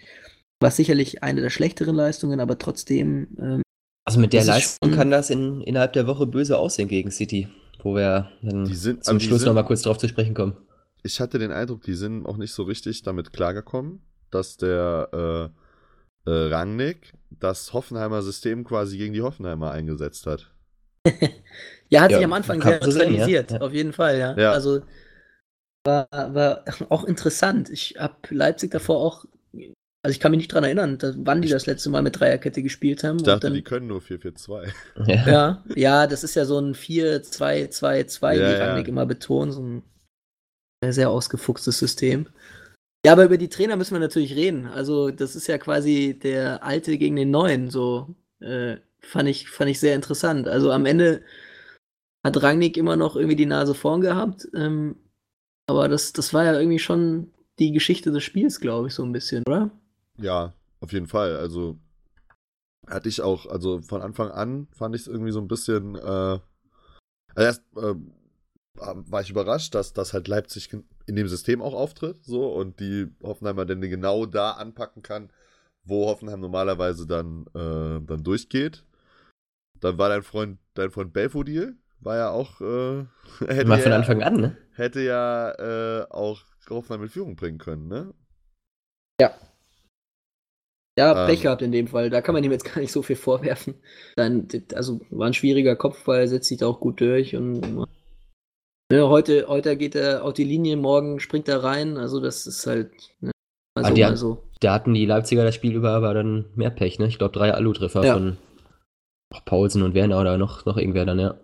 War 0.60 0.70
sicherlich 0.70 1.22
eine 1.22 1.40
der 1.40 1.50
schlechteren 1.50 1.94
Leistungen, 1.94 2.40
aber 2.40 2.58
trotzdem. 2.58 3.28
Ähm, 3.38 3.62
also 4.04 4.20
mit 4.20 4.32
der 4.32 4.44
Leistung 4.44 4.92
kann 4.92 5.10
das 5.10 5.30
in, 5.30 5.60
innerhalb 5.62 5.92
der 5.92 6.06
Woche 6.06 6.26
böse 6.26 6.58
aussehen 6.58 6.88
gegen 6.88 7.10
City, 7.10 7.48
wo 7.82 7.94
wir 7.94 8.30
dann 8.42 8.66
sind, 8.66 9.04
zum 9.04 9.20
Schluss 9.20 9.44
nochmal 9.44 9.64
kurz 9.64 9.82
drauf 9.82 9.98
zu 9.98 10.08
sprechen 10.08 10.34
kommen. 10.34 10.56
Ich 11.02 11.20
hatte 11.20 11.38
den 11.38 11.52
Eindruck, 11.52 11.82
die 11.82 11.94
sind 11.94 12.24
auch 12.24 12.36
nicht 12.36 12.52
so 12.52 12.62
richtig 12.62 13.02
damit 13.02 13.32
klargekommen, 13.32 14.00
dass 14.30 14.56
der 14.56 15.50
äh, 16.26 16.30
äh, 16.30 16.48
Rangnick 16.48 17.12
das 17.30 17.72
Hoffenheimer 17.72 18.22
System 18.22 18.64
quasi 18.64 18.98
gegen 18.98 19.12
die 19.12 19.22
Hoffenheimer 19.22 19.70
eingesetzt 19.70 20.26
hat. 20.26 20.50
ja, 21.88 22.00
hat 22.00 22.10
ja, 22.10 22.18
sich 22.18 22.24
am 22.24 22.32
Anfang 22.32 22.60
sehr 22.62 22.80
realisiert, 22.82 23.52
ja. 23.52 23.60
auf 23.60 23.72
jeden 23.72 23.92
Fall, 23.92 24.18
ja. 24.18 24.36
ja. 24.36 24.52
Also 24.52 24.82
war, 25.84 26.08
war 26.10 26.64
auch 26.88 27.04
interessant. 27.04 27.70
Ich 27.70 27.96
habe 27.98 28.14
Leipzig 28.30 28.72
davor 28.72 29.00
auch, 29.00 29.24
also 29.52 30.12
ich 30.12 30.20
kann 30.20 30.32
mich 30.32 30.38
nicht 30.38 30.52
dran 30.52 30.64
erinnern, 30.64 30.98
wann 31.18 31.42
die 31.42 31.48
das 31.48 31.66
letzte 31.66 31.90
Mal 31.90 32.02
mit 32.02 32.18
Dreierkette 32.18 32.62
gespielt 32.62 33.04
haben. 33.04 33.18
Ich 33.18 33.22
dachte, 33.22 33.46
dann, 33.46 33.54
die 33.54 33.62
können 33.62 33.86
nur 33.86 34.00
4-4-2. 34.00 34.68
Ja. 35.06 35.28
ja, 35.28 35.64
ja, 35.74 36.06
das 36.06 36.24
ist 36.24 36.34
ja 36.34 36.44
so 36.44 36.58
ein 36.58 36.74
4-2-2-2, 36.74 38.34
wie 38.34 38.54
Rangnick 38.54 38.88
immer 38.88 39.06
betont, 39.06 39.52
so 39.52 39.62
ein 39.62 39.82
sehr 40.84 41.10
ausgefuchstes 41.10 41.78
System. 41.78 42.28
Ja, 43.04 43.12
aber 43.12 43.24
über 43.24 43.38
die 43.38 43.48
Trainer 43.48 43.76
müssen 43.76 43.94
wir 43.94 44.00
natürlich 44.00 44.34
reden. 44.34 44.66
Also, 44.66 45.10
das 45.10 45.36
ist 45.36 45.46
ja 45.46 45.58
quasi 45.58 46.18
der 46.20 46.64
Alte 46.64 46.98
gegen 46.98 47.14
den 47.14 47.30
Neuen, 47.30 47.70
so. 47.70 48.16
Äh, 48.40 48.78
fand 49.00 49.28
ich, 49.28 49.48
fand 49.48 49.70
ich 49.70 49.80
sehr 49.80 49.94
interessant. 49.94 50.48
Also 50.48 50.72
am 50.72 50.86
Ende 50.86 51.22
hat 52.26 52.42
Rangnick 52.42 52.76
immer 52.76 52.96
noch 52.96 53.16
irgendwie 53.16 53.36
die 53.36 53.46
Nase 53.46 53.74
vorn 53.74 54.00
gehabt. 54.00 54.48
Ähm, 54.54 54.96
aber 55.66 55.88
das, 55.88 56.12
das 56.12 56.34
war 56.34 56.44
ja 56.44 56.58
irgendwie 56.58 56.78
schon 56.78 57.30
die 57.58 57.72
Geschichte 57.72 58.10
des 58.10 58.22
Spiels, 58.22 58.60
glaube 58.60 58.88
ich, 58.88 58.94
so 58.94 59.02
ein 59.04 59.12
bisschen, 59.12 59.42
oder? 59.46 59.70
Ja, 60.18 60.52
auf 60.80 60.92
jeden 60.92 61.06
Fall. 61.06 61.36
Also 61.36 61.78
hatte 62.86 63.08
ich 63.08 63.20
auch, 63.20 63.46
also 63.46 63.80
von 63.80 64.02
Anfang 64.02 64.30
an 64.30 64.68
fand 64.72 64.94
ich 64.94 65.02
es 65.02 65.08
irgendwie 65.08 65.32
so 65.32 65.40
ein 65.40 65.48
bisschen, 65.48 65.94
äh, 65.94 65.98
also 65.98 66.42
erst 67.34 67.62
äh, 67.76 67.94
war 68.74 69.22
ich 69.22 69.30
überrascht, 69.30 69.74
dass, 69.74 69.92
dass 69.92 70.12
halt 70.12 70.28
Leipzig 70.28 70.70
in 71.06 71.16
dem 71.16 71.28
System 71.28 71.62
auch 71.62 71.74
auftritt, 71.74 72.24
so 72.24 72.52
und 72.52 72.78
die 72.80 73.08
Hoffenheimer 73.22 73.64
denn 73.64 73.80
genau 73.80 74.26
da 74.26 74.52
anpacken 74.52 75.02
kann, 75.02 75.30
wo 75.84 76.06
Hoffenheim 76.06 76.40
normalerweise 76.40 77.06
dann, 77.06 77.46
äh, 77.54 78.04
dann 78.04 78.22
durchgeht. 78.22 78.84
Dann 79.80 79.98
war 79.98 80.08
dein 80.08 80.22
Freund, 80.22 80.58
dein 80.74 80.90
Freund 80.90 81.12
Belfodil, 81.12 81.76
war 82.00 82.16
ja 82.16 82.30
auch. 82.30 82.60
Äh, 82.60 83.04
hätte 83.46 83.66
Mal 83.66 83.80
von 83.80 83.92
ja, 83.92 83.98
Anfang 83.98 84.22
an, 84.22 84.36
ne? 84.36 84.56
Hätte 84.74 85.00
ja 85.00 85.50
äh, 85.52 86.06
auch 86.10 86.42
Hoffenheim 86.68 87.02
mit 87.02 87.10
Führung 87.10 87.36
bringen 87.36 87.58
können, 87.58 87.88
ne? 87.88 88.14
Ja. 89.20 89.34
Ja, 90.98 91.22
ähm, 91.22 91.28
Pech 91.28 91.42
gehabt 91.42 91.62
in 91.62 91.72
dem 91.72 91.88
Fall. 91.88 92.10
Da 92.10 92.22
kann 92.22 92.34
man 92.34 92.42
ihm 92.42 92.52
jetzt 92.52 92.64
gar 92.64 92.80
nicht 92.80 92.92
so 92.92 93.02
viel 93.02 93.16
vorwerfen. 93.16 93.74
Dann, 94.16 94.48
also 94.74 95.00
war 95.10 95.26
ein 95.26 95.34
schwieriger 95.34 95.76
Kopfball, 95.76 96.26
setzt 96.26 96.48
sich 96.48 96.58
da 96.58 96.66
auch 96.66 96.80
gut 96.80 97.00
durch 97.00 97.36
und 97.36 97.86
ne, 98.90 99.08
heute, 99.08 99.46
heute 99.48 99.76
geht 99.76 99.94
er 99.94 100.24
auf 100.24 100.32
die 100.32 100.44
Linie, 100.44 100.76
morgen 100.76 101.20
springt 101.20 101.48
er 101.48 101.62
rein. 101.62 101.98
Also 101.98 102.20
das 102.20 102.46
ist 102.46 102.66
halt 102.66 102.92
ne, 103.20 103.30
mal 103.74 103.84
ah, 103.84 103.88
so, 103.88 104.02
mal 104.02 104.16
so. 104.16 104.42
Da 104.60 104.72
hatten 104.72 104.94
die 104.94 105.04
Leipziger 105.04 105.44
das 105.44 105.54
Spiel 105.54 105.74
über 105.74 105.90
aber 105.90 106.14
dann 106.14 106.46
mehr 106.54 106.70
Pech, 106.70 106.98
ne? 106.98 107.06
Ich 107.06 107.18
glaube 107.18 107.34
drei 107.34 107.52
Alu-Treffer 107.52 108.04
ja. 108.04 108.14
von 108.14 108.38
Paulsen 109.44 109.82
und 109.82 109.94
Werner 109.94 110.18
oder 110.18 110.38
noch, 110.38 110.64
noch 110.64 110.78
irgendwer 110.78 111.04
dann, 111.04 111.18
ja. 111.18 111.34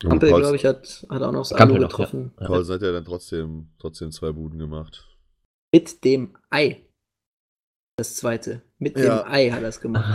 Kampel, 0.00 0.30
glaube 0.30 0.56
ich, 0.56 0.64
hat, 0.64 1.06
hat 1.08 1.22
auch 1.22 1.32
noch 1.32 1.48
das 1.48 1.52
Alu 1.52 1.78
getroffen. 1.78 2.32
Ja. 2.40 2.46
Paulsen 2.46 2.74
hat 2.74 2.82
ja 2.82 2.92
dann 2.92 3.04
trotzdem, 3.04 3.68
trotzdem 3.78 4.10
zwei 4.12 4.32
Buden 4.32 4.58
gemacht. 4.58 5.06
Mit 5.72 6.04
dem 6.04 6.36
Ei. 6.48 6.86
Das 7.98 8.16
zweite. 8.16 8.62
Mit 8.78 8.98
ja. 8.98 9.22
dem 9.22 9.30
Ei 9.30 9.50
hat 9.50 9.62
er 9.62 9.68
es 9.68 9.80
gemacht. 9.80 10.08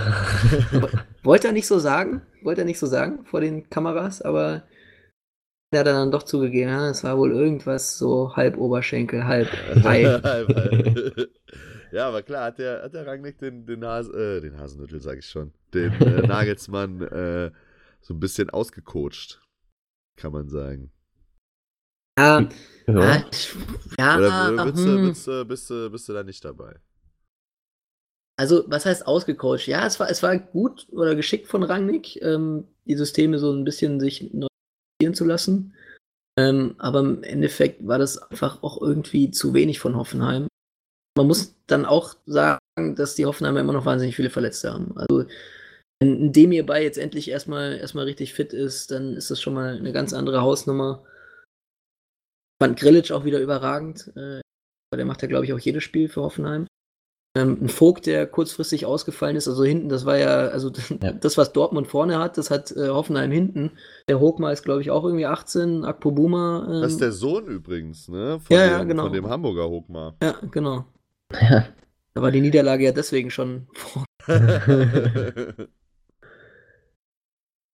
Wollte 1.24 1.48
er 1.48 1.54
nicht 1.54 1.68
so 1.68 1.78
sagen, 1.78 2.24
wollte 2.42 2.62
er 2.62 2.66
nicht 2.66 2.80
so 2.80 2.88
sagen 2.88 3.26
vor 3.26 3.42
den 3.42 3.70
Kameras, 3.70 4.24
aber 4.24 4.64
er 5.72 5.80
hat 5.80 5.88
dann 5.88 6.12
doch 6.12 6.24
zugegeben, 6.24 6.70
ja, 6.70 6.90
es 6.90 7.04
war 7.04 7.18
wohl 7.18 7.32
irgendwas 7.32 7.98
so 7.98 8.36
halb 8.36 8.58
Oberschenkel, 8.58 9.26
halb 9.26 9.50
Ei. 9.86 10.20
Ja, 11.92 12.10
aber 12.10 12.24
klar, 12.24 12.46
hat 12.46 12.60
der, 12.60 12.84
hat 12.84 12.94
der 12.94 13.08
Rangnick 13.08 13.38
den, 13.38 13.66
den, 13.66 13.86
Has, 13.86 14.10
äh, 14.10 14.42
den 14.42 14.58
Hasenüttel, 14.58 15.00
sag 15.00 15.18
ich 15.18 15.28
schon, 15.28 15.54
den 15.74 15.94
äh, 16.02 16.22
Nagelsmann 16.28 17.02
äh, 17.02 17.52
so 18.02 18.14
ein 18.14 18.20
bisschen 18.20 18.50
ausgecoacht, 18.50 19.42
kann 20.16 20.32
man 20.32 20.50
sagen. 20.50 20.92
Ja, 22.18 22.48
ja. 22.88 23.26
ja 24.00 24.18
Oder 24.18 24.72
bist, 24.72 24.86
hm. 24.86 25.08
bist, 25.08 25.26
bist, 25.26 25.48
bist, 25.48 25.92
bist 25.92 26.10
du 26.10 26.14
da 26.14 26.24
nicht 26.24 26.44
dabei? 26.44 26.80
Also, 28.38 28.66
was 28.68 28.86
heißt 28.86 29.08
ausgecoacht? 29.08 29.68
Ja, 29.68 29.86
es 29.86 30.00
war, 30.00 30.10
es 30.10 30.22
war 30.22 30.38
gut 30.38 30.88
oder 30.92 31.16
geschickt 31.16 31.48
von 31.48 31.64
Rangnick, 31.64 32.22
ähm, 32.22 32.68
die 32.86 32.96
Systeme 32.96 33.40
so 33.40 33.52
ein 33.52 33.64
bisschen 33.64 34.00
sich 34.00 34.34
neu 34.34 34.48
zu 35.14 35.26
lassen. 35.26 35.74
Ähm, 36.38 36.76
aber 36.80 37.00
im 37.00 37.24
Endeffekt 37.24 37.86
war 37.88 37.98
das 37.98 38.18
einfach 38.18 38.62
auch 38.62 38.82
irgendwie 38.82 39.32
zu 39.32 39.54
wenig 39.54 39.80
von 39.80 39.96
Hoffenheim 39.96 40.48
man 41.18 41.28
muss 41.28 41.56
dann 41.68 41.86
auch 41.86 42.16
sagen, 42.26 42.60
dass 42.96 43.16
die 43.16 43.26
Hoffenheimer 43.26 43.62
immer 43.62 43.74
noch 43.74 43.86
wahnsinnig 43.86 44.16
viele 44.16 44.30
Verletzte 44.30 44.74
haben. 44.74 44.96
Also, 44.98 45.26
wenn 46.00 46.32
Demir 46.32 46.66
bei 46.66 46.84
jetzt 46.84 46.98
endlich 46.98 47.30
erstmal, 47.30 47.78
erstmal 47.78 48.06
richtig 48.06 48.34
fit 48.34 48.54
ist, 48.54 48.92
dann 48.92 49.16
ist 49.16 49.32
das 49.32 49.42
schon 49.42 49.54
mal 49.54 49.78
eine 49.78 49.94
ganz 49.94 50.14
andere 50.14 50.42
Hausnummer. 50.42 51.04
Ich 52.58 52.66
fand 52.66 52.80
Grillitsch 52.80 53.12
auch 53.12 53.26
wieder 53.26 53.40
überragend. 53.40 54.12
Äh, 54.16 54.42
der 54.94 55.06
macht 55.06 55.22
ja, 55.22 55.28
glaube 55.28 55.46
ich, 55.46 55.54
auch 55.54 55.60
jedes 55.60 55.84
Spiel 55.84 56.10
für 56.10 56.22
Hoffenheim. 56.22 56.68
Ähm, 57.38 57.58
ein 57.62 57.70
Vogt, 57.70 58.06
der 58.06 58.28
kurzfristig 58.28 58.86
ausgefallen 58.86 59.36
ist, 59.36 59.50
also 59.50 59.66
hinten, 59.66 59.90
das 59.90 60.06
war 60.06 60.18
ja, 60.18 60.48
also 60.48 60.72
ja. 61.02 61.12
das, 61.12 61.38
was 61.38 61.52
Dortmund 61.52 61.88
vorne 61.88 62.18
hat, 62.18 62.38
das 62.38 62.50
hat 62.50 62.72
äh, 62.72 62.88
Hoffenheim 62.88 63.30
hinten. 63.30 63.72
Der 64.08 64.22
Hogmar 64.22 64.54
ist, 64.54 64.64
glaube 64.64 64.82
ich, 64.82 64.90
auch 64.90 65.04
irgendwie 65.04 65.26
18, 65.26 65.84
Akpo 65.84 66.12
Buma. 66.12 66.66
Ähm, 66.70 66.82
das 66.82 66.94
ist 66.94 67.02
der 67.02 67.12
Sohn 67.12 67.48
übrigens, 67.48 68.08
ne? 68.08 68.40
Von 68.40 68.56
ja, 68.56 68.64
dem, 68.64 68.72
ja, 68.72 68.84
genau. 68.86 69.04
Von 69.04 69.14
dem 69.14 69.28
Hamburger 69.28 69.70
Hogmar. 69.70 70.16
Ja, 70.24 70.36
genau. 70.50 70.86
Ja. 71.34 71.68
Da 72.14 72.22
war 72.22 72.32
die 72.32 72.40
Niederlage 72.40 72.86
ja 72.86 72.94
deswegen 72.94 73.30
schon 73.30 73.68
vor. 73.74 74.06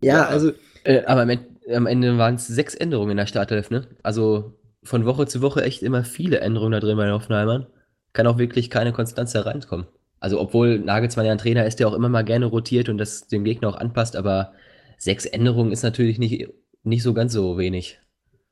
ja, 0.02 0.26
also. 0.26 0.52
Äh, 0.84 1.04
aber 1.06 1.22
am 1.22 1.86
Ende 1.86 2.18
waren 2.18 2.36
es 2.36 2.48
sechs 2.48 2.76
Änderungen 2.76 3.12
in 3.12 3.18
der 3.18 3.28
Startelf, 3.28 3.70
ne? 3.70 3.88
Also 4.04 4.54
von 4.84 5.06
Woche 5.06 5.28
zu 5.28 5.42
Woche 5.42 5.64
echt 5.64 5.84
immer 5.84 6.04
viele 6.04 6.40
Änderungen 6.40 6.72
da 6.72 6.80
drin 6.80 6.98
bei 6.98 7.06
den 7.06 7.14
Hoffenheimern. 7.14 7.68
Kann 8.14 8.28
auch 8.28 8.38
wirklich 8.38 8.70
keine 8.70 8.94
Konstanz 8.94 9.32
da 9.34 9.42
reinkommen. 9.42 9.86
Also, 10.20 10.40
obwohl 10.40 10.80
Nagelsmann 10.80 11.26
ja 11.26 11.32
ein 11.32 11.38
Trainer 11.38 11.66
ist, 11.66 11.80
der 11.80 11.88
auch 11.88 11.94
immer 11.94 12.10
mal 12.10 12.24
gerne 12.24 12.46
rotiert 12.46 12.90
und 12.90 12.98
das 12.98 13.28
dem 13.28 13.44
Gegner 13.44 13.70
auch 13.70 13.76
anpasst, 13.76 14.16
aber 14.16 14.54
sechs 14.98 15.26
Änderungen 15.26 15.72
ist 15.72 15.84
natürlich 15.84 16.20
nicht, 16.20 16.48
nicht 16.84 17.04
so 17.04 17.14
ganz 17.14 17.34
so 17.34 17.58
wenig. 17.58 18.00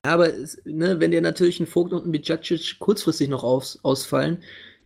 Aber 0.01 0.29
ne, 0.65 0.99
wenn 0.99 1.11
dir 1.11 1.21
natürlich 1.21 1.59
ein 1.59 1.67
Vogt 1.67 1.93
und 1.93 2.05
ein 2.05 2.11
Bijacic 2.11 2.79
kurzfristig 2.79 3.29
noch 3.29 3.43
aus, 3.43 3.79
ausfallen, 3.83 4.39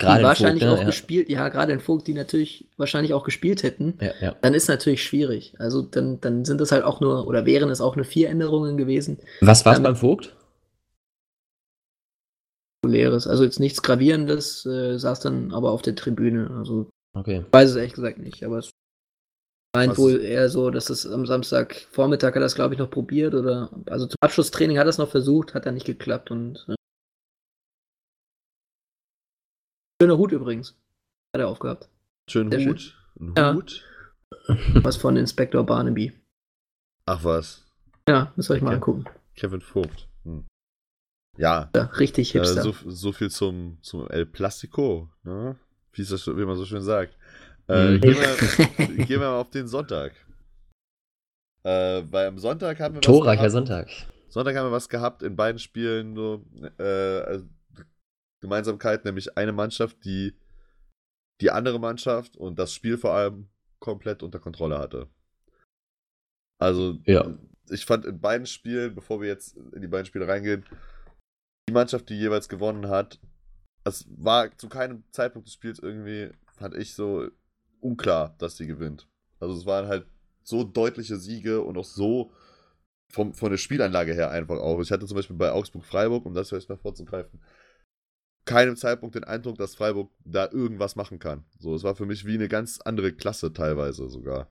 gerade 0.03 0.19
die 0.19 0.25
wahrscheinlich 0.25 0.63
Vogt, 0.63 0.71
ne? 0.71 0.75
auch 0.75 0.81
ja. 0.81 0.85
gespielt, 0.85 1.29
ja, 1.29 1.49
gerade 1.49 1.73
ein 1.73 1.79
Vogt, 1.79 2.07
die 2.07 2.13
natürlich 2.13 2.67
wahrscheinlich 2.77 3.13
auch 3.13 3.23
gespielt 3.23 3.63
hätten, 3.63 3.97
ja, 4.01 4.11
ja. 4.21 4.35
dann 4.41 4.53
ist 4.53 4.67
natürlich 4.67 5.03
schwierig. 5.03 5.55
Also 5.59 5.81
dann, 5.81 6.21
dann 6.21 6.45
sind 6.45 6.61
es 6.61 6.71
halt 6.71 6.83
auch 6.83 7.01
nur, 7.01 7.27
oder 7.27 7.45
wären 7.45 7.69
es 7.69 7.81
auch 7.81 7.95
nur 7.95 8.05
vier 8.05 8.29
Änderungen 8.29 8.77
gewesen. 8.77 9.19
Was 9.41 9.65
war 9.65 9.73
es 9.73 9.83
beim 9.83 9.95
Vogt? 9.95 10.35
Leeres. 12.85 13.27
Also 13.27 13.43
jetzt 13.43 13.59
nichts 13.59 13.81
Gravierendes, 13.81 14.65
äh, 14.65 14.97
saß 14.97 15.21
dann 15.21 15.53
aber 15.53 15.71
auf 15.71 15.81
der 15.81 15.95
Tribüne. 15.95 16.51
Also 16.57 16.89
okay. 17.13 17.45
weiß 17.51 17.71
es 17.71 17.75
ehrlich 17.75 17.93
gesagt 17.93 18.19
nicht, 18.19 18.43
aber 18.43 18.59
es 18.59 18.69
meint 19.75 19.97
wohl 19.97 20.21
eher 20.21 20.49
so, 20.49 20.69
dass 20.69 20.89
es 20.89 21.07
am 21.07 21.25
Samstagvormittag 21.25 22.29
hat 22.29 22.35
er 22.35 22.41
das, 22.41 22.55
glaube 22.55 22.75
ich, 22.75 22.79
noch 22.79 22.91
probiert 22.91 23.33
oder 23.33 23.69
also 23.87 24.05
zum 24.05 24.17
Abschlusstraining 24.21 24.77
hat 24.77 24.85
er 24.85 24.89
es 24.89 24.97
noch 24.97 25.09
versucht, 25.09 25.53
hat 25.53 25.65
dann 25.65 25.73
nicht 25.73 25.85
geklappt 25.85 26.29
und 26.29 26.65
äh, 26.69 26.75
Schöner 30.03 30.17
Hut 30.17 30.33
übrigens. 30.33 30.75
Hat 31.33 31.39
er 31.39 31.47
aufgehabt. 31.47 31.87
Schönen 32.29 32.51
Sehr 32.51 32.65
Hut. 32.67 32.81
Schön. 32.81 33.37
Ein 33.37 33.55
Hut. 33.55 33.85
Ja. 34.49 34.83
Was 34.83 34.97
von 34.97 35.15
Inspektor 35.15 35.65
Barnaby. 35.65 36.11
Ach 37.05 37.23
was. 37.23 37.63
Ja, 38.09 38.33
müsst 38.35 38.51
ihr 38.51 38.55
euch 38.55 38.61
mal 38.61 38.73
angucken. 38.73 39.05
Kevin 39.37 39.61
Vogt. 39.61 40.09
Hm. 40.25 40.43
Ja. 41.37 41.69
ja. 41.73 41.83
Richtig 41.83 42.35
äh, 42.35 42.39
hipster. 42.39 42.59
Äh, 42.59 42.63
so, 42.63 42.73
so, 42.89 43.13
viel 43.13 43.31
zum, 43.31 43.77
zum 43.81 44.09
El 44.09 44.25
Plastico, 44.25 45.09
ne? 45.23 45.55
Wie, 45.93 46.03
das, 46.03 46.27
wie 46.27 46.45
man 46.45 46.57
so 46.57 46.65
schön 46.65 46.81
sagt. 46.81 47.17
Äh, 47.69 47.91
mhm. 47.91 48.01
gehen, 48.01 48.17
wir, 48.17 48.87
gehen 49.05 49.07
wir 49.07 49.19
mal 49.19 49.39
auf 49.39 49.51
den 49.51 49.69
Sonntag. 49.69 50.11
Äh, 51.63 52.03
weil 52.11 52.27
am 52.27 52.39
Sonntag 52.39 52.81
haben 52.81 52.95
wir. 52.95 53.01
Torreicher 53.01 53.49
Sonntag. 53.49 53.87
Sonntag 54.27 54.57
haben 54.57 54.67
wir 54.67 54.73
was 54.73 54.89
gehabt 54.89 55.23
in 55.23 55.37
beiden 55.37 55.59
Spielen. 55.59 56.13
So, 56.13 56.43
äh, 56.77 56.83
also 57.21 57.45
Gemeinsamkeit, 58.43 59.05
nämlich 59.05 59.37
eine 59.37 59.53
Mannschaft, 59.53 60.03
die 60.03 60.35
die 61.41 61.49
andere 61.49 61.79
Mannschaft 61.79 62.35
und 62.37 62.59
das 62.59 62.73
Spiel 62.73 62.97
vor 62.97 63.13
allem 63.13 63.49
komplett 63.79 64.21
unter 64.21 64.39
Kontrolle 64.39 64.77
hatte. 64.77 65.07
Also, 66.59 66.99
ja. 67.05 67.37
ich 67.69 67.85
fand 67.85 68.05
in 68.05 68.19
beiden 68.19 68.45
Spielen, 68.45 68.95
bevor 68.95 69.21
wir 69.21 69.29
jetzt 69.29 69.55
in 69.57 69.81
die 69.81 69.87
beiden 69.87 70.05
Spiele 70.05 70.27
reingehen, 70.27 70.65
die 71.67 71.73
Mannschaft, 71.73 72.09
die 72.09 72.19
jeweils 72.19 72.49
gewonnen 72.49 72.89
hat, 72.89 73.19
es 73.85 74.05
war 74.09 74.55
zu 74.57 74.67
keinem 74.67 75.03
Zeitpunkt 75.11 75.47
des 75.47 75.53
Spiels 75.53 75.79
irgendwie, 75.79 76.29
fand 76.53 76.75
ich 76.75 76.93
so 76.93 77.29
unklar, 77.79 78.35
dass 78.39 78.57
sie 78.57 78.67
gewinnt. 78.67 79.07
Also 79.39 79.55
es 79.55 79.65
waren 79.65 79.87
halt 79.87 80.05
so 80.43 80.63
deutliche 80.63 81.15
Siege 81.17 81.61
und 81.61 81.77
auch 81.77 81.85
so 81.85 82.31
vom, 83.09 83.33
von 83.33 83.51
der 83.51 83.57
Spielanlage 83.57 84.13
her 84.13 84.31
einfach 84.31 84.59
auch. 84.59 84.81
Ich 84.81 84.91
hatte 84.91 85.05
zum 85.05 85.15
Beispiel 85.15 85.35
bei 85.35 85.51
Augsburg-Freiburg, 85.51 86.25
um 86.25 86.33
das 86.33 86.49
vielleicht 86.49 86.69
mal 86.69 86.77
vorzugreifen, 86.77 87.41
keinem 88.45 88.75
Zeitpunkt 88.75 89.15
den 89.15 89.23
Eindruck, 89.23 89.57
dass 89.57 89.75
Freiburg 89.75 90.11
da 90.25 90.49
irgendwas 90.51 90.95
machen 90.95 91.19
kann. 91.19 91.43
So, 91.59 91.75
es 91.75 91.83
war 91.83 91.95
für 91.95 92.05
mich 92.05 92.25
wie 92.25 92.35
eine 92.35 92.47
ganz 92.47 92.79
andere 92.83 93.13
Klasse 93.13 93.53
teilweise 93.53 94.09
sogar. 94.09 94.49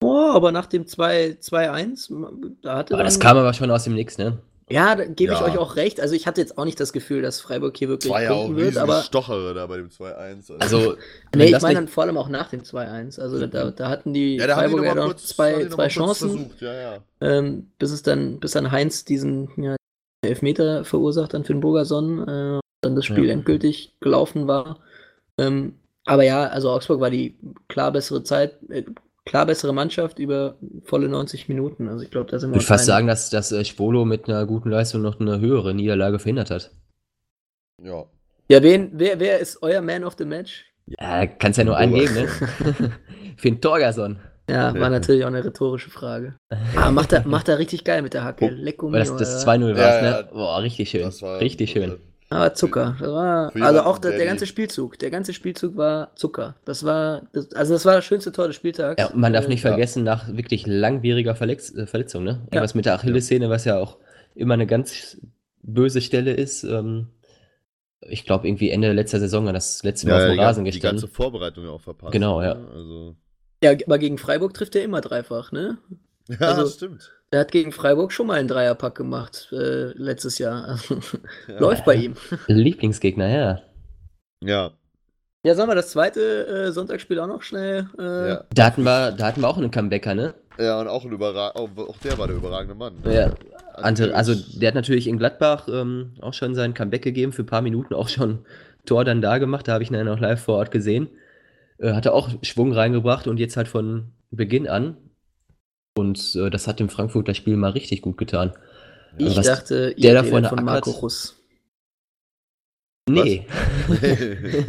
Boah, 0.00 0.34
aber 0.34 0.52
nach 0.52 0.66
dem 0.66 0.84
2-1, 0.84 2.60
da 2.62 2.76
hatte 2.76 2.94
aber 2.94 3.02
Das 3.02 3.18
kam 3.18 3.36
aber 3.36 3.52
schon 3.52 3.70
aus 3.70 3.84
dem 3.84 3.94
Nix, 3.94 4.16
ne? 4.16 4.38
Ja, 4.70 4.94
da 4.94 5.06
gebe 5.06 5.32
ich 5.32 5.40
euch 5.40 5.56
auch 5.56 5.76
recht. 5.76 5.98
Also 6.00 6.14
ich 6.14 6.26
hatte 6.26 6.42
jetzt 6.42 6.58
auch 6.58 6.66
nicht 6.66 6.78
das 6.78 6.92
Gefühl, 6.92 7.22
dass 7.22 7.40
Freiburg 7.40 7.76
hier 7.76 7.88
wirklich 7.88 8.12
war 8.12 8.22
ja 8.22 8.32
auch 8.32 8.54
wird, 8.54 8.76
aber 8.76 9.02
Stochere 9.02 9.54
da 9.54 9.66
bei 9.66 9.78
dem 9.78 9.88
2-1. 9.88 10.14
Also, 10.14 10.54
also 10.58 10.96
nee, 11.34 11.46
ich 11.46 11.60
meine 11.62 11.74
dann 11.74 11.88
vor 11.88 12.04
allem 12.04 12.18
auch 12.18 12.28
nach 12.28 12.50
dem 12.50 12.62
2-1. 12.62 13.18
Also 13.18 13.46
da, 13.46 13.70
da, 13.70 13.88
hatten 13.88 14.12
die 14.12 14.36
ja, 14.36 14.54
Freiburger 14.54 14.94
noch 14.94 15.06
kurz, 15.06 15.28
zwei, 15.28 15.66
zwei 15.68 15.88
Chancen, 15.88 16.50
ja, 16.60 16.74
ja. 16.74 16.98
Ähm, 17.20 17.70
bis 17.78 17.92
es 17.92 18.02
dann, 18.02 18.40
bis 18.40 18.52
dann 18.52 18.70
Heinz 18.70 19.04
diesen 19.04 19.48
ja, 19.56 19.76
Elfmeter 20.22 20.84
verursacht 20.84 21.32
dann 21.32 21.44
für 21.44 21.54
den 21.54 21.60
Burgerson, 21.60 22.28
äh, 22.28 22.60
dann 22.80 22.96
das 22.96 23.04
Spiel 23.04 23.28
endgültig 23.28 23.94
gelaufen 24.00 24.46
war. 24.46 24.80
Ähm, 25.38 25.74
aber 26.04 26.24
ja, 26.24 26.44
also 26.46 26.70
Augsburg 26.70 27.00
war 27.00 27.10
die 27.10 27.36
klar 27.68 27.92
bessere 27.92 28.22
Zeit, 28.22 28.54
äh, 28.70 28.84
klar 29.24 29.46
bessere 29.46 29.72
Mannschaft 29.74 30.18
über 30.18 30.56
volle 30.84 31.08
90 31.08 31.48
Minuten. 31.48 31.88
Also 31.88 32.04
ich 32.04 32.10
glaube, 32.10 32.30
da 32.30 32.38
sind 32.38 32.50
wir. 32.50 32.56
Ich 32.56 32.62
würde 32.62 32.66
fast 32.66 32.86
sagen, 32.86 33.06
dass, 33.06 33.30
dass 33.30 33.52
äh, 33.52 33.64
Spolo 33.64 34.04
mit 34.04 34.28
einer 34.28 34.46
guten 34.46 34.70
Leistung 34.70 35.02
noch 35.02 35.20
eine 35.20 35.40
höhere 35.40 35.74
Niederlage 35.74 36.18
verhindert 36.18 36.50
hat. 36.50 36.70
Ja. 37.82 38.04
Ja, 38.48 38.62
wen, 38.62 38.92
wer, 38.94 39.20
wer 39.20 39.38
ist 39.38 39.62
euer 39.62 39.82
Man 39.82 40.04
of 40.04 40.14
the 40.18 40.24
Match? 40.24 40.64
Ja, 40.86 41.26
kann 41.26 41.50
es 41.50 41.58
ja 41.58 41.64
nur 41.64 41.76
einen 41.76 41.94
geben, 41.94 42.14
ne? 42.14 42.28
Den 43.44 43.60
Torgerson. 43.60 44.18
Ja, 44.48 44.72
war 44.80 44.88
natürlich 44.88 45.24
auch 45.24 45.28
eine 45.28 45.44
rhetorische 45.44 45.90
Frage. 45.90 46.36
Aber 46.74 46.90
macht 46.90 47.12
er, 47.12 47.28
macht 47.28 47.50
er 47.50 47.58
richtig 47.58 47.84
geil 47.84 48.00
mit 48.00 48.14
der 48.14 48.24
Hacke. 48.24 48.48
Lecko 48.48 48.90
Das, 48.90 49.14
das 49.14 49.46
2-0 49.46 49.76
war 49.76 49.96
es, 49.96 50.02
ne? 50.02 50.28
Boah, 50.32 50.62
richtig 50.62 50.88
schön. 50.88 51.06
Richtig 51.06 51.72
schön. 51.72 51.98
Aber 52.30 52.52
Zucker. 52.52 52.96
Das 52.98 53.08
war, 53.08 53.56
also 53.56 53.80
auch 53.82 53.98
der, 53.98 54.12
der, 54.12 54.26
ganze 54.26 54.46
Spielzug. 54.46 54.98
Der 54.98 55.10
ganze 55.10 55.32
Spielzug 55.32 55.76
war 55.76 56.14
Zucker. 56.14 56.56
Das 56.66 56.84
war, 56.84 57.22
das, 57.32 57.52
also 57.52 57.72
das 57.72 57.86
war 57.86 57.94
das 57.94 58.04
schönste 58.04 58.32
Tor 58.32 58.48
des 58.48 58.56
Spieltags. 58.56 59.00
Ja, 59.00 59.10
man 59.14 59.32
darf 59.32 59.48
nicht 59.48 59.62
ja. 59.62 59.70
vergessen, 59.70 60.04
nach 60.04 60.28
wirklich 60.28 60.66
langwieriger 60.66 61.34
Verletz, 61.34 61.74
äh, 61.74 61.86
Verletzung, 61.86 62.24
ne? 62.24 62.42
Irgendwas 62.50 62.72
ja. 62.72 62.76
mit 62.76 62.86
der 62.86 62.94
Achillessehne, 62.94 63.48
was 63.48 63.64
ja 63.64 63.78
auch 63.78 63.96
immer 64.34 64.54
eine 64.54 64.66
ganz 64.66 65.18
böse 65.62 66.02
Stelle 66.02 66.32
ist. 66.32 66.64
Ähm, 66.64 67.08
ich 68.02 68.24
glaube, 68.24 68.46
irgendwie 68.46 68.70
Ende 68.70 68.92
letzter 68.92 69.20
Saison 69.20 69.46
das 69.46 69.82
letzte 69.82 70.08
Mal 70.08 70.18
ja, 70.18 70.26
auf 70.26 70.32
dem 70.32 70.40
Rasen 70.40 70.64
gestanden. 70.64 70.98
Die 70.98 71.02
ganze 71.02 71.14
Vorbereitung 71.14 71.66
auch 71.68 71.80
verpasst. 71.80 72.12
Genau, 72.12 72.42
ja. 72.42 72.54
Ne? 72.54 72.68
Also. 72.74 73.16
Ja, 73.62 73.70
aber 73.70 73.98
gegen 73.98 74.18
Freiburg 74.18 74.54
trifft 74.54 74.76
er 74.76 74.84
immer 74.84 75.00
dreifach, 75.00 75.50
ne? 75.50 75.78
Ja, 76.28 76.48
also, 76.48 76.68
stimmt. 76.68 77.10
Er 77.30 77.40
hat 77.40 77.52
gegen 77.52 77.72
Freiburg 77.72 78.10
schon 78.12 78.26
mal 78.26 78.38
einen 78.38 78.48
Dreierpack 78.48 78.94
gemacht 78.94 79.48
äh, 79.52 79.92
letztes 79.92 80.38
Jahr. 80.38 80.78
ja. 81.48 81.58
Läuft 81.58 81.84
bei 81.84 81.94
ihm. 81.94 82.14
Lieblingsgegner, 82.46 83.28
ja. 83.28 83.60
Ja. 84.42 84.70
Ja, 85.44 85.54
sagen 85.54 85.70
wir 85.70 85.74
das 85.74 85.90
zweite 85.90 86.46
äh, 86.46 86.72
Sonntagsspiel 86.72 87.18
auch 87.20 87.26
noch 87.26 87.42
schnell. 87.42 87.88
Äh, 87.98 88.28
ja. 88.28 88.44
Da, 88.54 88.64
hatten 88.64 88.82
wir, 88.82 89.12
da 89.12 89.26
hatten 89.26 89.42
wir 89.42 89.48
auch 89.48 89.58
einen 89.58 89.70
Comebacker, 89.70 90.14
ne? 90.14 90.34
Ja, 90.58 90.80
und 90.80 90.88
auch, 90.88 91.04
ein 91.04 91.12
Überrag 91.12 91.54
auch, 91.54 91.68
auch 91.76 91.98
der 91.98 92.18
war 92.18 92.26
der 92.26 92.36
überragende 92.36 92.74
Mann. 92.74 92.94
Ne? 93.04 93.14
Ja. 93.14 93.34
Ante, 93.74 94.14
also 94.16 94.34
der 94.58 94.68
hat 94.68 94.74
natürlich 94.74 95.06
in 95.06 95.18
Gladbach 95.18 95.68
ähm, 95.68 96.14
auch 96.20 96.34
schon 96.34 96.54
sein 96.54 96.74
Comeback 96.74 97.02
gegeben, 97.02 97.32
für 97.32 97.42
ein 97.42 97.46
paar 97.46 97.62
Minuten 97.62 97.94
auch 97.94 98.08
schon 98.08 98.40
Tor 98.86 99.04
dann 99.04 99.22
da 99.22 99.38
gemacht. 99.38 99.68
Da 99.68 99.74
habe 99.74 99.84
ich 99.84 99.90
ihn 99.90 99.94
dann 99.94 100.08
auch 100.08 100.18
live 100.18 100.42
vor 100.42 100.56
Ort 100.56 100.70
gesehen. 100.70 101.08
Äh, 101.78 101.92
hat 101.92 102.06
er 102.06 102.14
auch 102.14 102.30
Schwung 102.42 102.72
reingebracht 102.72 103.28
und 103.28 103.38
jetzt 103.38 103.56
halt 103.56 103.68
von 103.68 104.12
Beginn 104.30 104.66
an 104.66 104.96
und 105.98 106.34
äh, 106.36 106.48
das 106.48 106.66
hat 106.66 106.80
dem 106.80 106.88
Frankfurter 106.88 107.34
Spiel 107.34 107.56
mal 107.56 107.70
richtig 107.70 108.02
gut 108.02 108.16
getan. 108.16 108.52
Ich 109.18 109.36
Was 109.36 109.46
dachte, 109.46 109.94
der 109.94 110.14
da 110.14 110.22
vorne 110.24 110.48
von 110.48 110.64
Marco 110.64 110.90
Russ. 110.90 111.36
Nee. 113.08 113.46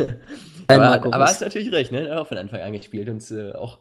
aber, 0.67 1.05
aber 1.05 1.19
hast 1.25 1.41
natürlich 1.41 1.71
recht, 1.71 1.91
ne? 1.91 2.19
Auch 2.19 2.27
von 2.27 2.37
Anfang 2.37 2.61
an 2.61 2.73
gespielt 2.73 3.09
und 3.09 3.29
äh, 3.31 3.51
auch 3.51 3.79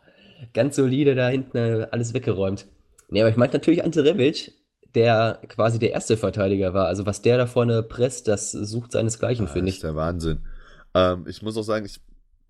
ganz 0.53 0.77
solide 0.77 1.15
da 1.15 1.29
hinten 1.29 1.57
äh, 1.57 1.87
alles 1.91 2.13
weggeräumt. 2.13 2.67
Nee, 3.09 3.21
aber 3.21 3.31
ich 3.31 3.37
meinte 3.37 3.57
natürlich 3.57 3.85
Ante 3.85 4.05
Rebic, 4.05 4.53
der 4.95 5.41
quasi 5.49 5.79
der 5.79 5.93
erste 5.93 6.17
Verteidiger 6.17 6.75
war. 6.75 6.87
Also 6.87 7.07
was 7.07 7.23
der 7.23 7.39
da 7.39 7.47
vorne 7.47 7.83
presst, 7.83 8.29
das 8.29 8.53
sucht 8.53 8.93
seinesgleichen, 8.93 9.47
ja, 9.47 9.53
finde 9.53 9.69
ich. 9.71 9.77
Das 9.77 9.85
ist 9.85 9.85
der 9.85 9.97
Wahnsinn. 9.97 10.41
Ähm, 10.95 11.25
ich 11.29 11.41
muss 11.41 11.57
auch 11.57 11.63
sagen, 11.63 11.87
ich, 11.87 12.01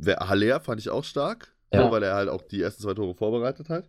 Haller 0.06 0.60
fand 0.60 0.80
ich 0.80 0.90
auch 0.90 1.04
stark, 1.04 1.54
ja. 1.72 1.90
weil 1.90 2.02
er 2.02 2.14
halt 2.14 2.28
auch 2.28 2.42
die 2.42 2.62
ersten 2.62 2.82
zwei 2.82 2.94
Tore 2.94 3.14
vorbereitet 3.14 3.68
hat. 3.68 3.84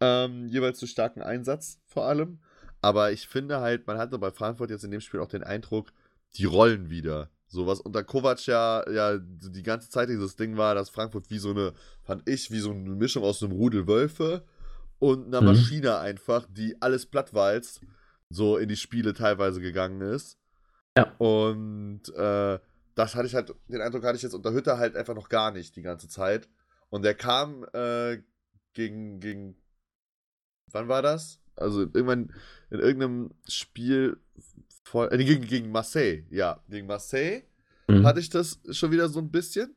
Ähm, 0.00 0.46
jeweils 0.48 0.78
zu 0.78 0.86
starken 0.86 1.22
Einsatz 1.22 1.80
vor 1.86 2.06
allem. 2.06 2.40
Aber 2.80 3.12
ich 3.12 3.26
finde 3.26 3.60
halt, 3.60 3.86
man 3.86 3.98
hatte 3.98 4.18
bei 4.18 4.30
Frankfurt 4.30 4.70
jetzt 4.70 4.84
in 4.84 4.90
dem 4.90 5.00
Spiel 5.00 5.20
auch 5.20 5.28
den 5.28 5.42
Eindruck, 5.42 5.92
die 6.36 6.44
rollen 6.44 6.90
wieder. 6.90 7.30
So 7.48 7.66
was 7.66 7.80
unter 7.80 8.04
Kovac 8.04 8.44
ja, 8.46 8.88
ja 8.90 9.18
die 9.18 9.62
ganze 9.62 9.88
Zeit 9.88 10.08
dieses 10.08 10.36
Ding 10.36 10.56
war, 10.56 10.74
dass 10.74 10.90
Frankfurt 10.90 11.30
wie 11.30 11.38
so 11.38 11.50
eine, 11.50 11.72
fand 12.02 12.28
ich, 12.28 12.50
wie 12.50 12.58
so 12.58 12.70
eine 12.70 12.90
Mischung 12.90 13.22
aus 13.22 13.42
einem 13.42 13.52
Rudel 13.52 13.86
Wölfe 13.86 14.44
und 14.98 15.26
einer 15.26 15.40
mhm. 15.40 15.48
Maschine 15.48 15.98
einfach, 15.98 16.46
die 16.50 16.80
alles 16.80 17.06
plattwalzt, 17.06 17.80
so 18.28 18.56
in 18.56 18.68
die 18.68 18.76
Spiele 18.76 19.14
teilweise 19.14 19.60
gegangen 19.60 20.00
ist. 20.00 20.38
Ja. 20.96 21.12
Und 21.18 22.08
äh, 22.14 22.58
das 22.94 23.14
hatte 23.14 23.26
ich 23.26 23.34
halt, 23.34 23.54
den 23.68 23.80
Eindruck 23.80 24.04
hatte 24.04 24.16
ich 24.16 24.22
jetzt 24.22 24.34
unter 24.34 24.52
Hütter 24.52 24.78
halt 24.78 24.96
einfach 24.96 25.14
noch 25.14 25.28
gar 25.28 25.52
nicht 25.52 25.76
die 25.76 25.82
ganze 25.82 26.08
Zeit. 26.08 26.48
Und 26.88 27.02
der 27.04 27.14
kam 27.14 27.64
äh, 27.74 28.18
gegen, 28.72 29.20
gegen 29.20 29.56
wann 30.72 30.88
war 30.88 31.02
das? 31.02 31.40
Also 31.56 31.80
irgendwann 31.80 32.32
in 32.70 32.80
irgendeinem 32.80 33.30
Spiel 33.48 34.18
vor, 34.84 35.10
äh, 35.12 35.24
gegen, 35.24 35.46
gegen 35.46 35.70
Marseille, 35.70 36.24
ja, 36.30 36.60
gegen 36.68 36.86
Marseille 36.86 37.42
mhm. 37.88 38.04
hatte 38.04 38.20
ich 38.20 38.30
das 38.30 38.60
schon 38.70 38.90
wieder 38.90 39.08
so 39.08 39.20
ein 39.20 39.30
bisschen. 39.30 39.74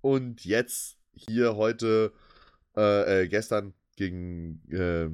und 0.00 0.44
jetzt 0.44 0.98
hier 1.12 1.56
heute, 1.56 2.12
äh, 2.76 3.22
äh, 3.22 3.28
gestern 3.28 3.74
gegen, 3.96 4.62
äh, 4.70 5.08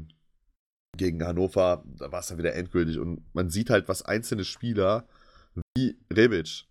gegen 0.97 1.25
Hannover, 1.25 1.85
da 1.87 2.13
war 2.13 2.21
es 2.21 2.27
dann 2.27 2.39
wieder 2.39 2.55
endgültig. 2.55 2.99
Und 2.99 3.25
man 3.35 3.49
sieht 3.49 3.71
halt, 3.71 3.89
was 3.89 4.03
einzelne 4.03 4.45
Spieler 4.45 5.07
wie 5.77 5.97
Rebic 6.13 6.67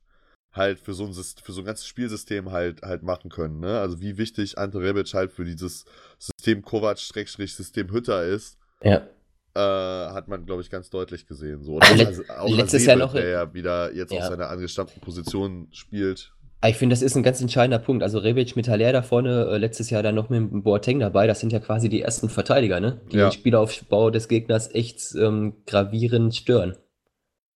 halt 0.54 0.80
für 0.80 0.93
so 0.93 1.06
ein, 1.06 1.14
für 1.14 1.52
so 1.52 1.62
ein 1.62 1.66
ganzes 1.66 1.88
Spielsystem 1.88 2.52
halt, 2.52 2.82
halt 2.82 3.04
machen 3.04 3.30
können. 3.30 3.60
Ne? 3.60 3.80
Also 3.80 4.02
wie 4.02 4.18
wichtig 4.18 4.58
Ante 4.58 4.80
Rebic 4.80 5.14
halt 5.14 5.32
für 5.32 5.45
dieses 5.45 5.86
System 6.20 6.62
Kovac-System 6.62 7.91
Hütter 7.91 8.24
ist. 8.24 8.58
Ja. 8.84 9.08
Äh, 9.54 9.60
hat 9.60 10.28
man, 10.28 10.45
glaube 10.45 10.62
ich, 10.62 10.70
ganz 10.70 10.89
deutlich 10.89 11.28
gesehen. 11.28 11.64
So. 11.64 11.76
Und 11.76 11.84
also, 11.84 12.24
auch 12.38 12.56
letztes 12.56 12.86
Jahr 12.86 12.95
noch, 12.95 13.14
der 13.14 13.30
ja 13.30 13.54
wieder 13.54 13.93
jetzt 13.93 14.14
ja. 14.14 14.20
auf 14.20 14.26
seiner 14.26 14.49
angestammten 14.49 15.02
Position 15.02 15.68
spielt. 15.72 16.34
Ich 16.64 16.78
finde, 16.78 16.93
das 16.93 17.02
ist 17.02 17.16
ein 17.16 17.24
ganz 17.24 17.41
entscheidender 17.41 17.80
Punkt. 17.80 18.04
Also 18.04 18.20
Rebic 18.20 18.56
mit 18.56 18.70
Haller 18.70 18.93
da 18.93 19.02
vorne, 19.02 19.47
äh, 19.47 19.58
letztes 19.58 19.89
Jahr 19.89 20.04
dann 20.04 20.16
noch 20.16 20.30
mit 20.30 20.64
Boateng 20.64 20.99
dabei, 20.99 21.26
das 21.26 21.39
sind 21.39 21.52
ja 21.52 21.60
quasi 21.60 21.89
die 21.89 22.02
ersten 22.02 22.30
Verteidiger, 22.30 22.80
ne? 22.80 23.02
die 23.12 23.18
ja. 23.18 23.30
den 23.30 23.32
Spielaufbau 23.32 24.12
des 24.12 24.28
Gegners 24.28 24.74
echt 24.74 25.16
ähm, 25.16 25.56
gravierend 25.66 26.36
stören. 26.36 26.76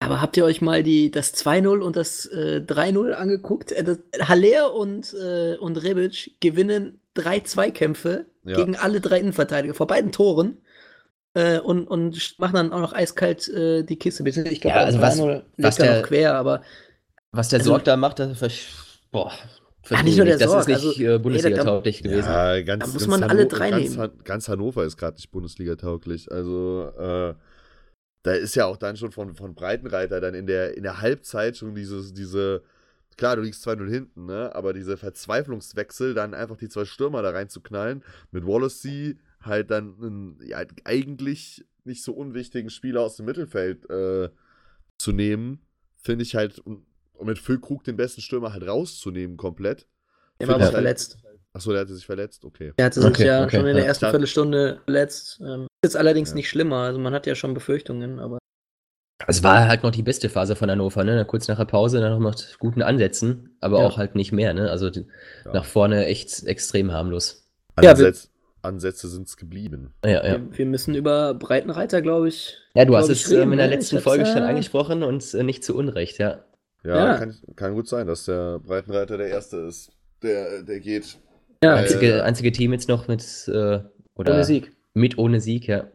Aber 0.00 0.20
habt 0.20 0.36
ihr 0.36 0.44
euch 0.44 0.60
mal 0.60 0.82
die, 0.82 1.10
das 1.10 1.34
2-0 1.34 1.80
und 1.80 1.96
das 1.96 2.26
äh, 2.26 2.62
3-0 2.66 3.12
angeguckt? 3.12 3.72
Äh, 3.72 3.96
Haller 4.20 4.74
und, 4.74 5.14
äh, 5.14 5.56
und 5.56 5.82
Rebic 5.82 6.40
gewinnen 6.40 7.00
drei 7.14 7.40
Zweikämpfe 7.40 8.26
ja. 8.44 8.56
gegen 8.56 8.76
alle 8.76 9.00
drei 9.00 9.20
Innenverteidiger 9.20 9.74
vor 9.74 9.86
beiden 9.86 10.12
Toren 10.12 10.58
äh, 11.34 11.58
und, 11.58 11.86
und 11.86 12.38
machen 12.38 12.54
dann 12.54 12.72
auch 12.72 12.80
noch 12.80 12.92
eiskalt 12.92 13.48
äh, 13.48 13.82
die 13.82 13.96
Kiste. 13.96 14.28
Ich 14.28 14.60
glaube, 14.60 14.76
ja, 14.76 14.84
also 14.84 15.00
was, 15.00 15.18
was 15.58 15.76
der, 15.76 16.00
noch 16.00 16.08
quer, 16.08 16.34
aber. 16.34 16.62
Was 17.32 17.48
der 17.48 17.60
also, 17.60 17.70
Sorg 17.70 17.84
da 17.84 17.96
macht, 17.96 18.18
das 18.20 18.38
boah, 19.10 19.32
ja, 19.90 20.02
nicht 20.02 20.16
nur 20.16 20.26
der 20.26 20.38
das 20.38 20.50
Sorg, 20.50 20.60
ist 20.60 20.68
nicht 20.68 20.86
also, 20.86 21.02
äh, 21.02 21.18
Bundesliga-tauglich 21.18 22.02
gewesen. 22.02 22.28
Ja, 22.28 22.60
ganz, 22.62 22.86
da 22.86 22.92
muss 22.92 23.06
man 23.06 23.22
alle 23.24 23.46
drei 23.46 23.70
ganz, 23.70 23.96
nehmen. 23.96 24.10
Ganz 24.24 24.48
Hannover 24.48 24.84
ist 24.84 24.96
gerade 24.96 25.16
nicht 25.16 25.30
Bundesliga-tauglich. 25.30 26.30
Also, 26.30 26.90
äh, 26.98 27.34
da 28.24 28.32
ist 28.32 28.56
ja 28.56 28.64
auch 28.64 28.78
dann 28.78 28.96
schon 28.96 29.12
von, 29.12 29.34
von 29.34 29.54
Breitenreiter 29.54 30.20
dann 30.20 30.34
in 30.34 30.46
der, 30.46 30.76
in 30.76 30.82
der 30.82 31.00
Halbzeit 31.00 31.58
schon 31.58 31.74
dieses, 31.74 32.14
diese, 32.14 32.62
klar, 33.18 33.36
du 33.36 33.42
liegst 33.42 33.66
2-0 33.68 33.88
hinten, 33.88 34.24
ne? 34.24 34.54
aber 34.54 34.72
diese 34.72 34.96
Verzweiflungswechsel, 34.96 36.14
dann 36.14 36.32
einfach 36.32 36.56
die 36.56 36.70
zwei 36.70 36.86
Stürmer 36.86 37.20
da 37.20 37.30
reinzuknallen, 37.30 38.02
mit 38.30 38.46
Wallacey 38.46 39.18
halt 39.40 39.70
dann 39.70 39.96
einen 40.00 40.38
ja, 40.42 40.64
eigentlich 40.84 41.66
nicht 41.84 42.02
so 42.02 42.14
unwichtigen 42.14 42.70
Spieler 42.70 43.02
aus 43.02 43.16
dem 43.16 43.26
Mittelfeld 43.26 43.88
äh, 43.90 44.30
zu 44.96 45.12
nehmen, 45.12 45.60
finde 45.96 46.22
ich 46.22 46.34
halt, 46.34 46.60
und 46.60 46.86
mit 47.22 47.38
Füllkrug 47.38 47.84
den 47.84 47.96
besten 47.98 48.22
Stürmer 48.22 48.54
halt 48.54 48.66
rauszunehmen 48.66 49.36
komplett. 49.36 49.86
Er 50.38 50.48
war 50.48 50.54
aber 50.54 50.64
halt, 50.64 50.72
verletzt. 50.72 51.18
Achso, 51.54 51.70
der 51.70 51.82
hatte 51.82 51.94
sich 51.94 52.04
verletzt, 52.04 52.44
okay. 52.44 52.72
Er 52.76 52.86
hatte 52.86 53.00
sich 53.00 53.08
okay, 53.08 53.26
ja 53.26 53.44
okay, 53.44 53.56
schon 53.56 53.66
in 53.66 53.76
der 53.76 53.86
ersten 53.86 54.06
ja. 54.06 54.10
Viertelstunde 54.10 54.80
verletzt. 54.84 55.40
Ähm, 55.40 55.62
ist 55.62 55.90
jetzt 55.90 55.96
allerdings 55.96 56.30
ja. 56.30 56.34
nicht 56.34 56.48
schlimmer, 56.48 56.78
also 56.78 56.98
man 56.98 57.14
hat 57.14 57.26
ja 57.26 57.36
schon 57.36 57.54
Befürchtungen, 57.54 58.18
aber. 58.18 58.38
Es 59.28 59.44
war 59.44 59.68
halt 59.68 59.84
noch 59.84 59.92
die 59.92 60.02
beste 60.02 60.28
Phase 60.28 60.56
von 60.56 60.68
Hannover, 60.68 61.04
ne? 61.04 61.24
Kurz 61.24 61.46
nach 61.46 61.56
der 61.56 61.64
Pause 61.64 62.00
dann 62.00 62.10
noch 62.10 62.18
mit 62.18 62.56
guten 62.58 62.82
Ansätzen, 62.82 63.56
aber 63.60 63.78
ja. 63.78 63.86
auch 63.86 63.96
halt 63.96 64.16
nicht 64.16 64.32
mehr, 64.32 64.52
ne? 64.52 64.68
Also 64.68 64.90
nach 65.52 65.64
vorne 65.64 66.06
echt 66.06 66.42
extrem 66.44 66.92
harmlos. 66.92 67.48
Ansatz, 67.76 68.30
Ansätze 68.62 69.08
sind 69.08 69.28
es 69.28 69.36
geblieben. 69.36 69.94
Ja, 70.04 70.10
ja. 70.10 70.32
Wir, 70.32 70.58
wir, 70.58 70.66
müssen 70.66 70.96
über 70.96 71.34
Breitenreiter, 71.34 72.02
glaube 72.02 72.28
ich. 72.28 72.58
Ja, 72.74 72.84
du 72.84 72.96
hast 72.96 73.08
es 73.08 73.30
ähm, 73.30 73.52
in 73.52 73.58
der 73.58 73.68
ne? 73.68 73.74
letzten 73.74 74.00
Folge 74.00 74.26
schon 74.26 74.42
angesprochen 74.42 75.04
und 75.04 75.32
äh, 75.34 75.44
nicht 75.44 75.62
zu 75.62 75.76
Unrecht, 75.76 76.18
ja. 76.18 76.44
Ja, 76.82 77.16
Kann, 77.16 77.34
kann, 77.56 77.74
gut 77.74 77.88
sein, 77.88 78.06
dass 78.06 78.26
der 78.26 78.58
Breitenreiter 78.58 79.16
der 79.16 79.28
Erste 79.28 79.56
ist, 79.58 79.90
der, 80.22 80.62
der 80.62 80.80
geht. 80.80 81.16
Ja, 81.64 81.76
einzige, 81.76 82.24
einzige 82.24 82.52
Team 82.52 82.72
jetzt 82.72 82.88
noch 82.88 83.08
mit 83.08 83.22
äh, 83.48 83.80
oder 84.14 84.34
ohne 84.34 84.44
Sieg. 84.44 84.72
Mit 84.92 85.16
ohne 85.16 85.40
Sieg, 85.40 85.66
ja. 85.66 85.86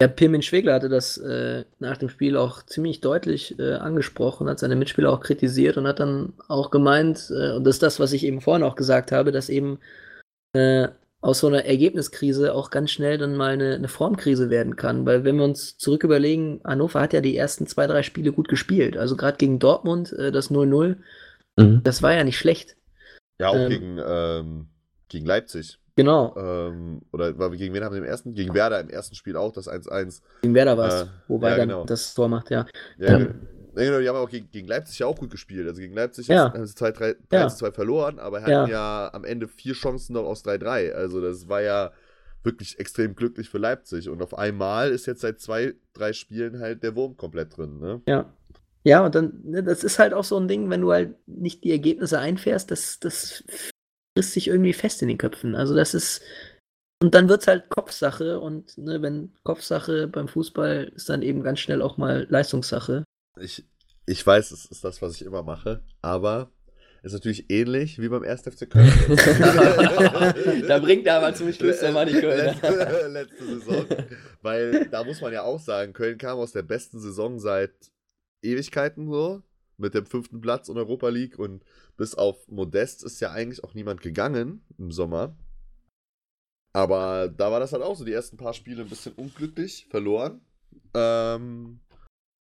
Ja, 0.00 0.08
Pirmin 0.08 0.42
Schwegler 0.42 0.74
hatte 0.74 0.88
das 0.88 1.18
äh, 1.18 1.64
nach 1.78 1.96
dem 1.96 2.08
Spiel 2.08 2.36
auch 2.36 2.62
ziemlich 2.64 3.00
deutlich 3.00 3.58
äh, 3.58 3.74
angesprochen, 3.74 4.48
hat 4.48 4.58
seine 4.58 4.76
Mitspieler 4.76 5.12
auch 5.12 5.20
kritisiert 5.20 5.76
und 5.76 5.86
hat 5.86 6.00
dann 6.00 6.34
auch 6.48 6.70
gemeint, 6.70 7.30
äh, 7.30 7.52
und 7.52 7.64
das 7.64 7.76
ist 7.76 7.82
das, 7.82 7.98
was 7.98 8.12
ich 8.12 8.24
eben 8.24 8.40
vorhin 8.40 8.64
auch 8.64 8.76
gesagt 8.76 9.10
habe, 9.12 9.32
dass 9.32 9.48
eben 9.48 9.78
äh, 10.52 10.88
aus 11.20 11.40
so 11.40 11.48
einer 11.48 11.64
Ergebniskrise 11.64 12.54
auch 12.54 12.70
ganz 12.70 12.90
schnell 12.90 13.18
dann 13.18 13.36
mal 13.36 13.52
eine, 13.52 13.74
eine, 13.74 13.88
Formkrise 13.88 14.50
werden 14.50 14.76
kann. 14.76 15.04
Weil 15.04 15.24
wenn 15.24 15.36
wir 15.36 15.44
uns 15.44 15.78
zurück 15.78 16.04
überlegen, 16.04 16.60
Hannover 16.64 17.00
hat 17.00 17.12
ja 17.12 17.20
die 17.20 17.36
ersten 17.36 17.66
zwei, 17.66 17.88
drei 17.88 18.04
Spiele 18.04 18.32
gut 18.32 18.48
gespielt. 18.48 18.96
Also 18.96 19.16
gerade 19.16 19.36
gegen 19.36 19.58
Dortmund, 19.58 20.12
äh, 20.12 20.30
das 20.30 20.50
0-0, 20.50 20.96
mhm. 21.56 21.80
das 21.82 22.02
war 22.02 22.14
ja 22.14 22.22
nicht 22.22 22.38
schlecht. 22.38 22.76
Ja, 23.40 23.48
auch 23.48 23.56
ähm, 23.56 23.68
gegen, 23.68 24.00
ähm, 24.04 24.68
gegen 25.08 25.26
Leipzig. 25.26 25.78
Genau. 25.96 26.34
Ähm, 26.36 27.00
oder 27.12 27.32
gegen 27.50 27.74
wen 27.74 27.82
haben 27.82 27.92
wir 27.92 28.00
im 28.00 28.06
ersten? 28.06 28.32
Gegen 28.32 28.54
Werder 28.54 28.80
im 28.80 28.88
ersten 28.88 29.16
Spiel 29.16 29.36
auch 29.36 29.52
das 29.52 29.68
1-1. 29.68 30.20
Gegen 30.42 30.54
Werder 30.54 30.78
war 30.78 30.88
es, 30.88 31.02
äh, 31.02 31.06
wobei 31.26 31.50
ja, 31.50 31.56
dann 31.56 31.68
genau. 31.68 31.84
das 31.84 32.14
Tor 32.14 32.28
macht, 32.28 32.50
ja. 32.50 32.66
ja 32.98 33.18
ähm, 33.18 33.48
genau, 33.74 33.98
die 33.98 34.08
haben 34.08 34.16
auch 34.16 34.30
gegen, 34.30 34.48
gegen, 34.50 34.68
Leipzig 34.68 35.00
ja 35.00 35.06
auch 35.06 35.18
gut 35.18 35.30
gespielt. 35.30 35.66
Also 35.66 35.80
gegen 35.80 35.94
Leipzig 35.94 36.28
ja. 36.28 36.52
haben 36.52 36.64
sie 36.64 36.74
2 36.74 37.16
ja. 37.32 37.48
2 37.48 37.72
verloren, 37.72 38.20
aber 38.20 38.42
hatten 38.42 38.50
ja. 38.50 38.68
ja 38.68 39.10
am 39.12 39.24
Ende 39.24 39.48
vier 39.48 39.74
Chancen 39.74 40.12
noch 40.12 40.24
aus 40.24 40.44
3-3. 40.44 40.92
Also 40.92 41.20
das 41.20 41.48
war 41.48 41.62
ja 41.62 41.90
wirklich 42.44 42.78
extrem 42.78 43.16
glücklich 43.16 43.50
für 43.50 43.58
Leipzig. 43.58 44.08
Und 44.08 44.22
auf 44.22 44.38
einmal 44.38 44.90
ist 44.90 45.06
jetzt 45.06 45.22
seit 45.22 45.40
zwei, 45.40 45.74
drei 45.94 46.12
Spielen 46.12 46.60
halt 46.60 46.84
der 46.84 46.94
Wurm 46.94 47.16
komplett 47.16 47.56
drin. 47.56 47.80
Ne? 47.80 48.02
Ja. 48.06 48.32
Ja, 48.84 49.04
und 49.04 49.14
dann, 49.14 49.40
ne, 49.42 49.62
das 49.64 49.82
ist 49.82 49.98
halt 49.98 50.14
auch 50.14 50.24
so 50.24 50.38
ein 50.38 50.48
Ding, 50.48 50.70
wenn 50.70 50.80
du 50.80 50.92
halt 50.92 51.16
nicht 51.26 51.64
die 51.64 51.72
Ergebnisse 51.72 52.20
einfährst, 52.20 52.70
das, 52.70 53.00
das 53.00 53.42
frisst 54.18 54.32
sich 54.32 54.48
irgendwie 54.48 54.72
fest 54.72 55.00
in 55.00 55.06
den 55.06 55.16
Köpfen. 55.16 55.54
Also 55.54 55.76
das 55.76 55.94
ist, 55.94 56.22
und 57.00 57.14
dann 57.14 57.28
wird 57.28 57.42
es 57.42 57.46
halt 57.46 57.68
Kopfsache 57.68 58.40
und 58.40 58.76
ne, 58.76 59.00
wenn 59.00 59.32
Kopfsache 59.44 60.08
beim 60.08 60.26
Fußball 60.26 60.90
ist 60.96 61.08
dann 61.08 61.22
eben 61.22 61.44
ganz 61.44 61.60
schnell 61.60 61.80
auch 61.80 61.98
mal 61.98 62.26
Leistungssache. 62.28 63.04
Ich, 63.38 63.64
ich 64.06 64.26
weiß, 64.26 64.50
es 64.50 64.64
ist 64.64 64.82
das, 64.82 65.00
was 65.02 65.14
ich 65.14 65.22
immer 65.24 65.44
mache, 65.44 65.82
aber 66.02 66.50
ist 67.04 67.12
natürlich 67.12 67.48
ähnlich 67.48 68.00
wie 68.00 68.08
beim 68.08 68.24
1. 68.24 68.42
FC 68.42 68.68
Köln. 68.68 68.92
da 70.66 70.80
bringt 70.80 71.06
er 71.06 71.18
aber 71.18 71.32
zum 71.32 71.52
Schluss 71.52 71.80
nochmal 71.80 72.06
die 72.06 72.20
Köln. 72.20 72.56
Letzte, 72.60 73.06
letzte 73.12 73.46
Saison. 73.46 73.86
Weil 74.42 74.86
da 74.86 75.04
muss 75.04 75.20
man 75.20 75.32
ja 75.32 75.44
auch 75.44 75.60
sagen, 75.60 75.92
Köln 75.92 76.18
kam 76.18 76.40
aus 76.40 76.50
der 76.50 76.62
besten 76.62 76.98
Saison 76.98 77.38
seit 77.38 77.70
Ewigkeiten 78.42 79.08
so. 79.08 79.44
Mit 79.76 79.94
dem 79.94 80.06
fünften 80.06 80.40
Platz 80.40 80.68
in 80.68 80.76
Europa 80.76 81.08
League 81.08 81.38
und 81.38 81.62
bis 81.98 82.14
auf 82.14 82.48
Modest 82.48 83.04
ist 83.04 83.20
ja 83.20 83.32
eigentlich 83.32 83.62
auch 83.62 83.74
niemand 83.74 84.00
gegangen 84.00 84.64
im 84.78 84.90
Sommer. 84.90 85.36
Aber 86.72 87.28
da 87.28 87.50
war 87.50 87.60
das 87.60 87.72
halt 87.72 87.82
auch 87.82 87.96
so, 87.96 88.04
die 88.04 88.12
ersten 88.12 88.36
paar 88.36 88.54
Spiele 88.54 88.82
ein 88.82 88.88
bisschen 88.88 89.12
unglücklich, 89.14 89.86
verloren. 89.90 90.40
Ähm, 90.94 91.80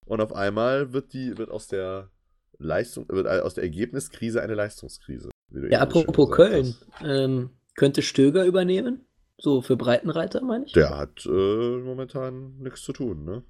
und 0.05 0.21
auf 0.21 0.33
einmal 0.35 0.93
wird 0.93 1.13
die, 1.15 1.37
wird 1.39 1.51
aus 1.51 1.69
der 1.69 2.11
Leistung, 2.59 3.09
wird 3.09 3.27
aus 3.27 3.55
der 3.55 3.65
Ergebniskrise 3.65 4.43
eine 4.43 4.55
Leistungskrise. 4.55 5.31
Ja, 5.71 5.81
apropos 5.81 6.31
Köln, 6.31 6.75
ähm, 7.03 7.51
könnte 7.75 8.03
Stöger 8.03 8.45
übernehmen? 8.45 9.07
So 9.39 9.63
für 9.63 9.77
Breitenreiter, 9.77 10.43
meine 10.43 10.67
ich? 10.67 10.73
Der 10.73 10.97
hat 10.97 11.25
äh, 11.27 11.79
momentan 11.79 12.59
nichts 12.59 12.83
zu 12.83 12.93
tun, 12.93 13.25
ne? 13.25 13.43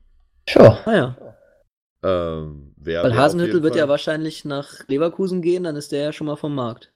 Sure. 0.48 0.78
Ah 0.84 0.94
ja. 0.94 1.36
Ähm, 2.02 2.65
wer, 2.86 3.02
Weil 3.02 3.16
Hasenhüttel 3.16 3.62
wird 3.62 3.76
ja 3.76 3.88
wahrscheinlich 3.88 4.44
nach 4.44 4.86
Leverkusen 4.88 5.42
gehen, 5.42 5.64
dann 5.64 5.76
ist 5.76 5.92
der 5.92 6.04
ja 6.04 6.12
schon 6.12 6.26
mal 6.26 6.36
vom 6.36 6.54
Markt. 6.54 6.92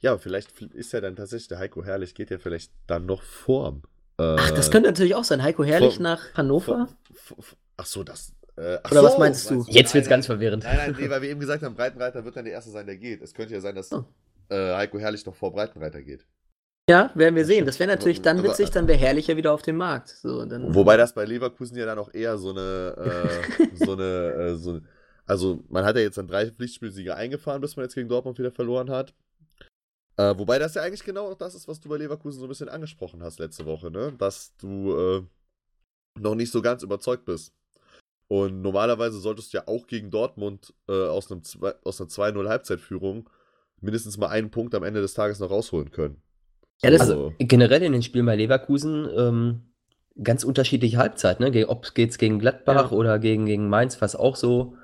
Ja, 0.00 0.18
vielleicht 0.18 0.60
ist 0.60 0.92
ja 0.92 1.00
dann 1.00 1.16
tatsächlich 1.16 1.48
der 1.48 1.58
Heiko 1.58 1.82
Herrlich, 1.82 2.14
geht 2.14 2.30
ja 2.30 2.38
vielleicht 2.38 2.72
dann 2.86 3.06
noch 3.06 3.22
vorm. 3.22 3.82
Äh, 4.18 4.36
Ach, 4.38 4.50
das 4.50 4.70
könnte 4.70 4.88
natürlich 4.88 5.14
auch 5.14 5.24
sein. 5.24 5.42
Heiko 5.42 5.64
Herrlich 5.64 5.94
vor, 5.94 6.02
nach 6.02 6.34
Hannover? 6.34 6.88
Vor, 7.12 7.42
vor, 7.42 7.58
ach 7.76 7.86
so, 7.86 8.04
das, 8.04 8.32
äh, 8.56 8.78
Oder 8.90 9.00
so, 9.00 9.02
was 9.02 9.18
meinst 9.18 9.50
du? 9.50 9.64
Jetzt 9.68 9.94
wird 9.94 10.04
es 10.04 10.08
ganz 10.08 10.26
verwirrend. 10.26 10.62
Nein, 10.64 10.76
nein, 10.76 10.96
nee, 10.98 11.10
weil 11.10 11.22
wir 11.22 11.30
eben 11.30 11.40
gesagt 11.40 11.62
haben, 11.62 11.74
Breitenreiter 11.74 12.24
wird 12.24 12.36
dann 12.36 12.44
der 12.44 12.54
Erste 12.54 12.70
sein, 12.70 12.86
der 12.86 12.96
geht. 12.96 13.20
Es 13.22 13.34
könnte 13.34 13.54
ja 13.54 13.60
sein, 13.60 13.74
dass 13.74 13.90
oh. 13.92 14.04
äh, 14.48 14.74
Heiko 14.74 14.98
Herrlich 14.98 15.26
noch 15.26 15.34
vor 15.34 15.52
Breitenreiter 15.52 16.02
geht. 16.02 16.24
Ja, 16.88 17.10
werden 17.14 17.34
wir 17.34 17.46
sehen. 17.46 17.64
Das 17.64 17.78
wäre 17.78 17.88
natürlich 17.88 18.20
dann 18.20 18.42
witzig, 18.42 18.70
dann 18.70 18.86
wäre 18.86 18.98
Herrlicher 18.98 19.36
wieder 19.36 19.52
auf 19.52 19.62
dem 19.62 19.76
Markt. 19.76 20.10
So, 20.10 20.44
dann 20.44 20.74
Wobei 20.74 20.98
das 20.98 21.14
bei 21.14 21.24
Leverkusen 21.24 21.78
ja 21.78 21.86
dann 21.86 21.98
auch 21.98 22.12
eher 22.12 22.36
so 22.36 22.50
eine, 22.50 23.40
äh, 23.58 23.66
so 23.84 23.92
eine, 23.92 24.04
äh, 24.04 24.54
so, 24.54 24.80
also 25.26 25.62
man 25.68 25.84
hat 25.84 25.96
ja 25.96 26.02
jetzt 26.02 26.18
dann 26.18 26.28
drei 26.28 26.50
Pflichtspielsiege 26.50 27.14
eingefahren, 27.14 27.60
bis 27.60 27.76
man 27.76 27.84
jetzt 27.84 27.94
gegen 27.94 28.08
Dortmund 28.08 28.38
wieder 28.38 28.50
verloren 28.50 28.90
hat. 28.90 29.14
Äh, 30.16 30.34
wobei 30.38 30.58
das 30.58 30.74
ja 30.74 30.82
eigentlich 30.82 31.04
genau 31.04 31.34
das 31.34 31.54
ist, 31.54 31.66
was 31.66 31.80
du 31.80 31.88
bei 31.88 31.96
Leverkusen 31.96 32.38
so 32.38 32.46
ein 32.46 32.48
bisschen 32.48 32.68
angesprochen 32.68 33.22
hast 33.22 33.40
letzte 33.40 33.66
Woche, 33.66 33.90
ne? 33.90 34.12
Dass 34.16 34.54
du 34.56 34.96
äh, 34.96 35.22
noch 36.20 36.34
nicht 36.34 36.52
so 36.52 36.62
ganz 36.62 36.82
überzeugt 36.82 37.24
bist. 37.24 37.52
Und 38.28 38.62
normalerweise 38.62 39.18
solltest 39.18 39.52
du 39.52 39.58
ja 39.58 39.64
auch 39.66 39.86
gegen 39.86 40.10
Dortmund 40.10 40.72
äh, 40.88 40.92
aus, 40.92 41.30
einem 41.30 41.42
aus 41.84 42.00
einer 42.00 42.10
2-0 42.10 42.48
Halbzeitführung 42.48 43.28
mindestens 43.80 44.16
mal 44.16 44.28
einen 44.28 44.50
Punkt 44.50 44.74
am 44.74 44.82
Ende 44.82 45.00
des 45.00 45.14
Tages 45.14 45.40
noch 45.40 45.50
rausholen 45.50 45.90
können. 45.90 46.22
Ja, 46.82 46.90
das 46.90 47.02
also, 47.02 47.32
generell 47.38 47.82
in 47.82 47.92
den 47.92 48.02
Spielen 48.02 48.26
bei 48.26 48.36
Leverkusen 48.36 49.08
ähm, 49.16 49.62
ganz 50.22 50.44
unterschiedliche 50.44 50.96
Halbzeit, 50.96 51.40
ne? 51.40 51.68
Ob 51.68 51.94
geht's 51.94 52.18
gegen 52.18 52.38
Gladbach 52.38 52.90
ja. 52.90 52.96
oder 52.96 53.18
gegen, 53.18 53.46
gegen 53.46 53.68
Mainz, 53.68 54.00
was 54.00 54.16
auch 54.16 54.36
so. 54.36 54.76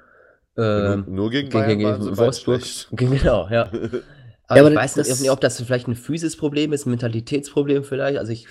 Äh, 0.56 0.60
nur, 0.60 0.96
nur, 1.06 1.30
gegen, 1.30 1.50
gegen, 1.50 1.78
gegen 1.78 2.16
Wolfsburg. 2.16 2.62
Genau, 2.90 3.48
ja. 3.50 3.70
Aber, 4.50 4.58
ja, 4.58 4.66
aber 4.66 4.72
ich 4.72 4.78
weiß 4.78 4.94
das, 4.94 5.20
nicht, 5.20 5.30
ob 5.30 5.40
das 5.40 5.62
vielleicht 5.62 5.86
ein 5.86 5.94
Physis-Problem 5.94 6.72
ist, 6.72 6.84
ein 6.84 6.90
Mentalitätsproblem 6.90 7.84
vielleicht. 7.84 8.18
Also 8.18 8.32
ich. 8.32 8.48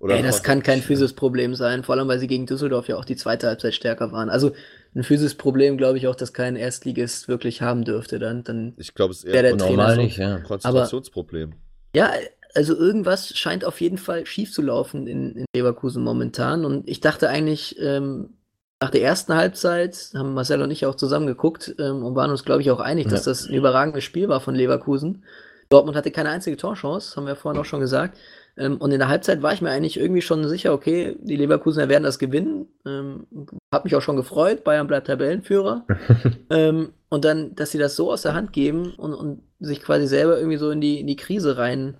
Ey, 0.00 0.22
das 0.22 0.44
kann 0.44 0.62
kein 0.62 0.80
Physis-Problem 0.80 1.56
sein, 1.56 1.82
vor 1.82 1.96
allem 1.96 2.06
weil 2.06 2.20
sie 2.20 2.28
gegen 2.28 2.46
Düsseldorf 2.46 2.86
ja 2.86 2.96
auch 2.96 3.04
die 3.04 3.16
zweite 3.16 3.48
Halbzeit 3.48 3.74
stärker 3.74 4.12
waren. 4.12 4.30
Also 4.30 4.52
ein 4.94 5.02
Physis-Problem 5.02 5.76
glaube 5.76 5.98
ich 5.98 6.06
auch, 6.06 6.14
dass 6.14 6.32
kein 6.32 6.54
Erstligist 6.54 7.26
wirklich 7.26 7.62
haben 7.62 7.84
dürfte. 7.84 8.20
Dann, 8.20 8.44
dann 8.44 8.74
ich 8.78 8.94
glaube, 8.94 9.10
es 9.10 9.24
ist 9.24 9.34
eher 9.34 9.42
der 9.42 9.56
normal 9.56 9.96
nicht, 9.96 10.18
ja. 10.18 10.36
ein 10.36 10.44
Konzentrationsproblem. 10.44 11.54
Ja, 11.96 12.12
also 12.54 12.76
irgendwas 12.76 13.36
scheint 13.36 13.64
auf 13.64 13.80
jeden 13.80 13.98
Fall 13.98 14.26
schief 14.26 14.52
zu 14.52 14.62
laufen 14.62 15.08
in, 15.08 15.34
in 15.34 15.44
Leverkusen 15.54 16.02
momentan. 16.02 16.64
Und 16.64 16.88
ich 16.88 17.00
dachte 17.00 17.28
eigentlich, 17.28 17.76
ähm, 17.80 18.34
nach 18.82 18.90
der 18.90 19.02
ersten 19.02 19.34
Halbzeit 19.34 20.10
haben 20.14 20.34
Marcel 20.34 20.62
und 20.62 20.70
ich 20.70 20.86
auch 20.86 20.94
zusammen 20.94 21.26
geguckt 21.26 21.74
ähm, 21.78 22.02
und 22.02 22.14
waren 22.14 22.30
uns, 22.30 22.44
glaube 22.44 22.62
ich, 22.62 22.70
auch 22.70 22.80
einig, 22.80 23.06
ja. 23.06 23.10
dass 23.10 23.24
das 23.24 23.46
ein 23.46 23.54
überragendes 23.54 24.04
Spiel 24.04 24.28
war 24.28 24.40
von 24.40 24.54
Leverkusen. 24.54 25.24
Dortmund 25.68 25.96
hatte 25.96 26.10
keine 26.10 26.30
einzige 26.30 26.56
Torchance, 26.56 27.14
haben 27.14 27.26
wir 27.26 27.36
vorhin 27.36 27.60
auch 27.60 27.66
schon 27.66 27.80
gesagt. 27.80 28.18
Ähm, 28.56 28.78
und 28.78 28.90
in 28.90 28.98
der 28.98 29.08
Halbzeit 29.08 29.42
war 29.42 29.52
ich 29.52 29.60
mir 29.60 29.70
eigentlich 29.70 30.00
irgendwie 30.00 30.22
schon 30.22 30.48
sicher, 30.48 30.72
okay, 30.72 31.16
die 31.20 31.36
Leverkusener 31.36 31.88
werden 31.88 32.04
das 32.04 32.18
gewinnen. 32.18 32.66
Ähm, 32.86 33.26
hab 33.72 33.84
mich 33.84 33.94
auch 33.94 34.02
schon 34.02 34.16
gefreut, 34.16 34.64
Bayern 34.64 34.86
bleibt 34.86 35.06
Tabellenführer. 35.06 35.86
ähm, 36.50 36.92
und 37.08 37.24
dann, 37.24 37.54
dass 37.54 37.70
sie 37.70 37.78
das 37.78 37.96
so 37.96 38.10
aus 38.10 38.22
der 38.22 38.34
Hand 38.34 38.52
geben 38.52 38.94
und, 38.94 39.14
und 39.14 39.42
sich 39.60 39.82
quasi 39.82 40.06
selber 40.06 40.38
irgendwie 40.38 40.56
so 40.56 40.70
in 40.70 40.80
die, 40.80 41.00
in 41.00 41.06
die 41.06 41.16
Krise 41.16 41.58
rein, 41.58 41.98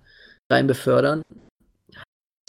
rein 0.51 0.67
befördern. 0.67 1.21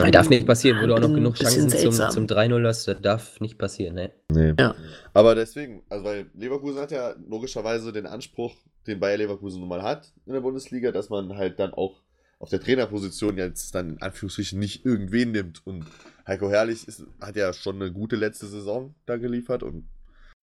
Das 0.02 0.10
darf 0.12 0.30
nicht 0.30 0.46
passieren, 0.46 0.80
wo 0.82 0.86
du 0.86 0.94
auch 0.94 1.00
noch 1.00 1.14
genug 1.14 1.36
Chancen 1.36 1.68
zum, 1.68 1.92
zum 1.92 2.26
3-0 2.26 2.66
hast, 2.66 2.88
das 2.88 3.00
darf 3.00 3.40
nicht 3.40 3.58
passieren, 3.58 3.94
ne? 3.94 4.12
Nee. 4.30 4.54
Ja. 4.58 4.74
Aber 5.14 5.34
deswegen, 5.34 5.82
also 5.88 6.04
weil 6.04 6.26
Leverkusen 6.34 6.80
hat 6.80 6.90
ja 6.90 7.14
logischerweise 7.28 7.92
den 7.92 8.06
Anspruch, 8.06 8.54
den 8.86 9.00
Bayer 9.00 9.18
Leverkusen 9.18 9.60
nun 9.60 9.68
mal 9.68 9.82
hat 9.82 10.12
in 10.26 10.32
der 10.32 10.40
Bundesliga, 10.40 10.92
dass 10.92 11.08
man 11.08 11.36
halt 11.36 11.58
dann 11.58 11.72
auch 11.72 12.02
auf 12.38 12.50
der 12.50 12.60
Trainerposition 12.60 13.38
jetzt 13.38 13.72
dann 13.74 13.90
in 13.90 14.02
Anführungsstrichen 14.02 14.58
nicht 14.58 14.84
irgendwen 14.84 15.30
nimmt. 15.30 15.64
Und 15.64 15.86
Heiko 16.26 16.50
Herrlich 16.50 16.88
ist, 16.88 17.04
hat 17.20 17.36
ja 17.36 17.52
schon 17.52 17.76
eine 17.76 17.92
gute 17.92 18.16
letzte 18.16 18.46
Saison 18.46 18.94
da 19.06 19.16
geliefert 19.16 19.62
und 19.62 19.86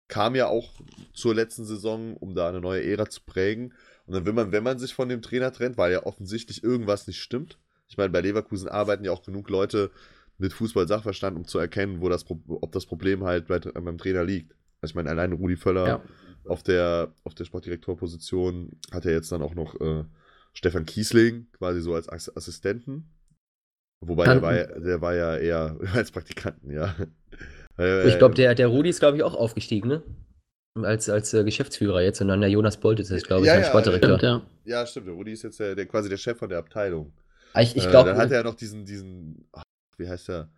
kam 0.07 0.37
ja 0.37 0.47
auch 0.47 0.71
zur 1.13 1.35
letzten 1.35 1.65
Saison, 1.65 2.17
um 2.17 2.35
da 2.35 2.49
eine 2.49 2.61
neue 2.61 2.85
Ära 2.85 3.11
zu 3.11 3.21
prägen. 3.27 3.75
Und 4.07 4.15
dann 4.15 4.27
will 4.27 4.33
man, 4.33 4.53
wenn 4.53 4.63
man 4.63 4.79
sich 4.79 4.95
von 4.95 5.09
dem 5.09 5.23
Trainer 5.23 5.53
trennt, 5.53 5.77
weil 5.77 5.93
ja 5.93 6.07
offensichtlich 6.07 6.63
irgendwas 6.63 7.07
nicht 7.09 7.21
stimmt. 7.21 7.59
Ich 7.89 7.97
meine, 7.97 8.11
bei 8.11 8.21
Leverkusen 8.21 8.69
arbeiten 8.69 9.05
ja 9.05 9.13
auch 9.13 9.23
genug 9.23 9.49
Leute 9.51 9.91
mit 10.39 10.53
Fußball-Sachverstand, 10.53 11.37
um 11.37 11.47
zu 11.47 11.59
erkennen, 11.59 12.01
wo 12.01 12.09
das, 12.09 12.25
ob 12.29 12.73
das 12.73 12.87
Problem 12.87 13.25
halt 13.25 13.49
bei, 13.49 13.59
beim 13.59 13.99
Trainer 13.99 14.25
liegt. 14.25 14.53
Also 14.81 14.93
ich 14.93 14.95
meine, 14.95 15.11
allein 15.11 15.33
Rudi 15.33 15.57
Völler 15.57 15.87
ja. 15.87 16.03
auf 16.45 16.63
der, 16.63 17.13
auf 17.25 17.35
der 17.35 17.45
Sportdirektorposition 17.45 18.79
hat 18.93 19.05
er 19.05 19.13
jetzt 19.13 19.33
dann 19.33 19.43
auch 19.43 19.55
noch 19.55 19.81
äh, 19.81 20.05
Stefan 20.53 20.87
Kiesling 20.87 21.49
quasi 21.53 21.81
so 21.81 21.95
als 21.95 22.09
Assistenten. 22.37 23.11
Wobei 24.01 24.25
der 24.27 24.43
war, 24.43 24.57
ja, 24.57 24.67
der 24.79 25.01
war 25.01 25.15
ja 25.15 25.37
eher 25.37 25.77
als 25.95 26.11
Praktikanten, 26.11 26.71
ja. 26.71 26.95
Ich 27.81 28.19
glaube, 28.19 28.35
der, 28.35 28.57
der 28.57 28.67
Rudi 28.67 28.89
ist, 28.89 28.99
glaube 28.99 29.19
ich, 29.19 29.23
auch 29.23 29.37
aufgestiegen, 29.37 29.87
ne? 29.87 30.03
Als, 30.83 31.09
als 31.09 31.33
äh, 31.33 31.45
Geschäftsführer 31.45 32.03
jetzt 32.03 32.21
und 32.21 32.27
dann 32.27 32.41
der 32.41 32.51
Jonas 32.51 32.77
Bolt 32.77 32.99
ist 32.99 33.11
jetzt, 33.11 33.29
glaube 33.29 33.43
ich, 33.43 33.47
ja, 33.47 33.53
sein 33.53 33.63
ja, 33.63 33.69
Sportdirektor. 33.69 34.19
Ja. 34.21 34.43
ja, 34.65 34.85
stimmt. 34.85 35.07
Der 35.07 35.15
Rudi 35.15 35.31
ist 35.31 35.45
jetzt 35.45 35.61
der, 35.61 35.77
der, 35.77 35.87
quasi 35.87 36.09
der 36.09 36.17
Chef 36.17 36.37
von 36.37 36.49
der 36.49 36.59
Abteilung. 36.59 37.13
Ah, 37.53 37.63
ich, 37.63 37.77
ich 37.77 37.89
glaube. 37.89 38.11
Äh, 38.11 38.13
dann 38.13 38.23
hat 38.23 38.31
er 38.31 38.39
ja 38.39 38.43
noch 38.43 38.55
diesen, 38.55 38.85
diesen, 38.85 39.49
ach, 39.53 39.63
wie 39.97 40.09
heißt 40.09 40.29
der? 40.29 40.51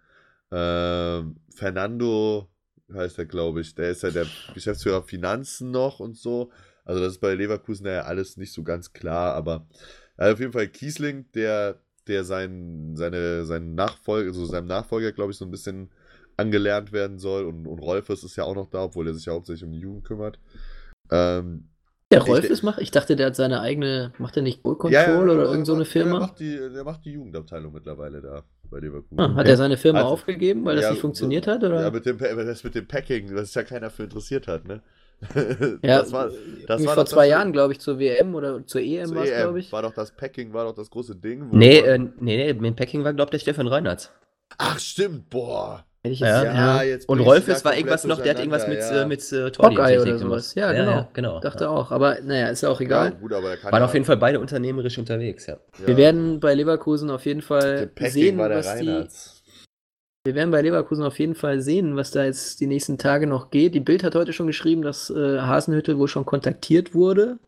Äh, 0.51 1.25
Fernando 1.55 2.51
heißt 2.93 3.19
er, 3.19 3.27
glaube 3.27 3.61
ich. 3.61 3.75
Der 3.75 3.91
ist 3.91 4.03
ja 4.03 4.11
der 4.11 4.27
Geschäftsführer 4.55 5.03
Finanzen 5.03 5.71
noch 5.71 6.01
und 6.01 6.17
so. 6.17 6.51
Also 6.85 7.01
das 7.01 7.15
ist 7.15 7.21
bei 7.21 7.35
Leverkusen 7.35 7.87
ja 7.87 8.03
alles 8.03 8.37
nicht 8.37 8.53
so 8.53 8.63
ganz 8.63 8.93
klar, 8.93 9.35
aber 9.35 9.67
also 10.17 10.35
auf 10.35 10.41
jeden 10.41 10.53
Fall 10.53 10.69
Kiesling, 10.69 11.31
der, 11.33 11.81
der 12.07 12.25
sein, 12.25 12.97
seine, 12.97 13.45
seinen 13.45 13.75
Nachfolger, 13.75 14.29
also 14.29 14.45
seinem 14.45 14.67
Nachfolger, 14.67 15.13
glaube 15.13 15.33
ich, 15.33 15.39
so 15.39 15.45
ein 15.45 15.51
bisschen 15.51 15.91
angelernt 16.37 16.93
werden 16.93 17.19
soll. 17.19 17.45
Und, 17.45 17.67
und 17.67 17.79
Rolfes 17.79 18.25
ist 18.25 18.37
ja 18.37 18.45
auch 18.45 18.55
noch 18.55 18.69
da, 18.69 18.85
obwohl 18.85 19.07
er 19.07 19.15
sich 19.15 19.27
ja 19.27 19.33
hauptsächlich 19.33 19.65
um 19.65 19.73
die 19.73 19.81
Jugend 19.81 20.05
kümmert. 20.05 20.39
Ähm, 21.11 21.70
der 22.11 22.23
Rolfes 22.23 22.63
macht, 22.63 22.81
ich 22.81 22.91
dachte, 22.91 23.15
der 23.17 23.27
hat 23.27 23.37
seine 23.37 23.61
eigene, 23.61 24.13
macht 24.19 24.37
er 24.37 24.43
nicht 24.43 24.63
Goal 24.63 24.77
Control 24.77 24.93
ja, 24.93 25.09
ja, 25.11 25.21
oder 25.21 25.45
irgend 25.45 25.67
so 25.67 25.75
eine 25.75 25.85
Firma? 25.85 26.13
Der 26.13 26.21
macht, 26.21 26.41
die, 26.41 26.57
der 26.57 26.85
macht 26.85 27.05
die 27.05 27.13
Jugendabteilung 27.13 27.73
mittlerweile 27.73 28.21
da 28.21 28.43
bei 28.71 28.81
Leverkusen. 28.81 29.21
Ah, 29.21 29.35
hat 29.35 29.47
er 29.47 29.57
seine 29.57 29.77
Firma 29.77 30.01
also, 30.01 30.13
aufgegeben, 30.13 30.65
weil 30.65 30.77
das 30.77 30.91
nicht 30.91 31.01
funktioniert 31.01 31.47
hat? 31.47 31.63
Oder? 31.63 31.83
Ja, 31.83 31.91
mit 31.91 32.07
dem, 32.07 32.19
das 32.19 32.65
mit 32.65 32.75
dem 32.75 32.87
Packing, 32.87 33.35
was 33.35 33.55
ja 33.55 33.63
keiner 33.63 33.91
für 33.91 34.05
interessiert 34.05 34.49
hat, 34.49 34.67
ne? 34.67 34.83
ja, 35.83 35.99
das 35.99 36.13
war, 36.13 36.31
das 36.67 36.85
war 36.87 36.95
vor 36.95 37.07
zwei 37.07 37.29
Jahren, 37.29 37.53
glaube 37.53 37.75
ich, 37.75 37.81
zur 37.81 37.99
WM 37.99 38.35
oder 38.35 38.67
zur 38.67 38.81
EM 38.81 39.15
war 39.15 39.25
es, 39.25 39.31
glaube 39.31 39.61
ich. 39.61 39.71
War 39.71 39.83
doch 39.83 39.93
das 39.93 40.17
Packing, 40.17 40.55
war 40.55 40.65
doch 40.65 40.75
das 40.75 40.91
große 40.91 41.15
Ding. 41.15 41.49
Nee, 41.53 41.81
äh, 41.81 41.99
nee, 41.99 42.11
nee, 42.19 42.55
mit 42.55 42.77
Packing 42.77 43.05
war, 43.05 43.13
glaube 43.13 43.29
ich, 43.29 43.31
der 43.33 43.39
Stefan 43.53 43.67
Reinhardt. 43.67 44.11
Ach, 44.57 44.79
stimmt, 44.79 45.29
boah. 45.29 45.85
Ja, 46.03 46.45
ja, 46.45 46.83
ja. 46.83 46.97
und 47.09 47.21
Rolfes 47.21 47.63
war 47.63 47.77
irgendwas 47.77 48.05
noch, 48.05 48.23
der 48.23 48.31
hat 48.31 48.39
irgendwas 48.39 48.67
mit, 48.67 48.79
ja. 48.79 49.03
äh, 49.03 49.07
mit 49.07 49.21
äh, 49.33 49.51
oder 49.59 50.19
sowas. 50.19 50.55
Ja, 50.55 50.73
genau. 50.73 50.91
Ja, 50.91 51.09
genau. 51.13 51.41
Dachte 51.41 51.69
auch, 51.69 51.91
aber 51.91 52.21
naja, 52.23 52.49
ist 52.49 52.63
ja 52.63 52.71
auch 52.71 52.81
egal. 52.81 53.13
Gut, 53.13 53.33
Waren 53.33 53.83
auf 53.83 53.93
jeden 53.93 54.07
Fall 54.07 54.17
beide 54.17 54.41
unternehmerisch 54.41 54.97
unterwegs, 54.97 55.47
ja. 55.47 55.59
Wir 55.85 55.99
werden 55.99 56.41
bei 56.41 56.55
Leverkusen 56.55 57.11
auf 57.11 57.27
jeden 57.27 57.43
Fall 57.43 57.91
sehen, 57.99 58.39
was 58.39 58.77
die, 58.79 59.07
wir 60.25 60.35
werden 60.35 60.51
bei 60.51 60.63
Leverkusen 60.63 61.05
auf 61.05 61.19
jeden 61.19 61.35
Fall 61.35 61.61
sehen, 61.61 61.97
was 61.97 62.11
da 62.11 62.25
jetzt 62.25 62.61
die 62.61 62.67
nächsten 62.67 62.97
Tage 62.97 63.27
noch 63.27 63.51
geht. 63.51 63.75
Die 63.75 63.81
Bild 63.81 64.03
hat 64.03 64.15
heute 64.15 64.33
schon 64.33 64.47
geschrieben, 64.47 64.81
dass 64.81 65.11
äh, 65.11 65.39
Hasenhüttel 65.41 65.99
wohl 65.99 66.09
schon 66.09 66.25
kontaktiert 66.25 66.95
wurde. 66.95 67.39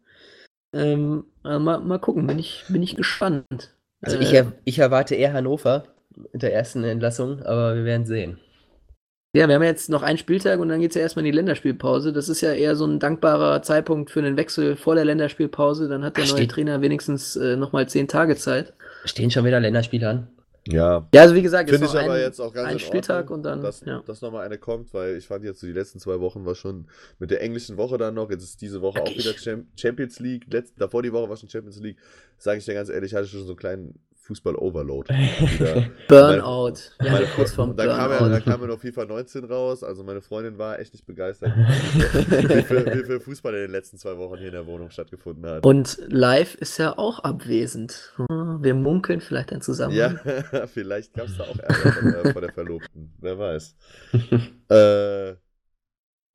Ähm, 0.74 1.24
mal, 1.42 1.80
mal 1.80 1.98
gucken, 1.98 2.26
bin 2.26 2.38
ich, 2.38 2.64
bin 2.68 2.82
ich 2.82 2.96
gespannt. 2.96 3.74
Also 4.02 4.18
äh, 4.18 4.22
ich, 4.22 4.32
er, 4.32 4.52
ich 4.64 4.78
erwarte 4.78 5.14
eher 5.14 5.32
Hannover 5.32 5.84
in 6.32 6.40
der 6.40 6.54
ersten 6.54 6.84
Entlassung, 6.84 7.42
aber 7.42 7.74
wir 7.74 7.84
werden 7.84 8.06
sehen. 8.06 8.38
Ja, 9.34 9.48
wir 9.48 9.54
haben 9.54 9.62
jetzt 9.62 9.88
noch 9.88 10.02
einen 10.02 10.18
Spieltag 10.18 10.60
und 10.60 10.68
dann 10.68 10.80
geht 10.80 10.90
es 10.90 10.94
ja 10.94 11.00
erstmal 11.00 11.24
in 11.24 11.32
die 11.32 11.36
Länderspielpause. 11.36 12.12
Das 12.12 12.28
ist 12.28 12.42
ja 12.42 12.52
eher 12.52 12.76
so 12.76 12.84
ein 12.84 12.98
dankbarer 12.98 13.62
Zeitpunkt 13.62 14.10
für 14.10 14.20
einen 14.20 14.36
Wechsel 14.36 14.76
vor 14.76 14.94
der 14.94 15.06
Länderspielpause. 15.06 15.88
Dann 15.88 16.04
hat 16.04 16.18
der 16.18 16.24
Ach, 16.24 16.32
neue 16.32 16.48
Trainer 16.48 16.82
wenigstens 16.82 17.36
äh, 17.36 17.56
nochmal 17.56 17.88
zehn 17.88 18.08
Tage 18.08 18.36
Zeit. 18.36 18.74
Stehen 19.06 19.30
schon 19.30 19.46
wieder 19.46 19.58
Länderspiele 19.58 20.06
an? 20.06 20.28
Ja. 20.68 21.08
Ja, 21.14 21.22
also 21.22 21.34
wie 21.34 21.42
gesagt, 21.42 21.70
finde 21.70 21.86
ich 21.86 21.92
aber 21.92 22.12
ein, 22.12 22.20
jetzt 22.20 22.40
auch 22.40 22.52
ganz 22.52 22.68
ein 22.68 22.78
Spieltag 22.78 23.30
und 23.30 23.42
dann, 23.42 23.62
dass, 23.62 23.80
ja. 23.84 24.02
dass 24.06 24.20
nochmal 24.20 24.44
eine 24.44 24.58
kommt, 24.58 24.94
weil 24.94 25.16
ich 25.16 25.26
fand 25.26 25.44
jetzt 25.44 25.60
so 25.60 25.66
die 25.66 25.72
letzten 25.72 25.98
zwei 25.98 26.20
Wochen 26.20 26.44
war 26.44 26.54
schon 26.54 26.86
mit 27.18 27.30
der 27.30 27.42
englischen 27.42 27.76
Woche 27.78 27.98
dann 27.98 28.14
noch, 28.14 28.30
jetzt 28.30 28.44
ist 28.44 28.60
diese 28.60 28.80
Woche 28.80 29.00
okay. 29.00 29.12
auch 29.12 29.18
wieder 29.18 29.64
Champions 29.76 30.20
League, 30.20 30.46
Letzt, 30.52 30.74
davor 30.78 31.02
die 31.02 31.12
Woche 31.12 31.28
war 31.28 31.36
schon 31.36 31.48
Champions 31.48 31.80
League, 31.80 31.98
sage 32.38 32.58
ich 32.58 32.64
dir 32.64 32.74
ganz 32.74 32.90
ehrlich, 32.90 33.12
hatte 33.12 33.24
ich 33.24 33.32
schon 33.32 33.40
so 33.40 33.48
einen 33.48 33.56
kleinen 33.56 33.98
Fußball-Overload. 34.22 35.12
Burnout. 36.08 36.74
Meine, 36.98 37.10
ja, 37.10 37.12
meine 37.12 37.26
kurz 37.34 37.52
vorm 37.52 37.76
da, 37.76 37.86
Kam 37.86 38.10
ja, 38.10 38.28
da 38.28 38.40
kam 38.40 38.60
ja 38.60 38.66
noch 38.68 38.78
FIFA 38.78 39.06
19 39.06 39.44
raus. 39.44 39.82
Also 39.82 40.04
meine 40.04 40.20
Freundin 40.20 40.58
war 40.58 40.78
echt 40.78 40.92
nicht 40.92 41.06
begeistert, 41.06 41.52
wie, 41.56 42.62
viel, 42.62 42.86
wie 42.86 43.04
viel 43.04 43.20
Fußball 43.20 43.52
in 43.54 43.60
den 43.62 43.70
letzten 43.72 43.98
zwei 43.98 44.16
Wochen 44.18 44.38
hier 44.38 44.48
in 44.48 44.52
der 44.52 44.66
Wohnung 44.66 44.90
stattgefunden 44.90 45.44
hat. 45.46 45.66
Und 45.66 45.98
live 46.06 46.54
ist 46.54 46.78
ja 46.78 46.96
auch 46.98 47.18
abwesend. 47.18 48.14
Wir 48.28 48.74
munkeln 48.74 49.20
vielleicht 49.20 49.50
dann 49.50 49.60
zusammen. 49.60 49.94
Ja, 49.94 50.14
vielleicht 50.72 51.14
gab 51.14 51.26
es 51.26 51.36
da 51.36 51.44
auch 51.44 51.58
Ärger 51.58 51.92
von, 51.92 52.14
äh, 52.14 52.32
vor 52.32 52.40
der 52.42 52.52
Verlobten. 52.52 53.12
Wer 53.18 53.38
weiß. 53.38 53.76
äh, 54.70 55.28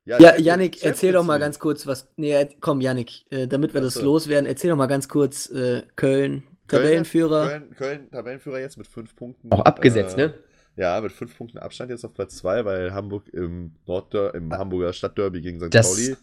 ja, 0.08 0.18
ja 0.20 0.38
Yannick, 0.38 0.82
erzähl 0.82 1.12
doch 1.12 1.24
mal 1.24 1.38
ganz 1.38 1.58
kurz 1.58 1.86
was. 1.86 2.08
Nee, 2.16 2.48
komm, 2.60 2.80
Yannick, 2.80 3.30
äh, 3.30 3.46
damit 3.46 3.74
wir 3.74 3.82
das 3.82 4.00
loswerden, 4.00 4.46
erzähl 4.46 4.70
doch 4.70 4.76
mal 4.76 4.86
ganz 4.86 5.08
kurz 5.08 5.50
äh, 5.50 5.82
Köln, 5.96 6.44
Tabellenführer. 6.68 7.48
Köln, 7.48 7.74
Köln, 7.76 8.10
Tabellenführer 8.10 8.60
jetzt 8.60 8.78
mit 8.78 8.86
fünf 8.86 9.16
Punkten. 9.16 9.50
Auch 9.50 9.64
abgesetzt, 9.64 10.16
äh, 10.18 10.28
ne? 10.28 10.34
Ja, 10.76 11.00
mit 11.00 11.10
fünf 11.10 11.36
Punkten 11.36 11.58
Abstand 11.58 11.90
jetzt 11.90 12.04
auf 12.04 12.14
Platz 12.14 12.36
zwei, 12.36 12.64
weil 12.64 12.92
Hamburg 12.92 13.28
im 13.32 13.72
Nordder 13.86 14.34
im. 14.34 14.52
Hamburger 14.52 14.92
Stadtderby 14.92 15.40
gegen 15.40 15.58
St. 15.58 15.74
Das, 15.74 15.88
Pauli. 15.88 16.16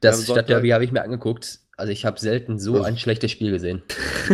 Das 0.00 0.24
Stadtderby 0.24 0.70
habe 0.70 0.84
ich 0.84 0.90
mir 0.90 1.02
angeguckt. 1.02 1.60
Also 1.76 1.92
ich 1.92 2.04
habe 2.04 2.20
selten 2.20 2.58
so 2.58 2.76
das, 2.76 2.86
ein 2.86 2.98
schlechtes 2.98 3.30
Spiel 3.30 3.52
gesehen. 3.52 3.82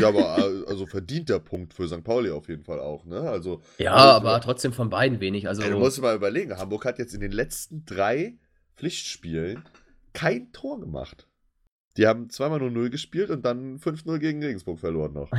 Ja, 0.01 0.09
aber 0.09 0.39
äh, 0.39 0.65
also 0.69 0.87
verdient 0.87 1.29
der 1.29 1.39
Punkt 1.39 1.75
für 1.75 1.87
St. 1.87 2.03
Pauli 2.03 2.31
auf 2.31 2.49
jeden 2.49 2.65
Fall 2.65 2.81
auch, 2.81 3.05
ne? 3.05 3.21
Also, 3.21 3.61
ja, 3.79 3.93
also, 3.93 4.09
aber 4.09 4.41
trotzdem 4.41 4.73
von 4.73 4.91
beiden 4.91 5.21
wenig. 5.21 5.47
Also, 5.47 5.63
ey, 5.63 5.71
du 5.71 5.79
musst 5.79 6.01
mal 6.01 6.17
überlegen, 6.17 6.57
Hamburg 6.57 6.85
hat 6.87 6.99
jetzt 6.99 7.15
in 7.15 7.21
den 7.21 7.33
letzten 7.33 7.85
drei 7.85 8.39
Pflichtspielen 8.77 9.63
kein 10.13 10.51
Tor 10.53 10.81
gemacht. 10.81 11.29
Die 11.97 12.07
haben 12.07 12.29
zweimal 12.31 12.59
nur 12.59 12.71
0 12.71 12.91
gespielt 12.91 13.31
und 13.31 13.45
dann 13.45 13.79
5-0 13.79 14.19
gegen 14.19 14.43
Regensburg 14.43 14.79
verloren 14.79 15.15
noch. 15.15 15.31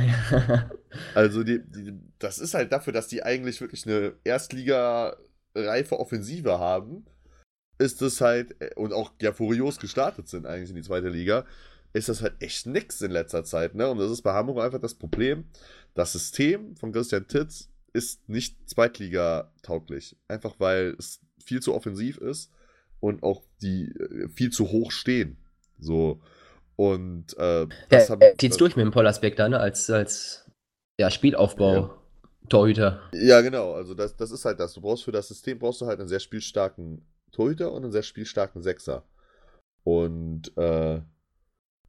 also 1.14 1.44
die, 1.44 1.60
die, 1.60 1.94
das 2.18 2.38
ist 2.38 2.54
halt 2.54 2.72
dafür, 2.72 2.92
dass 2.92 3.08
die 3.08 3.22
eigentlich 3.22 3.60
wirklich 3.60 3.86
eine 3.86 4.14
Erstliga-reife 4.24 5.98
Offensive 5.98 6.58
haben, 6.58 7.06
ist 7.78 8.02
das 8.02 8.20
halt, 8.20 8.56
und 8.76 8.92
auch 8.92 9.12
ja 9.22 9.32
furios 9.32 9.78
gestartet 9.78 10.28
sind 10.28 10.46
eigentlich 10.46 10.70
in 10.70 10.76
die 10.76 10.82
zweite 10.82 11.08
Liga, 11.08 11.44
ist 11.92 12.08
das 12.08 12.22
halt 12.22 12.34
echt 12.40 12.66
nix 12.66 13.00
in 13.00 13.12
letzter 13.12 13.44
Zeit. 13.44 13.74
Ne? 13.74 13.88
Und 13.88 13.98
das 13.98 14.10
ist 14.10 14.22
bei 14.22 14.32
Hamburg 14.32 14.58
einfach 14.58 14.80
das 14.80 14.94
Problem. 14.94 15.44
Das 15.94 16.12
System 16.12 16.76
von 16.76 16.92
Christian 16.92 17.28
Titz 17.28 17.70
ist 17.92 18.28
nicht 18.28 18.56
Zweitliga-tauglich. 18.68 20.16
Einfach 20.26 20.56
weil 20.58 20.96
es 20.98 21.20
viel 21.42 21.60
zu 21.60 21.74
offensiv 21.74 22.18
ist 22.18 22.50
und 23.00 23.22
auch 23.22 23.42
die 23.62 23.92
äh, 23.92 24.28
viel 24.28 24.50
zu 24.50 24.70
hoch 24.70 24.90
stehen. 24.90 25.38
So. 25.78 26.20
Und 26.78 27.36
äh, 27.38 27.66
das 27.88 28.06
ja, 28.06 28.10
haben, 28.10 28.20
er 28.20 28.38
zieht's 28.38 28.56
durch 28.56 28.76
mit 28.76 28.84
dem 28.84 28.92
Pollersbeck 28.92 29.34
da, 29.34 29.48
ne? 29.48 29.58
Als, 29.58 29.90
als 29.90 30.48
ja, 31.00 31.10
Spielaufbau. 31.10 31.74
Ja. 31.74 31.94
Torhüter. 32.48 33.02
Ja, 33.12 33.40
genau. 33.40 33.72
Also 33.72 33.94
das, 33.94 34.16
das 34.16 34.30
ist 34.30 34.44
halt 34.44 34.60
das. 34.60 34.74
Du 34.74 34.80
brauchst 34.80 35.04
für 35.04 35.12
das 35.12 35.28
System 35.28 35.58
brauchst 35.58 35.80
du 35.80 35.86
halt 35.86 35.98
einen 35.98 36.08
sehr 36.08 36.20
spielstarken 36.20 37.04
Torhüter 37.32 37.72
und 37.72 37.82
einen 37.82 37.92
sehr 37.92 38.04
spielstarken 38.04 38.62
Sechser. 38.62 39.04
Und 39.82 40.56
äh, 40.56 41.00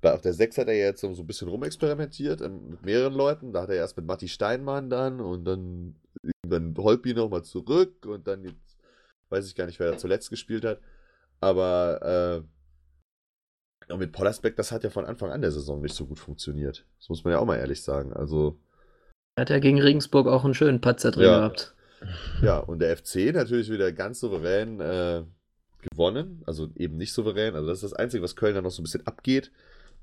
auf 0.01 0.21
der 0.21 0.33
6 0.33 0.57
hat 0.57 0.67
er 0.67 0.77
jetzt 0.77 1.01
so, 1.01 1.07
ein 1.07 1.27
bisschen 1.27 1.49
rumexperimentiert 1.49 2.41
ähm, 2.41 2.71
mit 2.71 2.83
mehreren 2.83 3.13
Leuten. 3.13 3.53
Da 3.53 3.61
hat 3.61 3.69
er 3.69 3.75
erst 3.75 3.95
mit 3.95 4.07
Matti 4.07 4.27
Steinmann 4.27 4.89
dann 4.89 5.21
und 5.21 5.45
dann 5.45 5.95
irgendwann 6.23 6.83
Holpi 6.83 7.13
nochmal 7.13 7.43
zurück 7.43 8.05
und 8.05 8.27
dann 8.27 8.43
jetzt 8.43 8.79
weiß 9.29 9.45
ich 9.47 9.55
gar 9.55 9.67
nicht, 9.67 9.79
wer 9.79 9.91
da 9.91 9.97
zuletzt 9.97 10.31
gespielt 10.31 10.65
hat. 10.65 10.79
Aber 11.41 12.41
äh, 12.43 12.58
mit 13.97 14.11
Pollersbeck, 14.11 14.55
das 14.55 14.71
hat 14.71 14.83
ja 14.83 14.89
von 14.89 15.05
Anfang 15.05 15.31
an 15.31 15.41
der 15.41 15.51
Saison 15.51 15.81
nicht 15.81 15.95
so 15.95 16.05
gut 16.05 16.19
funktioniert. 16.19 16.85
Das 16.99 17.09
muss 17.09 17.23
man 17.23 17.33
ja 17.33 17.39
auch 17.39 17.45
mal 17.45 17.57
ehrlich 17.57 17.81
sagen. 17.81 18.13
Also. 18.13 18.59
Hat 19.37 19.49
er 19.49 19.59
gegen 19.59 19.81
Regensburg 19.81 20.27
auch 20.27 20.45
einen 20.45 20.53
schönen 20.53 20.81
Patzer 20.81 21.11
drin 21.11 21.23
ja, 21.23 21.37
gehabt. 21.37 21.75
Ja, 22.41 22.59
und 22.59 22.79
der 22.79 22.95
FC 22.95 23.33
natürlich 23.33 23.69
wieder 23.69 23.91
ganz 23.91 24.19
souverän 24.19 24.79
äh, 24.79 25.23
gewonnen. 25.89 26.43
Also 26.45 26.69
eben 26.75 26.97
nicht 26.97 27.13
souverän. 27.13 27.55
Also 27.55 27.67
das 27.67 27.83
ist 27.83 27.91
das 27.91 27.93
Einzige, 27.93 28.23
was 28.23 28.35
Köln 28.35 28.55
dann 28.55 28.63
noch 28.63 28.71
so 28.71 28.81
ein 28.81 28.83
bisschen 28.83 29.07
abgeht 29.07 29.51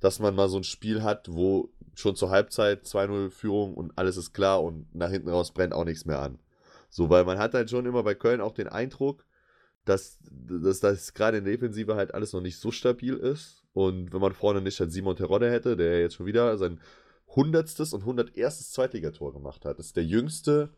dass 0.01 0.19
man 0.19 0.35
mal 0.35 0.49
so 0.49 0.59
ein 0.59 0.65
Spiel 0.65 1.03
hat, 1.03 1.29
wo 1.31 1.71
schon 1.95 2.17
zur 2.17 2.31
Halbzeit 2.31 2.85
2-0 2.85 3.31
Führung 3.31 3.75
und 3.75 3.97
alles 3.97 4.17
ist 4.17 4.33
klar 4.33 4.63
und 4.63 4.95
nach 4.95 5.11
hinten 5.11 5.29
raus 5.29 5.53
brennt 5.53 5.73
auch 5.73 5.85
nichts 5.85 6.05
mehr 6.05 6.21
an. 6.21 6.39
So, 6.91 7.11
weil 7.11 7.25
man 7.25 7.39
hat 7.39 7.55
halt 7.55 7.71
schon 7.71 7.87
immer 7.87 8.03
bei 8.03 8.15
Köln 8.15 8.41
auch 8.41 8.53
den 8.53 8.69
Eindruck, 8.69 9.25
dass, 9.85 10.19
dass 10.23 10.81
das 10.81 11.15
gerade 11.15 11.39
in 11.39 11.45
der 11.45 11.55
Defensive 11.55 11.97
halt 11.97 12.15
alles 12.15 12.33
noch 12.33 12.41
nicht 12.41 12.59
so 12.59 12.71
stabil 12.71 13.15
ist. 13.15 13.65
Und 13.77 14.11
wenn 14.15 14.23
man 14.23 14.33
vorne 14.33 14.63
nicht 14.63 14.81
halt 14.81 14.91
Simon 14.91 15.17
Terodde 15.17 15.51
hätte, 15.51 15.77
der 15.77 16.01
jetzt 16.01 16.15
schon 16.15 16.25
wieder 16.25 16.57
sein 16.57 16.81
hundertstes 17.29 17.93
und 17.93 18.07
hunderterstes 18.07 18.73
Zweitligator 18.73 19.35
gemacht 19.35 19.67
hat, 19.67 19.79
das 19.79 19.89
ist 19.89 19.97
der 19.99 20.05
jüngste 20.05 20.71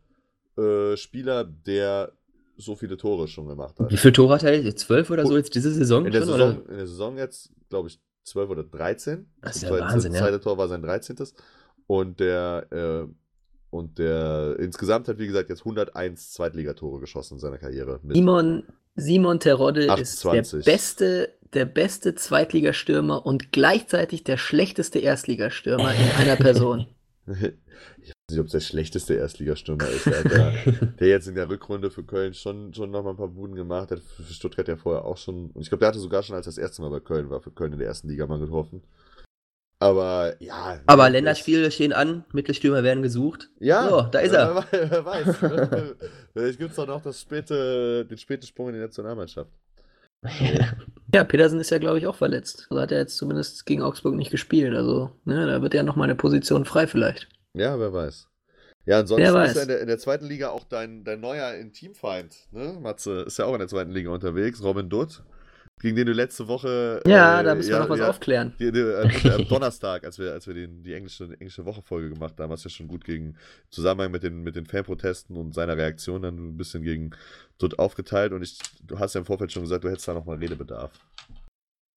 äh, 0.57 0.97
Spieler, 0.97 1.45
der 1.45 2.11
so 2.57 2.75
viele 2.75 2.97
Tore 2.97 3.29
schon 3.29 3.47
gemacht 3.47 3.79
hat. 3.79 3.93
Wie 3.93 3.97
viele 3.97 4.15
Tore 4.15 4.35
hat 4.35 4.43
er 4.43 4.61
jetzt? 4.61 4.81
Zwölf 4.81 5.11
oder 5.11 5.25
so 5.25 5.37
jetzt 5.37 5.55
diese 5.55 5.73
Saison? 5.73 6.07
In 6.07 6.13
der, 6.13 6.23
schon, 6.23 6.33
Saison, 6.33 6.67
in 6.67 6.77
der 6.77 6.87
Saison 6.89 7.19
jetzt, 7.19 7.53
glaube 7.69 7.89
ich, 7.89 8.01
12 8.25 8.51
oder 8.51 8.65
13. 8.65 9.31
Das 9.43 9.55
ist 9.55 9.63
ja 9.63 9.69
zweite, 9.69 9.85
Wahnsinn, 9.85 10.11
das 10.11 10.21
zweite 10.21 10.33
ja. 10.33 10.39
Tor 10.41 10.59
war 10.59 10.67
sein 10.67 10.83
13. 10.83 11.17
Und 11.87 12.19
der, 12.19 12.67
äh, 12.73 13.07
und 13.71 14.01
der 14.01 14.57
insgesamt 14.59 15.07
hat, 15.07 15.21
wie 15.21 15.29
gesagt, 15.29 15.51
jetzt 15.51 15.61
101 15.61 16.33
Zweitligatore 16.33 16.99
geschossen 16.99 17.35
in 17.35 17.39
seiner 17.39 17.59
Karriere. 17.59 18.01
Simon, 18.09 18.65
Simon 18.99 19.41
Terodde 19.41 19.89
28. 19.89 20.59
ist 20.59 20.67
der 20.67 20.73
beste, 20.73 21.35
der 21.55 21.65
beste 21.65 22.15
Zweitligastürmer 22.15 23.25
und 23.25 23.53
gleichzeitig 23.53 24.25
der 24.25 24.37
schlechteste 24.37 24.99
Erstligastürmer 24.99 25.95
in 25.95 26.11
einer 26.19 26.37
Person. 26.37 26.87
ich 27.27 27.43
weiß 27.43 28.13
nicht, 28.31 28.41
ob 28.41 28.47
es 28.47 28.53
der 28.53 28.61
schlechteste 28.61 29.15
Erstligastürmer 29.15 29.89
ist. 29.89 30.07
Der, 30.07 30.25
der, 30.25 30.53
der, 31.01 31.09
jetzt 31.09 31.29
in 31.29 31.37
der 31.37 31.49
Rückrunde 31.49 31.91
für 31.91 32.03
Köln 32.03 32.35
schon, 32.35 32.75
schon 32.75 32.91
nochmal 32.91 33.13
ein 33.13 33.17
paar 33.17 33.29
Buden 33.29 33.55
gemacht 33.55 33.93
hat. 33.93 34.01
Für 34.01 34.23
Stuttgart 34.25 34.67
ja 34.67 34.77
vorher 34.77 35.05
auch 35.05 35.17
schon. 35.17 35.51
Und 35.51 35.63
ich 35.63 35.69
glaube, 35.69 35.81
der 35.81 35.89
hatte 35.89 36.01
sogar 36.01 36.23
schon, 36.23 36.35
als 36.35 36.47
er 36.47 36.51
das 36.51 36.59
erste 36.59 36.83
Mal 36.83 36.91
bei 36.91 37.01
Köln 37.01 37.31
war, 37.31 37.41
für 37.41 37.53
Köln 37.53 37.73
in 37.73 37.79
der 37.79 37.89
ersten 37.89 38.09
Liga 38.09 38.27
mal 38.27 38.41
getroffen. 38.41 38.83
Aber 39.81 40.35
ja. 40.41 40.81
Aber 40.87 41.09
Länderspiele 41.09 41.71
stehen 41.71 41.93
an, 41.93 42.25
Mittelstürmer 42.33 42.83
werden 42.83 43.03
gesucht. 43.03 43.49
Ja, 43.61 43.89
so, 43.89 44.03
da 44.03 44.19
ist 44.19 44.33
er. 44.33 44.65
Wer, 44.71 44.91
wer 44.91 45.05
weiß. 45.05 45.37
Vielleicht 46.33 46.59
gibt 46.59 46.71
es 46.71 46.77
doch 46.77 46.87
noch 46.87 47.01
das 47.01 47.21
späte, 47.21 48.05
den 48.05 48.19
späten 48.19 48.47
Sprung 48.47 48.69
in 48.69 48.75
die 48.75 48.81
Nationalmannschaft. 48.81 49.51
Ja, 51.15 51.25
Petersen 51.25 51.59
ist 51.59 51.71
ja, 51.71 51.79
glaube 51.79 51.97
ich, 51.97 52.07
auch 52.07 52.17
verletzt. 52.17 52.67
Also 52.69 52.83
hat 52.83 52.93
er 52.93 52.99
jetzt 52.99 53.17
zumindest 53.17 53.65
gegen 53.65 53.81
Augsburg 53.81 54.15
nicht 54.15 54.31
gespielt. 54.31 54.75
Also, 54.75 55.11
ne, 55.25 55.47
da 55.47 55.63
wird 55.63 55.73
ja 55.73 55.83
noch 55.83 55.97
mal 55.97 56.05
eine 56.05 56.15
Position 56.15 56.67
frei 56.67 56.87
vielleicht. 56.87 57.29
Ja, 57.55 57.81
wer 57.81 57.95
weiß. 57.95 58.29
Ja, 58.85 58.99
ansonsten 58.99 59.27
ist 59.27 59.57
er 59.57 59.63
in 59.63 59.69
der, 59.69 59.81
in 59.81 59.87
der, 59.87 59.99
zweiten 59.99 60.27
Liga 60.27 60.51
auch 60.51 60.65
dein, 60.65 61.05
dein 61.05 61.21
neuer 61.21 61.55
Intimfeind, 61.55 62.37
ne? 62.53 62.79
Matze 62.81 63.23
ist 63.23 63.39
ja 63.39 63.47
auch 63.47 63.55
in 63.55 63.59
der 63.59 63.69
zweiten 63.69 63.91
Liga 63.91 64.11
unterwegs, 64.11 64.63
Robin 64.63 64.91
Dutt, 64.91 65.23
gegen 65.81 65.97
den 65.97 66.07
du 66.07 66.13
letzte 66.13 66.49
Woche. 66.49 67.01
Ja, 67.07 67.41
äh, 67.41 67.45
da 67.45 67.55
müssen 67.55 67.71
ja, 67.71 67.77
wir 67.77 67.83
noch 67.83 67.91
was 67.91 68.01
ja, 68.01 68.09
aufklären. 68.09 68.55
Die, 68.59 68.73
die, 68.73 68.81
äh, 68.81 69.33
am 69.33 69.49
Donnerstag, 69.49 70.05
als 70.05 70.19
wir, 70.19 70.33
als 70.33 70.47
wir 70.47 70.55
den, 70.55 70.83
die 70.83 70.95
englische, 70.95 71.25
englische 71.25 71.65
Woche-Folge 71.65 72.11
gemacht 72.11 72.35
haben, 72.39 72.53
hast 72.53 72.65
du 72.65 72.69
ja 72.69 72.75
schon 72.75 72.89
gut 72.89 73.05
gegen 73.05 73.37
Zusammenhang 73.71 74.11
mit 74.11 74.23
den, 74.23 74.43
mit 74.43 74.57
den 74.57 74.67
Fanprotesten 74.67 75.37
und 75.37 75.55
seiner 75.55 75.77
Reaktion 75.77 76.23
dann 76.23 76.37
ein 76.37 76.57
bisschen 76.57 76.83
gegen 76.83 77.11
Dutt 77.59 77.79
aufgeteilt 77.79 78.33
und 78.33 78.43
ich, 78.43 78.59
du 78.83 78.99
hast 78.99 79.15
ja 79.15 79.21
im 79.21 79.27
Vorfeld 79.27 79.53
schon 79.53 79.63
gesagt, 79.63 79.85
du 79.85 79.89
hättest 79.89 80.09
da 80.09 80.15
nochmal 80.15 80.37
Redebedarf. 80.39 80.93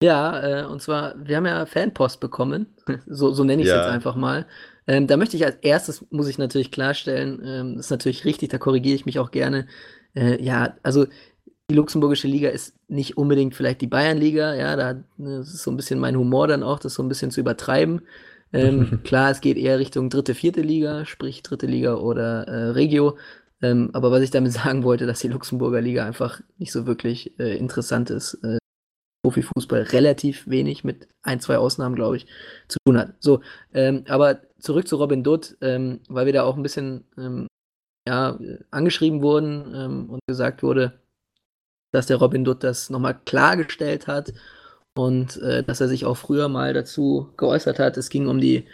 Ja, 0.02 0.64
äh, 0.64 0.66
und 0.66 0.82
zwar, 0.82 1.14
wir 1.24 1.38
haben 1.38 1.46
ja 1.46 1.66
Fanpost 1.66 2.20
bekommen, 2.20 2.68
so, 3.06 3.32
so 3.32 3.44
nenne 3.44 3.62
ich 3.62 3.68
es 3.68 3.74
ja. 3.74 3.82
jetzt 3.82 3.92
einfach 3.92 4.16
mal. 4.16 4.48
Ähm, 4.88 5.06
da 5.06 5.16
möchte 5.16 5.38
ich 5.38 5.46
als 5.46 5.58
erstes, 5.58 6.06
muss 6.10 6.28
ich 6.28 6.40
natürlich 6.40 6.72
klarstellen, 6.72 7.42
ähm, 7.46 7.76
das 7.76 7.86
ist 7.86 7.92
natürlich 7.92 8.26
richtig, 8.26 8.50
da 8.50 8.58
korrigiere 8.58 8.96
ich 8.96 9.06
mich 9.06 9.20
auch 9.20 9.30
gerne. 9.30 9.68
Äh, 10.16 10.44
ja, 10.44 10.76
also 10.84 11.06
die 11.72 11.78
luxemburgische 11.78 12.28
Liga 12.28 12.50
ist 12.50 12.76
nicht 12.90 13.16
unbedingt 13.16 13.56
vielleicht 13.56 13.80
die 13.80 13.88
Bayernliga, 13.88 14.56
ja, 14.56 14.76
da 14.76 14.94
ne, 15.16 15.38
das 15.38 15.54
ist 15.54 15.64
so 15.64 15.72
ein 15.72 15.78
bisschen 15.78 16.00
mein 16.00 16.18
Humor 16.18 16.50
dann 16.50 16.64
auch, 16.64 16.80
das 16.80 16.96
so 16.96 17.02
ein 17.02 17.08
bisschen 17.08 17.32
zu 17.32 17.40
übertreiben. 17.40 18.02
Ähm, 18.52 19.00
klar, 19.06 19.32
es 19.32 19.40
geht 19.40 19.58
eher 19.58 19.80
Richtung 19.80 20.10
dritte, 20.10 20.36
vierte 20.36 20.60
Liga, 20.62 21.06
sprich 21.06 21.44
dritte 21.44 21.68
Liga 21.68 21.96
oder 21.96 22.46
äh, 22.46 22.70
Regio. 22.72 23.18
Ähm, 23.62 23.90
aber 23.94 24.12
was 24.12 24.22
ich 24.22 24.32
damit 24.32 24.52
sagen 24.64 24.84
wollte, 24.84 25.06
dass 25.06 25.22
die 25.22 25.30
Luxemburger 25.30 25.80
Liga 25.80 26.06
einfach 26.06 26.42
nicht 26.58 26.74
so 26.74 26.86
wirklich 26.86 27.40
äh, 27.40 27.56
interessant 27.58 28.10
ist. 28.10 28.34
Äh, 28.44 28.58
Profifußball 29.24 29.84
relativ 29.84 30.50
wenig, 30.50 30.84
mit 30.84 31.08
ein, 31.22 31.40
zwei 31.40 31.58
Ausnahmen, 31.58 31.96
glaube 31.96 32.18
ich, 32.18 32.26
zu 32.68 32.80
tun 32.86 32.98
hat. 32.98 33.14
So, 33.20 33.40
ähm, 33.74 34.04
aber 34.10 34.42
zurück 34.60 34.90
zu 34.90 34.98
Robin 34.98 35.24
Dutt, 35.24 35.56
ähm, 35.62 36.02
weil 36.10 36.26
wir 36.26 36.34
da 36.34 36.44
auch 36.44 36.58
ein 36.58 36.64
bisschen 36.64 37.06
ähm, 37.18 37.48
ja, 38.08 38.38
angeschrieben 38.72 39.22
wurden 39.22 39.74
ähm, 39.74 40.10
und 40.10 40.20
gesagt 40.28 40.64
wurde, 40.64 41.01
dass 41.92 42.08
der 42.08 42.18
Robin 42.18 42.44
Dutt 42.44 42.64
das 42.64 42.90
nochmal 42.90 43.20
klargestellt 43.26 44.08
hat 44.08 44.34
und 44.98 45.38
äh, 45.42 45.64
dass 45.64 45.82
er 45.82 45.88
sich 45.88 46.06
auch 46.06 46.18
früher 46.18 46.50
mal 46.50 46.74
dazu 46.74 47.30
geäußert 47.38 47.80
hat. 47.80 47.98
Es 47.98 48.10
ging 48.10 48.28
um 48.28 48.40
die 48.40 48.66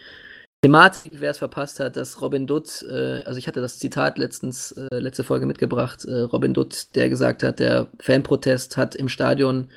Thematik, 0.63 1.13
wer 1.19 1.31
es 1.31 1.37
verpasst 1.37 1.79
hat, 1.79 1.97
dass 1.97 2.19
Robin 2.21 2.47
Dutt, 2.47 2.83
äh, 2.89 3.23
also 3.25 3.37
ich 3.37 3.47
hatte 3.47 3.61
das 3.61 3.77
Zitat 3.77 4.17
letztens, 4.17 4.71
äh, 4.71 4.99
letzte 4.99 5.23
Folge 5.23 5.45
mitgebracht, 5.45 6.05
äh, 6.05 6.21
Robin 6.21 6.53
Dutt, 6.53 6.95
der 6.95 7.09
gesagt 7.09 7.43
hat, 7.43 7.59
der 7.59 7.87
Fanprotest 7.99 8.75
hat 8.75 8.95
im 8.95 9.07
Stadion 9.07 9.69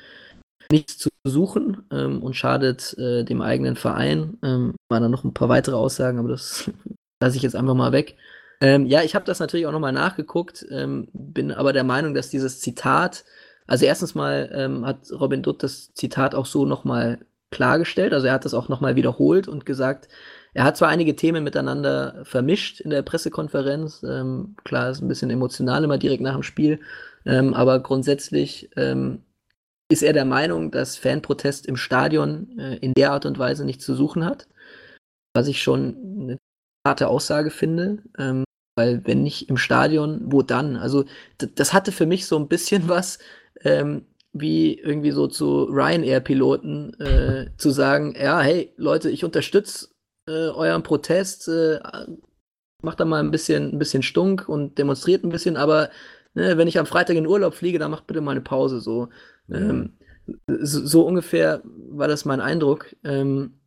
nichts 0.71 0.97
zu 0.97 1.09
suchen 1.23 1.83
ähm, 1.91 2.23
und 2.23 2.35
schadet 2.35 2.97
äh, 2.97 3.23
dem 3.23 3.41
eigenen 3.41 3.75
Verein. 3.75 4.37
Ähm, 4.43 4.75
waren 4.89 5.03
dann 5.03 5.11
noch 5.11 5.23
ein 5.23 5.33
paar 5.33 5.49
weitere 5.49 5.75
Aussagen, 5.75 6.17
aber 6.17 6.29
das 6.29 6.71
lasse 7.21 7.37
ich 7.37 7.43
jetzt 7.43 7.55
einfach 7.55 7.75
mal 7.75 7.91
weg. 7.91 8.17
Ähm, 8.61 8.85
ja, 8.85 9.01
ich 9.01 9.15
habe 9.15 9.25
das 9.25 9.39
natürlich 9.39 9.65
auch 9.65 9.71
nochmal 9.71 9.91
nachgeguckt, 9.91 10.65
ähm, 10.69 11.09
bin 11.13 11.51
aber 11.51 11.73
der 11.73 11.83
Meinung, 11.83 12.13
dass 12.13 12.29
dieses 12.29 12.59
Zitat, 12.59 13.25
also 13.67 13.85
erstens 13.85 14.15
mal 14.15 14.51
ähm, 14.53 14.85
hat 14.85 15.11
Robin 15.11 15.41
Dutt 15.41 15.63
das 15.63 15.93
Zitat 15.93 16.35
auch 16.35 16.45
so 16.45 16.65
nochmal 16.65 17.19
klargestellt, 17.49 18.13
also 18.13 18.27
er 18.27 18.33
hat 18.33 18.45
das 18.45 18.53
auch 18.53 18.69
nochmal 18.69 18.95
wiederholt 18.95 19.47
und 19.47 19.65
gesagt, 19.65 20.07
er 20.53 20.63
hat 20.63 20.77
zwar 20.77 20.89
einige 20.89 21.15
Themen 21.15 21.43
miteinander 21.43 22.21
vermischt 22.23 22.79
in 22.79 22.91
der 22.91 23.01
Pressekonferenz, 23.01 24.03
ähm, 24.03 24.55
klar 24.63 24.91
ist 24.91 25.01
ein 25.01 25.07
bisschen 25.07 25.31
emotional 25.31 25.83
immer 25.83 25.97
direkt 25.97 26.21
nach 26.21 26.33
dem 26.33 26.43
Spiel, 26.43 26.79
aber 27.23 27.81
grundsätzlich 27.81 28.71
ist 29.91 30.03
er 30.03 30.13
der 30.13 30.25
Meinung, 30.25 30.71
dass 30.71 30.97
Fanprotest 30.97 31.67
im 31.67 31.75
Stadion 31.75 32.57
äh, 32.57 32.77
in 32.77 32.93
der 32.93 33.11
Art 33.11 33.25
und 33.25 33.37
Weise 33.37 33.65
nicht 33.65 33.81
zu 33.81 33.93
suchen 33.93 34.25
hat. 34.25 34.47
Was 35.35 35.47
ich 35.47 35.61
schon 35.61 35.97
eine 36.21 36.37
harte 36.87 37.09
Aussage 37.09 37.51
finde, 37.51 38.01
ähm, 38.17 38.43
weil 38.75 39.01
wenn 39.05 39.23
nicht 39.23 39.49
im 39.49 39.57
Stadion, 39.57 40.21
wo 40.25 40.41
dann? 40.41 40.75
Also 40.75 41.05
das 41.37 41.73
hatte 41.73 41.91
für 41.91 42.05
mich 42.05 42.25
so 42.25 42.37
ein 42.37 42.47
bisschen 42.47 42.87
was 42.87 43.19
ähm, 43.61 44.05
wie 44.33 44.79
irgendwie 44.79 45.11
so 45.11 45.27
zu 45.27 45.63
Ryanair-Piloten 45.63 46.93
äh, 46.99 47.45
zu 47.57 47.69
sagen, 47.71 48.15
ja, 48.17 48.39
hey 48.39 48.73
Leute, 48.77 49.09
ich 49.09 49.25
unterstütze 49.25 49.89
äh, 50.27 50.49
euren 50.49 50.83
Protest, 50.83 51.47
äh, 51.49 51.79
macht 52.81 52.99
da 52.99 53.05
mal 53.05 53.19
ein 53.19 53.31
bisschen, 53.31 53.73
ein 53.73 53.79
bisschen 53.79 54.03
Stunk 54.03 54.47
und 54.47 54.77
demonstriert 54.77 55.23
ein 55.23 55.29
bisschen, 55.29 55.57
aber 55.57 55.89
ne, 56.33 56.57
wenn 56.57 56.67
ich 56.67 56.79
am 56.79 56.85
Freitag 56.85 57.17
in 57.17 57.27
Urlaub 57.27 57.53
fliege, 57.53 57.79
dann 57.79 57.91
macht 57.91 58.07
bitte 58.07 58.21
mal 58.21 58.31
eine 58.31 58.41
Pause 58.41 58.79
so. 58.79 59.09
Ähm, 59.51 59.97
so, 60.47 60.85
so, 60.85 61.05
ungefähr 61.05 61.61
war 61.63 62.07
das 62.07 62.25
mein 62.25 62.39
Eindruck. 62.39 62.95
Ähm, 63.03 63.59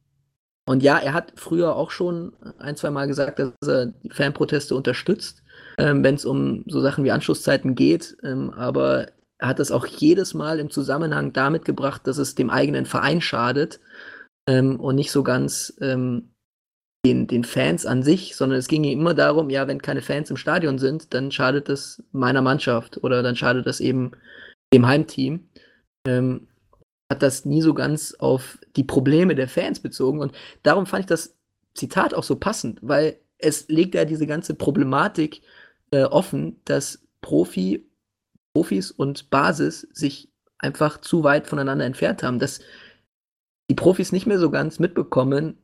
und 0.66 0.82
ja, 0.82 0.98
er 0.98 1.12
hat 1.12 1.32
früher 1.36 1.76
auch 1.76 1.90
schon 1.90 2.32
ein, 2.58 2.76
zwei 2.76 2.90
Mal 2.90 3.06
gesagt, 3.06 3.38
dass 3.38 3.52
er 3.66 3.92
Fanproteste 4.10 4.74
unterstützt, 4.74 5.42
ähm, 5.78 6.02
wenn 6.02 6.14
es 6.14 6.24
um 6.24 6.64
so 6.66 6.80
Sachen 6.80 7.04
wie 7.04 7.10
Anschlusszeiten 7.10 7.74
geht. 7.74 8.16
Ähm, 8.22 8.50
aber 8.50 9.08
er 9.38 9.48
hat 9.48 9.58
das 9.58 9.70
auch 9.70 9.86
jedes 9.86 10.32
Mal 10.32 10.60
im 10.60 10.70
Zusammenhang 10.70 11.32
damit 11.34 11.66
gebracht, 11.66 12.06
dass 12.06 12.16
es 12.16 12.34
dem 12.34 12.48
eigenen 12.48 12.86
Verein 12.86 13.20
schadet 13.20 13.80
ähm, 14.48 14.80
und 14.80 14.94
nicht 14.94 15.10
so 15.10 15.22
ganz 15.22 15.76
ähm, 15.82 16.30
den, 17.04 17.26
den 17.26 17.44
Fans 17.44 17.84
an 17.84 18.02
sich, 18.02 18.34
sondern 18.34 18.58
es 18.58 18.68
ging 18.68 18.84
ihm 18.84 19.00
immer 19.00 19.12
darum, 19.12 19.50
ja, 19.50 19.68
wenn 19.68 19.82
keine 19.82 20.00
Fans 20.00 20.30
im 20.30 20.38
Stadion 20.38 20.78
sind, 20.78 21.12
dann 21.12 21.30
schadet 21.30 21.68
das 21.68 22.02
meiner 22.12 22.40
Mannschaft 22.40 23.04
oder 23.04 23.22
dann 23.22 23.36
schadet 23.36 23.66
das 23.66 23.80
eben 23.80 24.12
dem 24.72 24.86
Heimteam. 24.86 25.50
Ähm, 26.06 26.48
hat 27.10 27.22
das 27.22 27.44
nie 27.44 27.62
so 27.62 27.74
ganz 27.74 28.14
auf 28.14 28.58
die 28.76 28.84
Probleme 28.84 29.34
der 29.34 29.48
Fans 29.48 29.80
bezogen. 29.80 30.20
Und 30.20 30.32
darum 30.62 30.86
fand 30.86 31.00
ich 31.00 31.06
das 31.06 31.36
Zitat 31.74 32.14
auch 32.14 32.24
so 32.24 32.36
passend, 32.36 32.78
weil 32.82 33.18
es 33.38 33.68
legt 33.68 33.94
ja 33.94 34.04
diese 34.04 34.26
ganze 34.26 34.54
Problematik 34.54 35.42
äh, 35.90 36.04
offen, 36.04 36.60
dass 36.64 37.06
Profi, 37.20 37.86
Profis 38.54 38.90
und 38.90 39.30
Basis 39.30 39.82
sich 39.92 40.30
einfach 40.58 41.00
zu 41.00 41.24
weit 41.24 41.46
voneinander 41.46 41.84
entfernt 41.84 42.22
haben, 42.22 42.38
dass 42.38 42.60
die 43.68 43.74
Profis 43.74 44.12
nicht 44.12 44.26
mehr 44.26 44.38
so 44.38 44.50
ganz 44.50 44.78
mitbekommen, 44.78 45.58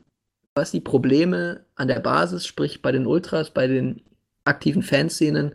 was 0.54 0.72
die 0.72 0.80
Probleme 0.80 1.64
an 1.74 1.88
der 1.88 2.00
Basis, 2.00 2.46
sprich 2.46 2.82
bei 2.82 2.92
den 2.92 3.06
Ultras, 3.06 3.50
bei 3.50 3.66
den 3.66 4.02
aktiven 4.44 4.82
Fanszenen, 4.82 5.54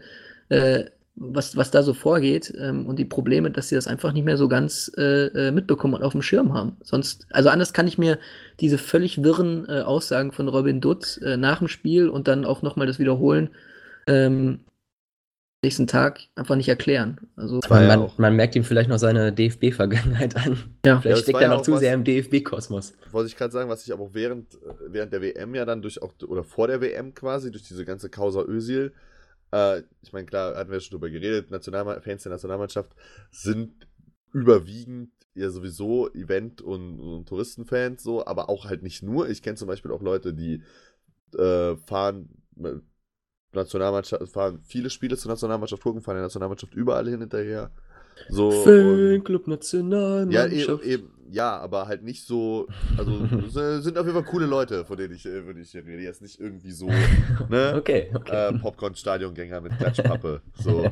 äh, 0.50 0.86
was, 1.16 1.56
was 1.56 1.72
da 1.72 1.82
so 1.82 1.94
vorgeht 1.94 2.54
ähm, 2.58 2.86
und 2.88 3.00
die 3.00 3.06
Probleme, 3.06 3.50
dass 3.50 3.70
sie 3.70 3.76
das 3.76 3.88
einfach 3.88 4.12
nicht 4.12 4.26
mehr 4.26 4.38
so 4.38 4.48
ganz 4.48 4.92
äh, 4.98 5.28
äh, 5.28 5.52
mitbekommen 5.52 5.94
und 5.94 6.04
auf 6.04 6.12
dem 6.12 6.22
Schirm 6.22 6.54
haben. 6.54 6.76
Sonst, 6.84 7.26
also 7.32 7.50
anders 7.50 7.74
kann 7.74 7.88
ich 7.88 7.98
mir 7.98 8.20
diese 8.60 8.78
völlig 8.78 9.24
wirren 9.24 9.66
äh, 9.70 9.82
Aussagen 9.82 10.32
von 10.34 10.48
Robin 10.48 10.82
Dutt 10.82 11.20
äh, 11.24 11.38
nach 11.38 11.60
dem 11.60 11.70
Spiel 11.70 12.10
und 12.10 12.28
dann 12.28 12.44
auch 12.44 12.62
nochmal 12.62 12.88
das 12.88 13.00
Wiederholen 13.00 13.50
ähm, 14.08 14.60
nächsten 15.66 15.88
Tag 15.88 16.20
einfach 16.36 16.56
nicht 16.56 16.70
erklären. 16.70 17.18
Also 17.36 17.60
man, 17.70 17.88
man, 17.88 18.12
man, 18.18 18.36
merkt 18.36 18.56
ihm 18.56 18.64
vielleicht 18.64 18.90
noch 18.90 19.00
seine 19.00 19.34
DFB-Vergangenheit 19.34 20.36
an. 20.36 20.58
Ja. 20.86 21.02
Vielleicht 21.02 21.18
ja, 21.18 21.24
steckt 21.24 21.42
er 21.42 21.50
noch 21.50 21.62
zu 21.62 21.74
was, 21.74 21.80
sehr 21.80 21.94
im 21.94 22.04
DFB-Kosmos. 22.04 22.94
Wollte 23.12 23.28
ich 23.28 23.36
gerade 23.36 23.52
sagen, 23.52 23.70
was 23.70 23.86
ich 23.86 23.92
aber 23.92 24.04
auch 24.04 24.14
während, 24.14 24.54
äh, 24.54 24.58
während 24.90 25.12
der 25.12 25.22
WM 25.22 25.56
ja 25.56 25.66
dann 25.66 25.82
durch 25.82 26.02
auch, 26.02 26.14
oder 26.28 26.44
vor 26.44 26.68
der 26.68 26.82
WM 26.82 27.14
quasi, 27.16 27.52
durch 27.52 27.64
diese 27.64 27.84
ganze 27.84 28.10
Causa 28.10 28.42
Özil, 28.42 28.94
äh, 29.52 29.84
ich 30.02 30.14
meine, 30.14 30.26
klar, 30.26 30.56
hatten 30.56 30.72
wir 30.72 30.80
schon 30.80 30.98
drüber 30.98 31.10
geredet, 31.10 31.52
Nationalma 31.52 32.00
Fans 32.02 32.24
der 32.24 32.32
Nationalmannschaft 32.32 32.96
sind 33.32 33.88
überwiegend 34.32 35.12
ja 35.34 35.50
sowieso 35.50 36.10
Event- 36.14 36.62
und, 36.62 37.00
und 37.00 37.28
Touristenfans 37.28 38.04
so, 38.04 38.26
aber 38.26 38.50
auch 38.50 38.66
halt 38.66 38.84
nicht 38.84 39.04
nur. 39.04 39.30
Ich 39.30 39.42
kenne 39.42 39.58
zum 39.58 39.68
Beispiel 39.68 39.92
auch 39.92 40.02
Leute, 40.02 40.34
die 40.34 40.64
äh, 41.38 41.76
fahren 41.76 42.30
Nationalmannschaft, 43.54 44.30
fahren 44.30 44.62
viele 44.64 44.90
Spiele 44.90 45.18
zur 45.18 45.32
Nationalmannschaft 45.32 45.84
gucken, 45.84 46.02
fahren 46.02 46.16
der 46.16 46.24
Nationalmannschaft 46.24 46.74
überall 46.74 47.08
hin 47.08 47.20
hinterher. 47.20 47.72
So, 48.30 48.52
Fanclub 48.52 49.48
Nationalmannschaft. 49.48 50.86
Ja, 50.86 50.92
eben, 50.92 51.12
ja, 51.30 51.58
aber 51.58 51.88
halt 51.88 52.04
nicht 52.04 52.26
so. 52.26 52.68
Also 52.98 53.12
sind 53.82 53.98
auf 53.98 54.06
jeden 54.06 54.14
Fall 54.14 54.32
coole 54.32 54.46
Leute, 54.46 54.86
von 54.86 54.98
denen 54.98 55.16
ich, 55.16 55.26
äh, 55.26 55.44
von 55.44 55.58
ich 55.58 55.76
rede. 55.76 56.02
Jetzt 56.02 56.22
nicht 56.22 56.40
irgendwie 56.40 56.72
so, 56.72 56.88
ne? 57.50 57.74
okay, 57.78 58.12
okay. 58.14 58.50
Äh, 58.50 58.60
Popcorn-Stadiongänger 58.60 59.62
mit 59.62 59.78
Klatschpappe. 59.78 60.42
so. 60.56 60.86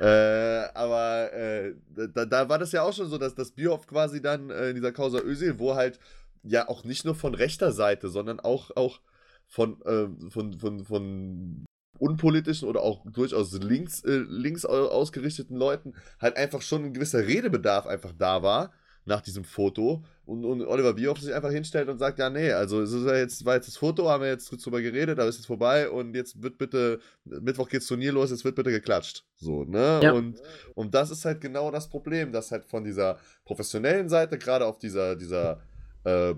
äh, 0.00 0.64
aber 0.74 1.32
äh, 1.32 1.74
da, 2.12 2.24
da, 2.24 2.48
war 2.48 2.58
das 2.58 2.72
ja 2.72 2.82
auch 2.82 2.92
schon 2.92 3.08
so, 3.08 3.18
dass 3.18 3.34
das 3.34 3.52
Bierhoff 3.52 3.86
quasi 3.86 4.20
dann 4.20 4.50
äh, 4.50 4.70
in 4.70 4.74
dieser 4.74 4.92
Causa 4.92 5.18
Özil, 5.20 5.58
wo 5.58 5.74
halt 5.74 5.98
ja 6.42 6.68
auch 6.68 6.84
nicht 6.84 7.04
nur 7.04 7.14
von 7.14 7.34
rechter 7.34 7.72
Seite, 7.72 8.08
sondern 8.08 8.40
auch, 8.40 8.70
auch 8.76 9.00
von, 9.46 9.80
äh, 9.82 10.08
von, 10.30 10.58
von, 10.58 10.84
von 10.84 11.64
unpolitischen 11.98 12.68
oder 12.68 12.82
auch 12.82 13.04
durchaus 13.10 13.52
links, 13.52 14.02
äh, 14.04 14.24
links 14.28 14.64
ausgerichteten 14.64 15.56
Leuten 15.56 15.94
halt 16.20 16.36
einfach 16.36 16.62
schon 16.62 16.84
ein 16.84 16.94
gewisser 16.94 17.26
Redebedarf 17.26 17.86
einfach 17.86 18.12
da 18.16 18.42
war 18.42 18.72
nach 19.06 19.20
diesem 19.20 19.44
Foto 19.44 20.04
und, 20.24 20.44
und 20.44 20.62
Oliver 20.66 20.92
Bierhoff 20.92 21.20
sich 21.20 21.32
einfach 21.32 21.52
hinstellt 21.52 21.88
und 21.88 21.98
sagt, 21.98 22.18
ja, 22.18 22.28
nee, 22.28 22.50
also 22.50 22.82
es 22.82 22.92
ist 22.92 23.06
ja 23.06 23.14
jetzt, 23.14 23.44
war 23.44 23.54
jetzt 23.54 23.68
das 23.68 23.76
Foto, 23.76 24.10
haben 24.10 24.24
wir 24.24 24.30
jetzt 24.30 24.50
drüber 24.50 24.82
geredet, 24.82 25.18
aber 25.18 25.28
ist 25.28 25.36
jetzt 25.36 25.46
vorbei 25.46 25.88
und 25.88 26.14
jetzt 26.14 26.42
wird 26.42 26.58
bitte, 26.58 26.98
Mittwoch 27.24 27.68
geht's 27.68 27.86
Turnier 27.86 28.12
los, 28.12 28.30
jetzt 28.30 28.44
wird 28.44 28.56
bitte 28.56 28.72
geklatscht. 28.72 29.24
So, 29.36 29.62
ne? 29.64 30.00
Ja. 30.02 30.12
Und, 30.12 30.42
und 30.74 30.92
das 30.92 31.12
ist 31.12 31.24
halt 31.24 31.40
genau 31.40 31.70
das 31.70 31.88
Problem, 31.88 32.32
dass 32.32 32.50
halt 32.50 32.64
von 32.64 32.82
dieser 32.82 33.18
professionellen 33.44 34.08
Seite, 34.08 34.38
gerade 34.38 34.66
auf 34.66 34.78
dieser, 34.78 35.14
dieser 35.14 35.60
äh, 36.02 36.34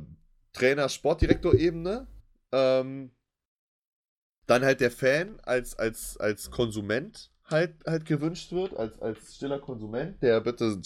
Trainer-Sportdirektor-Ebene, 0.52 2.06
ähm, 2.52 3.10
dann 4.48 4.64
halt 4.64 4.80
der 4.80 4.90
Fan 4.90 5.38
als, 5.44 5.78
als, 5.78 6.16
als 6.18 6.50
Konsument 6.50 7.30
halt, 7.44 7.74
halt 7.86 8.06
gewünscht 8.06 8.50
wird, 8.50 8.76
als, 8.76 9.00
als 9.00 9.36
stiller 9.36 9.60
Konsument, 9.60 10.20
der 10.22 10.40
bitte 10.40 10.78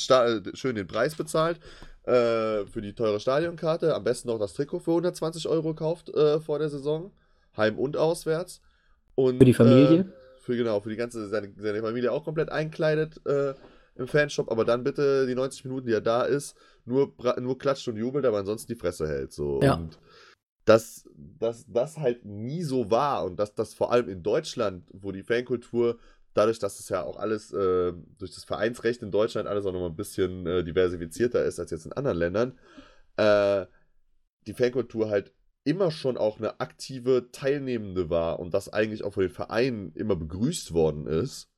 schön 0.53 0.75
den 0.75 0.87
Preis 0.87 1.15
bezahlt 1.15 1.59
äh, 2.03 2.67
für 2.67 2.83
die 2.83 2.93
teure 2.93 3.21
Stadionkarte, 3.21 3.95
am 3.95 4.05
besten 4.05 4.29
noch 4.29 4.39
das 4.39 4.55
Trikot 4.55 4.81
für 4.81 4.91
120 4.91 5.49
Euro 5.49 5.75
kauft 5.75 6.09
äh, 6.11 6.41
vor 6.41 6.59
der 6.59 6.69
Saison, 6.69 7.13
heim 7.57 7.79
und 7.79 7.97
auswärts. 7.97 8.61
Und, 9.15 9.39
für 9.39 9.45
die 9.45 9.55
Familie? 9.55 10.01
Äh, 10.01 10.41
für, 10.41 10.57
genau, 10.57 10.81
für 10.81 10.91
die 10.91 10.97
ganze, 10.97 11.29
seine, 11.29 11.53
seine 11.57 11.81
Familie 11.81 12.11
auch 12.11 12.25
komplett 12.25 12.51
einkleidet 12.51 13.25
äh, 13.27 13.55
im 13.95 14.09
Fanshop, 14.09 14.51
aber 14.51 14.65
dann 14.65 14.83
bitte 14.83 15.27
die 15.27 15.37
90 15.37 15.67
Minuten, 15.67 15.87
die 15.87 15.93
er 15.93 16.01
da 16.01 16.23
ist, 16.23 16.57
nur, 16.85 17.15
nur 17.41 17.59
klatscht 17.59 17.87
und 17.87 17.97
jubelt, 17.97 18.25
aber 18.25 18.39
ansonsten 18.39 18.73
die 18.73 18.79
Fresse 18.79 19.07
hält. 19.07 19.33
So. 19.33 19.61
Ja. 19.63 19.75
Und 19.75 19.99
dass, 20.65 21.09
dass 21.17 21.67
das 21.67 21.99
halt 21.99 22.25
nie 22.25 22.63
so 22.63 22.91
war 22.91 23.25
und 23.25 23.37
dass 23.37 23.55
das 23.55 23.75
vor 23.75 23.93
allem 23.93 24.09
in 24.09 24.23
Deutschland, 24.23 24.85
wo 24.93 25.13
die 25.13 25.25
Fankultur, 25.25 25.99
dadurch, 26.35 26.59
dass 26.59 26.79
es 26.79 26.89
ja 26.89 27.03
auch 27.03 27.17
alles 27.17 27.53
äh, 27.53 27.93
durch 28.19 28.35
das 28.35 28.45
Vereinsrecht 28.45 29.03
in 29.03 29.11
Deutschland 29.11 29.49
alles 29.49 29.67
auch 29.67 29.73
nochmal 29.73 29.91
ein 29.91 29.97
bisschen 29.97 30.47
äh, 30.47 30.65
diversifizierter 30.65 31.45
ist 31.45 31.59
als 31.59 31.71
jetzt 31.71 31.87
in 31.87 31.93
anderen 31.93 32.19
Ländern, 32.19 32.59
äh, 33.17 33.67
die 34.47 34.55
Fankultur 34.55 35.11
halt 35.11 35.33
immer 35.65 35.91
schon 35.91 36.17
auch 36.17 36.39
eine 36.39 36.61
aktive 36.61 37.29
Teilnehmende 37.31 38.11
war 38.11 38.41
und 38.41 38.55
das 38.55 38.69
eigentlich 38.69 39.05
auch 39.05 39.13
von 39.13 39.23
den 39.23 39.31
Vereinen 39.31 39.93
immer 39.95 40.17
begrüßt 40.17 40.73
worden 40.73 41.07
ist. 41.07 41.51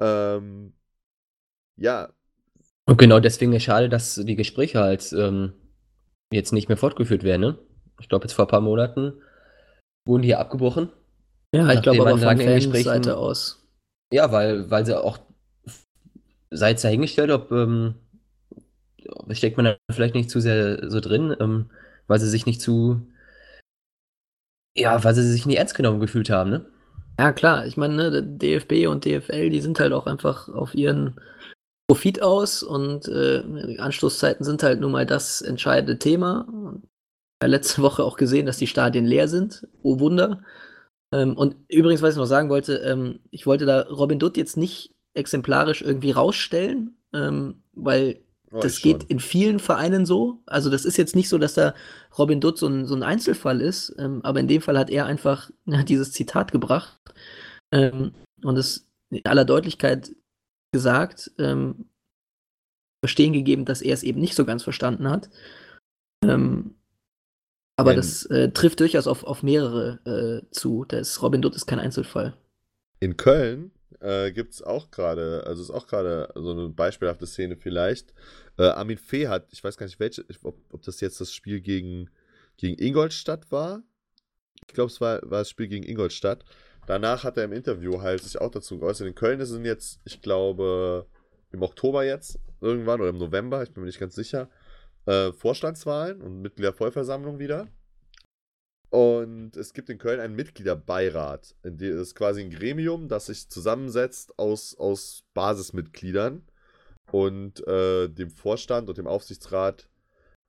Ähm, 0.00 0.72
ja. 1.76 2.12
Und 2.86 2.98
genau 2.98 3.20
deswegen 3.20 3.52
ist 3.52 3.62
schade, 3.64 3.88
dass 3.88 4.16
die 4.16 4.34
Gespräche 4.34 4.80
halt 4.80 5.12
ähm, 5.12 5.52
jetzt 6.32 6.52
nicht 6.52 6.68
mehr 6.68 6.76
fortgeführt 6.76 7.22
werden, 7.22 7.40
ne? 7.40 7.58
Ich 8.00 8.08
glaube 8.08 8.24
jetzt 8.24 8.34
vor 8.34 8.46
ein 8.46 8.50
paar 8.50 8.60
Monaten, 8.60 9.12
wurden 10.06 10.22
die 10.22 10.34
abgebrochen. 10.34 10.90
Ja, 11.54 11.72
ich 11.72 11.82
glaube 11.82 12.00
aber 12.00 12.18
von 12.18 12.20
Fanseite 12.20 13.16
aus. 13.16 13.66
Ja, 14.12 14.32
weil, 14.32 14.70
weil 14.70 14.86
sie 14.86 14.98
auch 14.98 15.18
sei 16.50 16.72
es 16.72 16.82
dahingestellt, 16.82 17.30
ob 17.30 17.52
ähm, 17.52 17.94
steckt 19.30 19.56
man 19.56 19.66
da 19.66 19.76
vielleicht 19.90 20.14
nicht 20.14 20.30
zu 20.30 20.40
sehr 20.40 20.90
so 20.90 21.00
drin, 21.00 21.34
ähm, 21.40 21.70
weil 22.06 22.18
sie 22.18 22.28
sich 22.28 22.46
nicht 22.46 22.60
zu 22.60 23.06
ja, 24.76 25.02
weil 25.02 25.14
sie 25.14 25.28
sich 25.28 25.46
nicht 25.46 25.58
ernst 25.58 25.74
genommen 25.74 26.00
gefühlt 26.00 26.30
haben, 26.30 26.50
ne? 26.50 26.66
Ja, 27.18 27.32
klar. 27.32 27.66
Ich 27.66 27.76
meine, 27.76 28.10
ne, 28.10 28.22
DFB 28.22 28.86
und 28.88 29.04
DFL, 29.04 29.50
die 29.50 29.60
sind 29.60 29.78
halt 29.78 29.92
auch 29.92 30.06
einfach 30.06 30.48
auf 30.48 30.74
ihren 30.74 31.20
Profit 31.88 32.22
aus 32.22 32.62
und 32.62 33.08
äh, 33.08 33.76
Anstoßzeiten 33.78 34.44
sind 34.44 34.62
halt 34.62 34.80
nun 34.80 34.92
mal 34.92 35.06
das 35.06 35.42
entscheidende 35.42 35.98
Thema 35.98 36.46
letzte 37.46 37.82
Woche 37.82 38.04
auch 38.04 38.16
gesehen, 38.16 38.46
dass 38.46 38.58
die 38.58 38.66
Stadien 38.66 39.06
leer 39.06 39.28
sind. 39.28 39.66
Oh 39.82 39.98
Wunder. 39.98 40.42
Ähm, 41.12 41.36
und 41.36 41.56
übrigens, 41.68 42.02
was 42.02 42.14
ich 42.14 42.18
noch 42.18 42.26
sagen 42.26 42.50
wollte, 42.50 42.76
ähm, 42.76 43.20
ich 43.30 43.46
wollte 43.46 43.66
da 43.66 43.82
Robin 43.82 44.18
Dutt 44.18 44.36
jetzt 44.36 44.56
nicht 44.56 44.94
exemplarisch 45.14 45.82
irgendwie 45.82 46.12
rausstellen, 46.12 46.96
ähm, 47.12 47.62
weil 47.72 48.20
oh, 48.52 48.60
das 48.60 48.80
geht 48.80 49.04
in 49.04 49.18
vielen 49.18 49.58
Vereinen 49.58 50.06
so. 50.06 50.42
Also 50.46 50.70
das 50.70 50.84
ist 50.84 50.96
jetzt 50.96 51.16
nicht 51.16 51.28
so, 51.28 51.38
dass 51.38 51.54
da 51.54 51.74
Robin 52.16 52.40
Dutt 52.40 52.58
so 52.58 52.68
ein, 52.68 52.86
so 52.86 52.94
ein 52.94 53.02
Einzelfall 53.02 53.60
ist, 53.60 53.94
ähm, 53.98 54.20
aber 54.22 54.40
in 54.40 54.48
dem 54.48 54.62
Fall 54.62 54.78
hat 54.78 54.90
er 54.90 55.06
einfach 55.06 55.50
ja, 55.66 55.82
dieses 55.82 56.12
Zitat 56.12 56.52
gebracht 56.52 57.00
ähm, 57.72 58.12
und 58.44 58.56
es 58.56 58.86
in 59.10 59.24
aller 59.26 59.44
Deutlichkeit 59.44 60.14
gesagt, 60.72 61.32
ähm, 61.38 61.86
verstehen 63.04 63.32
gegeben, 63.32 63.64
dass 63.64 63.82
er 63.82 63.94
es 63.94 64.04
eben 64.04 64.20
nicht 64.20 64.36
so 64.36 64.44
ganz 64.44 64.62
verstanden 64.62 65.08
hat. 65.08 65.30
Ähm, 66.22 66.76
aber 67.80 67.94
das 67.94 68.26
äh, 68.26 68.50
trifft 68.50 68.80
durchaus 68.80 69.06
auf, 69.06 69.24
auf 69.24 69.42
mehrere 69.42 69.98
äh, 70.04 70.50
zu. 70.50 70.84
Das 70.86 71.22
Robin 71.22 71.42
Dutt 71.42 71.56
ist 71.56 71.66
kein 71.66 71.78
Einzelfall. 71.78 72.34
In 73.00 73.16
Köln 73.16 73.72
äh, 74.00 74.32
gibt 74.32 74.54
es 74.54 74.62
auch 74.62 74.90
gerade, 74.90 75.44
also 75.46 75.62
ist 75.62 75.70
auch 75.70 75.86
gerade 75.86 76.32
so 76.34 76.50
eine 76.50 76.68
beispielhafte 76.68 77.26
Szene 77.26 77.56
vielleicht. 77.56 78.12
Äh, 78.58 78.64
Armin 78.64 78.98
Fee 78.98 79.28
hat, 79.28 79.46
ich 79.50 79.62
weiß 79.62 79.76
gar 79.76 79.86
nicht, 79.86 80.00
welche, 80.00 80.24
ob, 80.42 80.58
ob 80.72 80.82
das 80.82 81.00
jetzt 81.00 81.20
das 81.20 81.32
Spiel 81.32 81.60
gegen, 81.60 82.10
gegen 82.56 82.82
Ingolstadt 82.82 83.50
war. 83.50 83.82
Ich 84.66 84.74
glaube, 84.74 84.90
es 84.90 85.00
war, 85.00 85.20
war 85.22 85.40
das 85.40 85.50
Spiel 85.50 85.68
gegen 85.68 85.84
Ingolstadt. 85.84 86.44
Danach 86.86 87.24
hat 87.24 87.36
er 87.36 87.44
im 87.44 87.52
Interview 87.52 88.00
halt 88.00 88.22
sich 88.22 88.40
auch 88.40 88.50
dazu 88.50 88.78
geäußert. 88.78 89.06
In 89.06 89.14
Köln 89.14 89.40
ist 89.40 89.50
es 89.50 89.64
jetzt, 89.64 90.00
ich 90.04 90.20
glaube, 90.22 91.06
im 91.52 91.62
Oktober 91.62 92.04
jetzt 92.04 92.38
irgendwann 92.60 93.00
oder 93.00 93.10
im 93.10 93.18
November, 93.18 93.62
ich 93.62 93.72
bin 93.72 93.82
mir 93.82 93.86
nicht 93.86 94.00
ganz 94.00 94.14
sicher 94.14 94.48
äh, 95.10 95.32
Vorstandswahlen 95.32 96.22
und 96.22 96.40
Mitgliedervollversammlung 96.40 97.38
wieder. 97.38 97.68
Und 98.90 99.56
es 99.56 99.72
gibt 99.72 99.88
in 99.88 99.98
Köln 99.98 100.20
einen 100.20 100.34
Mitgliederbeirat. 100.34 101.54
Das 101.62 101.80
ist 101.80 102.14
quasi 102.14 102.42
ein 102.42 102.50
Gremium, 102.50 103.08
das 103.08 103.26
sich 103.26 103.48
zusammensetzt 103.48 104.38
aus, 104.38 104.76
aus 104.76 105.24
Basismitgliedern 105.34 106.42
und 107.12 107.66
äh, 107.66 108.08
dem 108.08 108.30
Vorstand 108.30 108.88
und 108.88 108.98
dem 108.98 109.06
Aufsichtsrat 109.06 109.88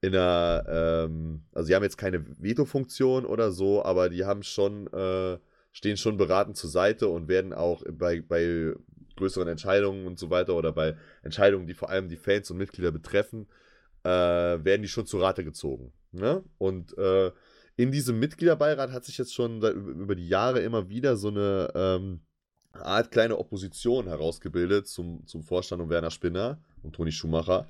in 0.02 0.16
einer, 0.16 0.66
ähm, 0.68 1.44
also 1.54 1.68
die 1.68 1.76
haben 1.76 1.84
jetzt 1.84 1.98
keine 1.98 2.26
Veto-Funktion 2.42 3.26
oder 3.26 3.52
so, 3.52 3.84
aber 3.86 4.10
die 4.10 4.26
haben 4.26 4.42
schon, 4.42 4.88
äh, 4.88 5.38
stehen 5.72 5.98
schon 5.98 6.18
beratend 6.18 6.58
zur 6.58 6.72
Seite 6.72 7.08
und 7.08 7.28
werden 7.28 7.54
auch 7.54 7.84
bei, 7.92 8.22
bei 8.22 8.74
größeren 9.18 9.48
Entscheidungen 9.48 10.08
und 10.08 10.18
so 10.18 10.32
weiter 10.32 10.56
oder 10.56 10.72
bei 10.72 10.96
Entscheidungen, 11.22 11.68
die 11.68 11.76
vor 11.76 11.92
allem 11.92 12.10
die 12.10 12.16
Fans 12.16 12.50
und 12.50 12.58
Mitglieder 12.58 12.92
betreffen, 12.92 13.48
äh, 14.04 14.10
werden 14.10 14.82
die 14.82 14.88
schon 14.88 15.06
zu 15.06 15.20
Rate 15.20 15.44
gezogen. 15.44 15.94
Ne? 16.12 16.44
Und 16.58 16.98
äh, 16.98 17.32
in 17.78 17.92
diesem 17.92 18.20
Mitgliederbeirat 18.20 18.92
hat 18.92 19.06
sich 19.06 19.18
jetzt 19.18 19.34
schon 19.34 19.62
über 19.62 20.16
die 20.16 20.28
Jahre 20.28 20.60
immer 20.60 20.90
wieder 20.90 21.16
so 21.16 21.30
eine 21.30 21.72
ähm, 21.74 22.22
Art 22.74 23.12
kleine 23.12 23.38
Opposition 23.38 24.08
herausgebildet 24.08 24.88
zum, 24.88 25.26
zum 25.26 25.44
Vorstand 25.44 25.82
um 25.82 25.90
Werner 25.90 26.12
Spinner 26.12 26.62
und 26.84 26.94
Toni 26.94 27.12
Schumacher, 27.12 27.68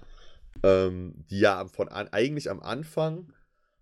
ähm, 0.64 1.26
die 1.30 1.40
ja 1.40 1.66
von 1.66 1.88
an, 1.90 2.08
eigentlich 2.10 2.49
am 2.49 2.60
Anfang 2.60 3.32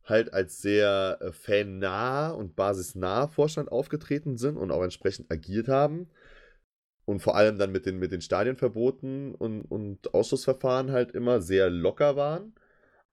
halt 0.03 0.33
als 0.33 0.61
sehr 0.61 1.17
äh, 1.21 1.31
fannah 1.31 2.31
und 2.31 2.55
basisnah 2.55 3.27
Vorstand 3.27 3.71
aufgetreten 3.71 4.37
sind 4.37 4.57
und 4.57 4.71
auch 4.71 4.83
entsprechend 4.83 5.31
agiert 5.31 5.67
haben. 5.67 6.07
Und 7.09 7.21
vor 7.21 7.35
allem 7.35 7.57
dann 7.57 7.71
mit 7.71 7.87
den, 7.87 7.97
mit 7.97 8.11
den 8.11 8.21
Stadionverboten 8.21 9.33
und, 9.33 9.63
und 9.63 10.13
Ausschussverfahren 10.13 10.91
halt 10.91 11.09
immer 11.13 11.41
sehr 11.41 11.71
locker 11.71 12.15
waren, 12.15 12.53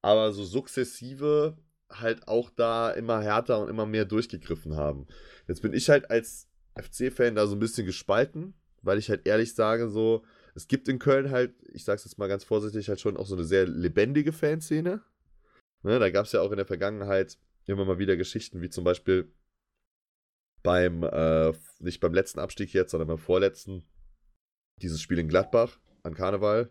aber 0.02 0.35
so 0.35 0.44
sukzessive 0.44 1.56
halt 1.90 2.28
auch 2.28 2.51
da 2.51 2.90
immer 2.90 3.23
härter 3.23 3.59
und 3.59 3.70
immer 3.70 3.86
mehr 3.86 4.05
durchgegriffen 4.05 4.77
haben. 4.77 5.06
Jetzt 5.48 5.62
bin 5.62 5.73
ich 5.73 5.89
halt 5.89 6.10
als 6.10 6.47
FC-Fan 6.74 7.36
da 7.36 7.47
so 7.47 7.56
ein 7.56 7.59
bisschen 7.59 7.86
gespalten, 7.86 8.52
weil 8.82 8.98
ich 8.98 9.09
halt 9.09 9.27
ehrlich 9.27 9.55
sage, 9.55 9.89
so, 9.89 10.27
es 10.55 10.68
gibt 10.68 10.89
in 10.89 10.98
Köln 10.98 11.31
halt, 11.31 11.55
ich 11.73 11.85
sag's 11.85 12.05
jetzt 12.05 12.18
mal 12.18 12.28
ganz 12.28 12.44
vorsichtig, 12.44 12.90
halt 12.90 13.01
schon 13.01 13.16
auch 13.16 13.27
so 13.27 13.35
eine 13.35 13.44
sehr 13.44 13.66
lebendige 13.66 14.35
Fanszene. 14.35 15.01
Ne, 15.85 15.98
da 15.98 16.10
gab 16.10 16.27
es 16.27 16.32
ja 16.32 16.43
auch 16.43 16.51
in 16.51 16.59
der 16.59 16.66
Vergangenheit 16.66 17.39
immer 17.64 17.86
mal 17.86 17.98
wieder 17.98 18.18
Geschichten, 18.18 18.60
wie 18.60 18.68
zum 18.68 18.85
Beispiel 18.85 19.32
beim, 20.67 21.05
äh, 21.05 21.53
nicht 21.79 22.01
beim 22.01 22.13
letzten 22.13 22.41
Abstieg 22.41 22.73
jetzt, 22.73 22.91
sondern 22.91 23.07
beim 23.07 23.19
vorletzten, 23.19 23.85
dieses 24.83 25.01
Spiel 25.01 25.21
in 25.21 25.29
Gladbach 25.29 25.79
an 26.03 26.15
Karneval. 26.15 26.71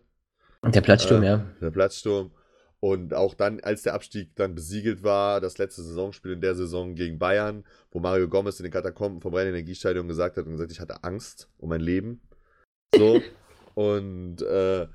Der 0.62 0.82
Platzsturm, 0.82 1.22
äh, 1.22 1.26
ja. 1.26 1.46
Der 1.62 1.70
Platzsturm. 1.70 2.30
Und 2.78 3.14
auch 3.14 3.32
dann, 3.32 3.58
als 3.60 3.82
der 3.82 3.94
Abstieg 3.94 4.36
dann 4.36 4.54
besiegelt 4.54 5.02
war, 5.02 5.40
das 5.40 5.56
letzte 5.56 5.82
Saisonspiel 5.82 6.32
in 6.32 6.42
der 6.42 6.54
Saison 6.54 6.94
gegen 6.94 7.18
Bayern, 7.18 7.64
wo 7.90 7.98
Mario 7.98 8.28
Gomez 8.28 8.60
in 8.60 8.64
den 8.64 8.72
Katakomben 8.72 9.22
vom 9.22 9.34
Rhein-Energiestadion 9.34 10.06
gesagt 10.08 10.36
hat 10.36 10.44
und 10.44 10.52
gesagt, 10.52 10.72
ich 10.72 10.80
hatte 10.80 11.02
Angst 11.02 11.48
um 11.56 11.70
mein 11.70 11.80
Leben. 11.80 12.20
So. 12.94 13.22
und 13.74 14.42
äh, 14.42 14.88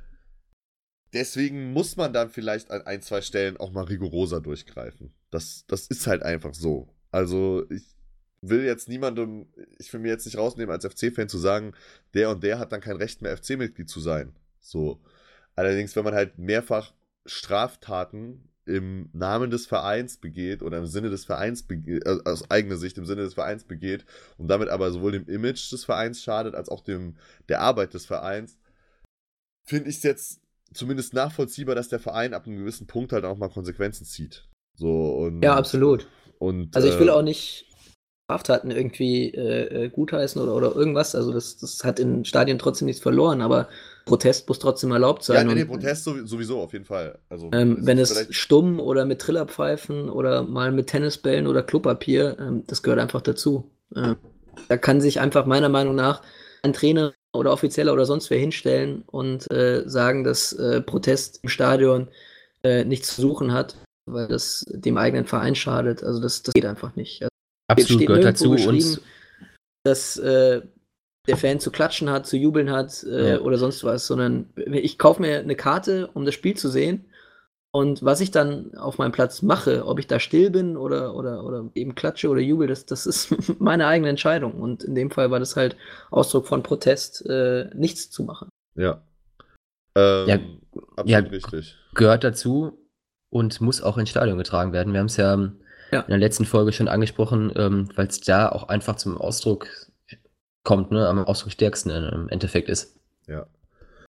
deswegen 1.12 1.74
muss 1.74 1.98
man 1.98 2.14
dann 2.14 2.30
vielleicht 2.30 2.70
an 2.70 2.84
ein, 2.84 3.02
zwei 3.02 3.22
Stellen 3.22 3.58
auch 3.58 3.72
mal 3.72 3.86
rigoroser 3.86 4.42
durchgreifen. 4.42 5.16
Das, 5.32 5.66
das 5.66 5.88
ist 5.88 6.06
halt 6.06 6.22
einfach 6.22 6.54
so. 6.54 6.94
Also 7.10 7.66
ich 7.72 7.96
will 8.42 8.64
jetzt 8.64 8.90
niemandem, 8.90 9.48
ich 9.78 9.92
will 9.94 10.00
mir 10.00 10.10
jetzt 10.10 10.26
nicht 10.26 10.38
rausnehmen, 10.38 10.74
als 10.74 10.86
FC-Fan 10.86 11.30
zu 11.30 11.38
sagen, 11.38 11.74
der 12.14 12.30
und 12.30 12.44
der 12.44 12.60
hat 12.60 12.72
dann 12.72 12.82
kein 12.82 12.98
Recht 12.98 13.22
mehr 13.22 13.38
FC-Mitglied 13.38 13.90
zu 13.90 14.00
sein. 14.00 14.34
So. 14.60 15.00
Allerdings, 15.56 15.96
wenn 15.96 16.04
man 16.04 16.16
halt 16.16 16.38
mehrfach 16.38 16.94
Straftaten 17.26 18.50
im 18.66 19.10
Namen 19.14 19.52
des 19.52 19.68
Vereins 19.68 20.18
begeht 20.18 20.62
oder 20.64 20.78
im 20.78 20.86
Sinne 20.86 21.10
des 21.10 21.26
Vereins 21.26 21.64
begeht, 21.64 22.06
äh, 22.06 22.18
aus 22.26 22.50
eigener 22.50 22.78
Sicht 22.78 22.98
im 22.98 23.06
Sinne 23.06 23.24
des 23.24 23.34
Vereins 23.34 23.64
begeht 23.64 24.06
und 24.38 24.48
damit 24.48 24.70
aber 24.70 24.92
sowohl 24.92 25.12
dem 25.12 25.28
Image 25.28 25.72
des 25.72 25.84
Vereins 25.84 26.22
schadet, 26.22 26.56
als 26.56 26.70
auch 26.70 26.82
dem, 26.82 27.18
der 27.50 27.62
Arbeit 27.62 27.94
des 27.94 28.06
Vereins, 28.06 28.58
finde 29.66 29.90
ich 29.90 29.98
es 29.98 30.04
jetzt 30.04 30.42
zumindest 30.74 31.14
nachvollziehbar, 31.14 31.76
dass 31.76 31.90
der 31.90 32.00
Verein 32.00 32.34
ab 32.34 32.46
einem 32.46 32.58
gewissen 32.58 32.88
Punkt 32.88 33.12
halt 33.12 33.26
auch 33.26 33.38
mal 33.38 33.50
Konsequenzen 33.50 34.06
zieht. 34.06 34.48
So, 34.76 35.16
und, 35.18 35.44
ja, 35.44 35.56
absolut. 35.56 36.08
Und, 36.40 36.76
also 36.76 36.88
ich 36.88 36.98
will 36.98 37.10
äh, 37.10 37.12
auch 37.12 37.22
nicht 37.22 37.68
Straftaten 38.32 38.72
irgendwie 38.72 39.34
äh, 39.34 39.86
äh, 39.86 39.90
gutheißen 39.90 40.42
oder, 40.42 40.56
oder 40.56 40.74
irgendwas. 40.74 41.16
Also 41.16 41.34
das, 41.34 41.58
das 41.58 41.84
hat 41.84 42.00
in 42.00 42.24
Stadien 42.24 42.58
trotzdem 42.58 42.86
nichts 42.86 43.02
verloren, 43.02 43.42
aber 43.42 43.68
Protest 44.06 44.48
muss 44.48 44.60
trotzdem 44.60 44.92
erlaubt 44.92 45.24
sein. 45.24 45.36
Ja, 45.36 45.54
nee, 45.54 45.62
nee 45.62 45.66
Protest 45.66 46.06
sowieso, 46.06 46.62
auf 46.62 46.72
jeden 46.72 46.86
Fall. 46.86 47.20
Also, 47.30 47.50
ähm, 47.52 47.78
wenn 47.82 48.00
es 48.00 48.28
stumm 48.30 48.80
oder 48.80 49.06
mit 49.06 49.20
Trillerpfeifen 49.20 50.10
oder 50.10 50.44
mal 50.44 50.72
mit 50.72 50.88
Tennisbällen 50.88 51.46
oder 51.46 51.62
Klopapier, 51.62 52.38
ähm, 52.40 52.64
das 52.68 52.84
gehört 52.84 53.02
einfach 53.02 53.22
dazu. 53.22 53.70
Ähm, 53.96 54.16
da 54.70 54.78
kann 54.78 55.02
sich 55.02 55.20
einfach 55.20 55.46
meiner 55.46 55.70
Meinung 55.70 55.96
nach 55.96 56.22
ein 56.64 56.74
Trainer 56.74 57.14
oder 57.34 57.52
Offizieller 57.52 57.92
oder 57.92 58.06
sonst 58.06 58.30
wer 58.30 58.40
hinstellen 58.40 59.04
und 59.08 59.52
äh, 59.52 59.84
sagen, 59.88 60.24
dass 60.24 60.54
äh, 60.54 60.82
Protest 60.82 61.40
im 61.44 61.50
Stadion 61.50 62.08
äh, 62.64 62.86
nichts 62.86 63.16
zu 63.16 63.22
suchen 63.22 63.52
hat, 63.52 63.76
weil 64.06 64.28
das 64.28 64.64
dem 64.70 64.98
eigenen 64.98 65.26
Verein 65.26 65.56
schadet. 65.56 66.04
Also 66.04 66.22
das, 66.22 66.44
das 66.44 66.54
geht 66.54 66.66
einfach 66.66 66.96
nicht. 66.96 67.22
Absolut 67.72 68.08
gehört 68.08 68.26
dazu. 68.26 68.52
Und 68.52 69.02
dass 69.84 70.18
äh, 70.18 70.62
der 71.28 71.38
Fan 71.38 71.60
zu 71.60 71.72
klatschen 71.72 72.10
hat, 72.10 72.26
zu 72.26 72.38
jubeln 72.38 72.72
hat 72.72 73.04
äh, 73.04 73.32
ja. 73.32 73.40
oder 73.40 73.58
sonst 73.58 73.84
was, 73.84 74.08
sondern 74.08 74.50
ich 74.56 74.98
kaufe 74.98 75.22
mir 75.22 75.40
eine 75.40 75.56
Karte, 75.56 76.10
um 76.14 76.26
das 76.26 76.34
Spiel 76.34 76.56
zu 76.56 76.70
sehen. 76.70 77.06
Und 77.74 78.04
was 78.04 78.20
ich 78.20 78.32
dann 78.32 78.76
auf 78.76 78.98
meinem 78.98 79.14
Platz 79.14 79.42
mache, 79.42 79.86
ob 79.86 79.98
ich 79.98 80.08
da 80.08 80.20
still 80.20 80.50
bin 80.50 80.76
oder, 80.76 81.16
oder, 81.16 81.46
oder 81.46 81.70
eben 81.74 81.96
klatsche 81.96 82.28
oder 82.28 82.42
jubel, 82.42 82.68
das, 82.68 82.86
das 82.86 83.06
ist 83.06 83.34
meine 83.60 83.88
eigene 83.88 84.10
Entscheidung. 84.10 84.62
Und 84.62 84.84
in 84.84 84.94
dem 84.94 85.10
Fall 85.10 85.32
war 85.32 85.40
das 85.40 85.56
halt 85.56 85.78
Ausdruck 86.10 86.48
von 86.48 86.64
Protest, 86.64 87.26
äh, 87.30 87.70
nichts 87.74 88.10
zu 88.10 88.24
machen. 88.24 88.50
Ja. 88.76 89.02
Ähm, 89.96 90.28
ja, 90.28 90.36
absolut 90.98 91.10
ja, 91.10 91.20
richtig. 91.20 91.78
Gehört 91.96 92.26
dazu 92.26 92.78
und 93.30 93.62
muss 93.62 93.82
auch 93.82 93.98
ins 93.98 94.10
Stadion 94.10 94.38
getragen 94.38 94.74
werden. 94.74 94.92
Wir 94.92 95.00
haben 95.00 95.08
es 95.08 95.18
ja 95.18 95.52
ja. 95.92 96.02
in 96.02 96.10
der 96.10 96.18
letzten 96.18 96.46
Folge 96.46 96.74
schon 96.74 96.88
angesprochen, 96.88 97.52
ähm, 97.56 97.90
weil 97.96 98.08
es 98.08 98.22
da 98.22 98.50
auch 98.50 98.70
einfach 98.70 98.96
zum 98.96 99.18
Ausdruck 99.18 99.68
kommt, 100.64 100.92
ne, 100.92 101.08
am 101.08 101.20
ausdrucksstärksten 101.20 101.92
im 101.92 102.30
Endeffekt 102.30 102.70
ist. 102.70 102.96
Ja. 103.28 103.48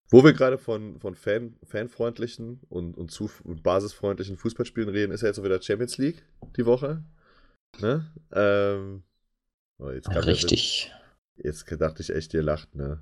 Wo 0.10 0.24
wir 0.24 0.34
gerade 0.34 0.58
von, 0.58 1.00
von 1.00 1.16
Fan, 1.16 1.56
fanfreundlichen 1.64 2.60
und, 2.70 2.98
und, 2.98 3.12
zu, 3.12 3.30
und 3.46 3.64
basisfreundlichen 3.64 4.38
Fußballspielen 4.38 4.90
reden, 4.90 5.14
ist 5.14 5.22
ja 5.22 5.28
jetzt 5.28 5.40
auch 5.40 5.44
wieder 5.44 5.62
Champions 5.62 5.98
League 5.98 6.24
die 6.58 6.66
Woche. 6.66 7.02
Ne? 7.80 8.12
Ähm, 8.34 9.04
oh, 9.80 9.90
jetzt 9.90 10.10
Richtig. 10.10 10.92
Ja, 11.38 11.46
jetzt 11.46 11.66
dachte 11.80 12.02
ich 12.02 12.14
echt, 12.14 12.34
ihr 12.34 12.44
lacht, 12.44 12.76
ne? 12.76 13.02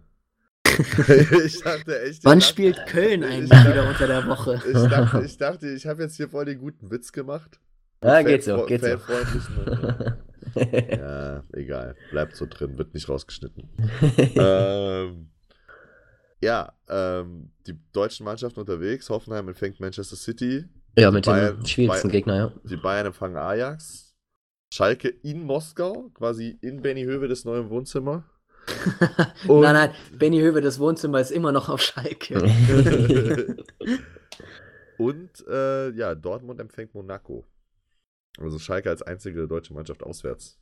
ich 1.45 1.61
dachte 1.61 1.99
echt. 2.01 2.23
Wann 2.23 2.41
spielt 2.41 2.85
Köln 2.85 3.23
eigentlich 3.23 3.49
wieder 3.65 3.89
unter 3.89 4.05
der 4.05 4.27
Woche? 4.27 4.61
Ich 4.65 4.89
dachte, 4.89 5.25
ich, 5.25 5.37
dachte, 5.37 5.69
ich 5.69 5.87
habe 5.87 6.03
jetzt 6.03 6.15
hier 6.15 6.29
voll 6.29 6.45
den 6.45 6.59
guten 6.59 6.91
Witz 6.91 7.11
gemacht. 7.11 7.59
Ja, 8.03 8.21
geht 8.21 8.43
so, 8.43 8.65
geht 8.65 8.81
so. 8.81 8.87
ja, 10.55 11.43
egal. 11.53 11.95
Bleibt 12.11 12.35
so 12.35 12.45
drin, 12.45 12.77
wird 12.77 12.93
nicht 12.93 13.09
rausgeschnitten. 13.09 13.69
ähm, 14.35 15.29
ja, 16.41 16.73
ähm, 16.87 17.51
die 17.67 17.77
deutschen 17.91 18.25
Mannschaften 18.25 18.59
unterwegs. 18.59 19.09
Hoffenheim 19.09 19.47
empfängt 19.49 19.79
Manchester 19.79 20.15
City. 20.15 20.65
Ja, 20.97 21.11
mit 21.11 21.25
Bayern, 21.25 21.57
dem 21.57 21.65
schwierigsten 21.65 22.07
Bayern, 22.07 22.11
Gegner, 22.11 22.35
ja. 22.35 22.53
Die 22.63 22.77
Bayern 22.77 23.07
empfangen 23.07 23.37
Ajax. 23.37 24.15
Schalke 24.71 25.09
in 25.09 25.43
Moskau, 25.43 26.09
quasi 26.13 26.57
in 26.61 26.81
Benny 26.81 27.03
Höwe 27.03 27.27
das 27.27 27.43
neue 27.43 27.69
Wohnzimmer. 27.69 28.23
nein, 29.47 29.61
nein, 29.61 29.91
Benny 30.17 30.39
Höwe, 30.39 30.61
das 30.61 30.79
Wohnzimmer 30.79 31.19
ist 31.19 31.31
immer 31.31 31.51
noch 31.51 31.69
auf 31.69 31.81
Schalke. 31.81 32.35
Und 34.97 35.47
äh, 35.47 35.89
ja, 35.91 36.13
Dortmund 36.13 36.59
empfängt 36.59 36.93
Monaco. 36.93 37.45
Also 38.39 38.59
Schalke 38.59 38.89
als 38.89 39.01
einzige 39.01 39.47
deutsche 39.47 39.73
Mannschaft 39.73 40.03
auswärts. 40.03 40.57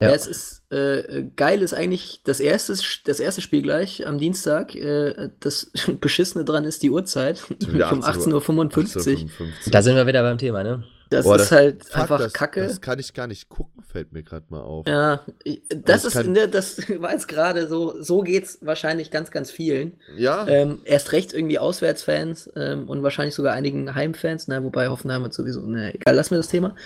Ja, 0.00 0.08
ja 0.08 0.14
es 0.14 0.26
ist 0.26 0.62
äh, 0.72 1.24
geil, 1.36 1.62
ist 1.62 1.74
eigentlich 1.74 2.22
das 2.24 2.40
erste, 2.40 2.74
das 3.04 3.20
erste 3.20 3.40
Spiel 3.40 3.62
gleich 3.62 4.06
am 4.06 4.18
Dienstag. 4.18 4.74
Äh, 4.74 5.30
das 5.40 5.70
Beschissene 6.00 6.44
dran 6.44 6.64
ist 6.64 6.82
die 6.82 6.90
Uhrzeit. 6.90 7.42
um 7.50 8.02
18.55 8.02 9.24
Uhr. 9.24 9.48
Da 9.66 9.82
sind 9.82 9.96
wir 9.96 10.06
wieder 10.06 10.22
beim 10.22 10.38
Thema, 10.38 10.62
ne? 10.62 10.84
Das 11.10 11.24
Boah, 11.24 11.34
ist 11.34 11.50
das, 11.50 11.50
halt 11.50 11.84
fuck, 11.84 11.96
einfach 12.02 12.18
das, 12.18 12.32
Kacke. 12.32 12.62
Das 12.62 12.80
kann 12.80 13.00
ich 13.00 13.12
gar 13.12 13.26
nicht 13.26 13.48
gucken, 13.48 13.82
fällt 13.82 14.12
mir 14.12 14.22
gerade 14.22 14.46
mal 14.48 14.60
auf. 14.60 14.86
Ja, 14.86 15.26
das 15.68 16.04
also 16.04 16.20
ist, 16.20 16.26
ne, 16.28 16.48
das 16.48 16.78
war 17.00 17.10
jetzt 17.10 17.26
gerade 17.26 17.66
so, 17.66 18.00
so 18.00 18.20
geht's 18.20 18.58
wahrscheinlich 18.62 19.10
ganz, 19.10 19.32
ganz 19.32 19.50
vielen. 19.50 19.98
Ja. 20.16 20.46
Ähm, 20.46 20.82
erst 20.84 21.10
recht 21.10 21.32
irgendwie 21.32 21.58
Auswärtsfans 21.58 22.48
ähm, 22.54 22.88
und 22.88 23.02
wahrscheinlich 23.02 23.34
sogar 23.34 23.54
einigen 23.54 23.92
Heimfans, 23.96 24.46
ne, 24.46 24.62
wobei 24.62 24.88
Hoffenheim 24.88 25.24
hat 25.24 25.34
sowieso, 25.34 25.62
ne, 25.62 25.92
egal, 25.94 26.14
lass 26.14 26.30
mir 26.30 26.36
das 26.36 26.48
Thema. 26.48 26.76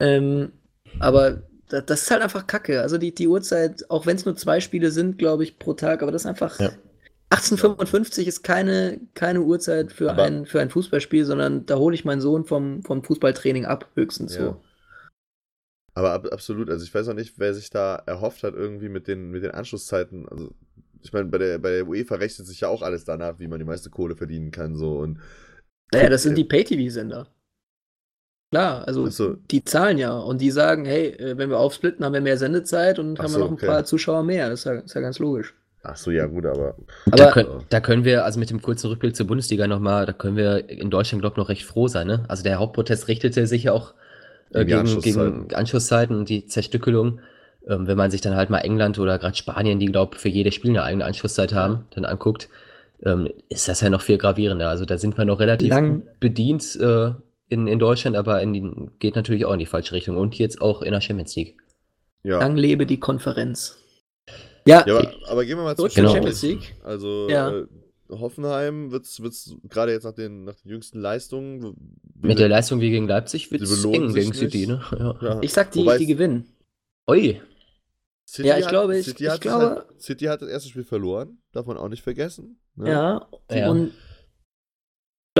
Ähm, 0.00 0.52
aber 0.98 1.42
das, 1.68 1.86
das, 1.86 2.02
ist 2.02 2.10
halt 2.10 2.22
einfach 2.22 2.46
Kacke. 2.46 2.80
Also 2.80 2.98
die, 2.98 3.14
die 3.14 3.28
Uhrzeit, 3.28 3.88
auch 3.90 4.06
wenn 4.06 4.16
es 4.16 4.24
nur 4.24 4.36
zwei 4.36 4.60
Spiele 4.60 4.90
sind, 4.90 5.18
glaube 5.18 5.44
ich, 5.44 5.58
pro 5.58 5.74
Tag, 5.74 6.02
aber 6.02 6.10
das 6.12 6.22
ist 6.22 6.26
einfach. 6.26 6.58
Ja. 6.58 6.72
1855 7.32 8.26
ist 8.26 8.42
keine, 8.42 8.98
keine 9.14 9.42
Uhrzeit 9.42 9.92
für 9.92 10.12
ein, 10.14 10.46
für 10.46 10.60
ein 10.60 10.68
Fußballspiel, 10.68 11.24
sondern 11.24 11.64
da 11.64 11.76
hole 11.76 11.94
ich 11.94 12.04
meinen 12.04 12.20
Sohn 12.20 12.44
vom, 12.44 12.82
vom 12.82 13.04
Fußballtraining 13.04 13.66
ab, 13.66 13.88
höchstens 13.94 14.34
ja. 14.34 14.40
so. 14.40 14.60
Aber 15.94 16.12
ab, 16.12 16.26
absolut, 16.32 16.70
also 16.70 16.84
ich 16.84 16.92
weiß 16.92 17.08
auch 17.08 17.14
nicht, 17.14 17.38
wer 17.38 17.54
sich 17.54 17.70
da 17.70 17.94
erhofft 18.06 18.42
hat, 18.42 18.54
irgendwie 18.54 18.88
mit 18.88 19.06
den, 19.06 19.30
mit 19.30 19.44
den 19.44 19.52
Anschlusszeiten. 19.52 20.28
Also, 20.28 20.52
ich 21.02 21.12
meine, 21.12 21.26
bei 21.26 21.38
der, 21.38 21.58
bei 21.58 21.70
der 21.70 21.86
UEFA 21.86 22.16
rechnet 22.16 22.48
sich 22.48 22.62
ja 22.62 22.68
auch 22.68 22.82
alles 22.82 23.04
danach, 23.04 23.38
wie 23.38 23.46
man 23.46 23.60
die 23.60 23.64
meiste 23.64 23.90
Kohle 23.90 24.16
verdienen 24.16 24.50
kann. 24.50 24.74
So. 24.74 24.98
Und 24.98 25.20
naja, 25.92 26.08
das 26.08 26.24
sind 26.24 26.36
die 26.36 26.44
Pay-TV-Sender. 26.44 27.28
Klar, 28.50 28.86
also 28.88 29.08
so. 29.08 29.36
die 29.50 29.64
zahlen 29.64 29.96
ja 29.96 30.18
und 30.18 30.40
die 30.40 30.50
sagen, 30.50 30.84
hey, 30.84 31.08
äh, 31.08 31.38
wenn 31.38 31.50
wir 31.50 31.58
aufsplitten, 31.58 32.04
haben 32.04 32.14
wir 32.14 32.20
mehr 32.20 32.36
Sendezeit 32.36 32.98
und 32.98 33.18
Ach 33.18 33.24
haben 33.24 33.30
so, 33.30 33.38
wir 33.38 33.44
noch 33.44 33.50
ein 33.50 33.54
okay. 33.54 33.66
paar 33.66 33.84
Zuschauer 33.84 34.24
mehr. 34.24 34.50
Das 34.50 34.60
ist 34.60 34.64
ja, 34.64 34.72
ist 34.74 34.94
ja 34.94 35.00
ganz 35.00 35.20
logisch. 35.20 35.54
Ach 35.82 35.96
so, 35.96 36.10
ja, 36.10 36.26
gut, 36.26 36.44
aber. 36.44 36.74
aber 37.06 37.16
da, 37.16 37.30
können, 37.30 37.48
da, 37.68 37.80
können 37.80 38.04
wir, 38.04 38.24
also 38.24 38.38
mit 38.38 38.50
dem 38.50 38.60
kurzen 38.60 38.88
Rückblick 38.88 39.16
zur 39.16 39.26
Bundesliga 39.26 39.66
nochmal, 39.66 40.04
da 40.04 40.12
können 40.12 40.36
wir 40.36 40.68
in 40.68 40.90
Deutschland, 40.90 41.22
glaube 41.22 41.34
ich, 41.34 41.38
noch 41.38 41.48
recht 41.48 41.64
froh 41.64 41.88
sein. 41.88 42.06
Ne? 42.06 42.24
Also 42.28 42.42
der 42.42 42.58
Hauptprotest 42.58 43.08
richtete 43.08 43.46
sich 43.46 43.64
ja 43.64 43.72
auch 43.72 43.94
äh, 44.52 44.64
gegen, 44.64 44.80
Anschlusszeiten. 44.80 45.48
gegen 45.48 45.54
Anschlusszeiten 45.54 46.16
und 46.16 46.28
die 46.28 46.46
Zerstückelung. 46.46 47.20
Ähm, 47.68 47.86
wenn 47.86 47.96
man 47.96 48.10
sich 48.10 48.20
dann 48.20 48.34
halt 48.34 48.50
mal 48.50 48.58
England 48.58 48.98
oder 48.98 49.18
gerade 49.18 49.36
Spanien, 49.36 49.78
die, 49.78 49.86
glaube 49.86 50.16
ich, 50.16 50.20
für 50.20 50.28
jedes 50.28 50.54
Spiel 50.54 50.70
eine 50.70 50.82
eigene 50.82 51.04
Anschlusszeit 51.04 51.54
haben, 51.54 51.86
dann 51.90 52.04
anguckt, 52.04 52.48
ähm, 53.04 53.28
ist 53.48 53.68
das 53.68 53.80
ja 53.80 53.90
noch 53.90 54.02
viel 54.02 54.18
gravierender. 54.18 54.68
Also 54.68 54.84
da 54.84 54.98
sind 54.98 55.16
wir 55.16 55.24
noch 55.24 55.40
relativ 55.40 55.70
Lang 55.70 56.02
bedient 56.18 56.76
äh, 56.80 57.12
in, 57.50 57.66
in 57.66 57.78
Deutschland, 57.78 58.16
aber 58.16 58.40
in 58.40 58.52
die, 58.52 58.72
geht 59.00 59.16
natürlich 59.16 59.44
auch 59.44 59.52
in 59.52 59.58
die 59.58 59.66
falsche 59.66 59.92
Richtung 59.92 60.16
und 60.16 60.36
jetzt 60.36 60.62
auch 60.62 60.82
in 60.82 60.92
der 60.92 61.00
Champions 61.00 61.34
League. 61.36 61.56
Ja. 62.22 62.38
Lang 62.38 62.56
lebe 62.56 62.86
die 62.86 63.00
Konferenz. 63.00 63.76
Ja, 64.66 64.84
ja 64.86 64.98
aber, 64.98 65.12
aber, 65.26 65.44
gehen 65.44 65.58
wir 65.58 65.64
mal 65.64 65.76
zurück 65.76 65.92
genau. 65.94 66.12
Champions 66.12 66.42
League. 66.42 66.76
Also 66.84 67.28
ja. 67.28 67.50
äh, 67.50 67.66
Hoffenheim 68.08 68.92
wird 68.92 69.04
es 69.04 69.56
gerade 69.68 69.92
jetzt 69.92 70.04
nach 70.04 70.12
den, 70.12 70.44
nach 70.44 70.54
den 70.54 70.70
jüngsten 70.70 71.00
Leistungen. 71.00 71.74
Mit 72.20 72.38
der 72.38 72.48
Leistung 72.48 72.80
wie 72.80 72.90
gegen 72.90 73.08
Leipzig 73.08 73.50
wird 73.50 73.62
es 73.62 73.84
eng 73.84 74.14
gegen 74.14 74.32
City, 74.32 74.66
ne? 74.66 74.80
Ja. 74.96 75.18
Ja. 75.20 75.38
Ich 75.42 75.52
sag, 75.52 75.72
die, 75.72 75.88
die 75.98 76.06
gewinnen. 76.06 76.46
Ui. 77.08 77.40
City 78.26 78.48
ja, 78.48 78.58
ich 78.58 78.66
hat, 78.66 78.70
glaube, 78.70 78.96
ich, 78.96 79.06
City, 79.06 79.26
ich 79.26 79.40
glaube, 79.40 79.64
halt, 79.64 80.00
City 80.00 80.26
hat 80.26 80.40
das 80.40 80.48
erste 80.48 80.68
Spiel 80.68 80.84
verloren, 80.84 81.38
darf 81.50 81.66
man 81.66 81.76
auch 81.76 81.88
nicht 81.88 82.02
vergessen. 82.02 82.60
Ne? 82.76 82.90
Ja, 82.90 83.68
und 83.68 83.92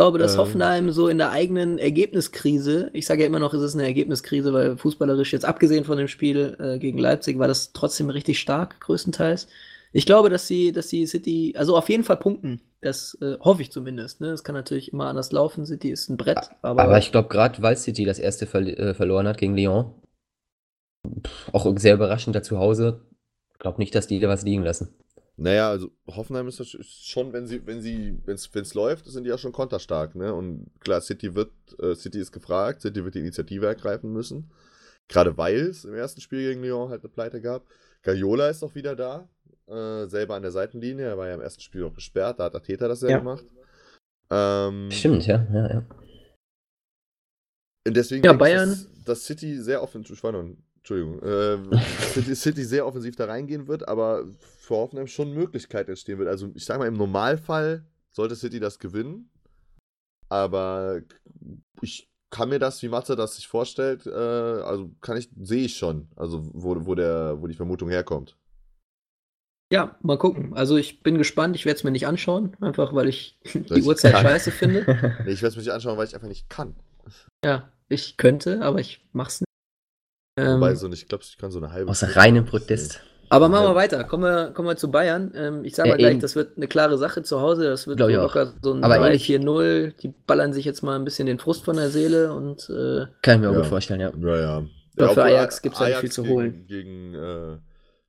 glaube, 0.00 0.18
dass 0.18 0.34
ähm. 0.34 0.40
Hoffenheim 0.40 0.90
so 0.92 1.08
in 1.08 1.18
der 1.18 1.30
eigenen 1.30 1.76
Ergebniskrise, 1.78 2.88
ich 2.94 3.04
sage 3.06 3.20
ja 3.20 3.26
immer 3.26 3.38
noch, 3.38 3.52
es 3.52 3.60
ist 3.60 3.74
eine 3.74 3.84
Ergebniskrise, 3.84 4.50
weil 4.54 4.78
fußballerisch 4.78 5.32
jetzt 5.32 5.44
abgesehen 5.44 5.84
von 5.84 5.98
dem 5.98 6.08
Spiel 6.08 6.56
äh, 6.58 6.78
gegen 6.78 6.96
Leipzig 6.96 7.38
war 7.38 7.48
das 7.48 7.74
trotzdem 7.74 8.08
richtig 8.08 8.40
stark, 8.40 8.80
größtenteils. 8.80 9.46
Ich 9.92 10.06
glaube, 10.06 10.30
dass 10.30 10.46
sie, 10.46 10.72
dass 10.72 10.86
die 10.86 11.04
City, 11.06 11.52
also 11.54 11.76
auf 11.76 11.90
jeden 11.90 12.04
Fall 12.04 12.16
punkten. 12.16 12.62
Das 12.80 13.18
äh, 13.20 13.36
hoffe 13.40 13.60
ich 13.60 13.72
zumindest. 13.72 14.22
Ne? 14.22 14.28
Das 14.28 14.42
kann 14.42 14.54
natürlich 14.54 14.90
immer 14.90 15.08
anders 15.08 15.32
laufen. 15.32 15.66
City 15.66 15.90
ist 15.90 16.08
ein 16.08 16.16
Brett. 16.16 16.48
Aber, 16.62 16.82
aber 16.82 16.96
ich 16.96 17.12
glaube, 17.12 17.28
gerade 17.28 17.60
weil 17.60 17.76
City 17.76 18.06
das 18.06 18.18
erste 18.18 18.46
ver 18.46 18.62
äh, 18.62 18.94
verloren 18.94 19.28
hat 19.28 19.36
gegen 19.36 19.54
Lyon, 19.54 19.92
auch 21.52 21.70
sehr 21.76 21.94
überraschend 21.94 22.34
da 22.34 22.42
zu 22.42 22.56
Hause, 22.58 23.02
glaube 23.58 23.78
nicht, 23.78 23.94
dass 23.94 24.06
die 24.06 24.18
da 24.18 24.28
was 24.28 24.44
liegen 24.44 24.62
lassen. 24.62 24.94
Naja, 25.42 25.70
also 25.70 25.90
Hoffenheim 26.06 26.48
ist 26.48 26.84
schon, 26.84 27.32
wenn 27.32 27.46
sie, 27.46 27.66
wenn 27.66 27.80
sie, 27.80 28.18
wenn 28.26 28.34
es 28.34 28.74
läuft, 28.74 29.06
sind 29.06 29.24
die 29.24 29.30
ja 29.30 29.38
schon 29.38 29.52
konterstark, 29.52 30.14
ne? 30.14 30.34
Und 30.34 30.70
klar, 30.80 31.00
City 31.00 31.34
wird, 31.34 31.50
äh, 31.78 31.94
City 31.94 32.20
ist 32.20 32.30
gefragt, 32.30 32.82
City 32.82 33.02
wird 33.02 33.14
die 33.14 33.20
Initiative 33.20 33.64
ergreifen 33.64 34.12
müssen. 34.12 34.50
Gerade 35.08 35.38
weil 35.38 35.60
es 35.60 35.86
im 35.86 35.94
ersten 35.94 36.20
Spiel 36.20 36.46
gegen 36.46 36.62
Lyon 36.62 36.90
halt 36.90 37.02
eine 37.02 37.08
Pleite 37.08 37.40
gab. 37.40 37.64
Gaiola 38.02 38.50
ist 38.50 38.62
auch 38.62 38.74
wieder 38.74 38.94
da, 38.94 39.30
äh, 39.66 40.06
selber 40.08 40.34
an 40.34 40.42
der 40.42 40.50
Seitenlinie. 40.50 41.06
Er 41.06 41.16
war 41.16 41.28
ja 41.28 41.36
im 41.36 41.40
ersten 41.40 41.62
Spiel 41.62 41.80
noch 41.80 41.94
gesperrt, 41.94 42.38
da 42.38 42.44
hat 42.44 42.52
der 42.52 42.62
Täter 42.62 42.88
das 42.88 43.00
ja, 43.00 43.08
ja. 43.08 43.18
gemacht. 43.18 43.46
Ähm, 44.28 44.90
Stimmt, 44.90 45.26
ja, 45.26 45.46
ja, 45.54 45.70
ja. 45.70 45.86
Und 47.86 47.96
deswegen 47.96 48.26
ja, 48.26 48.34
Bayern. 48.34 48.72
Ich, 48.72 48.78
dass, 48.78 49.04
dass 49.04 49.24
City 49.24 49.56
sehr 49.56 49.82
offensiv, 49.82 50.22
Entschuldigung, 50.80 51.22
äh, 51.22 51.76
City, 52.12 52.34
City 52.34 52.64
sehr 52.64 52.86
offensiv 52.86 53.16
da 53.16 53.26
reingehen 53.26 53.68
wird, 53.68 53.86
aber 53.88 54.24
für 54.58 54.76
Hoffenheim 54.76 55.06
schon 55.06 55.32
Möglichkeiten 55.32 55.90
entstehen 55.90 56.18
wird. 56.18 56.28
Also 56.28 56.50
ich 56.54 56.64
sage 56.64 56.80
mal, 56.80 56.88
im 56.88 56.96
Normalfall 56.96 57.84
sollte 58.12 58.34
City 58.34 58.60
das 58.60 58.78
gewinnen, 58.78 59.30
aber 60.28 61.00
ich 61.80 62.08
kann 62.30 62.48
mir 62.48 62.58
das, 62.58 62.82
wie 62.82 62.88
Matze 62.88 63.16
das 63.16 63.36
sich 63.36 63.48
vorstellt, 63.48 64.06
äh, 64.06 64.10
also 64.10 64.90
kann 65.00 65.16
ich, 65.16 65.28
sehe 65.40 65.64
ich 65.64 65.76
schon, 65.76 66.08
also 66.16 66.48
wo, 66.52 66.86
wo, 66.86 66.94
der, 66.94 67.40
wo 67.40 67.46
die 67.46 67.54
Vermutung 67.54 67.88
herkommt. 67.88 68.36
Ja, 69.72 69.96
mal 70.02 70.18
gucken. 70.18 70.54
Also 70.54 70.76
ich 70.76 71.02
bin 71.02 71.16
gespannt, 71.18 71.54
ich 71.54 71.64
werde 71.64 71.78
es 71.78 71.84
mir 71.84 71.92
nicht 71.92 72.06
anschauen, 72.06 72.56
einfach 72.60 72.92
weil 72.94 73.08
ich 73.08 73.38
die 73.54 73.82
Uhrzeit 73.82 74.14
kann. 74.14 74.22
scheiße 74.22 74.50
finde. 74.50 74.84
nee, 75.24 75.32
ich 75.32 75.42
werde 75.42 75.48
es 75.48 75.56
mir 75.56 75.62
nicht 75.62 75.72
anschauen, 75.72 75.96
weil 75.96 76.06
ich 76.06 76.14
einfach 76.14 76.28
nicht 76.28 76.48
kann. 76.48 76.74
Ja, 77.44 77.70
ich 77.88 78.16
könnte, 78.16 78.62
aber 78.62 78.80
ich 78.80 79.06
mach's 79.12 79.42
nicht. 80.36 80.46
Wobei, 80.46 80.70
ähm, 80.70 80.76
so, 80.76 80.88
ich 80.90 81.08
glaube, 81.08 81.24
ich 81.24 81.38
kann 81.38 81.50
so 81.50 81.58
eine 81.58 81.72
halbe. 81.72 81.90
Aus 81.90 82.16
reinem 82.16 82.44
Protest. 82.44 83.00
Aber 83.32 83.48
machen 83.48 83.68
wir 83.68 83.74
weiter. 83.76 84.02
Kommen 84.02 84.24
wir, 84.24 84.50
kommen 84.50 84.66
wir 84.66 84.76
zu 84.76 84.90
Bayern. 84.90 85.32
Ähm, 85.36 85.64
ich 85.64 85.76
sage 85.76 85.90
mal 85.90 85.98
gleich, 85.98 86.18
das 86.18 86.34
wird 86.34 86.56
eine 86.56 86.66
klare 86.66 86.98
Sache 86.98 87.22
zu 87.22 87.40
Hause. 87.40 87.64
Das 87.64 87.86
wird 87.86 88.00
so 88.00 88.08
locker 88.08 88.54
so 88.60 88.72
ein 88.72 88.84
3-4-0. 88.84 89.96
Die 90.02 90.08
ballern 90.08 90.52
sich 90.52 90.64
jetzt 90.64 90.82
mal 90.82 90.96
ein 90.96 91.04
bisschen 91.04 91.26
den 91.26 91.38
Frust 91.38 91.64
von 91.64 91.76
der 91.76 91.90
Seele 91.90 92.32
und. 92.32 92.68
Äh, 92.68 93.06
Kann 93.22 93.36
ich 93.36 93.40
mir 93.40 93.50
auch 93.50 93.54
gut 93.54 93.66
vorstellen, 93.66 94.00
ja. 94.00 94.12
Ja, 94.16 94.36
ja. 94.36 94.66
ja 94.98 95.08
für 95.08 95.22
Ajax 95.22 95.62
gibt 95.62 95.76
es 95.76 95.80
ja 95.80 95.88
nicht 95.88 95.98
viel 95.98 96.10
zu 96.10 96.26
holen. 96.26 96.66
Gegen, 96.66 97.14
äh, 97.14 97.58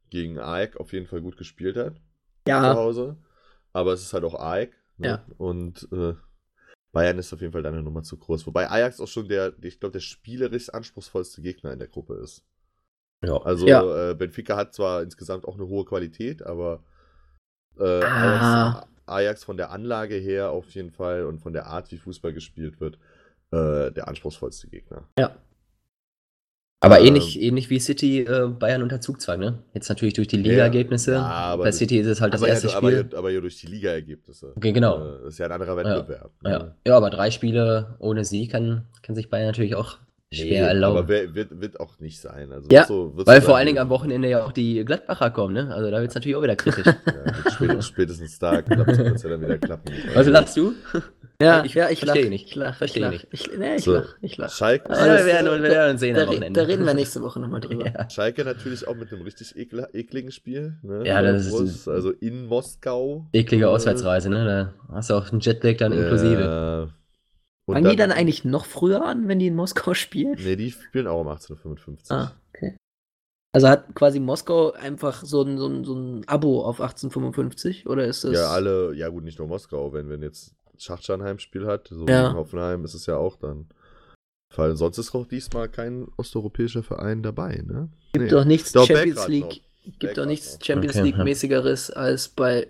gegen 0.09 0.39
AEK 0.39 0.77
auf 0.77 0.91
jeden 0.91 1.05
Fall 1.05 1.21
gut 1.21 1.37
gespielt 1.37 1.77
hat. 1.77 1.93
Ja. 2.47 2.73
Zu 2.73 2.79
Hause. 2.79 3.17
Aber 3.73 3.93
es 3.93 4.01
ist 4.01 4.13
halt 4.13 4.23
auch 4.23 4.35
AEK. 4.35 4.71
Ne? 4.97 5.07
Ja. 5.07 5.25
Und 5.37 5.87
äh, 5.91 6.13
Bayern 6.91 7.17
ist 7.19 7.31
auf 7.33 7.41
jeden 7.41 7.53
Fall 7.53 7.63
deine 7.63 7.81
Nummer 7.81 8.03
zu 8.03 8.17
groß. 8.17 8.45
Wobei 8.47 8.69
Ajax 8.69 8.99
auch 8.99 9.07
schon 9.07 9.27
der, 9.27 9.53
ich 9.61 9.79
glaube, 9.79 9.93
der 9.93 9.99
spielerisch 10.01 10.69
anspruchsvollste 10.69 11.41
Gegner 11.41 11.71
in 11.71 11.79
der 11.79 11.87
Gruppe 11.87 12.15
ist. 12.15 12.43
Ja. 13.23 13.37
Also 13.37 13.67
ja. 13.67 14.11
Äh, 14.11 14.15
Benfica 14.15 14.57
hat 14.57 14.73
zwar 14.73 15.03
insgesamt 15.03 15.45
auch 15.45 15.55
eine 15.55 15.67
hohe 15.67 15.85
Qualität, 15.85 16.43
aber 16.43 16.83
äh, 17.77 17.83
Ajax, 17.83 18.87
Ajax, 19.05 19.43
von 19.43 19.57
der 19.57 19.71
Anlage 19.71 20.15
her 20.15 20.51
auf 20.51 20.69
jeden 20.71 20.91
Fall 20.91 21.25
und 21.25 21.39
von 21.39 21.53
der 21.53 21.67
Art, 21.67 21.91
wie 21.91 21.97
Fußball 21.97 22.33
gespielt 22.33 22.79
wird, 22.79 22.97
äh, 23.51 23.91
der 23.91 24.07
anspruchsvollste 24.07 24.67
Gegner. 24.67 25.07
Ja. 25.17 25.35
Aber 26.83 26.99
ähm, 26.99 27.07
ähnlich, 27.07 27.39
ähnlich 27.39 27.69
wie 27.69 27.79
City 27.79 28.21
äh, 28.21 28.47
Bayern 28.47 28.81
unter 28.81 28.99
Zugzwang, 28.99 29.39
ne? 29.39 29.59
Jetzt 29.73 29.87
natürlich 29.87 30.15
durch 30.15 30.27
die 30.27 30.37
Liga-Ergebnisse. 30.37 31.13
Ja, 31.13 31.55
bei 31.55 31.71
City 31.71 31.99
ist 31.99 32.07
es 32.07 32.21
halt 32.21 32.33
das 32.33 32.41
erste 32.41 32.67
ja, 32.67 32.77
Spiel. 32.77 33.05
Aber, 33.07 33.17
aber 33.19 33.29
ja 33.29 33.39
durch 33.39 33.57
die 33.57 33.67
Liga-Ergebnisse. 33.67 34.53
Okay, 34.55 34.71
genau. 34.71 34.97
Äh, 34.97 35.19
das 35.23 35.33
ist 35.33 35.37
ja 35.37 35.45
ein 35.45 35.51
anderer 35.51 35.77
Wettbewerb. 35.77 36.31
Ja, 36.43 36.49
ne? 36.49 36.55
ja. 36.55 36.75
ja, 36.87 36.97
aber 36.97 37.11
drei 37.11 37.29
Spiele 37.29 37.95
ohne 37.99 38.25
Sieg 38.25 38.51
kann, 38.51 38.87
kann 39.03 39.15
sich 39.15 39.29
Bayern 39.29 39.45
natürlich 39.45 39.75
auch 39.75 39.99
schwer 40.33 40.63
nee, 40.63 40.67
erlauben. 40.67 40.97
Aber 40.97 41.07
wird, 41.09 41.61
wird 41.61 41.79
auch 41.79 41.99
nicht 41.99 42.19
sein. 42.19 42.51
Also 42.51 42.69
ja, 42.71 42.85
so, 42.85 43.11
weil 43.15 43.41
vor 43.41 43.57
allen 43.57 43.67
Dingen 43.67 43.79
am 43.79 43.89
Wochenende 43.89 44.29
ja 44.29 44.45
auch 44.45 44.51
die 44.51 44.83
Gladbacher 44.85 45.29
kommen, 45.31 45.53
ne? 45.53 45.73
Also 45.73 45.91
da 45.91 45.99
wird 45.99 46.09
es 46.09 46.15
natürlich 46.15 46.35
auch 46.35 46.43
wieder 46.43 46.55
kritisch. 46.55 46.85
ja, 47.59 47.81
spätestens 47.81 48.39
da 48.39 48.61
klappt 48.61 48.91
es 48.91 49.23
ja 49.23 49.29
dann 49.29 49.41
wieder 49.41 49.57
klappen. 49.57 49.93
Was 50.13 50.27
lachst 50.27 50.55
du? 50.55 50.73
Ja, 51.41 51.63
ich, 51.65 51.73
ja, 51.73 51.89
ich 51.89 51.99
verstehe 51.99 52.29
nicht. 52.29 52.47
Ich 52.47 52.55
lach, 52.55 52.77
verstehe 52.77 53.09
nicht. 53.09 53.27
Ich, 53.31 53.49
nee, 53.57 53.75
ich 53.75 53.83
so. 53.83 53.93
lach, 53.93 54.15
ich 54.21 54.37
lach. 54.37 54.51
Schalke. 54.51 54.89
Also, 54.89 55.05
wir 55.05 55.25
werden, 55.25 55.63
wir 55.63 55.69
werden 55.69 55.97
sehen 55.97 56.15
da, 56.15 56.23
am 56.23 56.29
Wochenende. 56.29 56.59
Da 56.59 56.67
reden 56.67 56.85
wir 56.85 56.93
nächste 56.93 57.21
Woche 57.21 57.39
nochmal 57.39 57.59
drüber. 57.61 57.81
Ja. 57.91 58.07
Schalke 58.09 58.45
natürlich 58.45 58.87
auch 58.87 58.95
mit 58.95 59.11
einem 59.11 59.23
richtig 59.23 59.55
ekl 59.55 59.87
ekligen 59.91 60.31
Spiel. 60.31 60.77
Ne? 60.83 61.01
Ja, 61.05 61.21
das 61.21 61.47
ist 61.47 61.87
also 61.87 62.11
in 62.11 62.45
Moskau. 62.45 63.25
Eklige 63.33 63.69
Auswärtsreise, 63.69 64.29
ne? 64.29 64.73
Da 64.89 64.95
hast 64.95 65.09
du 65.09 65.15
auch 65.15 65.31
einen 65.31 65.39
Jetlag 65.39 65.77
dann 65.77 65.91
inklusive. 65.91 66.41
Ja. 66.41 66.89
Fangen 67.73 67.89
die 67.89 67.95
dann 67.95 68.11
eigentlich 68.11 68.45
noch 68.45 68.65
früher 68.65 69.05
an, 69.05 69.27
wenn 69.27 69.39
die 69.39 69.47
in 69.47 69.55
Moskau 69.55 69.93
spielen? 69.95 70.37
Nee, 70.41 70.55
die 70.55 70.71
spielen 70.71 71.07
auch 71.07 71.21
um 71.21 71.27
1855. 71.27 72.11
Ah, 72.11 72.33
okay. 72.49 72.77
Also 73.53 73.67
hat 73.67 73.93
quasi 73.95 74.19
Moskau 74.19 74.71
einfach 74.71 75.23
so 75.25 75.41
ein, 75.41 75.57
so 75.57 75.67
ein, 75.67 75.83
so 75.83 75.93
ein 75.93 76.23
Abo 76.27 76.61
auf 76.61 76.79
1855 76.79 77.87
oder 77.87 78.05
ist 78.05 78.23
das? 78.23 78.33
Ja, 78.33 78.49
alle, 78.49 78.93
ja 78.95 79.09
gut, 79.09 79.23
nicht 79.23 79.39
nur 79.39 79.47
Moskau, 79.47 79.91
wenn, 79.91 80.09
wenn 80.09 80.21
jetzt 80.21 80.55
Schachchan 80.77 81.21
Heimspiel 81.21 81.67
hat, 81.67 81.89
so 81.89 82.05
ja. 82.07 82.31
wie 82.31 82.35
Hoffenheim 82.35 82.85
ist 82.85 82.93
es 82.93 83.05
ja 83.05 83.17
auch 83.17 83.35
dann. 83.35 83.67
Weil 84.55 84.75
sonst 84.75 84.97
ist 84.97 85.13
auch 85.15 85.27
diesmal 85.27 85.69
kein 85.69 86.07
osteuropäischer 86.17 86.83
Verein 86.83 87.23
dabei, 87.23 87.63
ne? 87.65 87.89
Gibt 88.13 88.25
nee. 88.25 88.31
doch 88.31 88.45
nichts 88.45 88.71
doch, 88.71 88.85
Champions 88.85 89.27
League, 89.27 89.61
gibt 89.99 90.17
doch 90.17 90.25
nichts 90.25 90.59
Champions 90.61 90.95
okay. 90.95 91.05
League 91.05 91.17
mäßigeres 91.17 91.91
als 91.91 92.29
bei 92.29 92.67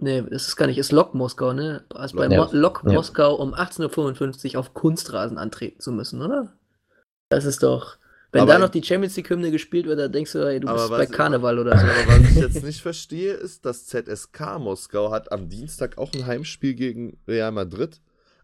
Ne, 0.00 0.26
es 0.30 0.48
ist 0.48 0.56
gar 0.56 0.66
nicht, 0.66 0.78
ist 0.78 0.92
Lok 0.92 1.14
Moskau, 1.14 1.52
ne? 1.52 1.84
Als 1.90 2.12
bei 2.12 2.28
ja. 2.28 2.44
Mo 2.44 2.50
Lok 2.52 2.82
ja. 2.84 2.92
Moskau 2.92 3.34
um 3.34 3.54
18.55 3.54 4.54
Uhr 4.54 4.60
auf 4.60 4.74
Kunstrasen 4.74 5.38
antreten 5.38 5.80
zu 5.80 5.92
müssen, 5.92 6.22
oder? 6.22 6.52
Das 7.30 7.44
ist 7.44 7.62
doch. 7.62 7.98
Wenn 8.30 8.42
aber 8.42 8.52
da 8.52 8.58
noch 8.58 8.68
die 8.68 8.82
Champions 8.82 9.16
League-Hymne 9.16 9.50
gespielt 9.50 9.86
wird, 9.86 9.98
dann 9.98 10.12
denkst 10.12 10.32
du, 10.32 10.46
ey, 10.46 10.60
du 10.60 10.70
bist 10.70 10.90
bei 10.90 11.06
Karneval 11.06 11.58
oder 11.58 11.78
so. 11.78 11.86
Aber 11.86 12.22
was 12.22 12.30
ich 12.30 12.36
jetzt 12.36 12.62
nicht 12.62 12.82
verstehe, 12.82 13.32
ist, 13.32 13.64
dass 13.64 13.86
ZSK 13.86 14.58
Moskau 14.58 15.10
hat 15.10 15.32
am 15.32 15.48
Dienstag 15.48 15.96
auch 15.96 16.12
ein 16.12 16.26
Heimspiel 16.26 16.74
gegen 16.74 17.18
Real 17.26 17.52
Madrid, 17.52 18.00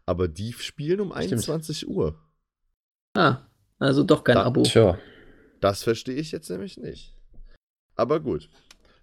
aber 0.06 0.26
die 0.26 0.54
spielen 0.54 1.00
um 1.00 1.10
Stimmt. 1.12 1.32
21 1.32 1.88
Uhr. 1.88 2.18
Ah, 3.14 3.42
also 3.78 4.02
doch 4.02 4.24
kein 4.24 4.36
da, 4.36 4.44
Abo. 4.44 4.64
Sure. 4.64 4.98
Das 5.60 5.82
verstehe 5.82 6.16
ich 6.16 6.32
jetzt 6.32 6.48
nämlich 6.48 6.78
nicht. 6.78 7.14
Aber 7.94 8.20
gut. 8.20 8.48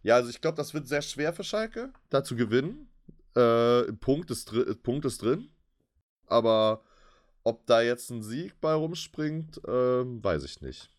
Ja, 0.04 0.16
also 0.16 0.30
ich 0.30 0.42
glaube, 0.42 0.58
das 0.58 0.74
wird 0.74 0.88
sehr 0.88 1.02
schwer 1.02 1.34
für 1.34 1.44
Schalke, 1.44 1.92
da 2.10 2.24
zu 2.24 2.36
gewinnen. 2.36 2.90
Äh, 3.36 3.94
Punkt, 3.94 4.32
ist 4.32 4.52
Punkt 4.84 5.06
ist 5.06 5.22
drin. 5.22 5.50
Aber 6.28 6.84
ob 7.44 7.66
da 7.66 7.82
jetzt 7.82 8.10
ein 8.10 8.24
Sieg 8.24 8.60
bei 8.62 8.74
rumspringt, 8.74 9.58
äh, 9.66 9.70
weiß 10.04 10.44
ich 10.44 10.62
nicht. 10.62 10.90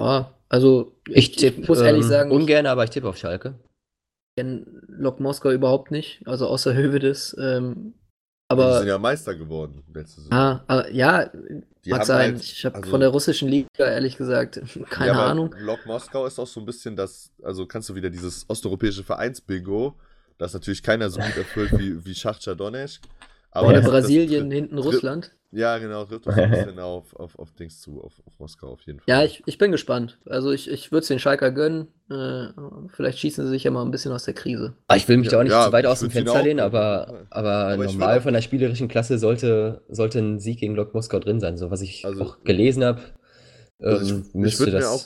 Ja, 0.00 0.34
also 0.48 0.96
ich, 1.08 1.30
ich 1.30 1.36
tipp, 1.36 1.68
muss 1.68 1.80
ehrlich 1.80 2.04
ähm, 2.04 2.08
sagen. 2.08 2.30
Ungern, 2.30 2.66
aber 2.66 2.84
ich 2.84 2.90
tippe 2.90 3.08
auf 3.08 3.16
Schalke. 3.16 3.58
Ich 4.30 4.42
kenne 4.42 4.66
Lok 4.88 5.20
Moskau 5.20 5.50
überhaupt 5.50 5.90
nicht, 5.90 6.26
also 6.26 6.46
außer 6.48 6.74
Hövedes. 6.74 7.36
Ähm, 7.38 7.94
Aber, 8.48 8.72
die 8.72 8.78
sind 8.78 8.88
ja 8.88 8.98
Meister 8.98 9.34
geworden 9.34 9.82
letzte 9.92 10.20
Saison. 10.20 10.32
Ah, 10.32 10.64
aber, 10.66 10.90
ja, 10.92 11.28
die 11.84 11.90
mag 11.90 12.04
sein. 12.04 12.34
Halt, 12.34 12.44
ich 12.44 12.64
habe 12.64 12.76
also, 12.76 12.90
von 12.90 13.00
der 13.00 13.08
russischen 13.08 13.48
Liga 13.48 13.68
ehrlich 13.78 14.16
gesagt 14.16 14.60
keine 14.90 15.12
ja, 15.12 15.26
Ahnung. 15.26 15.54
Lok 15.58 15.84
Moskau 15.86 16.26
ist 16.26 16.38
auch 16.38 16.46
so 16.46 16.60
ein 16.60 16.66
bisschen 16.66 16.94
das, 16.94 17.32
also 17.42 17.66
kannst 17.66 17.88
du 17.88 17.94
wieder 17.94 18.10
dieses 18.10 18.44
osteuropäische 18.48 19.02
Vereinsbingo, 19.02 19.94
das 20.38 20.54
natürlich 20.54 20.82
keiner 20.82 21.10
so 21.10 21.20
gut 21.20 21.36
erfüllt 21.36 21.72
wie, 21.78 22.04
wie 22.04 22.14
Schachter 22.14 22.54
Donetsk. 22.54 23.02
Aber 23.50 23.68
Oder 23.68 23.80
Brasilien, 23.80 24.50
das, 24.50 24.54
hinten 24.54 24.78
Russland. 24.78 25.32
Ja, 25.52 25.78
genau, 25.78 26.04
trifft 26.04 26.26
uns 26.26 26.36
ein 26.36 26.50
bisschen 26.50 26.78
auf, 26.80 27.14
auf, 27.16 27.38
auf 27.38 27.52
Dings 27.54 27.80
zu, 27.80 28.02
auf, 28.02 28.12
auf 28.26 28.38
Moskau 28.38 28.68
auf 28.68 28.82
jeden 28.82 29.00
Fall. 29.00 29.06
Ja, 29.08 29.24
ich, 29.24 29.42
ich 29.46 29.56
bin 29.56 29.72
gespannt. 29.72 30.18
Also 30.26 30.50
ich, 30.52 30.70
ich 30.70 30.92
würde 30.92 31.02
es 31.02 31.08
den 31.08 31.18
Schalker 31.18 31.50
gönnen. 31.50 31.88
Äh, 32.10 32.48
vielleicht 32.88 33.18
schießen 33.18 33.46
sie 33.46 33.50
sich 33.50 33.64
ja 33.64 33.70
mal 33.70 33.82
ein 33.82 33.90
bisschen 33.90 34.12
aus 34.12 34.24
der 34.24 34.34
Krise. 34.34 34.74
Ah, 34.88 34.96
ich 34.96 35.08
will 35.08 35.16
mich 35.16 35.30
ja, 35.30 35.38
auch 35.38 35.42
nicht 35.42 35.52
ja, 35.52 35.66
zu 35.66 35.72
weit 35.72 35.86
aus 35.86 36.00
dem 36.00 36.10
Fenster 36.10 36.42
lehnen, 36.42 36.60
aber, 36.60 37.24
aber, 37.30 37.68
aber 37.68 37.84
normal 37.84 38.20
von 38.20 38.34
der 38.34 38.42
spielerischen 38.42 38.88
Klasse 38.88 39.18
sollte, 39.18 39.82
sollte 39.88 40.18
ein 40.18 40.38
Sieg 40.40 40.60
gegen 40.60 40.74
Lok 40.74 40.92
Moskau 40.92 41.20
drin 41.20 41.40
sein. 41.40 41.56
So 41.56 41.70
was 41.70 41.80
ich 41.80 42.04
also, 42.04 42.22
auch 42.22 42.44
gelesen 42.44 42.84
habe, 42.84 43.00
ähm, 43.80 43.88
also 43.88 44.18
ich, 44.18 44.34
müsste 44.34 44.66
ich 44.66 44.72
das. 44.72 44.86
Auch, 44.86 45.04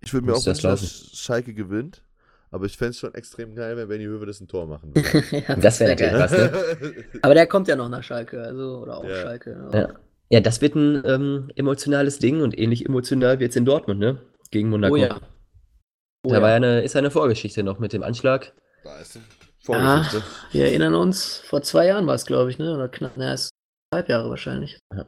ich 0.00 0.12
würde 0.12 0.26
mir 0.26 0.34
auch 0.34 0.44
wünschen, 0.44 0.62
dass 0.62 1.10
Schalke 1.14 1.54
gewinnt. 1.54 2.02
Aber 2.56 2.64
ich 2.64 2.78
fände 2.78 2.92
es 2.92 2.98
schon 2.98 3.12
extrem 3.12 3.54
geil, 3.54 3.76
wenn 3.76 3.86
Benny 3.86 4.04
Hövedes 4.04 4.40
ein 4.40 4.48
Tor 4.48 4.66
machen 4.66 4.90
würde. 4.94 5.44
ja, 5.46 5.56
das 5.56 5.78
wäre 5.78 5.94
geil. 5.94 6.14
Was, 6.18 6.32
ne? 6.32 6.50
Aber 7.22 7.34
der 7.34 7.46
kommt 7.46 7.68
ja 7.68 7.76
noch 7.76 7.90
nach 7.90 8.02
Schalke, 8.02 8.40
also, 8.40 8.78
oder 8.78 8.96
auch 8.96 9.04
ja. 9.04 9.14
Schalke. 9.20 9.68
Ja. 9.74 9.88
ja. 10.30 10.40
das 10.40 10.62
wird 10.62 10.74
ein 10.74 11.02
ähm, 11.04 11.50
emotionales 11.54 12.18
Ding 12.18 12.40
und 12.40 12.58
ähnlich 12.58 12.86
emotional 12.86 13.40
wird 13.40 13.50
es 13.50 13.56
in 13.56 13.66
Dortmund, 13.66 14.00
ne? 14.00 14.22
Gegen 14.50 14.70
Monaco. 14.70 14.94
Oh 14.94 14.96
ja. 14.96 15.20
Oh, 16.22 16.30
da 16.30 16.40
war 16.40 16.48
ja 16.48 16.56
eine, 16.56 16.80
ist 16.80 16.96
eine 16.96 17.10
Vorgeschichte 17.10 17.62
noch 17.62 17.78
mit 17.78 17.92
dem 17.92 18.02
Anschlag. 18.02 18.54
Da 18.84 18.98
ist 19.00 19.16
eine 19.16 19.24
Vorgeschichte. 19.60 20.26
Ah, 20.26 20.52
wir 20.52 20.64
erinnern 20.64 20.94
uns, 20.94 21.36
vor 21.36 21.60
zwei 21.60 21.88
Jahren 21.88 22.06
war 22.06 22.14
es, 22.14 22.24
glaube 22.24 22.50
ich, 22.50 22.58
ne? 22.58 22.74
Oder 22.74 22.88
knapp, 22.88 23.12
na, 23.16 23.34
ist 23.34 23.50
halb 23.92 24.08
Jahre 24.08 24.30
wahrscheinlich. 24.30 24.78
Ja, 24.94 25.04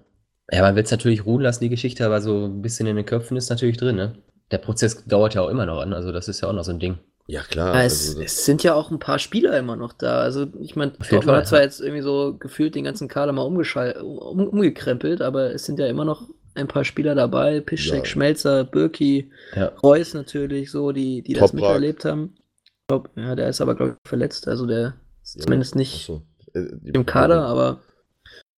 ja 0.53 0.61
man 0.61 0.77
will 0.77 0.85
es 0.85 0.91
natürlich 0.91 1.25
ruhen 1.25 1.41
lassen, 1.41 1.65
die 1.65 1.71
Geschichte, 1.71 2.05
aber 2.05 2.21
so 2.21 2.45
ein 2.45 2.61
bisschen 2.61 2.87
in 2.87 2.97
den 2.97 3.07
Köpfen 3.07 3.39
ist 3.39 3.49
natürlich 3.49 3.79
drin, 3.79 3.97
ne? 3.97 4.19
Der 4.51 4.59
Prozess 4.59 5.03
dauert 5.07 5.35
ja 5.35 5.41
auch 5.41 5.49
immer 5.49 5.65
noch 5.65 5.81
an, 5.81 5.95
also 5.95 6.13
das 6.13 6.29
ist 6.29 6.43
ja 6.43 6.49
auch 6.49 6.53
noch 6.53 6.65
so 6.65 6.73
ein 6.73 6.79
Ding. 6.79 6.99
Ja, 7.31 7.43
klar. 7.43 7.75
Es, 7.85 8.09
also 8.09 8.23
es, 8.23 8.47
sind 8.47 8.63
ja 8.63 8.73
auch 8.73 8.91
ein 8.91 8.99
paar 8.99 9.19
Spieler 9.19 9.57
immer 9.59 9.77
noch 9.77 9.93
da. 9.93 10.21
Also, 10.21 10.47
ich 10.61 10.77
meine, 10.77 10.93
Dortmund 10.93 11.37
hat 11.37 11.47
zwar 11.47 11.61
jetzt 11.61 11.79
irgendwie 11.79 12.01
so 12.01 12.35
gefühlt 12.39 12.75
den 12.75 12.85
ganzen 12.85 13.07
Kader 13.07 13.33
mal 13.33 13.43
um, 13.43 13.59
umgekrempelt, 13.59 15.21
aber 15.21 15.53
es 15.53 15.67
sind 15.67 15.79
ja 15.79 15.87
immer 15.89 16.07
noch 16.07 16.31
ein 16.55 16.69
paar 16.69 16.85
Spieler 16.85 17.15
dabei. 17.15 17.61
Piszczek, 17.61 17.99
ja. 17.99 18.05
Schmelzer, 18.07 18.65
Birki, 18.65 19.31
ja. 19.55 19.67
Reus 19.83 20.15
natürlich, 20.15 20.71
so, 20.71 20.91
die, 20.93 21.23
die 21.23 21.35
das 21.35 21.53
miterlebt 21.53 22.07
haben. 22.07 22.35
Ich 22.65 22.73
glaube, 22.89 23.11
ja, 23.15 23.35
der 23.35 23.51
ist 23.51 23.61
aber, 23.61 23.75
glaube 23.75 23.97
ich, 24.03 24.09
verletzt. 24.09 24.49
Also, 24.49 24.65
der 24.65 24.95
ist 25.23 25.37
ja. 25.37 25.43
zumindest 25.43 25.77
nicht 25.77 26.07
so. 26.07 26.23
äh, 26.55 26.65
im 26.83 27.05
Kader, 27.05 27.45
aber. 27.45 27.83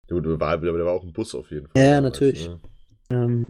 Du, 0.06 0.20
du 0.20 0.38
war, 0.38 0.56
der 0.58 0.72
war 0.72 0.92
auch 0.92 1.02
im 1.02 1.12
Bus 1.12 1.34
auf 1.34 1.50
jeden 1.50 1.66
Fall. 1.66 1.82
Ja, 1.82 2.00
natürlich. 2.00 2.48
Ne? 2.48 2.60
Ähm, 3.10 3.46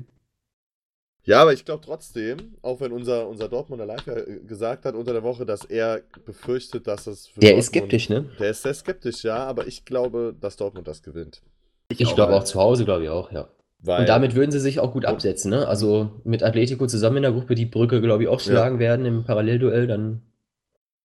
ja, 1.30 1.42
aber 1.42 1.52
ich 1.52 1.64
glaube 1.64 1.82
trotzdem, 1.84 2.56
auch 2.60 2.80
wenn 2.80 2.92
unser, 2.92 3.28
unser 3.28 3.48
Dortmunder 3.48 3.86
Live 3.86 4.06
äh, 4.06 4.40
gesagt 4.46 4.84
hat 4.84 4.94
unter 4.94 5.12
der 5.12 5.22
Woche, 5.22 5.46
dass 5.46 5.64
er 5.64 6.00
befürchtet, 6.24 6.86
dass 6.86 7.06
es 7.06 7.28
für 7.28 7.40
Der 7.40 7.50
Dortmund, 7.50 7.60
ist 7.60 7.66
skeptisch, 7.66 8.08
ne? 8.08 8.24
Der 8.40 8.50
ist 8.50 8.62
sehr 8.62 8.74
skeptisch, 8.74 9.22
ja, 9.22 9.36
aber 9.36 9.66
ich 9.66 9.84
glaube, 9.84 10.34
dass 10.40 10.56
Dortmund 10.56 10.88
das 10.88 11.02
gewinnt. 11.02 11.40
Ich, 11.88 12.00
ich 12.00 12.14
glaube 12.14 12.34
auch 12.34 12.44
zu 12.44 12.60
Hause, 12.60 12.84
glaube 12.84 13.04
ich 13.04 13.10
auch, 13.10 13.30
ja. 13.30 13.48
Weil, 13.82 14.00
und 14.00 14.08
damit 14.08 14.34
würden 14.34 14.50
sie 14.50 14.60
sich 14.60 14.80
auch 14.80 14.92
gut 14.92 15.06
absetzen, 15.06 15.50
ne? 15.50 15.68
Also 15.68 16.10
mit 16.24 16.42
Atletico 16.42 16.86
zusammen 16.86 17.18
in 17.18 17.22
der 17.22 17.32
Gruppe 17.32 17.54
die 17.54 17.66
Brücke, 17.66 18.00
glaube 18.00 18.24
ich, 18.24 18.28
auch 18.28 18.40
schlagen 18.40 18.76
ja. 18.76 18.80
werden 18.80 19.06
im 19.06 19.24
Parallelduell, 19.24 19.86
dann 19.86 20.22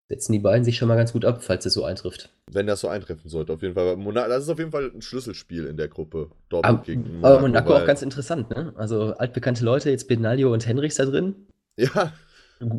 setzen 0.09 0.33
die 0.33 0.39
beiden 0.39 0.65
sich 0.65 0.77
schon 0.77 0.89
mal 0.89 0.97
ganz 0.97 1.13
gut 1.13 1.25
ab, 1.25 1.43
falls 1.43 1.65
es 1.67 1.73
so 1.73 1.85
eintrifft. 1.85 2.31
Wenn 2.51 2.67
das 2.67 2.81
so 2.81 2.89
eintreffen 2.89 3.29
sollte, 3.29 3.53
auf 3.53 3.63
jeden 3.63 3.75
Fall. 3.75 3.97
Das 4.29 4.45
ist 4.45 4.49
auf 4.49 4.59
jeden 4.59 4.71
Fall 4.71 4.91
ein 4.95 5.03
Schlüsselspiel 5.03 5.67
in 5.67 5.77
der 5.77 5.89
Gruppe. 5.89 6.31
Dortmund 6.49 6.79
aber, 6.79 6.85
gegen 6.85 7.03
Monaco. 7.03 7.27
Aber 7.27 7.41
Monaco 7.41 7.75
auch 7.75 7.87
ganz 7.87 8.03
interessant, 8.03 8.51
ne? 8.51 8.73
Also 8.77 9.15
altbekannte 9.15 9.65
Leute, 9.65 9.91
jetzt 9.91 10.09
Benaglio 10.09 10.53
und 10.53 10.67
Henrichs 10.67 10.97
da 10.97 11.07
drin. 11.07 11.35
Ja. 11.77 12.13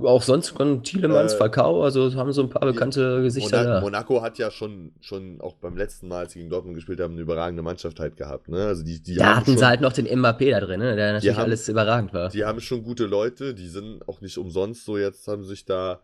Auch 0.03 0.21
sonst 0.21 0.49
von 0.49 0.83
Thielemanns, 0.83 1.33
äh, 1.33 1.37
Falcao, 1.37 1.83
also 1.83 2.13
haben 2.15 2.31
so 2.31 2.43
ein 2.43 2.49
paar 2.49 2.65
bekannte 2.65 3.21
Gesichter 3.21 3.57
Monaco, 3.57 3.73
da. 3.73 3.81
Monaco 3.81 4.21
hat 4.21 4.37
ja 4.37 4.49
schon, 4.49 4.93
schon 5.01 5.41
auch 5.41 5.55
beim 5.55 5.75
letzten 5.75 6.07
Mal, 6.07 6.19
als 6.19 6.31
sie 6.31 6.39
gegen 6.39 6.49
Dortmund 6.49 6.75
gespielt 6.75 7.01
haben, 7.01 7.13
eine 7.13 7.21
überragende 7.21 7.61
Mannschaft 7.61 7.99
halt 7.99 8.15
gehabt. 8.15 8.47
Ne? 8.47 8.65
Also 8.65 8.83
die, 8.83 9.01
die 9.03 9.15
da 9.15 9.35
hatten 9.35 9.45
schon, 9.47 9.57
sie 9.57 9.67
halt 9.67 9.81
noch 9.81 9.91
den 9.91 10.07
MAP 10.19 10.39
da 10.39 10.61
drin, 10.61 10.79
ne? 10.79 10.95
der 10.95 11.13
natürlich 11.13 11.35
haben, 11.35 11.43
alles 11.43 11.67
überragend 11.67 12.13
war. 12.13 12.29
Die 12.29 12.45
haben 12.45 12.61
schon 12.61 12.83
gute 12.83 13.05
Leute, 13.05 13.53
die 13.53 13.67
sind 13.67 14.07
auch 14.07 14.21
nicht 14.21 14.37
umsonst 14.37 14.85
so 14.85 14.97
jetzt, 14.97 15.27
haben 15.27 15.43
sich 15.43 15.65
da 15.65 15.99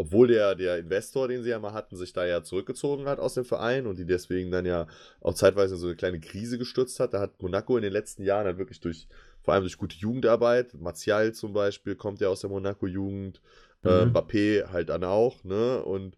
obwohl 0.00 0.28
der, 0.28 0.54
der 0.54 0.78
Investor, 0.78 1.28
den 1.28 1.42
sie 1.42 1.50
ja 1.50 1.58
mal 1.58 1.74
hatten, 1.74 1.94
sich 1.94 2.14
da 2.14 2.24
ja 2.24 2.42
zurückgezogen 2.42 3.04
hat 3.04 3.18
aus 3.18 3.34
dem 3.34 3.44
Verein 3.44 3.86
und 3.86 3.98
die 3.98 4.06
deswegen 4.06 4.50
dann 4.50 4.64
ja 4.64 4.86
auch 5.20 5.34
zeitweise 5.34 5.76
so 5.76 5.88
eine 5.88 5.96
kleine 5.96 6.20
Krise 6.20 6.56
gestürzt 6.56 6.98
hat. 7.00 7.12
Da 7.12 7.20
hat 7.20 7.42
Monaco 7.42 7.76
in 7.76 7.82
den 7.82 7.92
letzten 7.92 8.22
Jahren 8.22 8.46
halt 8.46 8.56
wirklich 8.56 8.80
durch, 8.80 9.08
vor 9.42 9.52
allem 9.52 9.62
durch 9.62 9.76
gute 9.76 9.98
Jugendarbeit, 9.98 10.72
Martial 10.72 11.34
zum 11.34 11.52
Beispiel 11.52 11.96
kommt 11.96 12.22
ja 12.22 12.28
aus 12.28 12.40
der 12.40 12.48
Monaco-Jugend, 12.48 13.42
äh, 13.84 14.06
mhm. 14.06 14.16
äh, 14.16 14.18
Mbappé 14.18 14.68
halt 14.68 14.88
dann 14.88 15.04
auch, 15.04 15.44
ne? 15.44 15.84
Und 15.84 16.16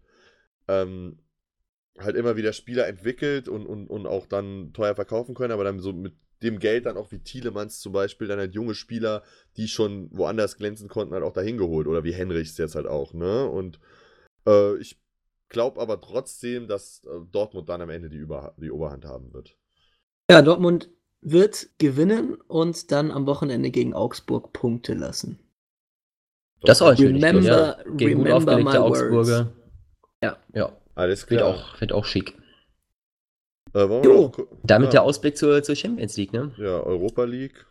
ähm, 0.69 1.19
halt 1.99 2.15
immer 2.15 2.37
wieder 2.37 2.53
Spieler 2.53 2.87
entwickelt 2.87 3.49
und, 3.49 3.65
und, 3.65 3.89
und 3.89 4.07
auch 4.07 4.27
dann 4.27 4.71
teuer 4.71 4.95
verkaufen 4.95 5.35
können, 5.35 5.51
aber 5.51 5.65
dann 5.65 5.81
so 5.81 5.91
mit 5.91 6.13
dem 6.43 6.59
Geld 6.59 6.85
dann 6.85 6.97
auch 6.97 7.11
wie 7.11 7.19
Thielemanns 7.19 7.79
zum 7.79 7.93
Beispiel 7.93 8.27
dann 8.27 8.39
halt 8.39 8.53
junge 8.53 8.75
Spieler, 8.75 9.23
die 9.57 9.67
schon 9.67 10.09
woanders 10.11 10.57
glänzen 10.57 10.89
konnten, 10.89 11.13
halt 11.13 11.23
auch 11.23 11.33
dahin 11.33 11.57
geholt. 11.57 11.87
Oder 11.87 12.03
wie 12.03 12.13
Henrichs 12.13 12.57
jetzt 12.57 12.75
halt 12.75 12.87
auch, 12.87 13.13
ne? 13.13 13.47
Und 13.47 13.79
äh, 14.47 14.77
ich 14.77 14.99
glaube 15.49 15.79
aber 15.79 16.01
trotzdem, 16.01 16.67
dass 16.67 17.03
äh, 17.05 17.19
Dortmund 17.31 17.69
dann 17.69 17.81
am 17.81 17.89
Ende 17.89 18.09
die, 18.09 18.17
Über 18.17 18.53
die 18.57 18.71
Oberhand 18.71 19.05
haben 19.05 19.33
wird. 19.33 19.57
Ja, 20.29 20.41
Dortmund 20.41 20.89
wird 21.21 21.69
gewinnen 21.77 22.35
und 22.47 22.91
dann 22.91 23.11
am 23.11 23.25
Wochenende 23.25 23.71
gegen 23.71 23.93
Augsburg 23.93 24.51
Punkte 24.51 24.93
lassen. 24.93 25.39
Das 26.61 26.77
ist 26.77 26.81
auch 26.81 26.97
remember, 26.97 27.41
ja. 27.41 27.83
Gegen 27.95 28.23
remember 28.23 28.23
gut 28.23 28.31
aufgelegte 28.31 28.81
Augsburger. 28.81 29.53
Ja. 30.21 30.37
Ja. 30.53 30.77
Alles 30.95 31.25
klar. 31.27 31.39
Wird 31.39 31.55
auch, 31.55 31.81
wird 31.81 31.93
auch 31.93 32.05
schick. 32.05 32.35
Äh, 33.73 33.79
jo. 33.79 34.31
Damit 34.63 34.87
ja. 34.87 34.91
der 34.91 35.03
Ausblick 35.03 35.37
zur, 35.37 35.63
zur 35.63 35.75
Champions 35.75 36.15
League, 36.17 36.33
ne? 36.33 36.51
Ja, 36.57 36.79
Europa 36.81 37.23
League. 37.23 37.65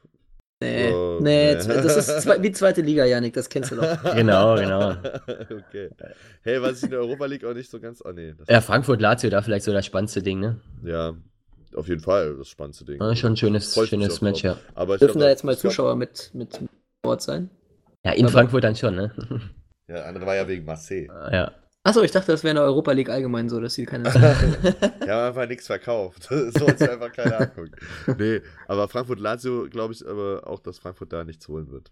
Nee, 0.62 0.92
uh, 0.92 1.18
nee, 1.20 1.54
das 1.54 1.96
ist 1.96 2.22
zwei, 2.22 2.40
wie 2.40 2.52
zweite 2.52 2.82
Liga, 2.82 3.04
Janik, 3.04 3.34
das 3.34 3.48
kennst 3.48 3.72
du 3.72 3.76
doch. 3.76 4.02
genau, 4.14 4.54
genau. 4.54 4.90
okay. 5.28 5.90
Hey, 6.42 6.62
was 6.62 6.78
ich 6.78 6.84
in 6.84 6.90
der 6.90 7.00
Europa 7.00 7.26
League 7.26 7.44
auch 7.44 7.54
nicht 7.54 7.68
so 7.68 7.80
ganz. 7.80 8.00
Oh, 8.04 8.12
nee. 8.12 8.34
Ja, 8.48 8.60
Frankfurt-Lazio 8.60 9.28
da 9.28 9.42
vielleicht 9.42 9.64
so 9.64 9.72
das 9.72 9.84
spannendste 9.84 10.22
Ding, 10.22 10.38
ne? 10.38 10.60
Ja, 10.84 11.14
auf 11.74 11.88
jeden 11.88 12.00
Fall 12.00 12.36
das 12.36 12.48
spannendste 12.48 12.84
Ding. 12.84 13.00
Ja, 13.00 13.16
schon 13.16 13.32
ein 13.32 13.36
schönes, 13.36 13.74
schönes 13.74 14.20
Match, 14.20 14.44
ja. 14.44 14.56
Aber 14.74 14.98
Dürfen 14.98 15.14
glaub, 15.14 15.24
da 15.24 15.30
jetzt 15.30 15.42
mal 15.42 15.58
Zuschauer 15.58 15.96
mit, 15.96 16.30
mit 16.32 16.60
Ort 17.02 17.22
sein? 17.22 17.50
Ja, 18.04 18.12
in 18.12 18.26
Aber 18.26 18.32
Frankfurt 18.32 18.62
dann 18.62 18.76
schon, 18.76 18.94
ne? 18.94 19.12
Ja, 19.88 20.04
andere 20.04 20.26
war 20.26 20.36
ja 20.36 20.46
wegen 20.46 20.64
Marseille. 20.64 21.08
Ja. 21.32 21.52
Achso, 21.84 22.02
ich 22.02 22.12
dachte, 22.12 22.30
das 22.30 22.44
wäre 22.44 22.52
in 22.52 22.56
der 22.56 22.64
Europa 22.64 22.92
League 22.92 23.08
allgemein 23.08 23.48
so, 23.48 23.60
dass 23.60 23.74
sie 23.74 23.86
keine. 23.86 24.04
Wir 24.04 25.14
haben 25.14 25.28
einfach 25.28 25.48
nichts 25.48 25.66
verkauft. 25.66 26.28
Das 26.30 26.54
soll 26.54 26.70
uns 26.70 26.82
einfach 26.82 27.10
keiner 27.10 27.40
angucken. 27.40 27.72
Nee, 28.18 28.40
aber 28.68 28.86
Frankfurt-Lazio 28.86 29.68
glaube 29.68 29.92
ich 29.92 30.06
aber 30.06 30.46
auch, 30.46 30.60
dass 30.60 30.78
Frankfurt 30.78 31.12
da 31.12 31.24
nichts 31.24 31.48
holen 31.48 31.70
wird. 31.72 31.90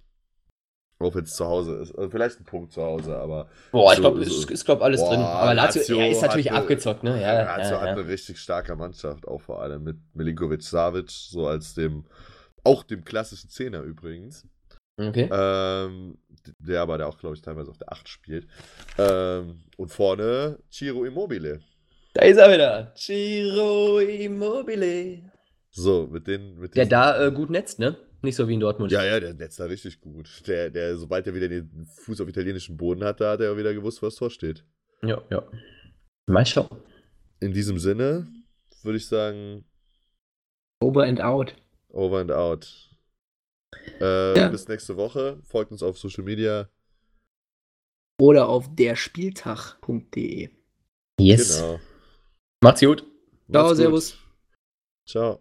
Auch 1.01 1.15
wenn 1.15 1.25
es 1.25 1.35
zu 1.35 1.47
Hause 1.47 1.77
ist. 1.77 1.93
Also 1.97 2.11
vielleicht 2.11 2.39
ein 2.39 2.45
Punkt 2.45 2.73
zu 2.73 2.83
Hause, 2.83 3.17
aber. 3.17 3.49
Boah, 3.73 3.93
ich 3.93 3.99
glaube, 3.99 4.23
so, 4.25 4.43
ist, 4.43 4.51
ist 4.51 4.65
glaub, 4.65 4.81
alles 4.83 5.01
boah, 5.01 5.11
drin. 5.11 5.21
Aber 5.23 5.55
Lazio, 5.55 5.81
Lazio 5.81 6.11
ist 6.11 6.23
natürlich 6.23 6.51
eine, 6.51 6.61
abgezockt, 6.61 7.03
ne? 7.03 7.21
Ja, 7.21 7.57
Lazio 7.57 7.77
ja, 7.77 7.81
hat 7.81 7.89
ja. 7.89 7.93
eine 7.95 8.07
richtig 8.07 8.39
starke 8.39 8.77
Mannschaft, 8.77 9.27
auch 9.27 9.41
vor 9.41 9.63
allem 9.63 9.83
mit 9.83 9.97
Milinkovic 10.15 10.63
Savic, 10.63 11.11
so 11.11 11.49
als 11.49 11.75
dem, 11.75 12.05
auch 12.63 12.85
dem 12.85 13.03
klassischen 13.03 13.49
Zehner 13.49 13.81
übrigens. 13.81 14.47
Okay. 14.97 15.29
Ähm, 15.33 16.19
der 16.59 16.83
aber 16.83 16.99
der 16.99 17.09
auch, 17.09 17.19
glaube 17.19 17.35
ich, 17.35 17.43
teilweise 17.43 17.71
auf 17.71 17.79
der 17.79 17.93
8 17.93 18.09
spielt. 18.09 18.47
Ähm, 18.99 19.63
und 19.77 19.89
vorne 19.89 20.59
Ciro 20.71 21.05
Immobile. 21.05 21.61
Da 22.15 22.25
ist 22.25 22.37
er 22.39 22.53
wieder. 22.53 22.93
Ciro 22.97 23.99
Immobile. 24.01 25.31
So, 25.71 26.09
mit 26.11 26.27
den. 26.27 26.59
Mit 26.59 26.77
der 26.77 26.87
da 26.87 27.27
äh, 27.27 27.33
gut 27.33 27.51
netzt, 27.51 27.79
ne? 27.79 27.97
Nicht 28.23 28.37
so 28.37 28.47
wie 28.49 28.55
in 28.55 28.61
Dortmund. 28.61 28.93
Ja, 28.93 29.05
ja, 29.05 29.19
der 29.19 29.33
netzt 29.33 29.61
da 29.61 29.65
richtig 29.65 30.01
gut. 30.01 30.47
Der, 30.47 30.69
der, 30.69 30.97
sobald 30.99 31.27
er 31.27 31.35
wieder 31.35 31.49
den 31.49 31.87
Fuß 32.05 32.21
auf 32.21 32.29
italienischen 32.29 32.77
Boden 32.77 33.03
hat, 33.03 33.21
da 33.21 33.33
hat 33.33 33.41
er 33.41 33.57
wieder 33.57 33.73
gewusst, 33.73 34.03
was 34.03 34.17
Tor 34.17 34.31
steht. 34.31 34.65
Ja, 35.03 35.23
ja. 35.31 35.43
Mal 36.27 36.45
schauen. 36.45 36.83
In 37.41 37.55
diesem 37.55 37.79
Sinne 37.79 38.27
würde 38.83 38.99
ich 38.99 39.07
sagen. 39.07 39.65
Over 40.81 41.05
and 41.05 41.21
out. 41.21 41.55
Over 41.89 42.19
and 42.21 42.31
out. 42.31 42.90
Äh, 44.01 44.37
ja. 44.37 44.49
Bis 44.49 44.69
nächste 44.69 44.97
Woche. 44.97 45.39
Folgt 45.43 45.73
uns 45.73 45.83
auf 45.83 45.99
Social 45.99 46.25
Media. 46.25 46.69
Oder 48.21 48.49
auf 48.49 48.75
derspieltag.de. 48.75 50.51
Yes. 51.21 51.57
Genau. 51.57 51.81
Macht's 52.63 52.81
gut. 52.81 53.07
Ciao, 53.51 53.75
Servus. 53.75 54.19
Ciao. 55.09 55.41